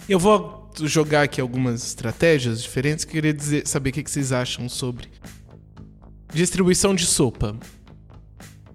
Eu 0.08 0.18
vou 0.18 0.70
jogar 0.82 1.22
aqui 1.22 1.40
algumas 1.40 1.84
estratégias 1.84 2.62
diferentes 2.62 3.04
que 3.04 3.10
eu 3.10 3.14
queria 3.14 3.34
dizer, 3.34 3.66
saber 3.66 3.90
o 3.90 3.92
que 3.92 4.08
vocês 4.08 4.32
acham 4.32 4.68
sobre 4.68 5.08
distribuição 6.32 6.94
de 6.94 7.04
sopa. 7.04 7.56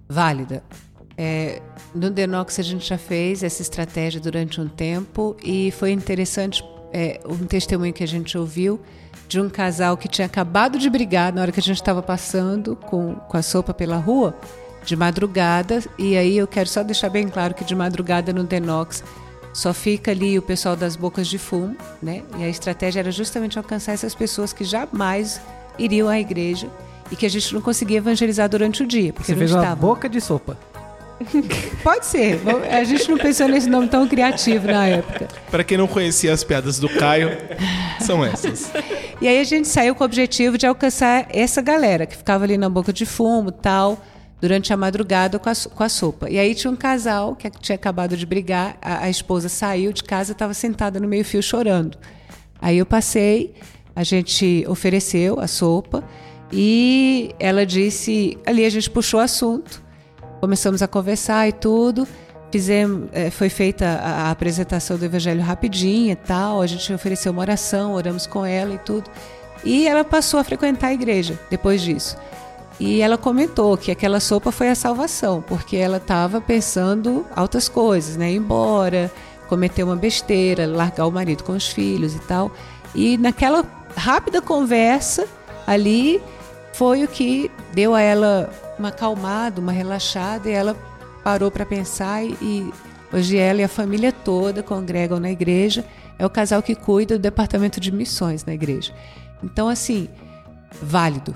Válida. 0.08 0.62
É, 1.16 1.62
no 1.94 2.10
Denox 2.10 2.58
a 2.58 2.62
gente 2.62 2.86
já 2.86 2.98
fez 2.98 3.42
essa 3.42 3.62
estratégia 3.62 4.20
durante 4.20 4.60
um 4.60 4.68
tempo 4.68 5.34
e 5.42 5.70
foi 5.72 5.90
interessante 5.90 6.62
é, 6.92 7.20
um 7.26 7.46
testemunho 7.46 7.92
que 7.92 8.04
a 8.04 8.08
gente 8.08 8.36
ouviu 8.36 8.80
de 9.28 9.40
um 9.40 9.48
casal 9.48 9.96
que 9.96 10.08
tinha 10.08 10.26
acabado 10.26 10.78
de 10.78 10.88
brigar 10.88 11.32
na 11.32 11.42
hora 11.42 11.52
que 11.52 11.60
a 11.60 11.62
gente 11.62 11.76
estava 11.76 12.02
passando 12.02 12.76
com, 12.76 13.14
com 13.14 13.36
a 13.36 13.42
sopa 13.42 13.74
pela 13.74 13.96
rua, 13.96 14.34
de 14.84 14.94
madrugada. 14.96 15.82
E 15.98 16.16
aí 16.16 16.36
eu 16.36 16.46
quero 16.46 16.68
só 16.68 16.82
deixar 16.82 17.08
bem 17.08 17.28
claro 17.28 17.54
que 17.54 17.64
de 17.64 17.74
madrugada 17.74 18.32
no 18.32 18.44
Denox 18.44 19.02
só 19.52 19.72
fica 19.72 20.10
ali 20.10 20.38
o 20.38 20.42
pessoal 20.42 20.76
das 20.76 20.96
bocas 20.96 21.26
de 21.26 21.38
fumo, 21.38 21.76
né? 22.02 22.22
E 22.38 22.44
a 22.44 22.48
estratégia 22.48 23.00
era 23.00 23.10
justamente 23.10 23.56
alcançar 23.58 23.92
essas 23.92 24.14
pessoas 24.14 24.52
que 24.52 24.64
jamais 24.64 25.40
iriam 25.78 26.08
à 26.08 26.20
igreja 26.20 26.68
e 27.10 27.16
que 27.16 27.24
a 27.24 27.30
gente 27.30 27.54
não 27.54 27.60
conseguia 27.60 27.98
evangelizar 27.98 28.48
durante 28.48 28.82
o 28.82 28.86
dia. 28.86 29.12
Porque 29.12 29.32
Você 29.32 29.36
fez 29.36 29.52
uma 29.52 29.74
boca 29.74 30.08
de 30.08 30.20
sopa. 30.20 30.58
Pode 31.82 32.06
ser. 32.06 32.40
A 32.70 32.84
gente 32.84 33.10
não 33.10 33.16
pensou 33.16 33.48
nesse 33.48 33.68
nome 33.68 33.88
tão 33.88 34.06
criativo 34.06 34.66
na 34.66 34.86
época. 34.86 35.28
Para 35.50 35.64
quem 35.64 35.78
não 35.78 35.86
conhecia 35.86 36.32
as 36.32 36.44
piadas 36.44 36.78
do 36.78 36.88
Caio, 36.88 37.30
são 38.00 38.24
essas. 38.24 38.70
E 39.20 39.26
aí 39.26 39.40
a 39.40 39.44
gente 39.44 39.66
saiu 39.66 39.94
com 39.94 40.04
o 40.04 40.06
objetivo 40.06 40.58
de 40.58 40.66
alcançar 40.66 41.26
essa 41.30 41.62
galera 41.62 42.06
que 42.06 42.16
ficava 42.16 42.44
ali 42.44 42.58
na 42.58 42.68
boca 42.68 42.92
de 42.92 43.06
fumo 43.06 43.50
tal, 43.50 43.98
durante 44.40 44.72
a 44.72 44.76
madrugada 44.76 45.38
com 45.38 45.48
a, 45.48 45.52
com 45.74 45.82
a 45.82 45.88
sopa. 45.88 46.28
E 46.28 46.38
aí 46.38 46.54
tinha 46.54 46.70
um 46.70 46.76
casal 46.76 47.34
que 47.34 47.50
tinha 47.50 47.76
acabado 47.76 48.16
de 48.16 48.26
brigar, 48.26 48.76
a, 48.82 49.04
a 49.04 49.10
esposa 49.10 49.48
saiu 49.48 49.92
de 49.92 50.04
casa 50.04 50.32
e 50.32 50.34
estava 50.34 50.54
sentada 50.54 51.00
no 51.00 51.08
meio-fio 51.08 51.42
chorando. 51.42 51.96
Aí 52.60 52.78
eu 52.78 52.86
passei, 52.86 53.54
a 53.94 54.02
gente 54.02 54.64
ofereceu 54.68 55.40
a 55.40 55.46
sopa 55.46 56.04
e 56.52 57.34
ela 57.38 57.64
disse, 57.64 58.38
ali 58.46 58.64
a 58.64 58.70
gente 58.70 58.90
puxou 58.90 59.20
o 59.20 59.22
assunto, 59.22 59.82
começamos 60.40 60.82
a 60.82 60.88
conversar 60.88 61.48
e 61.48 61.52
tudo. 61.52 62.06
Fizemos, 62.50 63.08
é, 63.12 63.30
foi 63.30 63.48
feita 63.48 63.86
a, 63.86 64.30
apresentação 64.30 64.96
do 64.96 65.04
Evangelho 65.04 65.42
rapidinho 65.42 66.12
e 66.12 66.16
tal. 66.16 66.62
A 66.62 66.66
gente 66.66 66.92
ofereceu 66.92 67.32
uma 67.32 67.42
oração, 67.42 67.94
oramos 67.94 68.26
com 68.26 68.44
ela 68.44 68.74
e 68.74 68.78
tudo. 68.78 69.10
E 69.64 69.86
ela 69.86 70.04
passou 70.04 70.38
a 70.38 70.44
frequentar 70.44 70.88
a 70.88 70.94
igreja 70.94 71.38
depois 71.50 71.82
disso. 71.82 72.16
E 72.78 73.00
ela 73.00 73.16
comentou 73.16 73.76
que 73.76 73.90
aquela 73.90 74.20
sopa 74.20 74.52
foi 74.52 74.68
a 74.68 74.74
salvação, 74.74 75.42
porque 75.42 75.76
ela 75.76 75.96
estava 75.96 76.40
pensando 76.40 77.26
altas 77.34 77.68
coisas, 77.68 78.16
né? 78.16 78.30
Ir 78.30 78.36
embora, 78.36 79.10
cometer 79.48 79.82
uma 79.82 79.96
besteira, 79.96 80.66
largar 80.66 81.06
o 81.06 81.10
marido 81.10 81.42
com 81.42 81.52
os 81.52 81.68
filhos 81.68 82.14
e 82.14 82.18
tal. 82.20 82.52
E 82.94 83.16
naquela 83.16 83.64
rápida 83.96 84.42
conversa 84.42 85.26
ali 85.66 86.22
foi 86.76 87.04
o 87.04 87.08
que 87.08 87.50
deu 87.72 87.94
a 87.94 88.02
ela 88.02 88.50
uma 88.78 88.88
acalmada, 88.88 89.60
uma 89.60 89.72
relaxada, 89.72 90.48
e 90.48 90.52
ela 90.52 90.76
parou 91.24 91.50
para 91.50 91.64
pensar 91.64 92.22
e, 92.22 92.70
hoje 93.10 93.38
ela 93.38 93.62
e 93.62 93.64
a 93.64 93.68
família 93.68 94.12
toda 94.12 94.62
congregam 94.62 95.18
na 95.18 95.30
igreja. 95.30 95.84
É 96.18 96.26
o 96.26 96.30
casal 96.30 96.62
que 96.62 96.74
cuida 96.74 97.16
do 97.16 97.22
departamento 97.22 97.80
de 97.80 97.90
missões 97.90 98.44
na 98.44 98.52
igreja. 98.52 98.94
Então, 99.42 99.68
assim, 99.68 100.06
válido. 100.82 101.34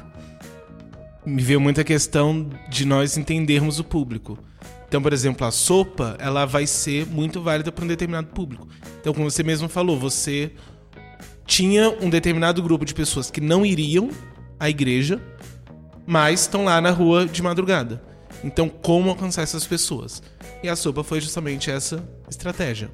Me 1.24 1.42
veio 1.42 1.60
muita 1.60 1.84
questão 1.84 2.50
de 2.68 2.84
nós 2.84 3.16
entendermos 3.16 3.78
o 3.78 3.84
público. 3.84 4.38
Então, 4.88 5.00
por 5.00 5.12
exemplo, 5.12 5.46
a 5.46 5.50
sopa, 5.50 6.16
ela 6.18 6.44
vai 6.44 6.66
ser 6.66 7.06
muito 7.06 7.40
válida 7.40 7.72
para 7.72 7.84
um 7.84 7.88
determinado 7.88 8.26
público. 8.28 8.68
Então, 9.00 9.14
como 9.14 9.30
você 9.30 9.42
mesmo 9.42 9.70
falou, 9.70 9.98
você 9.98 10.52
tinha 11.46 11.88
um 11.88 12.10
determinado 12.10 12.62
grupo 12.62 12.84
de 12.84 12.92
pessoas 12.92 13.30
que 13.30 13.40
não 13.40 13.64
iriam 13.64 14.10
à 14.60 14.68
igreja, 14.68 15.20
mas 16.06 16.42
estão 16.42 16.64
lá 16.64 16.80
na 16.80 16.90
rua 16.90 17.26
de 17.26 17.42
madrugada. 17.42 18.02
Então, 18.44 18.68
como 18.68 19.10
alcançar 19.10 19.42
essas 19.42 19.66
pessoas? 19.66 20.22
E 20.62 20.68
a 20.68 20.76
sopa 20.76 21.02
foi 21.02 21.20
justamente 21.20 21.70
essa 21.70 22.06
estratégia. 22.28 22.90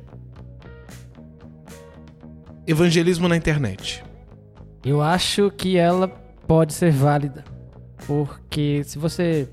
Evangelismo 2.66 3.28
na 3.28 3.36
internet. 3.36 4.04
Eu 4.84 5.02
acho 5.02 5.50
que 5.50 5.76
ela 5.76 6.08
pode 6.46 6.72
ser 6.72 6.92
válida. 6.92 7.44
Porque 8.06 8.82
se 8.84 8.98
você. 8.98 9.48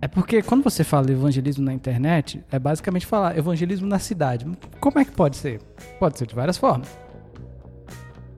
É 0.00 0.08
porque 0.08 0.42
quando 0.42 0.64
você 0.64 0.82
fala 0.82 1.10
evangelismo 1.10 1.64
na 1.64 1.72
internet, 1.72 2.44
é 2.50 2.58
basicamente 2.58 3.06
falar 3.06 3.38
evangelismo 3.38 3.86
na 3.86 3.98
cidade. 3.98 4.46
Como 4.80 4.98
é 4.98 5.04
que 5.04 5.12
pode 5.12 5.36
ser? 5.36 5.60
Pode 5.98 6.18
ser 6.18 6.26
de 6.26 6.34
várias 6.34 6.58
formas. 6.58 6.88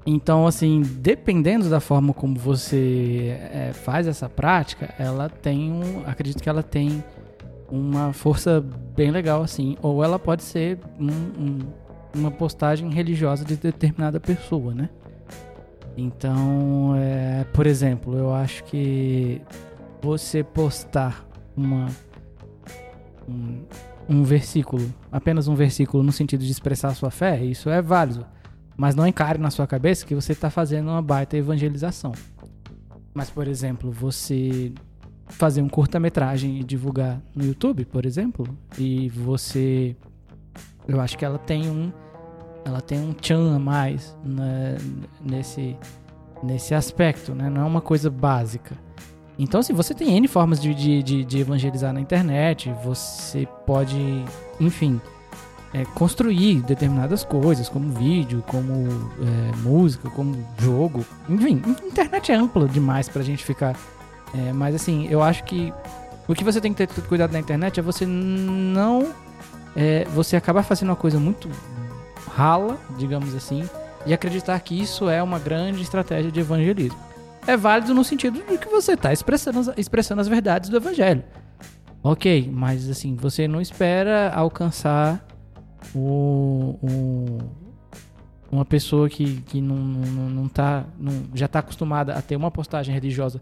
Então, 0.06 0.46
assim, 0.46 0.82
dependendo 0.82 1.70
da 1.70 1.80
forma 1.80 2.12
como 2.12 2.38
você 2.38 3.38
é, 3.52 3.72
faz 3.72 4.06
essa 4.06 4.28
prática, 4.28 4.94
ela 4.98 5.28
tem 5.30 5.72
um. 5.72 6.02
Acredito 6.06 6.42
que 6.42 6.48
ela 6.48 6.62
tem 6.62 7.02
uma 7.70 8.12
força 8.12 8.62
bem 8.94 9.10
legal, 9.10 9.42
assim. 9.42 9.76
Ou 9.80 10.04
ela 10.04 10.18
pode 10.18 10.42
ser 10.42 10.78
um, 11.00 11.08
um, 11.08 11.58
uma 12.14 12.30
postagem 12.30 12.90
religiosa 12.90 13.44
de 13.44 13.56
determinada 13.56 14.20
pessoa, 14.20 14.74
né? 14.74 14.90
Então, 15.96 16.94
é, 16.96 17.44
por 17.52 17.66
exemplo, 17.66 18.18
eu 18.18 18.34
acho 18.34 18.64
que 18.64 19.40
você 20.02 20.42
postar 20.44 21.26
uma 21.56 21.86
um, 23.26 23.62
um 24.08 24.22
versículo, 24.22 24.92
apenas 25.10 25.48
um 25.48 25.54
versículo 25.54 26.02
no 26.02 26.12
sentido 26.12 26.44
de 26.44 26.50
expressar 26.50 26.94
sua 26.94 27.10
fé, 27.10 27.42
isso 27.42 27.70
é 27.70 27.80
válido. 27.80 28.26
Mas 28.76 28.94
não 28.94 29.06
encare 29.06 29.38
na 29.38 29.50
sua 29.50 29.66
cabeça 29.66 30.04
que 30.04 30.14
você 30.14 30.32
está 30.32 30.50
fazendo 30.50 30.88
uma 30.88 31.02
baita 31.02 31.36
evangelização. 31.36 32.12
Mas, 33.12 33.30
por 33.30 33.46
exemplo, 33.46 33.90
você 33.92 34.72
fazer 35.28 35.62
um 35.62 35.68
curta-metragem 35.68 36.58
e 36.60 36.64
divulgar 36.64 37.20
no 37.34 37.44
YouTube, 37.44 37.84
por 37.84 38.04
exemplo, 38.04 38.46
e 38.78 39.08
você. 39.08 39.96
Eu 40.86 41.00
acho 41.00 41.16
que 41.16 41.24
ela 41.24 41.38
tem 41.38 41.70
um 41.70 41.92
ela 42.64 42.80
tem 42.80 42.98
um 42.98 43.12
tchan 43.12 43.54
a 43.54 43.58
mais 43.58 44.16
né, 44.24 44.76
nesse, 45.20 45.76
nesse 46.42 46.74
aspecto, 46.74 47.34
né? 47.34 47.50
Não 47.50 47.62
é 47.62 47.64
uma 47.64 47.80
coisa 47.80 48.10
básica. 48.10 48.76
Então, 49.38 49.60
assim, 49.60 49.72
você 49.72 49.92
tem 49.92 50.16
N 50.16 50.26
formas 50.28 50.60
de, 50.60 50.74
de, 50.74 51.02
de, 51.02 51.24
de 51.24 51.38
evangelizar 51.38 51.92
na 51.92 52.00
internet, 52.00 52.72
você 52.82 53.46
pode, 53.66 53.98
enfim, 54.60 55.00
é, 55.74 55.84
construir 55.84 56.62
determinadas 56.62 57.24
coisas, 57.24 57.68
como 57.68 57.90
vídeo, 57.90 58.44
como 58.46 59.10
é, 59.20 59.56
música, 59.56 60.08
como 60.08 60.36
jogo. 60.58 61.04
Enfim, 61.28 61.60
a 61.66 61.86
internet 61.86 62.30
é 62.30 62.36
ampla 62.36 62.68
demais 62.68 63.08
pra 63.08 63.22
gente 63.22 63.44
ficar. 63.44 63.76
É, 64.32 64.52
mas, 64.52 64.76
assim, 64.76 65.08
eu 65.10 65.20
acho 65.20 65.42
que 65.42 65.74
o 66.28 66.34
que 66.34 66.44
você 66.44 66.60
tem 66.60 66.72
que 66.72 66.86
ter 66.86 67.02
cuidado 67.02 67.32
na 67.32 67.40
internet 67.40 67.80
é 67.80 67.82
você 67.82 68.06
não. 68.06 69.12
É, 69.74 70.04
você 70.14 70.36
acabar 70.36 70.62
fazendo 70.62 70.90
uma 70.90 70.96
coisa 70.96 71.18
muito 71.18 71.50
rala, 72.32 72.78
digamos 72.96 73.34
assim, 73.34 73.68
e 74.06 74.14
acreditar 74.14 74.58
que 74.60 74.80
isso 74.80 75.08
é 75.08 75.20
uma 75.20 75.40
grande 75.40 75.82
estratégia 75.82 76.30
de 76.30 76.38
evangelismo. 76.38 76.98
É 77.46 77.56
válido 77.56 77.92
no 77.92 78.04
sentido 78.04 78.40
de 78.48 78.58
que 78.58 78.68
você 78.68 78.92
está 78.92 79.12
expressando, 79.12 79.74
expressando 79.76 80.20
as 80.20 80.28
verdades 80.28 80.70
do 80.70 80.76
evangelho. 80.76 81.24
Ok, 82.00 82.48
mas 82.52 82.88
assim, 82.88 83.16
você 83.16 83.48
não 83.48 83.60
espera 83.60 84.32
alcançar 84.32 85.24
uma 88.50 88.64
pessoa 88.64 89.08
que, 89.08 89.40
que 89.42 89.60
não, 89.60 89.76
não, 89.76 90.30
não 90.30 90.48
tá, 90.48 90.84
não, 90.98 91.24
já 91.34 91.46
está 91.46 91.58
acostumada 91.58 92.14
a 92.14 92.22
ter 92.22 92.36
uma 92.36 92.50
postagem 92.50 92.94
religiosa 92.94 93.40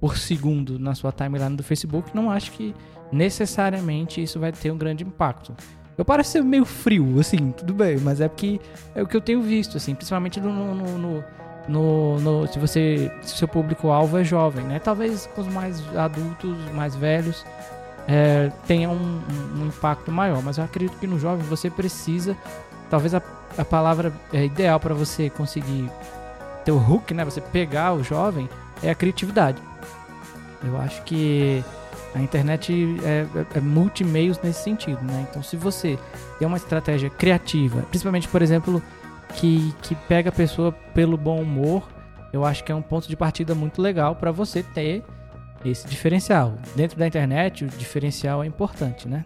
por 0.00 0.16
segundo 0.16 0.78
na 0.78 0.94
sua 0.94 1.12
timeline 1.12 1.56
do 1.56 1.62
Facebook, 1.62 2.14
não 2.14 2.30
acho 2.30 2.52
que 2.52 2.74
necessariamente 3.12 4.22
isso 4.22 4.40
vai 4.40 4.50
ter 4.50 4.70
um 4.70 4.78
grande 4.78 5.04
impacto. 5.04 5.54
Eu 5.96 6.04
pareço 6.04 6.30
ser 6.30 6.42
meio 6.42 6.64
frio, 6.64 7.20
assim, 7.20 7.52
tudo 7.52 7.74
bem, 7.74 7.98
mas 7.98 8.20
é 8.20 8.28
porque 8.28 8.60
é 8.94 9.02
o 9.02 9.06
que 9.06 9.16
eu 9.16 9.20
tenho 9.20 9.42
visto, 9.42 9.76
assim, 9.76 9.94
principalmente 9.94 10.40
no, 10.40 10.52
no, 10.52 10.98
no, 10.98 11.24
no, 11.68 12.18
no 12.18 12.46
se 12.48 12.58
você, 12.58 13.12
se 13.20 13.36
seu 13.36 13.46
público-alvo 13.46 14.18
é 14.18 14.24
jovem, 14.24 14.64
né? 14.64 14.78
Talvez 14.78 15.26
com 15.34 15.42
os 15.42 15.48
mais 15.48 15.80
adultos, 15.96 16.56
mais 16.72 16.96
velhos, 16.96 17.44
é, 18.06 18.50
tenha 18.66 18.88
um, 18.88 19.20
um, 19.56 19.66
impacto 19.66 20.10
maior, 20.10 20.42
mas 20.42 20.58
eu 20.58 20.64
acredito 20.64 20.98
que 20.98 21.06
no 21.06 21.18
jovem 21.18 21.46
você 21.46 21.70
precisa, 21.70 22.36
talvez 22.90 23.14
a, 23.14 23.22
a 23.56 23.64
palavra 23.64 24.12
é 24.32 24.44
ideal 24.44 24.80
para 24.80 24.94
você 24.94 25.30
conseguir 25.30 25.90
ter 26.64 26.72
o 26.72 26.78
hook, 26.78 27.12
né? 27.14 27.24
Você 27.24 27.40
pegar 27.40 27.92
o 27.92 28.02
jovem 28.02 28.48
é 28.82 28.90
a 28.90 28.94
criatividade. 28.94 29.62
Eu 30.64 30.80
acho 30.80 31.02
que 31.02 31.64
a 32.14 32.20
internet 32.20 32.96
é, 33.04 33.26
é, 33.36 33.58
é 33.58 33.60
multimeios 33.60 34.38
nesse 34.42 34.62
sentido, 34.62 35.00
né? 35.02 35.26
Então, 35.30 35.42
se 35.42 35.56
você 35.56 35.98
tem 36.38 36.46
uma 36.46 36.56
estratégia 36.56 37.10
criativa, 37.10 37.82
principalmente, 37.82 38.28
por 38.28 38.42
exemplo, 38.42 38.82
que, 39.34 39.74
que 39.82 39.94
pega 39.94 40.28
a 40.28 40.32
pessoa 40.32 40.72
pelo 40.94 41.16
bom 41.16 41.40
humor, 41.40 41.88
eu 42.32 42.44
acho 42.44 42.64
que 42.64 42.72
é 42.72 42.74
um 42.74 42.82
ponto 42.82 43.08
de 43.08 43.16
partida 43.16 43.54
muito 43.54 43.80
legal 43.80 44.16
para 44.16 44.30
você 44.30 44.62
ter 44.62 45.04
esse 45.64 45.86
diferencial. 45.86 46.58
Dentro 46.74 46.98
da 46.98 47.06
internet, 47.06 47.64
o 47.64 47.68
diferencial 47.68 48.42
é 48.42 48.46
importante, 48.46 49.08
né? 49.08 49.24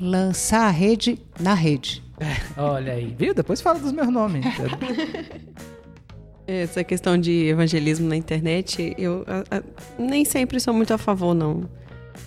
Lançar 0.00 0.66
a 0.66 0.70
rede 0.70 1.18
na 1.40 1.54
rede. 1.54 2.02
É, 2.20 2.60
olha 2.60 2.92
aí, 2.92 3.14
viu? 3.16 3.34
Depois 3.34 3.60
fala 3.60 3.78
dos 3.78 3.92
meus 3.92 4.08
nomes. 4.08 4.44
Essa 6.46 6.82
questão 6.82 7.18
de 7.18 7.46
evangelismo 7.46 8.08
na 8.08 8.16
internet, 8.16 8.94
eu 8.96 9.24
a, 9.26 9.58
a, 9.58 9.62
nem 9.98 10.24
sempre 10.24 10.58
sou 10.58 10.72
muito 10.72 10.94
a 10.94 10.98
favor, 10.98 11.34
não. 11.34 11.68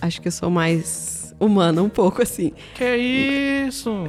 Acho 0.00 0.20
que 0.22 0.28
eu 0.28 0.32
sou 0.32 0.48
mais 0.48 1.34
humana, 1.40 1.82
um 1.82 1.88
pouco 1.88 2.22
assim. 2.22 2.52
Que 2.74 2.96
isso? 3.68 4.04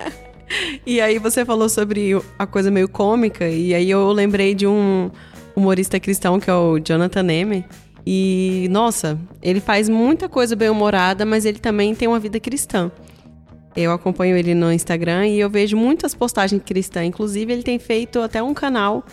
e 0.84 1.00
aí 1.00 1.18
você 1.18 1.44
falou 1.44 1.68
sobre 1.68 2.10
a 2.38 2.46
coisa 2.46 2.70
meio 2.70 2.88
cômica, 2.88 3.48
e 3.48 3.74
aí 3.74 3.90
eu 3.90 4.12
lembrei 4.12 4.54
de 4.54 4.66
um 4.66 5.10
humorista 5.56 5.98
cristão 5.98 6.38
que 6.38 6.50
é 6.50 6.54
o 6.54 6.78
Jonathan 6.78 7.22
Neme. 7.22 7.64
E, 8.12 8.66
nossa, 8.72 9.16
ele 9.40 9.60
faz 9.60 9.88
muita 9.88 10.28
coisa 10.28 10.56
bem-humorada, 10.56 11.24
mas 11.24 11.44
ele 11.44 11.60
também 11.60 11.94
tem 11.94 12.08
uma 12.08 12.18
vida 12.18 12.40
cristã. 12.40 12.90
Eu 13.76 13.92
acompanho 13.92 14.36
ele 14.36 14.52
no 14.52 14.72
Instagram 14.72 15.28
e 15.28 15.38
eu 15.38 15.48
vejo 15.48 15.76
muitas 15.76 16.12
postagens 16.12 16.60
cristãs. 16.66 17.06
Inclusive, 17.06 17.52
ele 17.52 17.62
tem 17.62 17.78
feito 17.78 18.20
até 18.20 18.42
um 18.42 18.52
canal 18.52 19.04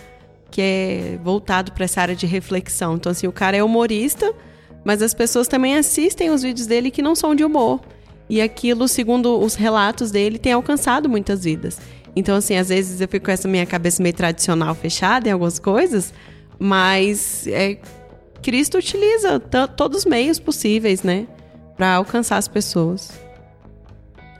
que 0.50 0.60
é 0.64 1.20
voltado 1.24 1.74
para 1.74 1.86
essa 1.86 2.02
área 2.02 2.16
de 2.16 2.26
reflexão. 2.26 2.96
Então, 2.96 3.12
assim, 3.12 3.28
o 3.28 3.32
cara 3.32 3.56
é 3.56 3.64
humorista, 3.64 4.34
mas 4.84 5.04
as 5.04 5.14
pessoas 5.14 5.48
também 5.48 5.78
assistem 5.78 6.32
os 6.32 6.42
vídeos 6.42 6.66
dele 6.66 6.90
que 6.90 7.04
não 7.04 7.14
são 7.14 7.36
de 7.36 7.46
humor. 7.46 7.80
E 8.28 8.42
aquilo, 8.42 8.88
segundo 8.88 9.40
os 9.40 9.54
relatos 9.54 10.10
dele, 10.10 10.40
tem 10.40 10.54
alcançado 10.54 11.08
muitas 11.08 11.44
vidas. 11.44 11.80
Então, 12.16 12.36
assim, 12.36 12.56
às 12.56 12.70
vezes 12.70 13.00
eu 13.00 13.08
fico 13.08 13.28
com 13.28 13.32
essa 13.32 13.48
minha 13.48 13.68
cabeça 13.68 14.02
meio 14.02 14.16
tradicional 14.16 14.74
fechada 14.74 15.30
em 15.30 15.32
algumas 15.32 15.60
coisas, 15.60 16.12
mas 16.58 17.46
é, 17.46 17.78
Cristo 18.48 18.78
utiliza 18.78 19.42
todos 19.42 20.00
os 20.00 20.06
meios 20.06 20.40
possíveis, 20.40 21.04
né, 21.04 21.28
para 21.76 21.96
alcançar 21.96 22.38
as 22.38 22.48
pessoas. 22.48 23.12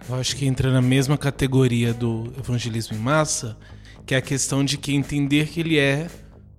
Eu 0.08 0.16
acho 0.16 0.34
que 0.38 0.46
entra 0.46 0.72
na 0.72 0.82
mesma 0.82 1.18
categoria 1.18 1.94
do 1.94 2.34
evangelismo 2.40 2.96
em 2.96 3.00
massa, 3.02 3.58
que 4.06 4.16
é 4.16 4.18
a 4.20 4.22
questão 4.22 4.64
de 4.64 4.78
que 4.78 4.96
entender 4.96 5.50
que 5.50 5.60
ele 5.60 5.78
é 5.78 6.08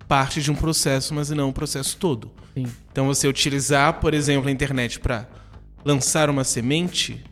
parte 0.07 0.43
de 0.43 0.51
um 0.51 0.53
processo, 0.53 1.11
mas 1.15 1.31
não 1.31 1.49
o 1.49 1.53
processo 1.53 1.97
todo. 1.97 2.29
Sim. 2.53 2.67
Então 2.91 3.07
você 3.07 3.27
utilizar, 3.27 3.99
por 3.99 4.13
exemplo, 4.13 4.47
a 4.47 4.51
internet 4.51 4.99
para 4.99 5.27
lançar 5.83 6.29
uma 6.29 6.43
semente, 6.43 7.25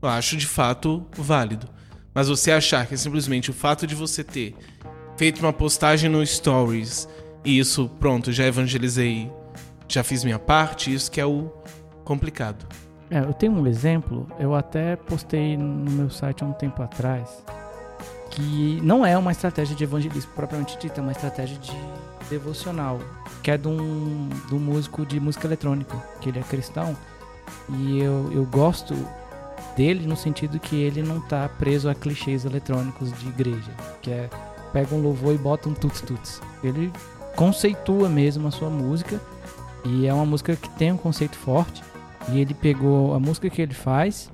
eu 0.00 0.08
acho 0.08 0.36
de 0.36 0.46
fato 0.46 1.04
válido. 1.16 1.68
Mas 2.14 2.28
você 2.28 2.52
achar 2.52 2.86
que 2.86 2.94
é 2.94 2.96
simplesmente 2.96 3.50
o 3.50 3.52
fato 3.52 3.84
de 3.84 3.96
você 3.96 4.22
ter 4.22 4.54
feito 5.16 5.40
uma 5.40 5.52
postagem 5.52 6.08
no 6.08 6.24
Stories 6.24 7.08
e 7.46 7.60
isso, 7.60 7.88
pronto, 8.00 8.32
já 8.32 8.44
evangelizei 8.44 9.28
já 9.88 10.02
fiz 10.02 10.24
minha 10.24 10.38
parte, 10.38 10.92
isso 10.92 11.10
que 11.10 11.20
é 11.20 11.26
o 11.26 11.50
complicado. 12.04 12.66
É, 13.10 13.20
eu 13.20 13.32
tenho 13.32 13.52
um 13.52 13.66
exemplo, 13.66 14.26
eu 14.38 14.54
até 14.54 14.96
postei 14.96 15.56
no 15.56 15.90
meu 15.90 16.10
site 16.10 16.42
há 16.42 16.46
um 16.46 16.52
tempo 16.52 16.82
atrás, 16.82 17.44
que 18.30 18.80
não 18.82 19.06
é 19.06 19.16
uma 19.16 19.30
estratégia 19.30 19.76
de 19.76 19.84
evangelismo 19.84 20.32
propriamente 20.34 20.76
dita, 20.78 21.00
é 21.00 21.02
uma 21.02 21.12
estratégia 21.12 21.56
de 21.58 21.72
devocional, 22.28 22.98
que 23.42 23.50
é 23.50 23.56
de 23.56 23.68
um, 23.68 24.28
de 24.48 24.54
um 24.54 24.58
músico 24.58 25.06
de 25.06 25.20
música 25.20 25.46
eletrônica, 25.46 25.96
que 26.20 26.28
ele 26.28 26.40
é 26.40 26.42
cristão, 26.42 26.96
e 27.68 28.00
eu, 28.00 28.32
eu 28.32 28.44
gosto 28.44 28.94
dele 29.76 30.06
no 30.06 30.16
sentido 30.16 30.58
que 30.58 30.74
ele 30.76 31.02
não 31.02 31.20
tá 31.20 31.48
preso 31.48 31.88
a 31.88 31.94
clichês 31.94 32.44
eletrônicos 32.44 33.12
de 33.12 33.28
igreja, 33.28 33.70
que 34.02 34.10
é 34.10 34.28
pega 34.72 34.94
um 34.94 35.00
louvor 35.00 35.34
e 35.34 35.38
bota 35.38 35.68
um 35.68 35.74
tuts-tuts. 35.74 36.42
Ele 36.62 36.92
conceitua 37.36 38.08
mesmo 38.08 38.48
a 38.48 38.50
sua 38.50 38.68
música, 38.68 39.20
e 39.86 40.06
é 40.06 40.12
uma 40.12 40.26
música 40.26 40.56
que 40.56 40.68
tem 40.70 40.92
um 40.92 40.96
conceito 40.96 41.36
forte, 41.36 41.82
e 42.32 42.40
ele 42.40 42.54
pegou 42.54 43.14
a 43.14 43.20
música 43.20 43.48
que 43.48 43.62
ele 43.62 43.74
faz, 43.74 44.32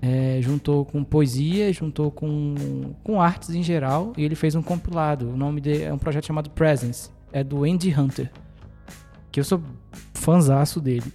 é, 0.00 0.38
juntou 0.42 0.84
com 0.84 1.02
poesia, 1.04 1.72
juntou 1.72 2.10
com, 2.10 2.94
com 3.02 3.20
artes 3.20 3.50
em 3.50 3.62
geral, 3.62 4.12
e 4.16 4.24
ele 4.24 4.34
fez 4.34 4.54
um 4.54 4.62
compilado. 4.62 5.28
O 5.28 5.36
nome 5.36 5.60
dele 5.60 5.84
é 5.84 5.92
um 5.92 5.98
projeto 5.98 6.26
chamado 6.26 6.50
Presence. 6.50 7.10
É 7.32 7.44
do 7.44 7.64
Andy 7.64 7.94
Hunter. 7.98 8.30
Que 9.30 9.40
eu 9.40 9.44
sou 9.44 9.60
fanzaço 10.14 10.80
dele. 10.80 11.12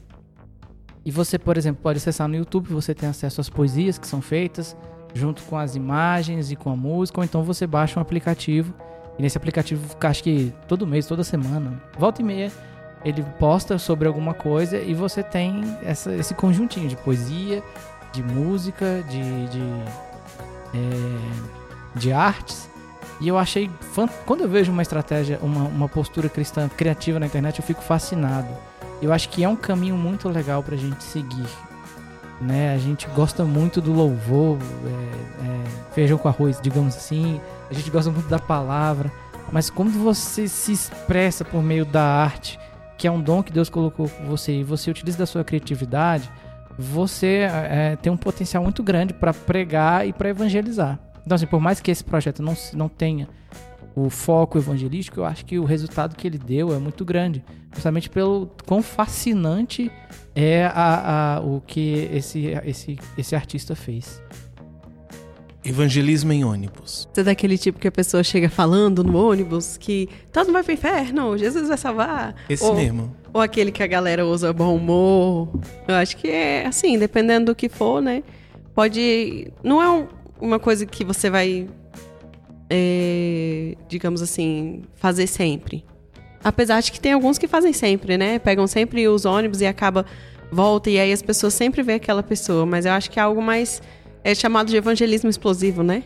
E 1.05 1.11
você, 1.11 1.37
por 1.37 1.57
exemplo, 1.57 1.81
pode 1.81 1.97
acessar 1.97 2.27
no 2.27 2.35
YouTube, 2.35 2.69
você 2.69 2.93
tem 2.93 3.09
acesso 3.09 3.41
às 3.41 3.49
poesias 3.49 3.97
que 3.97 4.07
são 4.07 4.21
feitas, 4.21 4.77
junto 5.13 5.43
com 5.43 5.57
as 5.57 5.75
imagens 5.75 6.51
e 6.51 6.55
com 6.55 6.69
a 6.69 6.75
música, 6.75 7.19
ou 7.19 7.23
então 7.23 7.43
você 7.43 7.67
baixa 7.67 7.99
um 7.99 8.01
aplicativo. 8.01 8.73
E 9.17 9.21
nesse 9.21 9.37
aplicativo, 9.37 9.95
acho 10.01 10.23
que 10.23 10.53
todo 10.67 10.87
mês, 10.87 11.05
toda 11.05 11.23
semana, 11.23 11.81
volta 11.97 12.21
e 12.21 12.25
meia, 12.25 12.51
ele 13.03 13.23
posta 13.37 13.77
sobre 13.77 14.07
alguma 14.07 14.33
coisa 14.33 14.77
e 14.77 14.93
você 14.93 15.21
tem 15.21 15.77
essa, 15.83 16.13
esse 16.13 16.33
conjuntinho 16.33 16.87
de 16.87 16.95
poesia, 16.95 17.61
de 18.11 18.23
música, 18.23 19.03
de, 19.09 19.47
de, 19.47 19.61
é, 20.73 21.99
de 21.99 22.13
artes. 22.13 22.69
E 23.19 23.27
eu 23.27 23.37
achei. 23.37 23.69
Quando 24.25 24.41
eu 24.41 24.49
vejo 24.49 24.71
uma 24.71 24.81
estratégia, 24.81 25.39
uma, 25.41 25.63
uma 25.63 25.89
postura 25.89 26.29
cristã 26.29 26.69
criativa 26.69 27.19
na 27.19 27.25
internet, 27.25 27.59
eu 27.59 27.65
fico 27.65 27.81
fascinado. 27.81 28.49
Eu 29.01 29.11
acho 29.11 29.29
que 29.29 29.43
é 29.43 29.49
um 29.49 29.55
caminho 29.55 29.97
muito 29.97 30.29
legal 30.29 30.63
pra 30.63 30.75
gente 30.77 31.03
seguir. 31.03 31.47
Né? 32.41 32.73
A 32.73 32.77
gente 32.77 33.07
gosta 33.07 33.43
muito 33.45 33.79
do 33.79 33.93
louvor, 33.93 34.57
é, 34.85 35.45
é, 35.45 35.93
feijão 35.93 36.17
com 36.17 36.27
arroz, 36.27 36.59
digamos 36.61 36.95
assim. 36.95 37.39
A 37.69 37.73
gente 37.73 37.89
gosta 37.89 38.09
muito 38.11 38.29
da 38.29 38.39
palavra. 38.39 39.11
Mas 39.51 39.69
quando 39.69 39.91
você 39.91 40.47
se 40.47 40.71
expressa 40.71 41.45
por 41.45 41.61
meio 41.61 41.85
da 41.85 42.03
arte, 42.03 42.59
que 43.03 43.07
é 43.07 43.11
um 43.11 43.19
dom 43.21 43.43
que 43.43 43.51
Deus 43.51 43.67
colocou 43.69 44.07
você 44.25 44.59
e 44.61 44.63
você 44.63 44.89
utiliza 44.89 45.17
da 45.17 45.25
sua 45.25 45.43
criatividade, 45.43 46.31
você 46.79 47.39
é, 47.51 47.97
tem 47.97 48.09
um 48.09 48.15
potencial 48.15 48.63
muito 48.63 48.81
grande 48.81 49.13
para 49.13 49.33
pregar 49.33 50.07
e 50.07 50.13
para 50.13 50.29
evangelizar. 50.29 50.97
Então, 51.25 51.35
assim, 51.35 51.45
por 51.45 51.59
mais 51.59 51.81
que 51.81 51.91
esse 51.91 52.01
projeto 52.01 52.41
não, 52.41 52.55
não 52.73 52.87
tenha 52.87 53.27
o 53.93 54.09
foco 54.09 54.57
evangelístico, 54.57 55.19
eu 55.19 55.25
acho 55.25 55.43
que 55.43 55.59
o 55.59 55.65
resultado 55.65 56.15
que 56.15 56.25
ele 56.25 56.37
deu 56.37 56.73
é 56.73 56.79
muito 56.79 57.03
grande. 57.03 57.43
Justamente 57.73 58.09
pelo 58.09 58.49
quão 58.65 58.81
fascinante 58.81 59.91
é 60.33 60.63
a, 60.73 61.35
a- 61.35 61.41
o 61.41 61.59
que 61.59 62.07
esse, 62.09 62.45
esse, 62.63 62.97
esse 63.17 63.35
artista 63.35 63.75
fez. 63.75 64.23
Evangelismo 65.65 66.33
em 66.33 66.43
ônibus. 66.43 67.07
Você 67.13 67.21
é 67.21 67.23
daquele 67.23 67.57
tipo 67.57 67.79
que 67.79 67.87
a 67.87 67.91
pessoa 67.91 68.23
chega 68.23 68.49
falando 68.49 69.03
no 69.03 69.17
ônibus 69.29 69.77
que 69.77 70.09
todo 70.31 70.45
mundo 70.47 70.53
vai 70.55 70.63
pro 70.63 70.73
inferno, 70.73 71.37
Jesus 71.37 71.69
vai 71.69 71.77
salvar. 71.77 72.35
Esse 72.49 72.63
ou, 72.65 72.75
mesmo. 72.75 73.15
Ou 73.33 73.39
aquele 73.39 73.71
que 73.71 73.81
a 73.81 73.87
galera 73.87 74.25
usa 74.25 74.51
bom 74.51 74.75
humor. 74.75 75.47
Eu 75.87 75.95
acho 75.95 76.17
que 76.17 76.27
é 76.27 76.65
assim, 76.65 76.97
dependendo 76.99 77.47
do 77.47 77.55
que 77.55 77.69
for, 77.69 78.01
né? 78.01 78.23
Pode. 78.75 79.47
Não 79.63 79.81
é 79.81 79.89
um- 79.89 80.07
uma 80.41 80.59
coisa 80.59 80.85
que 80.85 81.03
você 81.05 81.29
vai. 81.29 81.67
é, 82.69 83.75
digamos 83.87 84.21
assim, 84.21 84.81
fazer 84.95 85.27
sempre. 85.27 85.85
Apesar 86.43 86.81
de 86.81 86.91
que 86.91 86.99
tem 86.99 87.13
alguns 87.13 87.37
que 87.37 87.47
fazem 87.47 87.71
sempre, 87.71 88.17
né? 88.17 88.39
Pegam 88.39 88.65
sempre 88.67 89.07
os 89.07 89.25
ônibus 89.25 89.61
e 89.61 89.65
acaba. 89.65 90.05
Volta 90.51 90.89
e 90.89 90.99
aí 90.99 91.11
as 91.11 91.21
pessoas 91.21 91.53
sempre 91.53 91.81
vê 91.83 91.93
aquela 91.93 92.21
pessoa. 92.23 92.65
Mas 92.65 92.85
eu 92.85 92.91
acho 92.93 93.09
que 93.11 93.19
é 93.19 93.21
algo 93.23 93.41
mais. 93.41 93.81
É 94.23 94.33
chamado 94.33 94.69
de 94.69 94.77
evangelismo 94.77 95.29
explosivo, 95.29 95.83
né? 95.83 96.03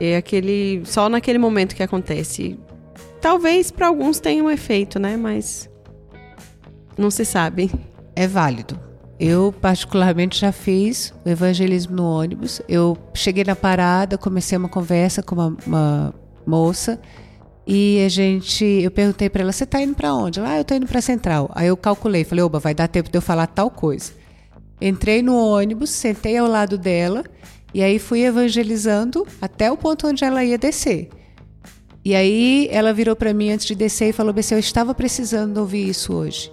É 0.00 0.16
aquele. 0.16 0.82
Só 0.84 1.08
naquele 1.08 1.38
momento 1.38 1.74
que 1.74 1.82
acontece. 1.82 2.58
Talvez 3.20 3.70
para 3.70 3.88
alguns 3.88 4.20
tenha 4.20 4.42
um 4.42 4.50
efeito, 4.50 4.98
né? 4.98 5.16
Mas. 5.16 5.68
Não 6.96 7.10
se 7.10 7.24
sabe. 7.24 7.70
É 8.14 8.26
válido. 8.26 8.78
Eu, 9.18 9.54
particularmente, 9.60 10.38
já 10.38 10.52
fiz 10.52 11.12
o 11.24 11.28
evangelismo 11.28 11.96
no 11.96 12.04
ônibus. 12.04 12.60
Eu 12.68 12.96
cheguei 13.14 13.44
na 13.44 13.56
parada, 13.56 14.18
comecei 14.18 14.56
uma 14.56 14.68
conversa 14.68 15.22
com 15.22 15.34
uma, 15.34 15.56
uma 15.66 16.14
moça 16.46 17.00
e 17.66 18.00
a 18.04 18.08
gente, 18.08 18.64
eu 18.64 18.90
perguntei 18.90 19.28
para 19.28 19.42
ela: 19.42 19.52
"Você 19.52 19.66
tá 19.66 19.82
indo 19.82 19.94
para 19.94 20.14
onde?" 20.14 20.38
Ela: 20.38 20.50
"Ah, 20.50 20.58
eu 20.58 20.64
tô 20.64 20.74
indo 20.74 20.86
para 20.86 21.00
Central". 21.00 21.50
Aí 21.54 21.66
eu 21.66 21.76
calculei, 21.76 22.22
falei: 22.24 22.44
"Oba, 22.44 22.60
vai 22.60 22.74
dar 22.74 22.86
tempo 22.86 23.10
de 23.10 23.18
eu 23.18 23.22
falar 23.22 23.48
tal 23.48 23.70
coisa". 23.70 24.12
Entrei 24.80 25.22
no 25.22 25.36
ônibus, 25.36 25.90
sentei 25.90 26.36
ao 26.36 26.46
lado 26.46 26.76
dela 26.76 27.24
e 27.72 27.82
aí 27.82 27.98
fui 27.98 28.24
evangelizando 28.24 29.26
até 29.40 29.70
o 29.70 29.76
ponto 29.76 30.06
onde 30.06 30.24
ela 30.24 30.44
ia 30.44 30.58
descer. 30.58 31.08
E 32.04 32.14
aí 32.14 32.68
ela 32.70 32.92
virou 32.92 33.16
para 33.16 33.34
mim 33.34 33.50
antes 33.50 33.66
de 33.66 33.74
descer 33.74 34.10
e 34.10 34.12
falou: 34.12 34.32
"BC, 34.32 34.54
eu 34.54 34.58
estava 34.58 34.94
precisando 34.94 35.58
ouvir 35.58 35.88
isso 35.88 36.14
hoje". 36.14 36.52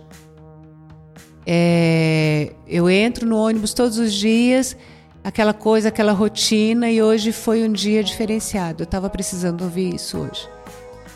É, 1.45 2.53
eu 2.67 2.89
entro 2.89 3.27
no 3.27 3.37
ônibus 3.37 3.73
todos 3.73 3.97
os 3.97 4.13
dias, 4.13 4.75
aquela 5.23 5.53
coisa, 5.53 5.89
aquela 5.89 6.13
rotina, 6.13 6.89
e 6.89 7.01
hoje 7.01 7.31
foi 7.31 7.63
um 7.63 7.71
dia 7.71 8.03
diferenciado. 8.03 8.83
Eu 8.83 8.85
estava 8.85 9.09
precisando 9.09 9.63
ouvir 9.63 9.93
isso 9.93 10.17
hoje. 10.17 10.47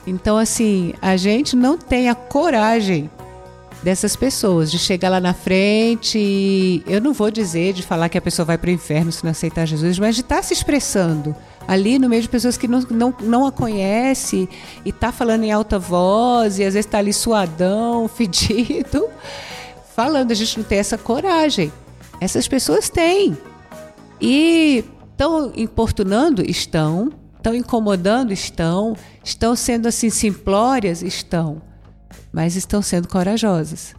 Então, 0.05 0.37
assim, 0.37 0.93
a 1.01 1.17
gente 1.17 1.55
não 1.55 1.77
tem 1.77 2.09
a 2.09 2.15
coragem 2.15 3.09
dessas 3.83 4.15
pessoas 4.15 4.71
de 4.71 4.79
chegar 4.79 5.09
lá 5.09 5.19
na 5.19 5.33
frente 5.33 6.17
e 6.17 6.83
eu 6.87 6.99
não 6.99 7.13
vou 7.13 7.29
dizer 7.29 7.73
de 7.73 7.83
falar 7.83 8.09
que 8.09 8.17
a 8.17 8.21
pessoa 8.21 8.45
vai 8.45 8.57
para 8.57 8.69
o 8.69 8.73
inferno 8.73 9.11
se 9.11 9.23
não 9.23 9.31
aceitar 9.31 9.65
Jesus, 9.65 9.99
mas 9.99 10.15
de 10.15 10.21
estar 10.21 10.43
se 10.43 10.53
expressando 10.53 11.35
ali 11.67 11.99
no 11.99 12.09
meio 12.09 12.21
de 12.21 12.29
pessoas 12.29 12.57
que 12.57 12.67
não, 12.67 12.81
não, 12.89 13.13
não 13.21 13.45
a 13.45 13.51
conhece 13.51 14.49
e 14.83 14.91
tá 14.91 15.11
falando 15.11 15.43
em 15.43 15.51
alta 15.51 15.77
voz 15.77 16.59
e 16.59 16.63
às 16.63 16.73
vezes 16.73 16.85
está 16.85 16.97
ali 16.97 17.13
suadão, 17.13 18.07
fedido 18.13 19.07
falando, 19.97 20.31
a 20.31 20.35
gente 20.35 20.59
não 20.59 20.63
tem 20.63 20.77
essa 20.77 20.95
coragem. 20.95 21.73
Essas 22.21 22.47
pessoas 22.47 22.87
têm. 22.87 23.35
E 24.21 24.85
estão 25.11 25.51
importunando? 25.55 26.43
Estão. 26.43 27.11
Estão 27.35 27.55
incomodando? 27.55 28.31
Estão. 28.31 28.95
Estão 29.23 29.55
sendo 29.55 29.87
assim 29.87 30.11
simplórias? 30.11 31.01
Estão. 31.01 31.63
Mas 32.31 32.55
estão 32.55 32.81
sendo 32.81 33.07
corajosas. 33.07 33.95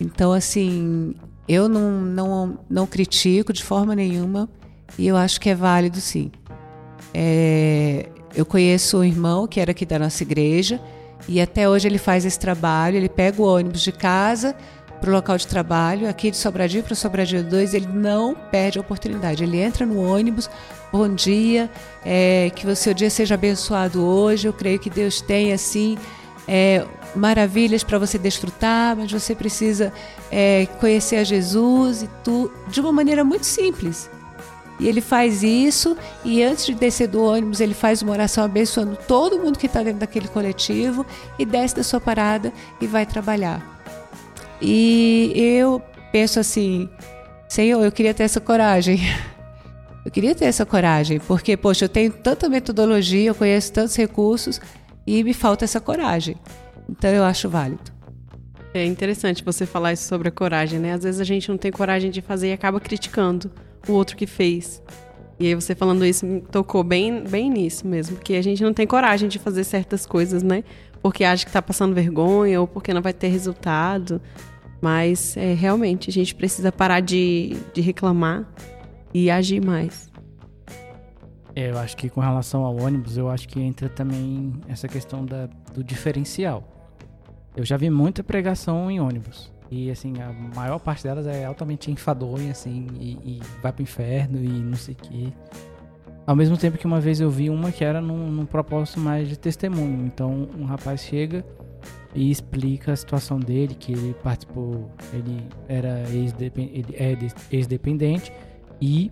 Então, 0.00 0.32
assim, 0.32 1.14
eu 1.48 1.68
não, 1.68 1.90
não, 2.00 2.58
não 2.68 2.86
critico 2.86 3.52
de 3.52 3.64
forma 3.64 3.94
nenhuma 3.94 4.48
e 4.98 5.06
eu 5.06 5.16
acho 5.16 5.40
que 5.40 5.48
é 5.48 5.54
válido 5.54 6.00
sim. 6.00 6.30
É, 7.12 8.08
eu 8.34 8.44
conheço 8.44 8.98
um 8.98 9.04
irmão 9.04 9.46
que 9.46 9.58
era 9.58 9.70
aqui 9.70 9.86
da 9.86 9.98
nossa 9.98 10.22
igreja 10.22 10.80
e 11.26 11.40
até 11.40 11.68
hoje 11.68 11.88
ele 11.88 11.98
faz 11.98 12.24
esse 12.24 12.38
trabalho. 12.38 12.96
Ele 12.96 13.08
pega 13.08 13.40
o 13.40 13.46
ônibus 13.46 13.80
de 13.80 13.92
casa 13.92 14.54
para 15.00 15.10
o 15.10 15.12
local 15.12 15.36
de 15.38 15.46
trabalho, 15.46 16.08
aqui 16.08 16.30
de 16.30 16.36
Sobradinho 16.36 16.82
para 16.82 16.94
Sobradinho 16.94 17.44
2, 17.44 17.72
ele 17.72 17.86
não 17.86 18.34
perde 18.34 18.78
a 18.78 18.80
oportunidade. 18.80 19.44
Ele 19.44 19.58
entra 19.58 19.86
no 19.86 20.02
ônibus, 20.02 20.50
bom 20.92 21.08
dia, 21.08 21.70
é, 22.04 22.50
que 22.54 22.66
o 22.66 22.74
seu 22.74 22.92
dia 22.92 23.08
seja 23.08 23.34
abençoado 23.34 24.04
hoje. 24.04 24.48
Eu 24.48 24.52
creio 24.52 24.78
que 24.78 24.90
Deus 24.90 25.20
tem 25.20 25.52
assim 25.52 25.96
é, 26.48 26.84
maravilhas 27.14 27.82
para 27.82 27.98
você 27.98 28.18
desfrutar, 28.18 28.96
mas 28.96 29.10
você 29.10 29.34
precisa 29.34 29.92
é, 30.30 30.66
conhecer 30.80 31.16
a 31.16 31.24
Jesus 31.24 32.02
e 32.02 32.10
tu, 32.22 32.50
de 32.68 32.80
uma 32.80 32.92
maneira 32.92 33.24
muito 33.24 33.46
simples. 33.46 34.10
E 34.80 34.86
ele 34.86 35.00
faz 35.00 35.42
isso 35.42 35.96
e 36.24 36.42
antes 36.42 36.66
de 36.66 36.74
descer 36.74 37.08
do 37.08 37.22
ônibus 37.22 37.60
ele 37.60 37.74
faz 37.74 38.00
uma 38.00 38.12
oração 38.12 38.44
abençoando 38.44 38.96
todo 39.08 39.38
mundo 39.38 39.58
que 39.58 39.66
está 39.66 39.82
dentro 39.82 39.98
daquele 39.98 40.28
coletivo 40.28 41.04
e 41.38 41.44
desce 41.44 41.74
da 41.74 41.82
sua 41.82 42.00
parada 42.00 42.52
e 42.80 42.86
vai 42.86 43.04
trabalhar. 43.04 43.60
E 44.62 45.32
eu 45.34 45.82
penso 46.12 46.38
assim, 46.38 46.88
Senhor, 47.48 47.82
eu 47.84 47.90
queria 47.90 48.14
ter 48.14 48.24
essa 48.24 48.40
coragem. 48.40 49.00
Eu 50.04 50.12
queria 50.12 50.34
ter 50.34 50.46
essa 50.46 50.64
coragem, 50.64 51.20
porque, 51.20 51.54
poxa, 51.54 51.84
eu 51.84 51.88
tenho 51.88 52.10
tanta 52.10 52.48
metodologia, 52.48 53.28
eu 53.28 53.34
conheço 53.34 53.70
tantos 53.70 53.94
recursos 53.94 54.58
e 55.06 55.22
me 55.22 55.34
falta 55.34 55.66
essa 55.66 55.80
coragem. 55.80 56.34
Então 56.88 57.10
eu 57.10 57.24
acho 57.24 57.48
válido. 57.48 57.98
É 58.74 58.84
interessante 58.84 59.44
você 59.44 59.64
falar 59.64 59.92
isso 59.92 60.06
sobre 60.06 60.28
a 60.28 60.30
coragem, 60.30 60.78
né? 60.78 60.92
Às 60.92 61.02
vezes 61.02 61.20
a 61.20 61.24
gente 61.24 61.48
não 61.48 61.56
tem 61.56 61.72
coragem 61.72 62.10
de 62.10 62.20
fazer 62.20 62.48
e 62.48 62.52
acaba 62.52 62.78
criticando 62.78 63.50
o 63.88 63.92
outro 63.92 64.16
que 64.16 64.26
fez. 64.26 64.82
E 65.40 65.46
aí 65.46 65.54
você 65.54 65.74
falando 65.74 66.04
isso 66.04 66.26
me 66.26 66.40
tocou 66.40 66.82
bem, 66.82 67.22
bem 67.22 67.48
nisso 67.48 67.86
mesmo, 67.86 68.16
porque 68.16 68.34
a 68.34 68.42
gente 68.42 68.62
não 68.62 68.74
tem 68.74 68.86
coragem 68.86 69.28
de 69.28 69.38
fazer 69.38 69.64
certas 69.64 70.04
coisas, 70.04 70.42
né? 70.42 70.64
Porque 71.00 71.24
acha 71.24 71.46
que 71.46 71.52
tá 71.52 71.62
passando 71.62 71.94
vergonha 71.94 72.60
ou 72.60 72.66
porque 72.66 72.92
não 72.92 73.00
vai 73.00 73.12
ter 73.12 73.28
resultado. 73.28 74.20
Mas 74.80 75.36
é, 75.36 75.54
realmente 75.54 76.10
a 76.10 76.12
gente 76.12 76.34
precisa 76.34 76.70
parar 76.70 77.00
de, 77.00 77.56
de 77.72 77.80
reclamar 77.80 78.46
e 79.14 79.30
agir 79.30 79.64
mais. 79.64 80.10
É, 81.54 81.70
eu 81.70 81.78
acho 81.78 81.96
que 81.96 82.08
com 82.08 82.20
relação 82.20 82.64
ao 82.64 82.76
ônibus, 82.76 83.16
eu 83.16 83.28
acho 83.28 83.48
que 83.48 83.60
entra 83.60 83.88
também 83.88 84.52
essa 84.68 84.86
questão 84.86 85.24
da, 85.24 85.48
do 85.74 85.82
diferencial. 85.82 86.77
Eu 87.58 87.64
já 87.64 87.76
vi 87.76 87.90
muita 87.90 88.22
pregação 88.22 88.88
em 88.88 89.00
ônibus. 89.00 89.52
E 89.68 89.90
assim, 89.90 90.14
a 90.22 90.32
maior 90.32 90.78
parte 90.78 91.02
delas 91.02 91.26
é 91.26 91.44
altamente 91.44 91.90
enfadonha, 91.90 92.52
assim, 92.52 92.86
e, 93.00 93.10
e 93.24 93.40
vai 93.60 93.72
pro 93.72 93.82
inferno 93.82 94.38
e 94.38 94.48
não 94.48 94.76
sei 94.76 94.94
o 94.94 94.96
quê. 94.96 95.32
Ao 96.24 96.36
mesmo 96.36 96.56
tempo 96.56 96.78
que 96.78 96.86
uma 96.86 97.00
vez 97.00 97.20
eu 97.20 97.28
vi 97.28 97.50
uma 97.50 97.72
que 97.72 97.84
era 97.84 98.00
num, 98.00 98.30
num 98.30 98.46
propósito 98.46 99.00
mais 99.00 99.28
de 99.28 99.36
testemunho. 99.36 100.06
Então 100.06 100.48
um 100.56 100.66
rapaz 100.66 101.00
chega 101.00 101.44
e 102.14 102.30
explica 102.30 102.92
a 102.92 102.96
situação 102.96 103.40
dele, 103.40 103.74
que 103.74 103.90
ele 103.90 104.14
participou, 104.22 104.88
ele 105.12 105.42
era 105.66 106.04
ex-depen- 106.10 106.70
ele 106.72 106.94
é 106.96 107.16
de- 107.16 107.34
ex-dependente 107.50 108.32
e 108.80 109.10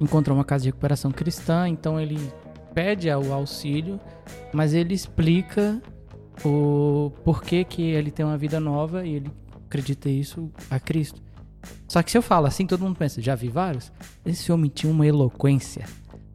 encontrou 0.00 0.36
uma 0.36 0.44
casa 0.44 0.64
de 0.64 0.70
recuperação 0.70 1.12
cristã, 1.12 1.68
então 1.68 2.00
ele 2.00 2.18
pede 2.74 3.08
o 3.08 3.32
auxílio, 3.32 4.00
mas 4.52 4.74
ele 4.74 4.92
explica 4.92 5.80
o 6.44 7.12
porquê 7.24 7.64
que 7.64 7.82
ele 7.82 8.10
tem 8.10 8.24
uma 8.24 8.38
vida 8.38 8.60
nova 8.60 9.06
e 9.06 9.14
ele 9.14 9.30
acredita 9.66 10.08
isso 10.08 10.50
a 10.70 10.78
Cristo. 10.78 11.20
Só 11.86 12.02
que 12.02 12.10
se 12.10 12.18
eu 12.18 12.22
falo 12.22 12.46
assim, 12.46 12.66
todo 12.66 12.82
mundo 12.82 12.96
pensa, 12.96 13.20
já 13.20 13.34
vi 13.34 13.48
vários? 13.48 13.92
Esse 14.24 14.50
homem 14.52 14.70
tinha 14.72 14.92
uma 14.92 15.06
eloquência. 15.06 15.84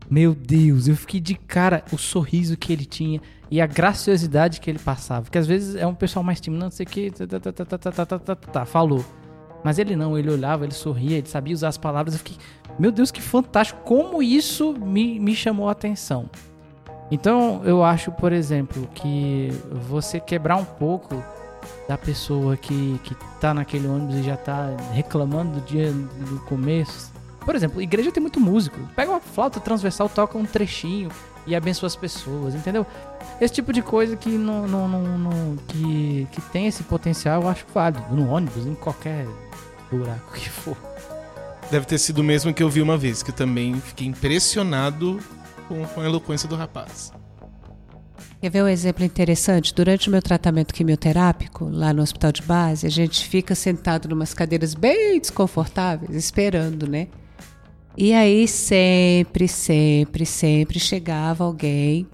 Meu 0.10 0.36
Deus, 0.36 0.88
eu 0.88 0.96
fiquei 0.96 1.20
de 1.20 1.36
cara 1.36 1.84
o 1.92 1.98
sorriso 1.98 2.58
que 2.58 2.74
ele 2.74 2.86
tinha 2.86 3.22
e 3.50 3.62
a 3.62 3.66
graciosidade 3.66 4.60
que 4.60 4.70
ele 4.70 4.80
passava. 4.80 5.30
Que 5.30 5.38
às 5.38 5.48
vezes 5.48 5.76
é 5.76 5.88
um 5.88 5.96
pessoal 5.96 6.24
mais 6.24 6.42
tímido, 6.42 6.64
não 6.64 6.72
sei 6.72 6.86
o 6.86 6.90
que, 6.90 7.12
tá, 7.12 7.28
tá, 7.28 8.18
tá, 8.18 8.36
tá, 8.36 8.66
falou. 8.66 9.04
Mas 9.64 9.80
ele 9.80 9.96
não, 9.96 10.18
ele 10.18 10.30
olhava, 10.30 10.66
ele 10.66 10.74
sorria, 10.74 11.18
ele 11.18 11.28
sabia 11.28 11.54
usar 11.54 11.70
as 11.70 11.78
palavras. 11.78 12.16
Eu 12.16 12.20
fiquei, 12.20 12.38
meu 12.78 12.92
Deus, 12.92 13.12
que 13.12 13.22
fantástico! 13.22 13.82
Como 13.84 14.22
isso 14.22 14.74
me, 14.74 15.20
me 15.20 15.36
chamou 15.36 15.70
a 15.70 15.72
atenção. 15.72 16.30
Então, 17.14 17.62
eu 17.64 17.84
acho, 17.84 18.12
por 18.12 18.34
exemplo, 18.34 18.90
que 18.96 19.52
você 19.88 20.20
quebrar 20.20 20.56
um 20.56 20.66
pouco 20.66 21.24
da 21.88 21.96
pessoa 21.96 22.58
que, 22.58 23.00
que 23.04 23.16
tá 23.40 23.54
naquele 23.54 23.88
ônibus 23.88 24.16
e 24.16 24.24
já 24.24 24.36
tá 24.36 24.76
reclamando 24.92 25.60
do 25.60 25.62
dia 25.62 25.92
do 25.92 26.40
começo. 26.48 27.12
Por 27.46 27.54
exemplo, 27.54 27.80
igreja 27.80 28.12
tem 28.12 28.20
muito 28.20 28.40
músico. 28.40 28.80
Pega 28.96 29.12
uma 29.12 29.20
flauta 29.20 29.60
transversal, 29.60 30.10
toca 30.10 30.40
um 30.40 30.44
trechinho 30.44 31.10
e 31.46 31.56
abençoa 31.56 31.86
as 31.86 31.96
pessoas, 31.96 32.56
entendeu? 32.56 32.84
Esse 33.40 33.54
tipo 33.54 33.72
de 33.72 33.84
coisa 33.84 34.16
que, 34.16 34.30
não, 34.30 34.68
não, 34.68 34.88
não, 34.88 35.18
não- 35.20 35.56
que, 35.68 36.28
que 36.32 36.42
tem 36.42 36.66
esse 36.66 36.82
potencial, 36.82 37.44
eu 37.44 37.48
acho 37.48 37.64
válido. 37.72 38.04
No 38.10 38.28
ônibus, 38.32 38.66
em 38.66 38.74
qualquer 38.74 39.28
buraco 39.92 40.34
que 40.34 40.50
for. 40.50 40.76
Deve 41.70 41.86
ter 41.86 42.00
sido 42.00 42.20
o 42.22 42.24
mesmo 42.24 42.52
que 42.52 42.64
eu 42.64 42.70
vi 42.72 42.82
uma 42.82 42.98
vez, 42.98 43.22
que 43.22 43.30
eu 43.30 43.36
também 43.36 43.76
fiquei 43.76 44.08
impressionado 44.08 45.20
com, 45.64 45.86
com 45.86 46.02
a 46.02 46.06
eloquência 46.06 46.48
do 46.48 46.56
rapaz. 46.56 47.12
Quer 48.42 48.50
ver 48.50 48.64
um 48.64 48.68
exemplo 48.68 49.06
interessante? 49.06 49.74
Durante 49.74 50.10
o 50.10 50.12
meu 50.12 50.22
tratamento 50.22 50.74
quimioterápico, 50.74 51.70
lá 51.72 51.94
no 51.94 52.02
hospital 52.02 52.32
de 52.32 52.42
base, 52.42 52.86
a 52.86 52.90
gente 52.90 53.26
fica 53.28 53.56
sentado 53.56 54.10
em 54.10 54.14
umas 54.14 54.34
cadeiras 54.34 54.74
bem 54.74 55.20
desconfortáveis, 55.20 56.14
esperando, 56.14 56.88
né? 56.88 57.08
E 57.96 58.12
aí 58.14 58.48
sempre, 58.48 59.48
sempre, 59.48 60.26
sempre 60.26 60.80
chegava 60.80 61.44
alguém, 61.44 62.08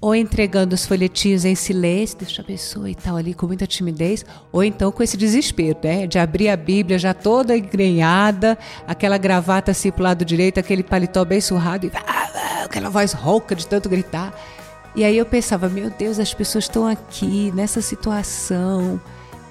ou 0.00 0.14
entregando 0.14 0.74
os 0.74 0.86
folhetinhos 0.86 1.44
em 1.44 1.54
silêncio, 1.54 2.16
deixa 2.18 2.40
a 2.40 2.44
pessoa 2.44 2.88
e 2.88 2.94
tal 2.94 3.16
ali 3.16 3.34
com 3.34 3.46
muita 3.46 3.66
timidez, 3.66 4.24
ou 4.50 4.64
então 4.64 4.90
com 4.90 5.02
esse 5.02 5.16
desespero, 5.16 5.78
né? 5.82 6.06
De 6.06 6.18
abrir 6.18 6.48
a 6.48 6.56
Bíblia 6.56 6.98
já 6.98 7.12
toda 7.12 7.56
engrenhada, 7.56 8.56
aquela 8.86 9.18
gravata 9.18 9.72
assim 9.72 9.90
pro 9.90 10.02
lado 10.02 10.24
direito, 10.24 10.58
aquele 10.58 10.82
paletó 10.82 11.24
bem 11.24 11.40
surrado 11.40 11.86
e 11.86 11.92
aquela 12.64 12.88
voz 12.88 13.12
rouca 13.12 13.54
de 13.54 13.66
tanto 13.66 13.88
gritar. 13.88 14.34
E 14.96 15.04
aí 15.04 15.16
eu 15.16 15.26
pensava, 15.26 15.68
meu 15.68 15.90
Deus, 15.90 16.18
as 16.18 16.32
pessoas 16.32 16.64
estão 16.64 16.86
aqui 16.86 17.52
nessa 17.54 17.82
situação, 17.82 19.00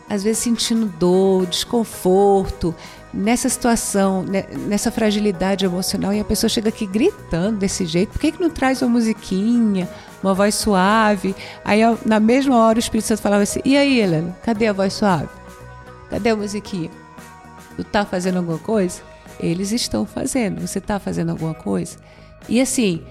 às 0.09 0.23
vezes 0.23 0.39
sentindo 0.39 0.87
dor, 0.87 1.45
desconforto, 1.45 2.73
nessa 3.13 3.49
situação, 3.49 4.23
né, 4.23 4.45
nessa 4.67 4.91
fragilidade 4.91 5.65
emocional, 5.65 6.13
e 6.13 6.19
a 6.19 6.25
pessoa 6.25 6.49
chega 6.49 6.69
aqui 6.69 6.85
gritando 6.85 7.57
desse 7.57 7.85
jeito. 7.85 8.11
Por 8.11 8.19
que, 8.19 8.31
que 8.31 8.41
não 8.41 8.49
traz 8.49 8.81
uma 8.81 8.89
musiquinha, 8.89 9.89
uma 10.21 10.33
voz 10.33 10.55
suave? 10.55 11.35
Aí 11.65 11.81
na 12.05 12.19
mesma 12.19 12.57
hora 12.57 12.77
o 12.77 12.79
Espírito 12.79 13.07
Santo 13.07 13.21
falava 13.21 13.43
assim: 13.43 13.61
e 13.65 13.75
aí, 13.75 13.99
Helena, 13.99 14.35
cadê 14.43 14.67
a 14.67 14.73
voz 14.73 14.93
suave? 14.93 15.29
Cadê 16.09 16.29
a 16.29 16.35
musiquinha? 16.35 16.89
Tu 17.75 17.83
tá 17.83 18.05
fazendo 18.05 18.37
alguma 18.37 18.57
coisa? 18.57 19.01
Eles 19.39 19.71
estão 19.71 20.05
fazendo. 20.05 20.59
Você 20.59 20.81
tá 20.81 20.99
fazendo 20.99 21.29
alguma 21.29 21.53
coisa? 21.53 21.97
E 22.47 22.59
assim, 22.59 23.01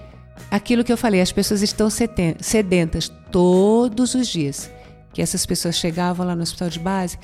aquilo 0.51 0.83
que 0.83 0.91
eu 0.91 0.97
falei, 0.97 1.21
as 1.21 1.31
pessoas 1.31 1.61
estão 1.61 1.89
sedentas 1.89 3.11
todos 3.31 4.13
os 4.13 4.27
dias. 4.27 4.69
Que 5.11 5.21
essas 5.21 5.45
pessoas 5.45 5.75
chegavam 5.75 6.25
lá 6.25 6.35
no 6.35 6.43
hospital 6.43 6.69
de 6.69 6.79
base, 6.79 7.17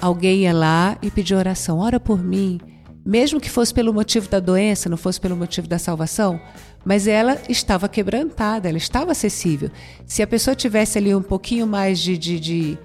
alguém 0.00 0.40
ia 0.40 0.52
lá 0.52 0.96
e 1.02 1.10
pedia 1.10 1.36
oração, 1.36 1.78
ora 1.78 2.00
por 2.00 2.22
mim, 2.22 2.60
mesmo 3.04 3.40
que 3.40 3.50
fosse 3.50 3.74
pelo 3.74 3.92
motivo 3.92 4.28
da 4.28 4.38
doença, 4.38 4.88
não 4.88 4.96
fosse 4.96 5.20
pelo 5.20 5.36
motivo 5.36 5.66
da 5.66 5.78
salvação, 5.78 6.40
mas 6.84 7.06
ela 7.06 7.36
estava 7.48 7.88
quebrantada, 7.88 8.68
ela 8.68 8.78
estava 8.78 9.12
acessível. 9.12 9.70
Se 10.06 10.22
a 10.22 10.26
pessoa 10.26 10.54
tivesse 10.54 10.98
ali 10.98 11.14
um 11.14 11.22
pouquinho 11.22 11.66
mais 11.66 11.98
de, 11.98 12.16
de, 12.16 12.40
de, 12.40 12.78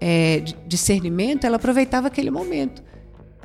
é, 0.00 0.40
de 0.40 0.56
discernimento, 0.66 1.44
ela 1.44 1.56
aproveitava 1.56 2.08
aquele 2.08 2.30
momento. 2.30 2.82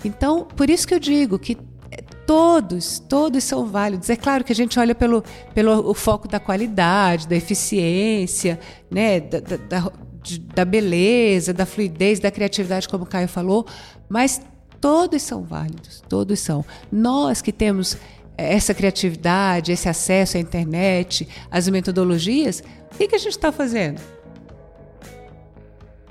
Então, 0.03 0.45
por 0.45 0.69
isso 0.69 0.88
que 0.88 0.94
eu 0.94 0.99
digo 0.99 1.38
que 1.40 1.57
é, 1.91 2.02
todos, 2.26 2.99
todos 2.99 3.44
são 3.44 3.65
válidos. 3.65 4.10
É 4.10 4.15
claro 4.15 4.44
que 4.44 4.52
a 4.52 4.56
gente 4.56 4.80
olha 4.80 4.95
pelo, 4.95 5.23
pelo 5.53 5.90
o 5.90 5.94
foco 5.94 6.27
da 6.27 6.40
qualidade, 6.40 7.27
da 7.27 7.36
eficiência, 7.36 8.60
né, 8.90 9.19
da, 9.19 9.40
da, 9.40 9.57
da, 9.57 9.91
de- 10.30 10.39
da 10.39 10.64
beleza, 10.65 11.53
da 11.53 11.65
fluidez, 11.65 12.19
da 12.19 12.30
criatividade, 12.31 12.88
como 12.88 13.03
o 13.03 13.07
Caio 13.07 13.27
falou, 13.27 13.65
mas 14.07 14.41
todos 14.80 15.22
são 15.22 15.43
válidos, 15.43 16.03
todos 16.07 16.39
são. 16.39 16.64
Nós 16.91 17.41
que 17.41 17.51
temos 17.51 17.97
essa 18.38 18.73
criatividade, 18.73 19.72
esse 19.72 19.89
acesso 19.89 20.38
à 20.38 20.39
internet, 20.39 21.27
às 21.51 21.68
metodologias, 21.68 22.64
o 22.93 22.97
que, 22.97 23.07
que 23.07 23.15
a 23.15 23.19
gente 23.19 23.31
está 23.34 23.51
fazendo? 23.51 23.99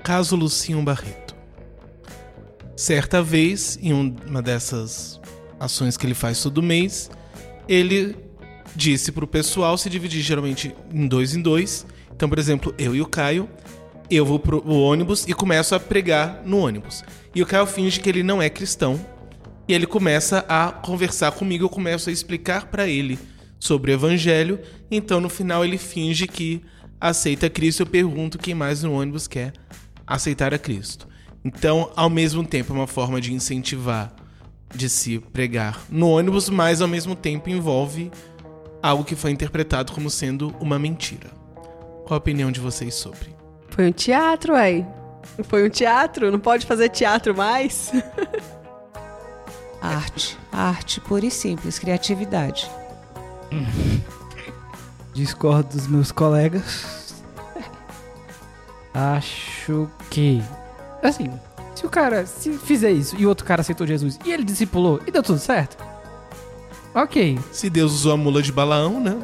Caso 0.03 0.35
Lucinho 0.35 0.81
Barreto. 0.83 1.35
Certa 2.75 3.21
vez, 3.21 3.77
em 3.81 3.93
um- 3.93 4.15
uma 4.27 4.41
dessas 4.41 5.19
ações 5.59 5.97
que 5.97 6.05
ele 6.05 6.13
faz 6.13 6.41
todo 6.41 6.63
mês, 6.63 7.09
ele 7.67 8.15
disse 8.75 9.11
pro 9.11 9.27
pessoal 9.27 9.77
se 9.77 9.89
dividir 9.89 10.21
geralmente 10.21 10.73
em 10.93 11.07
dois 11.07 11.35
em 11.35 11.41
dois. 11.41 11.85
Então, 12.15 12.29
por 12.29 12.39
exemplo, 12.39 12.73
eu 12.77 12.95
e 12.95 13.01
o 13.01 13.05
Caio, 13.07 13.49
eu 14.17 14.25
vou 14.25 14.39
pro 14.39 14.67
ônibus 14.67 15.25
e 15.27 15.33
começo 15.33 15.75
a 15.75 15.79
pregar 15.79 16.41
no 16.45 16.59
ônibus. 16.59 17.03
E 17.33 17.41
o 17.41 17.45
Caio 17.45 17.65
finge 17.65 17.99
que 17.99 18.09
ele 18.09 18.23
não 18.23 18.41
é 18.41 18.49
cristão. 18.49 18.99
E 19.67 19.73
ele 19.73 19.85
começa 19.85 20.43
a 20.49 20.71
conversar 20.71 21.31
comigo, 21.31 21.63
eu 21.63 21.69
começo 21.69 22.09
a 22.09 22.13
explicar 22.13 22.65
pra 22.65 22.87
ele 22.87 23.19
sobre 23.59 23.91
o 23.91 23.93
evangelho. 23.93 24.59
Então, 24.89 25.21
no 25.21 25.29
final, 25.29 25.63
ele 25.63 25.77
finge 25.77 26.27
que 26.27 26.63
aceita 26.99 27.49
Cristo. 27.49 27.81
Eu 27.81 27.85
pergunto 27.85 28.39
quem 28.39 28.55
mais 28.55 28.81
no 28.81 28.93
ônibus 28.93 29.27
quer 29.27 29.53
aceitar 30.07 30.53
a 30.55 30.57
Cristo. 30.57 31.07
Então, 31.45 31.91
ao 31.95 32.09
mesmo 32.09 32.43
tempo, 32.43 32.73
é 32.73 32.75
uma 32.75 32.87
forma 32.87 33.21
de 33.21 33.31
incentivar, 33.31 34.11
de 34.73 34.89
se 34.89 35.19
pregar 35.19 35.83
no 35.89 36.09
ônibus, 36.09 36.49
mas 36.49 36.81
ao 36.81 36.87
mesmo 36.87 37.15
tempo 37.15 37.49
envolve 37.49 38.11
algo 38.81 39.03
que 39.03 39.15
foi 39.15 39.29
interpretado 39.31 39.91
como 39.91 40.09
sendo 40.09 40.53
uma 40.59 40.79
mentira. 40.79 41.29
Qual 42.05 42.15
a 42.15 42.17
opinião 42.17 42.51
de 42.51 42.59
vocês 42.59 42.95
sobre? 42.95 43.38
Foi 43.79 43.87
um 43.87 43.93
teatro, 43.93 44.55
aí. 44.55 44.85
Foi 45.43 45.65
um 45.65 45.69
teatro? 45.69 46.29
Não 46.29 46.37
pode 46.37 46.65
fazer 46.65 46.89
teatro 46.89 47.33
mais? 47.33 47.93
Arte, 49.81 50.37
arte 50.51 50.99
pura 50.99 51.25
e 51.25 51.31
simples, 51.31 51.79
criatividade. 51.79 52.69
Discordo 55.15 55.77
dos 55.77 55.87
meus 55.87 56.11
colegas. 56.11 57.23
Acho 58.93 59.89
que. 60.09 60.43
Assim, 61.01 61.31
se 61.73 61.85
o 61.85 61.89
cara 61.89 62.25
se 62.25 62.51
fizer 62.57 62.91
isso 62.91 63.15
e 63.17 63.25
o 63.25 63.29
outro 63.29 63.45
cara 63.45 63.61
aceitou 63.61 63.87
Jesus 63.87 64.19
e 64.25 64.33
ele 64.33 64.43
discipulou 64.43 64.99
e 65.07 65.11
deu 65.11 65.23
tudo 65.23 65.39
certo. 65.39 65.81
Ok. 66.93 67.39
Se 67.53 67.69
Deus 67.69 67.93
usou 67.93 68.11
a 68.11 68.17
mula 68.17 68.41
de 68.41 68.51
Balaão, 68.51 68.99
né? 68.99 69.17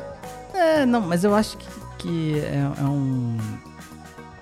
É, 0.54 0.86
não, 0.86 1.02
mas 1.02 1.26
eu 1.26 1.36
acho 1.36 1.58
que, 1.58 1.68
que 1.98 2.40
é, 2.40 2.72
é 2.80 2.84
um. 2.86 3.38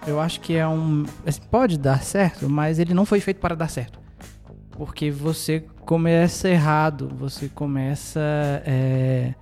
Eu 0.05 0.19
acho 0.19 0.41
que 0.41 0.55
é 0.55 0.67
um. 0.67 1.05
Pode 1.49 1.77
dar 1.77 2.03
certo, 2.03 2.49
mas 2.49 2.79
ele 2.79 2.93
não 2.93 3.05
foi 3.05 3.19
feito 3.19 3.39
para 3.39 3.55
dar 3.55 3.69
certo. 3.69 3.99
Porque 4.71 5.09
você 5.11 5.63
começa 5.85 6.49
errado, 6.49 7.09
você 7.15 7.47
começa. 7.47 8.19
é, 8.65 9.33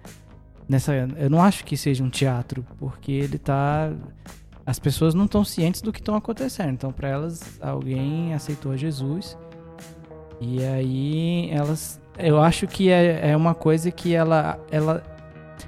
nessa. 0.67 0.93
Eu 0.93 1.29
não 1.29 1.41
acho 1.41 1.63
que 1.65 1.75
seja 1.75 2.03
um 2.03 2.09
teatro, 2.09 2.65
porque 2.77 3.11
ele 3.11 3.37
tá 3.37 3.91
as 4.65 4.79
pessoas 4.79 5.13
não 5.13 5.25
estão 5.25 5.43
cientes 5.43 5.81
do 5.81 5.91
que 5.91 5.99
estão 5.99 6.15
acontecendo. 6.15 6.71
Então, 6.71 6.91
para 6.91 7.09
elas, 7.09 7.59
alguém 7.59 8.33
aceitou 8.33 8.77
Jesus 8.77 9.37
e 10.39 10.63
aí 10.63 11.49
elas, 11.51 12.01
eu 12.17 12.41
acho 12.41 12.65
que 12.65 12.89
é, 12.89 13.31
é 13.31 13.37
uma 13.37 13.53
coisa 13.53 13.91
que 13.91 14.13
ela, 14.13 14.59
ela, 14.71 15.03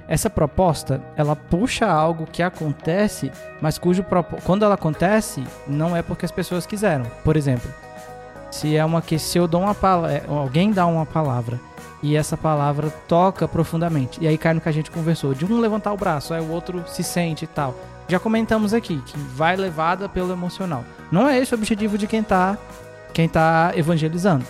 essa 0.06 0.28
proposta, 0.28 1.00
ela 1.16 1.34
puxa 1.34 1.86
algo 1.86 2.26
que 2.26 2.42
acontece, 2.42 3.30
mas 3.60 3.78
cujo 3.78 4.04
quando 4.44 4.64
ela 4.64 4.74
acontece, 4.74 5.42
não 5.66 5.96
é 5.96 6.02
porque 6.02 6.24
as 6.24 6.30
pessoas 6.30 6.66
quiseram. 6.66 7.04
Por 7.24 7.36
exemplo, 7.36 7.70
se 8.50 8.76
é 8.76 8.84
uma 8.84 9.00
que 9.00 9.18
se 9.18 9.38
eu 9.38 9.48
dou 9.48 9.62
uma 9.62 9.74
palavra, 9.74 10.24
alguém 10.28 10.70
dá 10.70 10.86
uma 10.86 11.06
palavra 11.06 11.58
e 12.02 12.16
essa 12.16 12.36
palavra 12.36 12.90
toca 13.08 13.48
profundamente. 13.48 14.22
E 14.22 14.28
aí 14.28 14.36
cai 14.36 14.52
no 14.52 14.60
que 14.60 14.68
a 14.68 14.72
gente 14.72 14.90
conversou, 14.90 15.32
de 15.32 15.46
um 15.46 15.58
levantar 15.58 15.92
o 15.92 15.96
braço, 15.96 16.34
aí 16.34 16.40
o 16.40 16.50
outro 16.50 16.84
se 16.86 17.02
sente 17.02 17.44
e 17.44 17.48
tal. 17.48 17.74
Já 18.06 18.20
comentamos 18.20 18.74
aqui 18.74 19.00
que 19.06 19.18
vai 19.18 19.56
levada 19.56 20.06
pelo 20.08 20.30
emocional. 20.30 20.84
Não 21.10 21.26
é 21.26 21.38
esse 21.38 21.54
o 21.54 21.56
objetivo 21.56 21.96
de 21.96 22.06
quem 22.06 22.22
tá 22.22 22.58
quem 23.14 23.28
tá 23.28 23.72
evangelizando. 23.74 24.44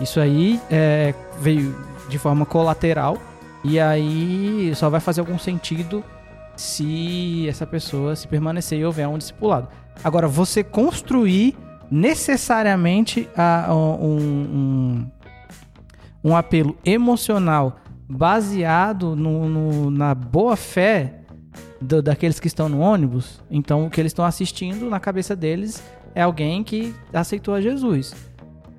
Isso 0.00 0.20
aí 0.20 0.60
é, 0.70 1.14
veio 1.40 1.74
de 2.08 2.18
forma 2.18 2.46
colateral 2.46 3.18
e 3.64 3.78
aí 3.78 4.72
só 4.74 4.88
vai 4.90 5.00
fazer 5.00 5.20
algum 5.20 5.38
sentido 5.38 6.02
se 6.56 7.46
essa 7.48 7.66
pessoa 7.66 8.14
se 8.16 8.26
permanecer 8.28 8.78
e 8.78 8.84
houver 8.84 9.06
um 9.08 9.16
discipulado. 9.18 9.68
Agora, 10.04 10.28
você 10.28 10.62
construir 10.62 11.56
necessariamente 11.90 13.28
a- 13.36 13.68
um, 13.74 14.04
um, 14.04 15.10
um 16.24 16.36
apelo 16.36 16.76
emocional 16.84 17.76
baseado 18.08 19.14
no, 19.16 19.48
no- 19.48 19.90
na 19.90 20.14
boa 20.14 20.56
fé 20.56 21.20
do- 21.80 22.02
daqueles 22.02 22.38
que 22.38 22.46
estão 22.46 22.68
no 22.68 22.80
ônibus, 22.80 23.42
então 23.50 23.86
o 23.86 23.90
que 23.90 24.00
eles 24.00 24.10
estão 24.10 24.24
assistindo 24.24 24.88
na 24.90 25.00
cabeça 25.00 25.34
deles 25.34 25.82
é 26.14 26.22
alguém 26.22 26.62
que 26.62 26.94
aceitou 27.12 27.54
a 27.54 27.60
Jesus. 27.60 28.14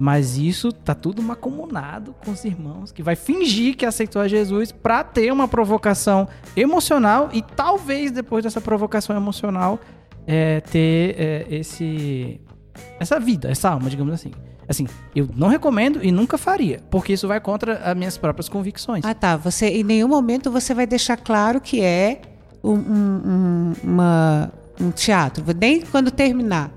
Mas 0.04 0.36
isso 0.36 0.72
tá 0.72 0.96
tudo 0.96 1.22
macomunado 1.22 2.16
com 2.26 2.32
os 2.32 2.44
irmãos 2.44 2.92
que 2.92 3.04
vai 3.04 3.16
fingir 3.16 3.78
que 3.78 3.86
aceitou 3.86 4.20
a 4.20 4.28
Jesus 4.28 4.72
pra 4.72 5.04
ter 5.04 5.32
uma 5.32 5.48
provocação 5.48 6.28
emocional 6.56 7.30
e 7.32 7.44
talvez 7.44 8.10
depois 8.10 8.44
dessa 8.44 8.60
provocação 8.60 9.16
emocional 9.16 9.80
é, 10.26 10.60
ter 10.62 11.16
é, 11.20 11.46
esse 11.52 12.42
essa 13.00 13.20
vida, 13.20 13.52
essa 13.52 13.70
alma, 13.70 13.92
digamos 13.92 14.12
assim. 14.16 14.32
Assim, 14.68 14.88
eu 15.16 15.30
não 15.36 15.50
recomendo 15.50 16.04
e 16.04 16.12
nunca 16.12 16.36
faria, 16.36 16.80
porque 16.90 17.14
isso 17.14 17.28
vai 17.28 17.40
contra 17.40 17.76
as 17.78 17.96
minhas 17.96 18.18
próprias 18.18 18.50
convicções. 18.50 19.06
Ah, 19.06 19.14
tá. 19.14 19.36
Você, 19.38 19.68
em 19.68 19.84
nenhum 19.84 20.08
momento 20.08 20.50
você 20.50 20.74
vai 20.74 20.88
deixar 20.88 21.18
claro 21.18 21.62
que 21.62 21.80
é 21.80 22.22
um, 22.64 22.72
um- 22.74 23.22
um- 23.26 23.74
uma- 23.84 24.52
um 24.80 24.90
teatro. 24.90 25.44
Nem 25.60 25.82
quando 25.82 26.10
terminar. 26.10 26.72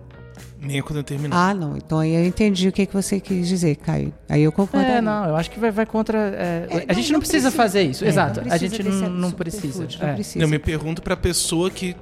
Nem 0.65 0.81
quando 0.82 0.97
eu 0.99 1.03
terminar. 1.05 1.51
Ah, 1.51 1.55
não. 1.55 1.77
Então 1.77 1.99
aí 1.99 2.15
eu 2.15 2.24
entendi 2.24 2.69
o 2.69 2.73
que, 2.73 2.86
que 2.86 2.93
você 2.95 3.20
quis 3.20 3.47
dizer, 3.47 3.77
Caio. 3.77 4.12
Aí 4.28 4.43
eu 4.43 4.51
concordo. 4.53 4.86
É, 4.86 5.01
não, 5.01 5.27
eu 5.28 5.36
acho 5.36 5.51
que 5.51 5.59
vai, 5.61 5.70
vai 5.70 5.86
contra. 5.86 6.19
é, 6.19 6.66
É, 6.70 6.85
a 6.89 6.93
gente 6.93 7.12
não, 7.12 7.20
precisa, 7.20 7.51
fazer 7.51 7.82
isso, 7.82 8.05
É, 8.05 8.09
exato. 8.09 8.41
não 8.41 8.47
a 8.47 8.59
precisa 8.59 8.77
gente 8.82 8.89
não, 9.01 9.11
não 9.11 9.31
precisa. 9.31 9.86
Não 10.01 10.09
é. 10.09 10.15
precisa. 10.15 10.45
Eu 10.45 10.49
me 10.49 10.59
pergunto 10.59 11.03
pra 11.03 11.16
pessoa 11.16 11.70
que. 11.70 11.95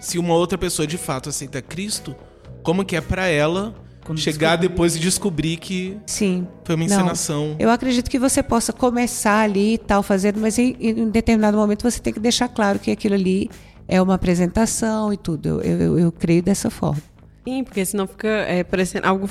Se 0.00 0.18
uma 0.18 0.34
outra 0.34 0.56
pessoa 0.56 0.86
de 0.86 0.96
fato 0.96 1.28
aceita 1.28 1.60
Cristo, 1.60 2.14
como 2.62 2.84
que 2.84 2.96
é 2.96 3.00
pra 3.02 3.26
ela 3.26 3.74
Quando 4.04 4.18
chegar 4.18 4.56
descobrir- 4.56 4.68
depois 4.68 4.96
e 4.96 4.98
descobrir 4.98 5.56
que 5.58 5.98
Sim. 6.06 6.46
foi 6.64 6.74
uma 6.74 6.86
Não. 6.86 6.94
encenação? 6.94 7.56
Eu 7.58 7.70
acredito 7.70 8.10
que 8.10 8.18
você 8.18 8.42
possa 8.42 8.72
começar 8.72 9.40
ali 9.42 9.74
e 9.74 9.78
tal, 9.78 10.02
fazendo, 10.02 10.40
mas 10.40 10.58
em, 10.58 10.74
em 10.80 11.02
um 11.02 11.10
determinado 11.10 11.56
momento 11.56 11.82
você 11.82 12.00
tem 12.00 12.12
que 12.12 12.20
deixar 12.20 12.48
claro 12.48 12.78
que 12.78 12.90
aquilo 12.90 13.14
ali 13.14 13.50
é 13.86 14.00
uma 14.00 14.14
apresentação 14.14 15.12
e 15.12 15.16
tudo. 15.18 15.60
Eu, 15.60 15.60
eu- 15.60 15.98
eu 15.98 16.12
creio 16.12 16.42
dessa 16.42 16.70
forma. 16.70 17.02
Sim, 17.46 17.64
porque 17.64 17.84
senão 17.84 18.06
fica 18.06 18.28
é, 18.28 18.62
parecendo 18.62 19.06
algo 19.06 19.28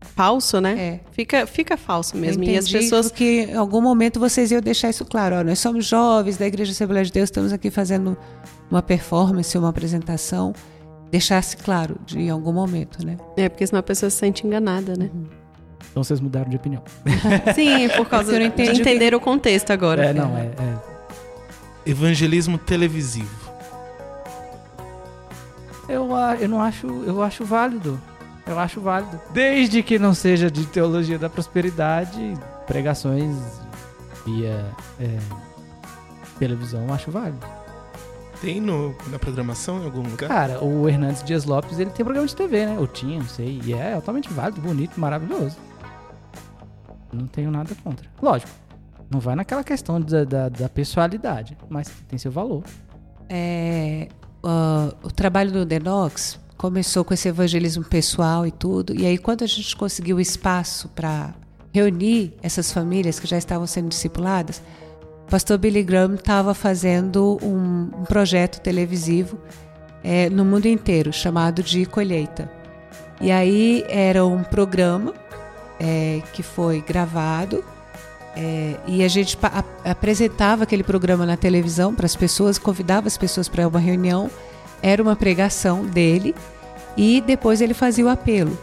falso, 0.00 0.60
né? 0.60 0.78
É. 0.78 1.00
Fica, 1.12 1.46
fica 1.46 1.76
falso 1.76 2.16
mesmo. 2.16 2.42
Eu 2.44 2.50
E 2.50 2.56
as 2.56 2.66
entendi 2.66 2.84
pessoas. 2.84 3.10
que 3.10 3.42
em 3.42 3.54
algum 3.54 3.80
momento 3.80 4.18
vocês 4.18 4.50
iam 4.50 4.60
deixar 4.60 4.90
isso 4.90 5.04
claro. 5.04 5.36
Ó, 5.36 5.44
nós 5.44 5.58
somos 5.58 5.86
jovens 5.86 6.36
da 6.36 6.46
Igreja 6.46 6.72
Assembleia 6.72 7.04
de 7.04 7.12
Deus, 7.12 7.24
estamos 7.28 7.52
aqui 7.52 7.70
fazendo 7.70 8.16
uma 8.70 8.82
performance, 8.82 9.56
uma 9.56 9.68
apresentação. 9.68 10.52
Deixasse 11.10 11.58
claro 11.58 11.96
de, 12.06 12.18
em 12.18 12.30
algum 12.30 12.52
momento, 12.52 13.04
né? 13.04 13.18
É, 13.36 13.46
porque 13.48 13.66
senão 13.66 13.80
a 13.80 13.82
pessoa 13.82 14.08
se 14.08 14.16
sente 14.16 14.46
enganada, 14.46 14.96
né? 14.96 15.10
Então 15.90 16.02
vocês 16.02 16.20
mudaram 16.20 16.48
de 16.48 16.56
opinião. 16.56 16.82
Sim, 17.54 17.86
por 17.96 18.08
causa 18.08 18.38
de 18.38 18.46
entendi 18.46 18.80
entender 18.80 19.14
o 19.14 19.20
contexto 19.20 19.70
agora. 19.72 20.06
É, 20.06 20.14
não, 20.14 20.34
é. 20.38 20.46
é. 20.46 21.90
Evangelismo 21.90 22.56
televisivo. 22.56 23.41
Eu, 25.92 26.08
eu 26.40 26.48
não 26.48 26.60
acho. 26.60 26.86
Eu 26.86 27.22
acho 27.22 27.44
válido. 27.44 28.00
Eu 28.46 28.58
acho 28.58 28.80
válido. 28.80 29.20
Desde 29.30 29.82
que 29.82 29.98
não 29.98 30.14
seja 30.14 30.50
de 30.50 30.66
teologia 30.66 31.18
da 31.18 31.28
prosperidade, 31.28 32.34
pregações 32.66 33.36
via 34.24 34.64
é, 34.98 35.18
televisão, 36.38 36.84
eu 36.86 36.94
acho 36.94 37.10
válido. 37.10 37.46
Tem 38.40 38.60
no, 38.60 38.96
na 39.08 39.18
programação 39.18 39.82
em 39.82 39.84
algum 39.84 40.02
lugar? 40.02 40.28
Cara, 40.28 40.64
o 40.64 40.88
Hernandes 40.88 41.22
Dias 41.22 41.44
Lopes, 41.44 41.78
ele 41.78 41.90
tem 41.90 42.04
programa 42.04 42.26
de 42.26 42.34
TV, 42.34 42.66
né? 42.66 42.76
Ou 42.78 42.86
tinha, 42.88 43.18
não 43.20 43.28
sei. 43.28 43.60
E 43.64 43.72
é 43.72 43.94
totalmente 43.94 44.28
válido, 44.32 44.60
bonito, 44.60 44.98
maravilhoso. 44.98 45.56
Não 47.12 47.26
tenho 47.26 47.50
nada 47.50 47.72
contra. 47.84 48.08
Lógico, 48.20 48.50
não 49.08 49.20
vai 49.20 49.36
naquela 49.36 49.62
questão 49.62 50.00
da, 50.00 50.24
da, 50.24 50.48
da 50.48 50.68
pessoalidade, 50.68 51.56
mas 51.68 51.88
tem 52.08 52.18
seu 52.18 52.32
valor. 52.32 52.64
É, 53.28 54.08
ah, 54.42 54.92
o 55.02 55.10
trabalho 55.10 55.52
do 55.52 55.64
Denox 55.64 56.38
começou 56.56 57.04
com 57.04 57.12
esse 57.12 57.28
evangelismo 57.28 57.84
pessoal 57.84 58.46
e 58.46 58.50
tudo. 58.50 58.94
E 58.94 59.06
aí, 59.06 59.18
quando 59.18 59.42
a 59.42 59.46
gente 59.46 59.74
conseguiu 59.76 60.20
espaço 60.20 60.88
para 60.90 61.34
reunir 61.72 62.34
essas 62.42 62.70
famílias 62.70 63.18
que 63.18 63.26
já 63.26 63.38
estavam 63.38 63.66
sendo 63.66 63.88
discipuladas, 63.88 64.62
o 65.26 65.30
pastor 65.30 65.58
Billy 65.58 65.82
Graham 65.82 66.14
estava 66.14 66.54
fazendo 66.54 67.38
um, 67.42 67.90
um 68.00 68.04
projeto 68.04 68.60
televisivo 68.60 69.38
é, 70.04 70.28
no 70.28 70.44
mundo 70.44 70.66
inteiro 70.66 71.12
chamado 71.12 71.62
de 71.62 71.86
Colheita. 71.86 72.50
E 73.20 73.30
aí 73.30 73.84
era 73.88 74.24
um 74.26 74.42
programa 74.42 75.14
é, 75.80 76.22
que 76.32 76.42
foi 76.42 76.80
gravado 76.80 77.64
é, 78.34 78.76
e 78.86 79.04
a 79.04 79.08
gente 79.08 79.38
apresentava 79.84 80.62
aquele 80.62 80.82
programa 80.82 81.26
na 81.26 81.36
televisão 81.36 81.94
para 81.94 82.06
as 82.06 82.16
pessoas, 82.16 82.58
convidava 82.58 83.06
as 83.06 83.18
pessoas 83.18 83.48
para 83.48 83.68
uma 83.68 83.78
reunião. 83.78 84.30
Era 84.82 85.02
uma 85.02 85.14
pregação 85.14 85.84
dele 85.84 86.34
e 86.96 87.20
depois 87.20 87.60
ele 87.60 87.74
fazia 87.74 88.04
o 88.04 88.08
apelo. 88.08 88.56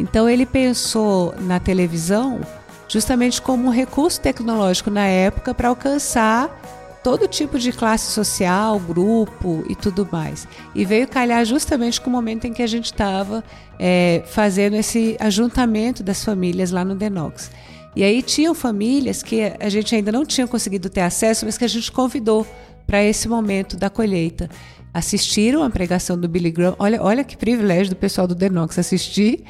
Então 0.00 0.28
ele 0.28 0.46
pensou 0.46 1.34
na 1.40 1.60
televisão 1.60 2.40
justamente 2.88 3.40
como 3.40 3.68
um 3.68 3.70
recurso 3.70 4.20
tecnológico 4.20 4.90
na 4.90 5.06
época 5.06 5.54
para 5.54 5.68
alcançar 5.68 6.60
todo 7.02 7.26
tipo 7.26 7.58
de 7.58 7.72
classe 7.72 8.12
social, 8.12 8.78
grupo 8.78 9.64
e 9.68 9.74
tudo 9.74 10.08
mais. 10.10 10.46
E 10.74 10.84
veio 10.84 11.06
calhar 11.06 11.44
justamente 11.44 12.00
com 12.00 12.08
o 12.08 12.12
momento 12.12 12.46
em 12.46 12.52
que 12.52 12.62
a 12.62 12.66
gente 12.66 12.86
estava 12.86 13.44
é, 13.78 14.22
fazendo 14.26 14.74
esse 14.74 15.16
ajuntamento 15.20 16.02
das 16.02 16.24
famílias 16.24 16.70
lá 16.70 16.84
no 16.84 16.94
Denox. 16.94 17.50
E 17.94 18.02
aí 18.02 18.22
tinham 18.22 18.54
famílias 18.54 19.22
que 19.22 19.42
a 19.60 19.68
gente 19.68 19.94
ainda 19.94 20.10
não 20.10 20.24
tinha 20.24 20.46
conseguido 20.46 20.88
ter 20.88 21.02
acesso, 21.02 21.44
mas 21.44 21.58
que 21.58 21.64
a 21.64 21.68
gente 21.68 21.92
convidou 21.92 22.46
para 22.86 23.02
esse 23.02 23.28
momento 23.28 23.76
da 23.76 23.90
colheita. 23.90 24.48
Assistiram 24.94 25.62
a 25.62 25.70
pregação 25.70 26.18
do 26.18 26.28
Billy 26.28 26.50
Graham. 26.50 26.74
Olha, 26.78 27.02
olha 27.02 27.24
que 27.24 27.36
privilégio 27.36 27.90
do 27.90 27.96
pessoal 27.96 28.26
do 28.26 28.34
Denox 28.34 28.78
assistir 28.78 29.44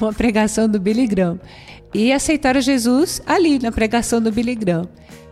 uma 0.00 0.12
pregação 0.12 0.68
do 0.68 0.78
Billy 0.78 1.06
Graham. 1.06 1.40
E 1.94 2.12
aceitaram 2.12 2.60
Jesus 2.60 3.20
ali, 3.26 3.58
na 3.58 3.72
pregação 3.72 4.20
do 4.20 4.30
Billy 4.30 4.54
Graham. 4.54 4.88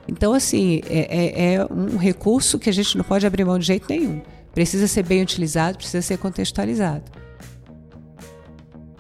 Então, 0.09 0.33
assim, 0.33 0.81
é, 0.89 1.01
é- 1.01 1.55
é 1.55 1.67
um 1.67 1.97
recurso 1.97 2.59
que 2.59 2.71
a 2.71 2.73
gente 2.73 2.97
não 2.97 3.05
pode 3.05 3.27
abrir 3.27 3.45
mão 3.45 3.59
de 3.59 3.67
jeito 3.67 3.87
nenhum. 3.89 4.21
Precisa 4.55 4.87
ser 4.87 5.03
bem 5.03 5.23
utilizado, 5.23 5.77
precisa 5.79 6.01
ser 6.01 6.17
contextualizado. 6.19 7.05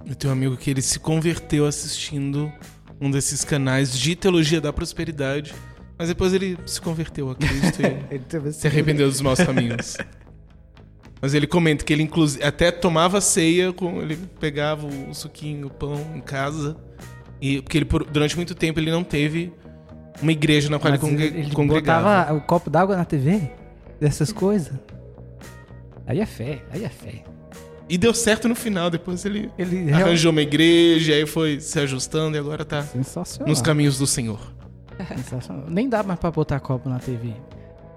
Eu 0.04 0.14
tenho 0.14 0.32
um 0.32 0.36
amigo 0.36 0.56
que 0.56 0.70
ele 0.70 0.82
se 0.82 0.98
converteu 0.98 1.66
assistindo 1.66 2.52
um 3.00 3.10
desses 3.10 3.44
canais 3.44 3.96
de 3.98 4.14
teologia 4.16 4.60
da 4.60 4.72
prosperidade, 4.72 5.54
mas 5.98 6.08
depois 6.08 6.32
ele 6.32 6.58
se 6.66 6.80
converteu 6.80 7.30
a 7.30 7.34
Cristo 7.34 7.80
e 7.82 8.52
se 8.52 8.66
arrependeu 8.66 9.08
dos 9.08 9.20
maus 9.20 9.38
caminhos. 9.38 9.96
Mas 11.18 11.32
ele 11.32 11.46
comenta 11.46 11.82
que 11.82 11.92
ele 11.94 12.02
inclusive 12.02 12.44
até 12.44 12.70
tomava 12.70 13.22
ceia, 13.22 13.72
com, 13.72 14.02
ele 14.02 14.16
pegava 14.38 14.86
o 14.86 15.14
suquinho, 15.14 15.68
o 15.68 15.70
pão 15.70 15.98
em 16.14 16.20
casa, 16.20 16.76
e 17.40 17.62
porque 17.62 17.78
ele 17.78 17.86
por- 17.86 18.04
durante 18.04 18.36
muito 18.36 18.54
tempo 18.54 18.78
ele 18.78 18.90
não 18.90 19.02
teve 19.02 19.50
uma 20.20 20.30
igreja 20.30 20.68
na 20.68 20.78
qual 20.78 20.90
Mas 20.92 21.02
ele, 21.02 21.10
congre- 21.10 21.40
ele 21.40 21.50
congregava. 21.52 22.02
botava 22.18 22.34
o 22.34 22.40
copo 22.42 22.68
d'água 22.68 22.96
na 22.98 23.04
TV? 23.06 23.50
Dessas 23.98 24.30
coisas? 24.30 24.74
Aí 26.06 26.20
é 26.20 26.26
fé, 26.26 26.62
aí 26.70 26.84
é 26.84 26.88
fé. 26.90 27.24
E 27.88 27.96
deu 27.96 28.12
certo 28.12 28.48
no 28.48 28.54
final, 28.54 28.90
depois 28.90 29.24
ele 29.24 29.50
Ele 29.56 29.92
arranjou 29.92 30.32
uma 30.32 30.42
igreja, 30.42 31.12
aí 31.14 31.24
foi 31.26 31.60
se 31.60 31.78
ajustando 31.78 32.36
e 32.36 32.40
agora 32.40 32.64
tá 32.64 32.84
nos 33.46 33.62
caminhos 33.62 33.96
do 33.98 34.06
Senhor. 34.06 34.40
Sensacional. 35.08 35.66
Nem 35.68 35.88
dá 35.88 36.02
mais 36.02 36.18
pra 36.18 36.30
botar 36.30 36.58
copo 36.58 36.88
na 36.88 36.98
TV. 36.98 37.32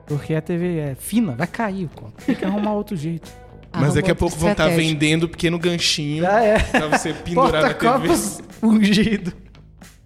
Porque 0.05 0.33
a 0.35 0.41
TV 0.41 0.77
é 0.79 0.95
fina, 0.95 1.33
vai 1.35 1.47
cair 1.47 1.85
o 1.85 1.89
copo. 1.89 2.13
Tem 2.25 2.35
que 2.35 2.43
arrumar 2.45 2.73
outro 2.73 2.95
jeito. 2.95 3.31
Mas 3.71 3.93
daqui 3.93 4.09
a 4.11 4.15
pouco 4.15 4.35
vão 4.35 4.51
estar 4.51 4.63
estratégia. 4.69 4.93
vendendo 4.93 5.29
pequeno 5.29 5.57
ganchinho 5.59 6.23
Já 6.23 6.41
é. 6.43 6.59
pra 6.59 6.87
você 6.87 7.13
pendurar 7.13 7.63
na 7.63 7.73
TV. 7.73 8.13
Ungido. 8.61 9.33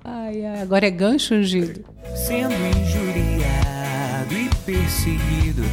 Ai, 0.03 0.45
ai, 0.45 0.61
agora 0.61 0.85
é 0.85 0.91
gancho 0.91 1.33
ungido. 1.33 1.83
sendo 2.13 2.53
injuriado 2.53 4.33
e 4.33 4.49
perseguido 4.65 5.63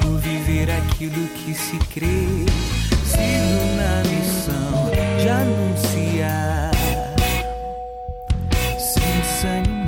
por 0.00 0.16
viver 0.20 0.70
aquilo 0.70 1.26
que 1.28 1.52
se 1.54 1.76
crê. 1.92 2.06
Sigo 3.14 3.64
na 3.76 4.02
missão 4.10 4.90
de 5.22 5.28
anunciar, 5.28 6.70
sem 8.78 9.20
desanimar. 9.20 9.84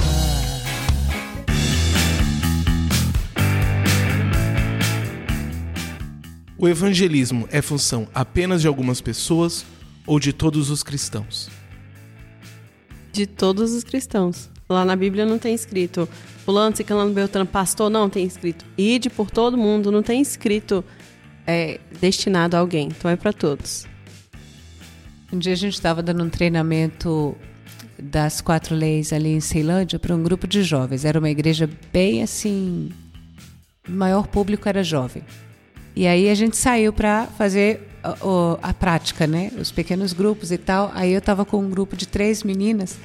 O 6.56 6.68
evangelismo 6.68 7.48
é 7.50 7.60
função 7.60 8.08
apenas 8.14 8.60
de 8.62 8.68
algumas 8.68 9.00
pessoas 9.00 9.66
ou 10.06 10.20
de 10.20 10.32
todos 10.32 10.70
os 10.70 10.82
cristãos? 10.82 11.50
De 13.12 13.26
todos 13.26 13.72
os 13.72 13.82
cristãos. 13.82 14.48
Lá 14.68 14.84
na 14.84 14.96
Bíblia 14.96 15.24
não 15.26 15.38
tem 15.38 15.54
escrito 15.54 16.08
fulano, 16.44 16.76
ciclano, 16.76 17.12
beltrano, 17.12 17.46
pastor, 17.46 17.90
não 17.90 18.08
tem 18.08 18.24
escrito. 18.24 18.64
Ide 18.78 19.10
por 19.10 19.30
todo 19.30 19.56
mundo, 19.56 19.90
não 19.92 20.02
tem 20.02 20.20
escrito 20.20 20.84
é, 21.46 21.80
destinado 22.00 22.56
a 22.56 22.60
alguém. 22.60 22.88
Então 22.88 23.10
é 23.10 23.16
para 23.16 23.32
todos. 23.32 23.86
Um 25.32 25.38
dia 25.38 25.52
a 25.52 25.56
gente 25.56 25.74
estava 25.74 26.02
dando 26.02 26.22
um 26.22 26.28
treinamento 26.28 27.36
das 27.98 28.40
quatro 28.40 28.74
leis 28.74 29.12
ali 29.12 29.30
em 29.30 29.40
Ceilândia 29.40 29.98
para 29.98 30.14
um 30.14 30.22
grupo 30.22 30.46
de 30.46 30.62
jovens. 30.62 31.04
Era 31.04 31.18
uma 31.18 31.30
igreja 31.30 31.68
bem 31.92 32.22
assim. 32.22 32.90
O 33.88 33.92
maior 33.92 34.26
público 34.26 34.68
era 34.68 34.82
jovem. 34.82 35.22
E 35.94 36.06
aí 36.06 36.28
a 36.28 36.34
gente 36.34 36.56
saiu 36.56 36.92
para 36.92 37.26
fazer 37.26 37.88
a, 38.02 38.14
a 38.62 38.74
prática, 38.74 39.26
né? 39.26 39.50
Os 39.58 39.72
pequenos 39.72 40.12
grupos 40.12 40.52
e 40.52 40.58
tal. 40.58 40.92
Aí 40.94 41.12
eu 41.12 41.18
estava 41.18 41.44
com 41.44 41.58
um 41.58 41.70
grupo 41.70 41.96
de 41.96 42.06
três 42.06 42.42
meninas. 42.42 42.98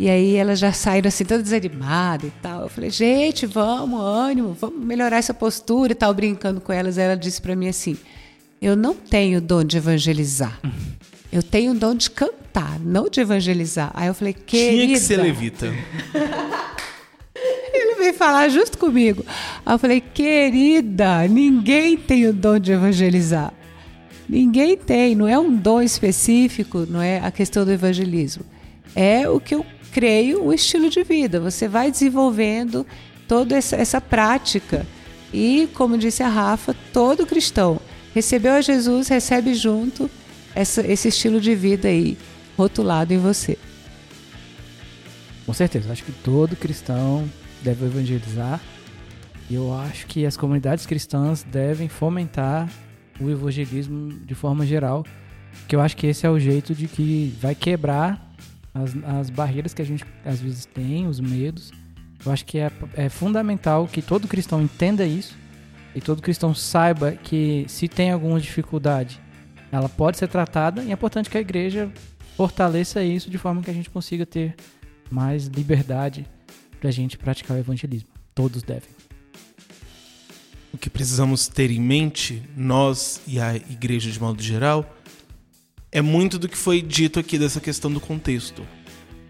E 0.00 0.08
aí 0.08 0.34
elas 0.34 0.58
já 0.58 0.72
saíram 0.72 1.08
assim, 1.08 1.26
todas 1.26 1.44
desanimadas 1.44 2.30
e 2.30 2.32
tal. 2.40 2.62
Eu 2.62 2.68
falei, 2.70 2.88
gente, 2.88 3.44
vamos, 3.44 4.00
ânimo, 4.00 4.56
vamos 4.58 4.82
melhorar 4.82 5.18
essa 5.18 5.34
postura 5.34 5.92
e 5.92 5.94
tal, 5.94 6.14
brincando 6.14 6.58
com 6.58 6.72
elas. 6.72 6.96
Aí 6.96 7.04
ela 7.04 7.16
disse 7.18 7.38
para 7.42 7.54
mim 7.54 7.68
assim: 7.68 7.98
Eu 8.62 8.74
não 8.74 8.94
tenho 8.94 9.42
dom 9.42 9.62
de 9.62 9.76
evangelizar. 9.76 10.58
Eu 11.30 11.42
tenho 11.42 11.74
dom 11.74 11.94
de 11.94 12.08
cantar, 12.08 12.80
não 12.80 13.10
de 13.10 13.20
evangelizar. 13.20 13.90
Aí 13.92 14.06
eu 14.08 14.14
falei, 14.14 14.32
querida. 14.32 14.84
Tinha 14.86 14.94
que 14.94 15.00
ser 15.00 15.18
levita. 15.18 15.66
Ele 17.70 17.96
veio 17.96 18.14
falar 18.14 18.48
justo 18.48 18.78
comigo. 18.78 19.22
Aí 19.66 19.74
eu 19.74 19.78
falei, 19.78 20.00
querida, 20.00 21.28
ninguém 21.28 21.98
tem 21.98 22.26
o 22.26 22.32
dom 22.32 22.58
de 22.58 22.72
evangelizar. 22.72 23.52
Ninguém 24.26 24.78
tem, 24.78 25.14
não 25.14 25.28
é 25.28 25.38
um 25.38 25.54
dom 25.54 25.82
específico, 25.82 26.86
não 26.88 27.02
é 27.02 27.18
a 27.18 27.30
questão 27.30 27.66
do 27.66 27.70
evangelismo. 27.70 28.46
É 28.96 29.28
o 29.28 29.38
que 29.38 29.54
eu 29.54 29.64
creio, 29.92 30.44
um 30.46 30.52
estilo 30.52 30.88
de 30.88 31.02
vida. 31.02 31.40
Você 31.40 31.68
vai 31.68 31.90
desenvolvendo 31.90 32.86
toda 33.28 33.56
essa, 33.56 33.76
essa 33.76 34.00
prática. 34.00 34.86
E, 35.32 35.68
como 35.74 35.96
disse 35.98 36.22
a 36.22 36.28
Rafa, 36.28 36.74
todo 36.92 37.26
cristão 37.26 37.80
recebeu 38.14 38.52
a 38.54 38.60
Jesus, 38.60 39.08
recebe 39.08 39.54
junto 39.54 40.10
essa- 40.54 40.84
esse 40.86 41.08
estilo 41.08 41.40
de 41.40 41.54
vida 41.54 41.88
aí, 41.88 42.18
rotulado 42.56 43.14
em 43.14 43.18
você. 43.18 43.56
Com 45.46 45.52
certeza, 45.52 45.92
acho 45.92 46.04
que 46.04 46.12
todo 46.12 46.56
cristão 46.56 47.28
deve 47.62 47.86
evangelizar. 47.86 48.60
E 49.48 49.54
eu 49.54 49.74
acho 49.74 50.06
que 50.06 50.24
as 50.24 50.36
comunidades 50.36 50.86
cristãs 50.86 51.42
devem 51.42 51.88
fomentar 51.88 52.68
o 53.20 53.28
evangelismo 53.28 54.12
de 54.24 54.34
forma 54.34 54.64
geral. 54.64 55.04
Que 55.66 55.74
eu 55.74 55.80
acho 55.80 55.96
que 55.96 56.06
esse 56.06 56.24
é 56.24 56.30
o 56.30 56.38
jeito 56.38 56.74
de 56.74 56.86
que 56.86 57.34
vai 57.40 57.54
quebrar 57.54 58.29
as, 58.74 58.94
as 59.04 59.30
barreiras 59.30 59.74
que 59.74 59.82
a 59.82 59.84
gente 59.84 60.04
às 60.24 60.40
vezes 60.40 60.64
tem, 60.64 61.06
os 61.06 61.20
medos. 61.20 61.70
Eu 62.24 62.32
acho 62.32 62.44
que 62.44 62.58
é, 62.58 62.70
é 62.94 63.08
fundamental 63.08 63.86
que 63.86 64.02
todo 64.02 64.28
cristão 64.28 64.60
entenda 64.62 65.06
isso 65.06 65.34
e 65.94 66.00
todo 66.00 66.22
cristão 66.22 66.54
saiba 66.54 67.12
que 67.12 67.64
se 67.68 67.88
tem 67.88 68.10
alguma 68.10 68.40
dificuldade, 68.40 69.20
ela 69.72 69.88
pode 69.88 70.18
ser 70.18 70.28
tratada 70.28 70.82
e 70.82 70.90
é 70.90 70.92
importante 70.92 71.30
que 71.30 71.38
a 71.38 71.40
igreja 71.40 71.90
fortaleça 72.36 73.02
isso 73.02 73.30
de 73.30 73.38
forma 73.38 73.62
que 73.62 73.70
a 73.70 73.74
gente 73.74 73.90
consiga 73.90 74.24
ter 74.24 74.54
mais 75.10 75.46
liberdade 75.46 76.26
pra 76.80 76.90
gente 76.90 77.18
praticar 77.18 77.56
o 77.56 77.60
evangelismo. 77.60 78.08
Todos 78.34 78.62
devem. 78.62 78.88
O 80.72 80.78
que 80.78 80.88
precisamos 80.88 81.48
ter 81.48 81.70
em 81.70 81.80
mente, 81.80 82.42
nós 82.56 83.20
e 83.26 83.40
a 83.40 83.56
igreja 83.56 84.10
de 84.10 84.20
modo 84.20 84.40
geral, 84.40 84.88
é 85.92 86.00
muito 86.00 86.38
do 86.38 86.48
que 86.48 86.56
foi 86.56 86.80
dito 86.80 87.18
aqui 87.18 87.38
dessa 87.38 87.60
questão 87.60 87.92
do 87.92 88.00
contexto. 88.00 88.66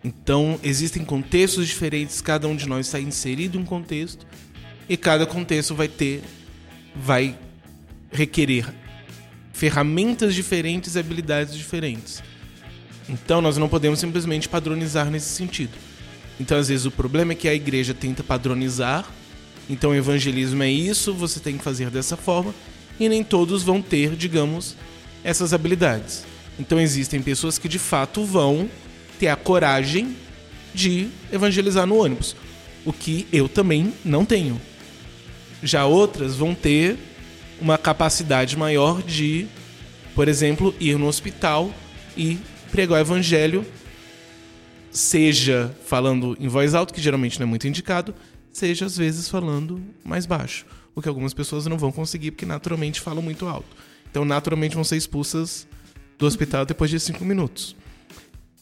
Então, 0.02 0.58
existem 0.62 1.04
contextos 1.04 1.66
diferentes, 1.66 2.20
cada 2.20 2.48
um 2.48 2.56
de 2.56 2.68
nós 2.68 2.86
está 2.86 3.00
inserido 3.00 3.58
em 3.58 3.62
um 3.62 3.64
contexto, 3.64 4.26
e 4.88 4.96
cada 4.96 5.26
contexto 5.26 5.74
vai 5.74 5.88
ter, 5.88 6.22
vai 6.94 7.38
requerer 8.10 8.74
ferramentas 9.52 10.34
diferentes 10.34 10.94
e 10.94 10.98
habilidades 10.98 11.54
diferentes. 11.54 12.22
Então, 13.08 13.40
nós 13.40 13.56
não 13.56 13.68
podemos 13.68 13.98
simplesmente 13.98 14.48
padronizar 14.48 15.10
nesse 15.10 15.28
sentido. 15.28 15.72
Então, 16.38 16.58
às 16.58 16.68
vezes, 16.68 16.86
o 16.86 16.90
problema 16.90 17.32
é 17.32 17.34
que 17.34 17.48
a 17.48 17.54
igreja 17.54 17.92
tenta 17.92 18.22
padronizar 18.22 19.06
então, 19.70 19.92
o 19.92 19.94
evangelismo 19.94 20.64
é 20.64 20.68
isso, 20.68 21.14
você 21.14 21.38
tem 21.38 21.56
que 21.56 21.62
fazer 21.62 21.90
dessa 21.90 22.16
forma, 22.16 22.52
e 22.98 23.08
nem 23.08 23.22
todos 23.22 23.62
vão 23.62 23.80
ter, 23.80 24.16
digamos, 24.16 24.74
essas 25.22 25.52
habilidades. 25.52 26.24
Então, 26.60 26.78
existem 26.78 27.22
pessoas 27.22 27.56
que 27.56 27.68
de 27.68 27.78
fato 27.78 28.22
vão 28.22 28.68
ter 29.18 29.28
a 29.28 29.36
coragem 29.36 30.14
de 30.74 31.08
evangelizar 31.32 31.86
no 31.86 31.96
ônibus, 31.96 32.36
o 32.84 32.92
que 32.92 33.26
eu 33.32 33.48
também 33.48 33.94
não 34.04 34.26
tenho. 34.26 34.60
Já 35.62 35.86
outras 35.86 36.36
vão 36.36 36.54
ter 36.54 36.98
uma 37.60 37.78
capacidade 37.78 38.58
maior 38.58 39.02
de, 39.02 39.46
por 40.14 40.28
exemplo, 40.28 40.74
ir 40.78 40.98
no 40.98 41.06
hospital 41.06 41.72
e 42.14 42.38
pregar 42.70 42.98
o 42.98 43.00
evangelho, 43.00 43.64
seja 44.90 45.74
falando 45.86 46.36
em 46.38 46.46
voz 46.46 46.74
alta, 46.74 46.92
que 46.92 47.00
geralmente 47.00 47.40
não 47.40 47.44
é 47.44 47.48
muito 47.48 47.66
indicado, 47.66 48.14
seja 48.52 48.84
às 48.84 48.98
vezes 48.98 49.28
falando 49.28 49.82
mais 50.04 50.26
baixo. 50.26 50.66
O 50.94 51.00
que 51.00 51.08
algumas 51.08 51.32
pessoas 51.32 51.64
não 51.66 51.78
vão 51.78 51.90
conseguir 51.90 52.32
porque 52.32 52.44
naturalmente 52.44 53.00
falam 53.00 53.22
muito 53.22 53.46
alto. 53.46 53.76
Então, 54.10 54.24
naturalmente 54.26 54.74
vão 54.74 54.84
ser 54.84 54.96
expulsas 54.96 55.66
do 56.20 56.26
hospital 56.26 56.66
depois 56.66 56.90
de 56.90 57.00
cinco 57.00 57.24
minutos. 57.24 57.74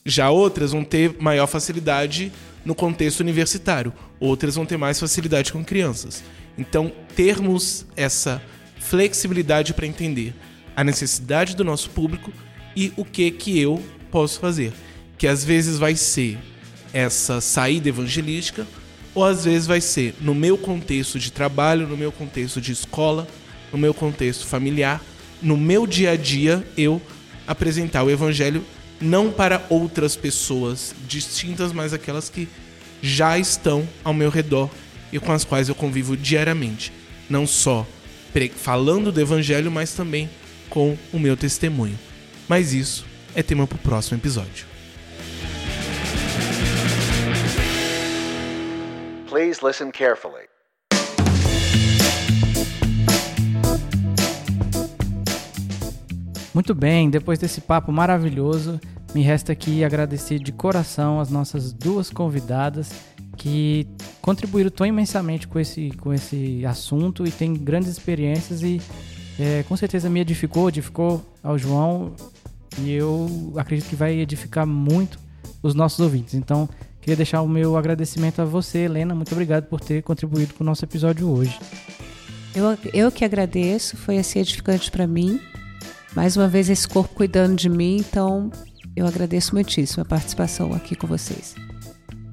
Já 0.07 0.31
outras 0.31 0.73
vão 0.73 0.85
ter 0.85 1.17
maior 1.21 1.47
facilidade 1.47 2.33
no 2.65 2.75
contexto 2.75 3.21
universitário, 3.21 3.93
outras 4.19 4.55
vão 4.55 4.65
ter 4.65 4.79
mais 4.79 4.99
facilidade 4.99 5.53
com 5.53 5.65
crianças. 5.65 6.23
Então, 6.57 6.91
termos 7.15 7.85
essa 7.97 8.41
flexibilidade 8.79 9.75
para 9.75 9.87
entender 9.87 10.35
a 10.75 10.85
necessidade 10.85 11.57
do 11.57 11.65
nosso 11.65 11.91
público 11.91 12.33
e 12.75 12.93
o 12.97 13.05
que 13.05 13.31
que 13.31 13.59
eu 13.59 13.83
posso 14.11 14.39
fazer, 14.39 14.73
que 15.19 15.27
às 15.27 15.45
vezes 15.45 15.79
vai 15.79 15.97
ser 15.97 16.39
essa 16.93 17.41
saída 17.41 17.89
evangelística, 17.89 18.67
ou 19.15 19.25
às 19.25 19.45
vezes 19.45 19.67
vai 19.67 19.81
ser 19.81 20.15
no 20.21 20.35
meu 20.35 20.57
contexto 20.57 21.19
de 21.19 21.33
trabalho, 21.33 21.87
no 21.87 21.97
meu 21.97 22.13
contexto 22.13 22.61
de 22.61 22.73
escola, 22.73 23.27
no 23.73 23.79
meu 23.79 23.93
contexto 23.93 24.47
familiar, 24.47 25.03
no 25.43 25.57
meu 25.57 25.87
dia 25.87 26.13
a 26.13 26.17
dia, 26.17 26.67
eu 26.77 27.03
apresentar 27.49 28.05
o 28.05 28.11
evangelho 28.11 28.65
não 29.01 29.33
para 29.33 29.65
outras 29.69 30.15
pessoas 30.15 30.95
distintas, 31.09 31.73
mas 31.73 31.93
aquelas 31.93 32.29
que 32.29 32.49
já 33.03 33.39
estão 33.39 33.89
ao 34.05 34.15
meu 34.15 34.31
redor 34.31 34.71
e 35.13 35.19
com 35.19 35.33
as 35.33 35.45
quais 35.45 35.69
eu 35.69 35.75
convivo 35.75 36.17
diariamente, 36.17 36.93
não 37.29 37.47
só 37.47 37.87
falando 38.55 39.11
do 39.11 39.21
evangelho, 39.21 39.71
mas 39.71 39.93
também 39.93 40.31
com 40.69 40.97
o 41.13 41.19
meu 41.19 41.37
testemunho. 41.37 41.99
Mas 42.49 42.73
isso 42.73 43.05
é 43.35 43.43
tema 43.43 43.67
para 43.67 43.77
o 43.77 43.81
próximo 43.81 44.19
episódio. 44.19 44.67
Please 49.29 49.61
listen 49.65 49.91
carefully. 49.91 50.48
Muito 56.59 56.75
bem, 56.75 57.09
depois 57.09 57.39
desse 57.39 57.61
papo 57.61 57.93
maravilhoso, 57.93 58.81
me 59.15 59.23
resta 59.23 59.53
aqui 59.53 59.85
agradecer 59.85 60.41
de 60.41 60.51
coração 60.51 61.21
as 61.21 61.31
nossas 61.31 61.73
duas 61.73 62.11
convidadas 62.11 62.91
que 63.37 63.87
contribuíram 64.21 64.69
tão 64.69 64.85
imensamente 64.85 65.47
com 65.47 65.61
esse, 65.61 65.91
com 66.01 66.13
esse 66.13 66.67
assunto 66.67 67.25
e 67.25 67.31
têm 67.31 67.55
grandes 67.55 67.89
experiências 67.89 68.61
e 68.65 68.81
é, 69.39 69.63
com 69.69 69.77
certeza 69.77 70.11
me 70.11 70.19
edificou, 70.19 70.69
edificou 70.69 71.25
ao 71.45 71.57
João 71.57 72.17
e 72.81 72.91
eu 72.91 73.53
acredito 73.57 73.89
que 73.89 73.95
vai 73.95 74.15
edificar 74.15 74.67
muito 74.67 75.17
os 75.63 75.77
nossos 75.77 76.01
ouvintes. 76.01 76.35
Então, 76.35 76.69
queria 77.01 77.15
deixar 77.15 77.41
o 77.41 77.47
meu 77.47 77.77
agradecimento 77.77 78.43
a 78.43 78.45
você, 78.45 78.79
Helena. 78.79 79.15
Muito 79.15 79.31
obrigado 79.31 79.67
por 79.67 79.79
ter 79.79 80.03
contribuído 80.03 80.55
com 80.55 80.65
o 80.65 80.67
nosso 80.67 80.85
episódio 80.85 81.31
hoje. 81.31 81.57
Eu, 82.53 82.77
eu 82.93 83.13
que 83.13 83.25
agradeço, 83.25 83.97
foi 83.97 84.19
assim 84.19 84.41
edificante 84.41 84.91
para 84.91 85.07
mim. 85.07 85.41
Mais 86.19 86.37
uma 86.37 86.49
vez 86.49 86.69
esse 86.69 86.89
corpo 86.89 87.15
cuidando 87.15 87.55
de 87.55 87.69
mim, 87.69 87.99
então 87.99 88.51
eu 88.97 89.07
agradeço 89.07 89.55
muitíssimo 89.55 90.03
a 90.03 90.05
participação 90.05 90.75
aqui 90.75 90.97
com 90.97 91.07
vocês. 91.07 91.55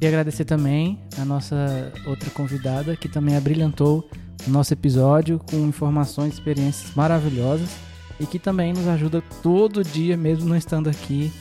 E 0.02 0.08
agradecer 0.08 0.44
também 0.44 1.00
a 1.20 1.24
nossa 1.24 1.94
outra 2.08 2.32
convidada 2.32 2.96
que 2.96 3.08
também 3.08 3.38
abrilhantou 3.38 4.10
o 4.48 4.50
nosso 4.50 4.74
episódio 4.74 5.38
com 5.38 5.58
informações 5.68 6.32
e 6.32 6.34
experiências 6.34 6.96
maravilhosas 6.96 7.70
e 8.20 8.26
que 8.26 8.40
também 8.40 8.74
nos 8.74 8.88
ajuda 8.88 9.22
todo 9.44 9.84
dia, 9.84 10.18
mesmo 10.18 10.50
não 10.50 10.56
estando 10.56 10.90
aqui, 10.90 11.32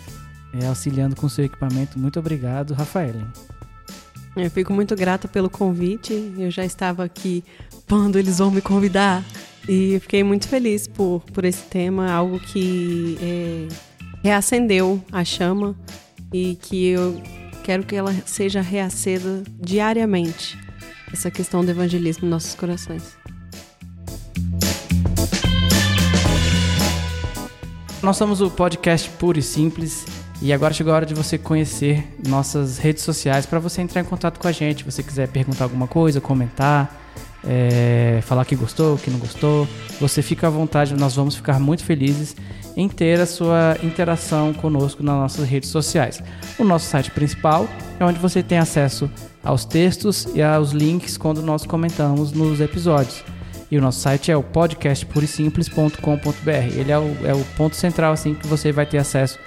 é, 0.61 0.67
auxiliando 0.67 1.17
com 1.17 1.27
seu 1.31 1.47
equipamento. 1.47 1.99
Muito 1.99 2.19
obrigado, 2.19 2.75
Rafael. 2.75 3.15
Eu 4.37 4.51
fico 4.51 4.71
muito 4.71 4.95
grata 4.95 5.27
pelo 5.27 5.49
convite. 5.49 6.35
Eu 6.37 6.51
já 6.51 6.63
estava 6.63 7.05
aqui 7.05 7.43
quando 7.89 8.19
eles 8.19 8.37
vão 8.37 8.51
me 8.51 8.61
convidar. 8.61 9.25
E 9.69 9.99
fiquei 10.01 10.23
muito 10.23 10.47
feliz 10.47 10.87
por, 10.87 11.23
por 11.33 11.45
esse 11.45 11.63
tema, 11.63 12.11
algo 12.11 12.39
que 12.39 13.19
é, 13.21 13.69
reacendeu 14.23 15.03
a 15.11 15.25
chama 15.25 15.75
e 16.33 16.57
que 16.57 16.89
eu 16.89 17.21
quero 17.63 17.83
que 17.83 17.97
ela 17.97 18.13
seja 18.27 18.61
reacesa 18.61 19.43
diariamente. 19.59 20.59
Essa 21.13 21.31
questão 21.31 21.65
do 21.65 21.71
evangelismo 21.71 22.27
em 22.27 22.31
nossos 22.31 22.55
corações. 22.55 23.17
Nós 28.03 28.19
somos 28.19 28.43
o 28.43 28.51
podcast 28.51 29.09
Puro 29.11 29.39
e 29.39 29.43
Simples 29.43 30.05
e 30.43 30.53
agora 30.53 30.75
chegou 30.75 30.93
a 30.93 30.97
hora 30.97 31.07
de 31.07 31.15
você 31.15 31.39
conhecer 31.39 32.07
nossas 32.27 32.77
redes 32.77 33.03
sociais 33.03 33.47
para 33.47 33.59
você 33.59 33.81
entrar 33.81 34.03
em 34.03 34.05
contato 34.05 34.39
com 34.39 34.47
a 34.47 34.53
gente. 34.53 34.81
Se 34.81 34.91
você 34.91 35.03
quiser 35.03 35.29
perguntar 35.29 35.65
alguma 35.65 35.87
coisa, 35.87 36.21
comentar, 36.21 37.04
é, 37.47 38.21
falar 38.23 38.45
que 38.45 38.57
gostou, 38.57 38.97
que 38.97 39.11
não 39.11 39.19
gostou, 39.19 39.69
você 40.01 40.23
fica 40.23 40.47
à 40.47 40.51
vontade, 40.51 40.95
nós 40.95 41.15
vamos 41.15 41.35
ficar 41.35 41.61
muito 41.61 41.85
felizes 41.85 42.35
em 42.77 42.89
ter 42.89 43.21
a 43.21 43.27
sua 43.27 43.77
interação 43.83 44.53
conosco 44.53 45.03
nas 45.03 45.15
nossas 45.15 45.49
redes 45.49 45.69
sociais. 45.69 46.23
O 46.59 46.65
nosso 46.65 46.87
site 46.87 47.11
principal 47.11 47.69
é 47.99 48.05
onde 48.05 48.19
você 48.19 48.43
tem 48.43 48.59
acesso 48.59 49.11
aos 49.45 49.65
textos 49.65 50.27
e 50.35 50.43
aos 50.43 50.73
links 50.73 51.17
quando 51.17 51.41
nós 51.43 51.65
comentamos 51.65 52.33
nos 52.33 52.61
episódios. 52.61 53.25
E 53.71 53.79
o 53.79 53.81
nosso 53.81 54.01
site 54.01 54.31
é 54.31 54.37
o 54.37 54.43
podcastpurisimples.com.br. 54.43 56.77
Ele 56.77 56.93
é 56.93 56.99
o, 56.99 57.17
é 57.25 57.33
o 57.35 57.43
ponto 57.57 57.77
central 57.77 58.13
assim 58.13 58.35
que 58.35 58.47
você 58.47 58.71
vai 58.73 58.85
ter 58.87 58.99
acesso 58.99 59.39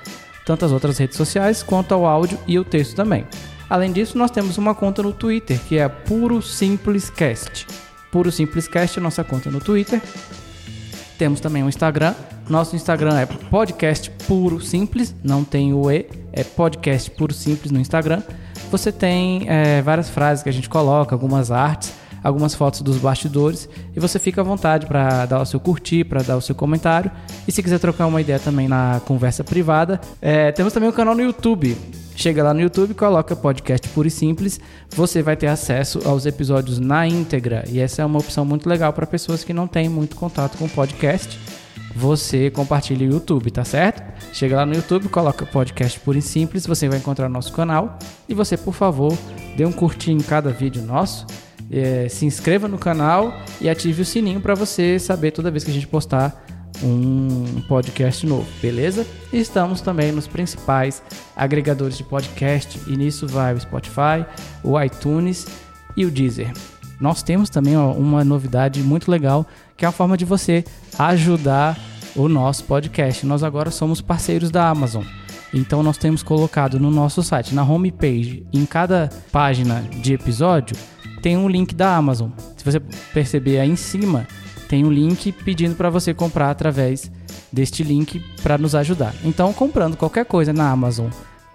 tanto 0.45 0.65
às 0.65 0.72
outras 0.72 0.98
redes 0.98 1.18
sociais 1.18 1.61
quanto 1.61 1.94
ao 1.94 2.06
áudio 2.06 2.40
e 2.48 2.57
o 2.57 2.64
texto 2.64 2.95
também. 2.95 3.26
Além 3.69 3.91
disso, 3.91 4.18
nós 4.18 4.32
temos 4.32 4.57
uma 4.57 4.74
conta 4.74 5.03
no 5.03 5.11
Twitter 5.11 5.60
que 5.68 5.78
é 5.78 5.90
Puro 5.90 6.41
Simples 6.41 7.10
Cast. 7.10 7.68
Puro 8.12 8.32
Simples 8.32 8.68
Cast 8.68 9.00
nossa 9.00 9.24
conta 9.24 9.50
no 9.50 9.60
Twitter. 9.60 10.02
Temos 11.18 11.40
também 11.40 11.64
um 11.64 11.70
Instagram. 11.70 12.14
Nosso 12.50 12.76
Instagram 12.76 13.20
é 13.20 13.26
podcast 13.26 14.10
puro 14.28 14.62
simples, 14.62 15.14
não 15.24 15.44
tem 15.44 15.74
o 15.74 15.92
E, 15.92 16.06
é 16.32 16.44
podcast 16.44 17.12
puro 17.12 17.34
simples 17.34 17.72
no 17.72 17.80
Instagram. 17.80 18.22
Você 18.72 18.92
tem 18.92 19.46
é, 19.50 19.82
várias 19.82 20.10
frases 20.10 20.44
que 20.44 20.50
a 20.50 20.54
gente 20.54 20.70
coloca, 20.70 21.14
algumas 21.14 21.52
artes 21.52 21.94
algumas 22.24 22.54
fotos 22.54 22.82
dos 22.82 22.98
bastidores 22.98 23.70
e 23.96 24.00
você 24.00 24.20
fica 24.20 24.42
à 24.42 24.44
vontade 24.44 24.86
para 24.86 25.26
dar 25.26 25.42
o 25.42 25.46
seu 25.46 25.60
curtir, 25.60 26.04
para 26.04 26.22
dar 26.22 26.36
o 26.36 26.42
seu 26.42 26.54
comentário. 26.54 27.10
E 27.48 27.52
se 27.52 27.64
quiser 27.64 27.80
trocar 27.80 28.06
uma 28.06 28.20
ideia 28.20 28.40
também 28.40 28.68
na 28.68 29.02
conversa 29.06 29.44
privada, 29.44 30.00
é, 30.22 30.52
temos 30.52 30.74
também 30.74 30.90
um 30.90 30.92
canal 30.92 31.16
no 31.16 31.22
YouTube. 31.22 31.78
Chega 32.18 32.41
lá 32.41 32.52
no 32.52 32.60
YouTube, 32.60 32.95
coloca 32.95 33.35
podcast 33.35 33.88
puro 33.89 34.07
e 34.07 34.11
simples, 34.11 34.60
você 34.89 35.22
vai 35.22 35.38
ter 35.38 35.45
acesso 35.45 36.02
aos 36.03 36.26
episódios 36.26 36.80
na 36.80 37.07
íntegra. 37.07 37.64
E 37.69 37.80
essa 37.80 38.02
é 38.02 38.06
uma 38.06 38.18
opção 38.18 38.44
muito 38.44 38.68
legal 38.68 38.91
para 38.91 39.06
pessoas 39.06 39.44
que 39.44 39.53
não 39.53 39.68
têm 39.68 39.88
muito 39.88 40.15
contato 40.15 40.57
com 40.57 40.68
podcast. 40.68 41.39
Você 41.95 42.49
compartilha 42.49 43.07
o 43.07 43.11
YouTube, 43.11 43.52
tá 43.52 43.64
certo? 43.64 44.02
Chega 44.34 44.56
lá 44.56 44.65
no 44.65 44.73
YouTube, 44.73 45.10
coloca 45.10 45.45
podcast 45.45 45.99
puro 45.99 46.18
e 46.18 46.22
simples, 46.23 46.65
você 46.65 46.89
vai 46.89 46.98
encontrar 46.98 47.30
nosso 47.30 47.53
canal. 47.53 47.99
E 48.27 48.34
você, 48.34 48.57
por 48.57 48.73
favor, 48.73 49.15
dê 49.56 49.64
um 49.64 49.72
curtir 49.72 50.11
em 50.11 50.18
cada 50.18 50.49
vídeo 50.49 50.81
nosso 50.81 51.27
é, 51.72 52.07
se 52.10 52.26
inscreva 52.26 52.68
no 52.68 52.77
canal 52.77 53.34
e 53.60 53.69
ative 53.69 54.02
o 54.02 54.06
sininho 54.06 54.39
para 54.39 54.56
você 54.56 54.98
saber 54.99 55.31
toda 55.31 55.52
vez 55.52 55.64
que 55.64 55.72
a 55.72 55.73
gente 55.73 55.88
postar 55.88 56.45
um 56.84 57.62
podcast 57.68 58.26
novo, 58.26 58.48
beleza? 58.62 59.06
Estamos 59.32 59.82
também 59.82 60.12
nos 60.12 60.28
principais 60.28 61.02
agregadores 61.36 61.98
de 61.98 62.04
podcast 62.04 62.80
e 62.88 62.95
nisso 62.95 63.28
vai 63.28 63.54
o 63.54 63.60
Spotify, 63.60 64.26
o 64.64 64.80
iTunes 64.82 65.48
e 65.95 66.06
o 66.06 66.12
Deezer. 66.12 66.52
Nós 66.99 67.22
temos 67.22 67.49
também 67.49 67.78
ó, 67.78 67.91
uma 67.91 68.24
novidade 68.24 68.82
muito 68.82 69.10
legal 69.10 69.45
que 69.76 69.86
é 69.86 69.88
a 69.88 69.91
forma 69.91 70.18
de 70.18 70.26
você 70.26 70.64
ajudar 70.98 71.80
o 72.16 72.28
nosso 72.28 72.64
podcast. 72.64 73.26
Nós 73.26 73.44
agora 73.44 73.70
somos 73.70 74.02
parceiros 74.02 74.49
da 74.49 74.68
Amazon. 74.68 75.04
Então 75.54 75.82
nós 75.82 75.98
temos 75.98 76.24
colocado 76.24 76.80
no 76.80 76.91
nosso 76.91 77.24
site, 77.24 77.56
na 77.56 77.64
homepage, 77.64 78.45
em 78.52 78.66
cada 78.66 79.10
página 79.32 79.82
de 80.02 80.14
episódio, 80.14 80.76
tem 81.22 81.38
um 81.38 81.49
link 81.49 81.74
da 81.74 81.95
Amazon. 81.95 82.30
Se 82.56 82.64
você 82.64 82.80
perceber 83.14 83.60
aí 83.60 83.70
em 83.70 83.76
cima, 83.76 84.28
tem 84.68 84.85
um 84.85 84.91
link 84.91 85.31
pedindo 85.31 85.76
para 85.76 85.89
você 85.89 86.14
comprar 86.14 86.52
através 86.52 87.11
deste 87.52 87.84
link 87.84 88.19
para 88.44 88.57
nos 88.57 88.76
ajudar. 88.76 89.14
Então, 89.23 89.53
comprando 89.53 89.98
qualquer 89.98 90.26
coisa 90.26 90.52
na 90.52 90.69
Amazon, 90.69 91.07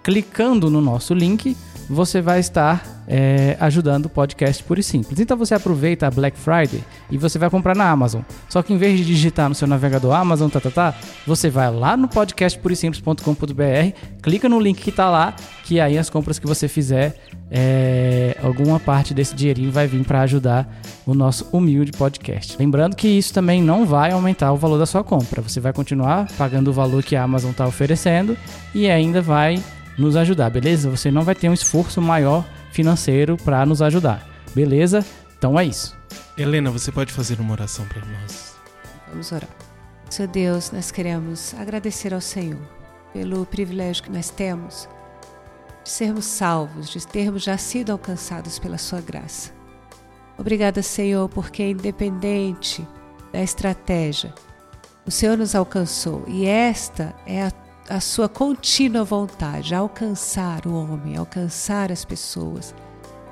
clicando 0.03 0.69
no 0.69 0.81
nosso 0.81 1.13
link, 1.13 1.55
você 1.89 2.21
vai 2.21 2.39
estar 2.39 2.92
é, 3.07 3.57
ajudando 3.59 4.05
o 4.05 4.09
podcast 4.09 4.63
puro 4.63 4.79
e 4.79 4.83
simples. 4.83 5.19
Então 5.19 5.37
você 5.37 5.53
aproveita 5.53 6.07
a 6.07 6.11
Black 6.11 6.37
Friday 6.37 6.83
e 7.09 7.17
você 7.17 7.37
vai 7.37 7.49
comprar 7.49 7.75
na 7.75 7.89
Amazon. 7.89 8.21
Só 8.49 8.61
que 8.61 8.73
em 8.73 8.77
vez 8.77 8.97
de 8.97 9.05
digitar 9.05 9.49
no 9.49 9.55
seu 9.55 9.67
navegador 9.67 10.13
Amazon, 10.13 10.49
tá, 10.49 10.59
tá, 10.59 10.69
tá, 10.69 10.95
você 11.25 11.49
vai 11.49 11.71
lá 11.71 11.97
no 11.97 12.07
podcastpurisimples.com.br, 12.07 13.97
clica 14.21 14.47
no 14.49 14.59
link 14.59 14.81
que 14.81 14.89
está 14.89 15.09
lá, 15.09 15.35
que 15.63 15.79
aí 15.79 15.97
as 15.97 16.09
compras 16.09 16.39
que 16.39 16.47
você 16.47 16.67
fizer, 16.67 17.15
é, 17.49 18.37
alguma 18.41 18.79
parte 18.79 19.13
desse 19.13 19.35
dinheirinho 19.35 19.71
vai 19.71 19.87
vir 19.87 20.03
para 20.03 20.21
ajudar 20.21 20.81
o 21.05 21.13
nosso 21.13 21.47
humilde 21.51 21.91
podcast. 21.91 22.55
Lembrando 22.57 22.95
que 22.95 23.07
isso 23.07 23.33
também 23.33 23.61
não 23.61 23.85
vai 23.85 24.11
aumentar 24.11 24.51
o 24.51 24.57
valor 24.57 24.77
da 24.77 24.85
sua 24.85 25.03
compra. 25.03 25.41
Você 25.41 25.59
vai 25.59 25.73
continuar 25.73 26.27
pagando 26.37 26.69
o 26.69 26.73
valor 26.73 27.03
que 27.03 27.15
a 27.15 27.23
Amazon 27.23 27.51
está 27.51 27.67
oferecendo 27.67 28.37
e 28.73 28.89
ainda 28.89 29.21
vai 29.21 29.61
nos 29.97 30.15
ajudar, 30.15 30.49
beleza? 30.49 30.89
Você 30.89 31.11
não 31.11 31.21
vai 31.21 31.35
ter 31.35 31.49
um 31.49 31.53
esforço 31.53 32.01
maior 32.01 32.43
financeiro 32.73 33.37
para 33.37 33.65
nos 33.65 33.81
ajudar, 33.81 34.27
beleza? 34.53 35.05
Então 35.37 35.57
é 35.59 35.65
isso. 35.65 35.95
Helena, 36.37 36.71
você 36.71 36.91
pode 36.91 37.13
fazer 37.13 37.39
uma 37.39 37.53
oração 37.53 37.85
para 37.85 38.03
nós? 38.03 38.55
Vamos 39.07 39.31
orar. 39.31 39.49
Seu 40.09 40.27
Deus, 40.27 40.71
nós 40.71 40.91
queremos 40.91 41.53
agradecer 41.53 42.13
ao 42.13 42.21
Senhor 42.21 42.59
pelo 43.13 43.45
privilégio 43.45 44.03
que 44.03 44.11
nós 44.11 44.29
temos 44.31 44.89
de 45.83 45.89
sermos 45.89 46.25
salvos, 46.25 46.89
de 46.89 47.05
termos 47.05 47.43
já 47.43 47.57
sido 47.57 47.91
alcançados 47.91 48.57
pela 48.57 48.77
Sua 48.77 49.01
graça. 49.01 49.51
Obrigada, 50.37 50.81
Senhor, 50.81 51.29
porque 51.29 51.63
independente 51.69 52.87
da 53.31 53.41
estratégia, 53.41 54.33
o 55.05 55.11
Senhor 55.11 55.37
nos 55.37 55.53
alcançou 55.53 56.23
e 56.27 56.45
esta 56.45 57.13
é 57.27 57.43
a 57.43 57.51
a 57.89 57.99
sua 57.99 58.29
contínua 58.29 59.03
vontade, 59.03 59.75
alcançar 59.75 60.65
o 60.65 60.73
homem, 60.73 61.17
alcançar 61.17 61.91
as 61.91 62.05
pessoas, 62.05 62.73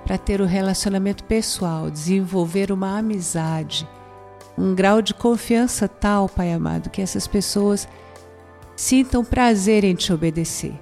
para 0.04 0.18
ter 0.18 0.42
o 0.42 0.44
um 0.44 0.48
relacionamento 0.48 1.24
pessoal, 1.24 1.90
desenvolver 1.90 2.72
uma 2.72 2.98
amizade, 2.98 3.88
um 4.58 4.76
grau 4.76 5.02
de 5.02 5.14
confiança 5.14 5.88
tal, 5.88 6.28
Pai 6.28 6.52
amado, 6.52 6.90
que 6.90 7.02
essas 7.02 7.28
pessoas 7.28 7.88
sintam 8.76 9.24
prazer 9.24 9.84
em 9.84 9.96
te 9.96 10.12
obedecer. 10.12 10.74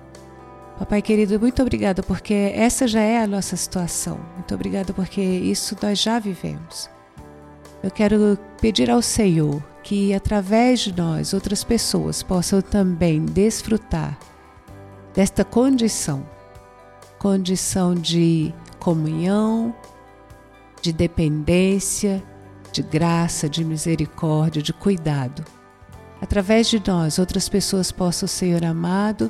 Papai 0.80 1.02
querido, 1.02 1.38
muito 1.38 1.62
obrigada 1.62 2.02
porque 2.02 2.34
essa 2.34 2.88
já 2.88 3.02
é 3.02 3.22
a 3.22 3.28
nossa 3.28 3.58
situação. 3.58 4.18
Muito 4.36 4.56
obrigada 4.56 4.94
porque 4.94 5.22
isso 5.22 5.76
nós 5.82 6.00
já 6.00 6.18
vivemos. 6.20 6.90
Eu 7.84 7.92
quero 7.92 8.40
pedir 8.62 8.90
ao 8.90 9.02
Senhor 9.02 9.62
que 9.84 10.14
através 10.14 10.82
de 10.82 10.96
nós 10.96 11.34
outras 11.34 11.64
pessoas 11.64 12.22
possam 12.22 12.62
também 12.62 13.26
desfrutar 13.26 14.18
desta 15.14 15.44
condição 15.44 16.26
condição 17.20 17.94
de 17.94 18.54
comunhão, 18.80 19.76
de 20.82 20.94
dependência, 20.94 22.24
de 22.72 22.82
graça, 22.82 23.50
de 23.50 23.64
misericórdia, 23.64 24.62
de 24.62 24.72
cuidado. 24.72 25.44
Através 26.22 26.68
de 26.68 26.82
nós, 26.86 27.20
outras 27.20 27.50
pessoas 27.50 27.92
possam, 27.92 28.28
Senhor 28.28 28.64
amado, 28.64 29.30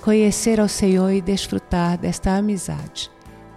conhecer 0.00 0.60
ao 0.60 0.68
Senhor 0.68 1.10
e 1.10 1.20
desfrutar 1.20 1.98
desta 1.98 2.36
amizade. 2.36 3.10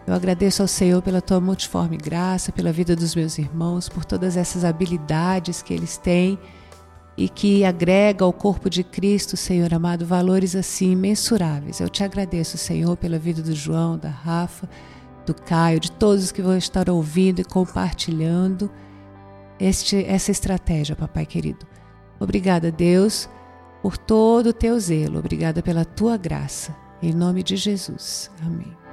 Eu 0.08 0.14
agradeço 0.14 0.62
ao 0.62 0.68
Senhor 0.68 1.02
pela 1.02 1.22
tua 1.22 1.40
multiforme 1.40 1.98
graça, 1.98 2.52
pela 2.52 2.72
vida 2.72 2.96
dos 2.96 3.16
meus 3.16 3.38
irmãos, 3.40 3.90
por 3.90 4.06
todas 4.06 4.38
essas 4.38 4.64
habilidades 4.64 5.64
que 5.64 5.74
eles 5.74 5.98
têm 5.98 6.38
e 7.18 7.28
que 7.30 7.64
agrega 7.64 8.24
ao 8.24 8.34
corpo 8.34 8.70
de 8.70 8.84
Cristo, 8.84 9.36
Senhor 9.38 9.74
amado, 9.74 10.06
valores 10.06 10.56
assim 10.56 10.92
imensuráveis. 10.92 11.80
Eu 11.80 11.90
te 11.90 12.04
agradeço, 12.04 12.58
Senhor, 12.58 12.96
pela 12.98 13.18
vida 13.18 13.42
do 13.42 13.56
João, 13.56 13.98
da 13.98 14.10
Rafa, 14.10 14.70
do 15.26 15.34
Caio, 15.34 15.80
de 15.80 15.92
todos 15.92 16.32
que 16.32 16.42
vão 16.42 16.58
estar 16.58 16.90
ouvindo 16.90 17.40
e 17.40 17.46
compartilhando 17.46 18.70
este, 19.60 20.04
essa 20.06 20.30
estratégia, 20.30 20.96
papai 20.96 21.26
querido. 21.26 21.66
Obrigada, 22.20 22.72
Deus, 22.72 23.30
por 23.82 23.98
todo 23.98 24.48
o 24.48 24.54
teu 24.54 24.80
zelo. 24.80 25.20
Obrigada 25.20 25.64
pela 25.64 25.86
tua 25.86 26.18
graça. 26.18 26.76
Em 27.02 27.14
nome 27.14 27.44
de 27.44 27.56
Jesus. 27.56 28.30
Amém. 28.46 28.85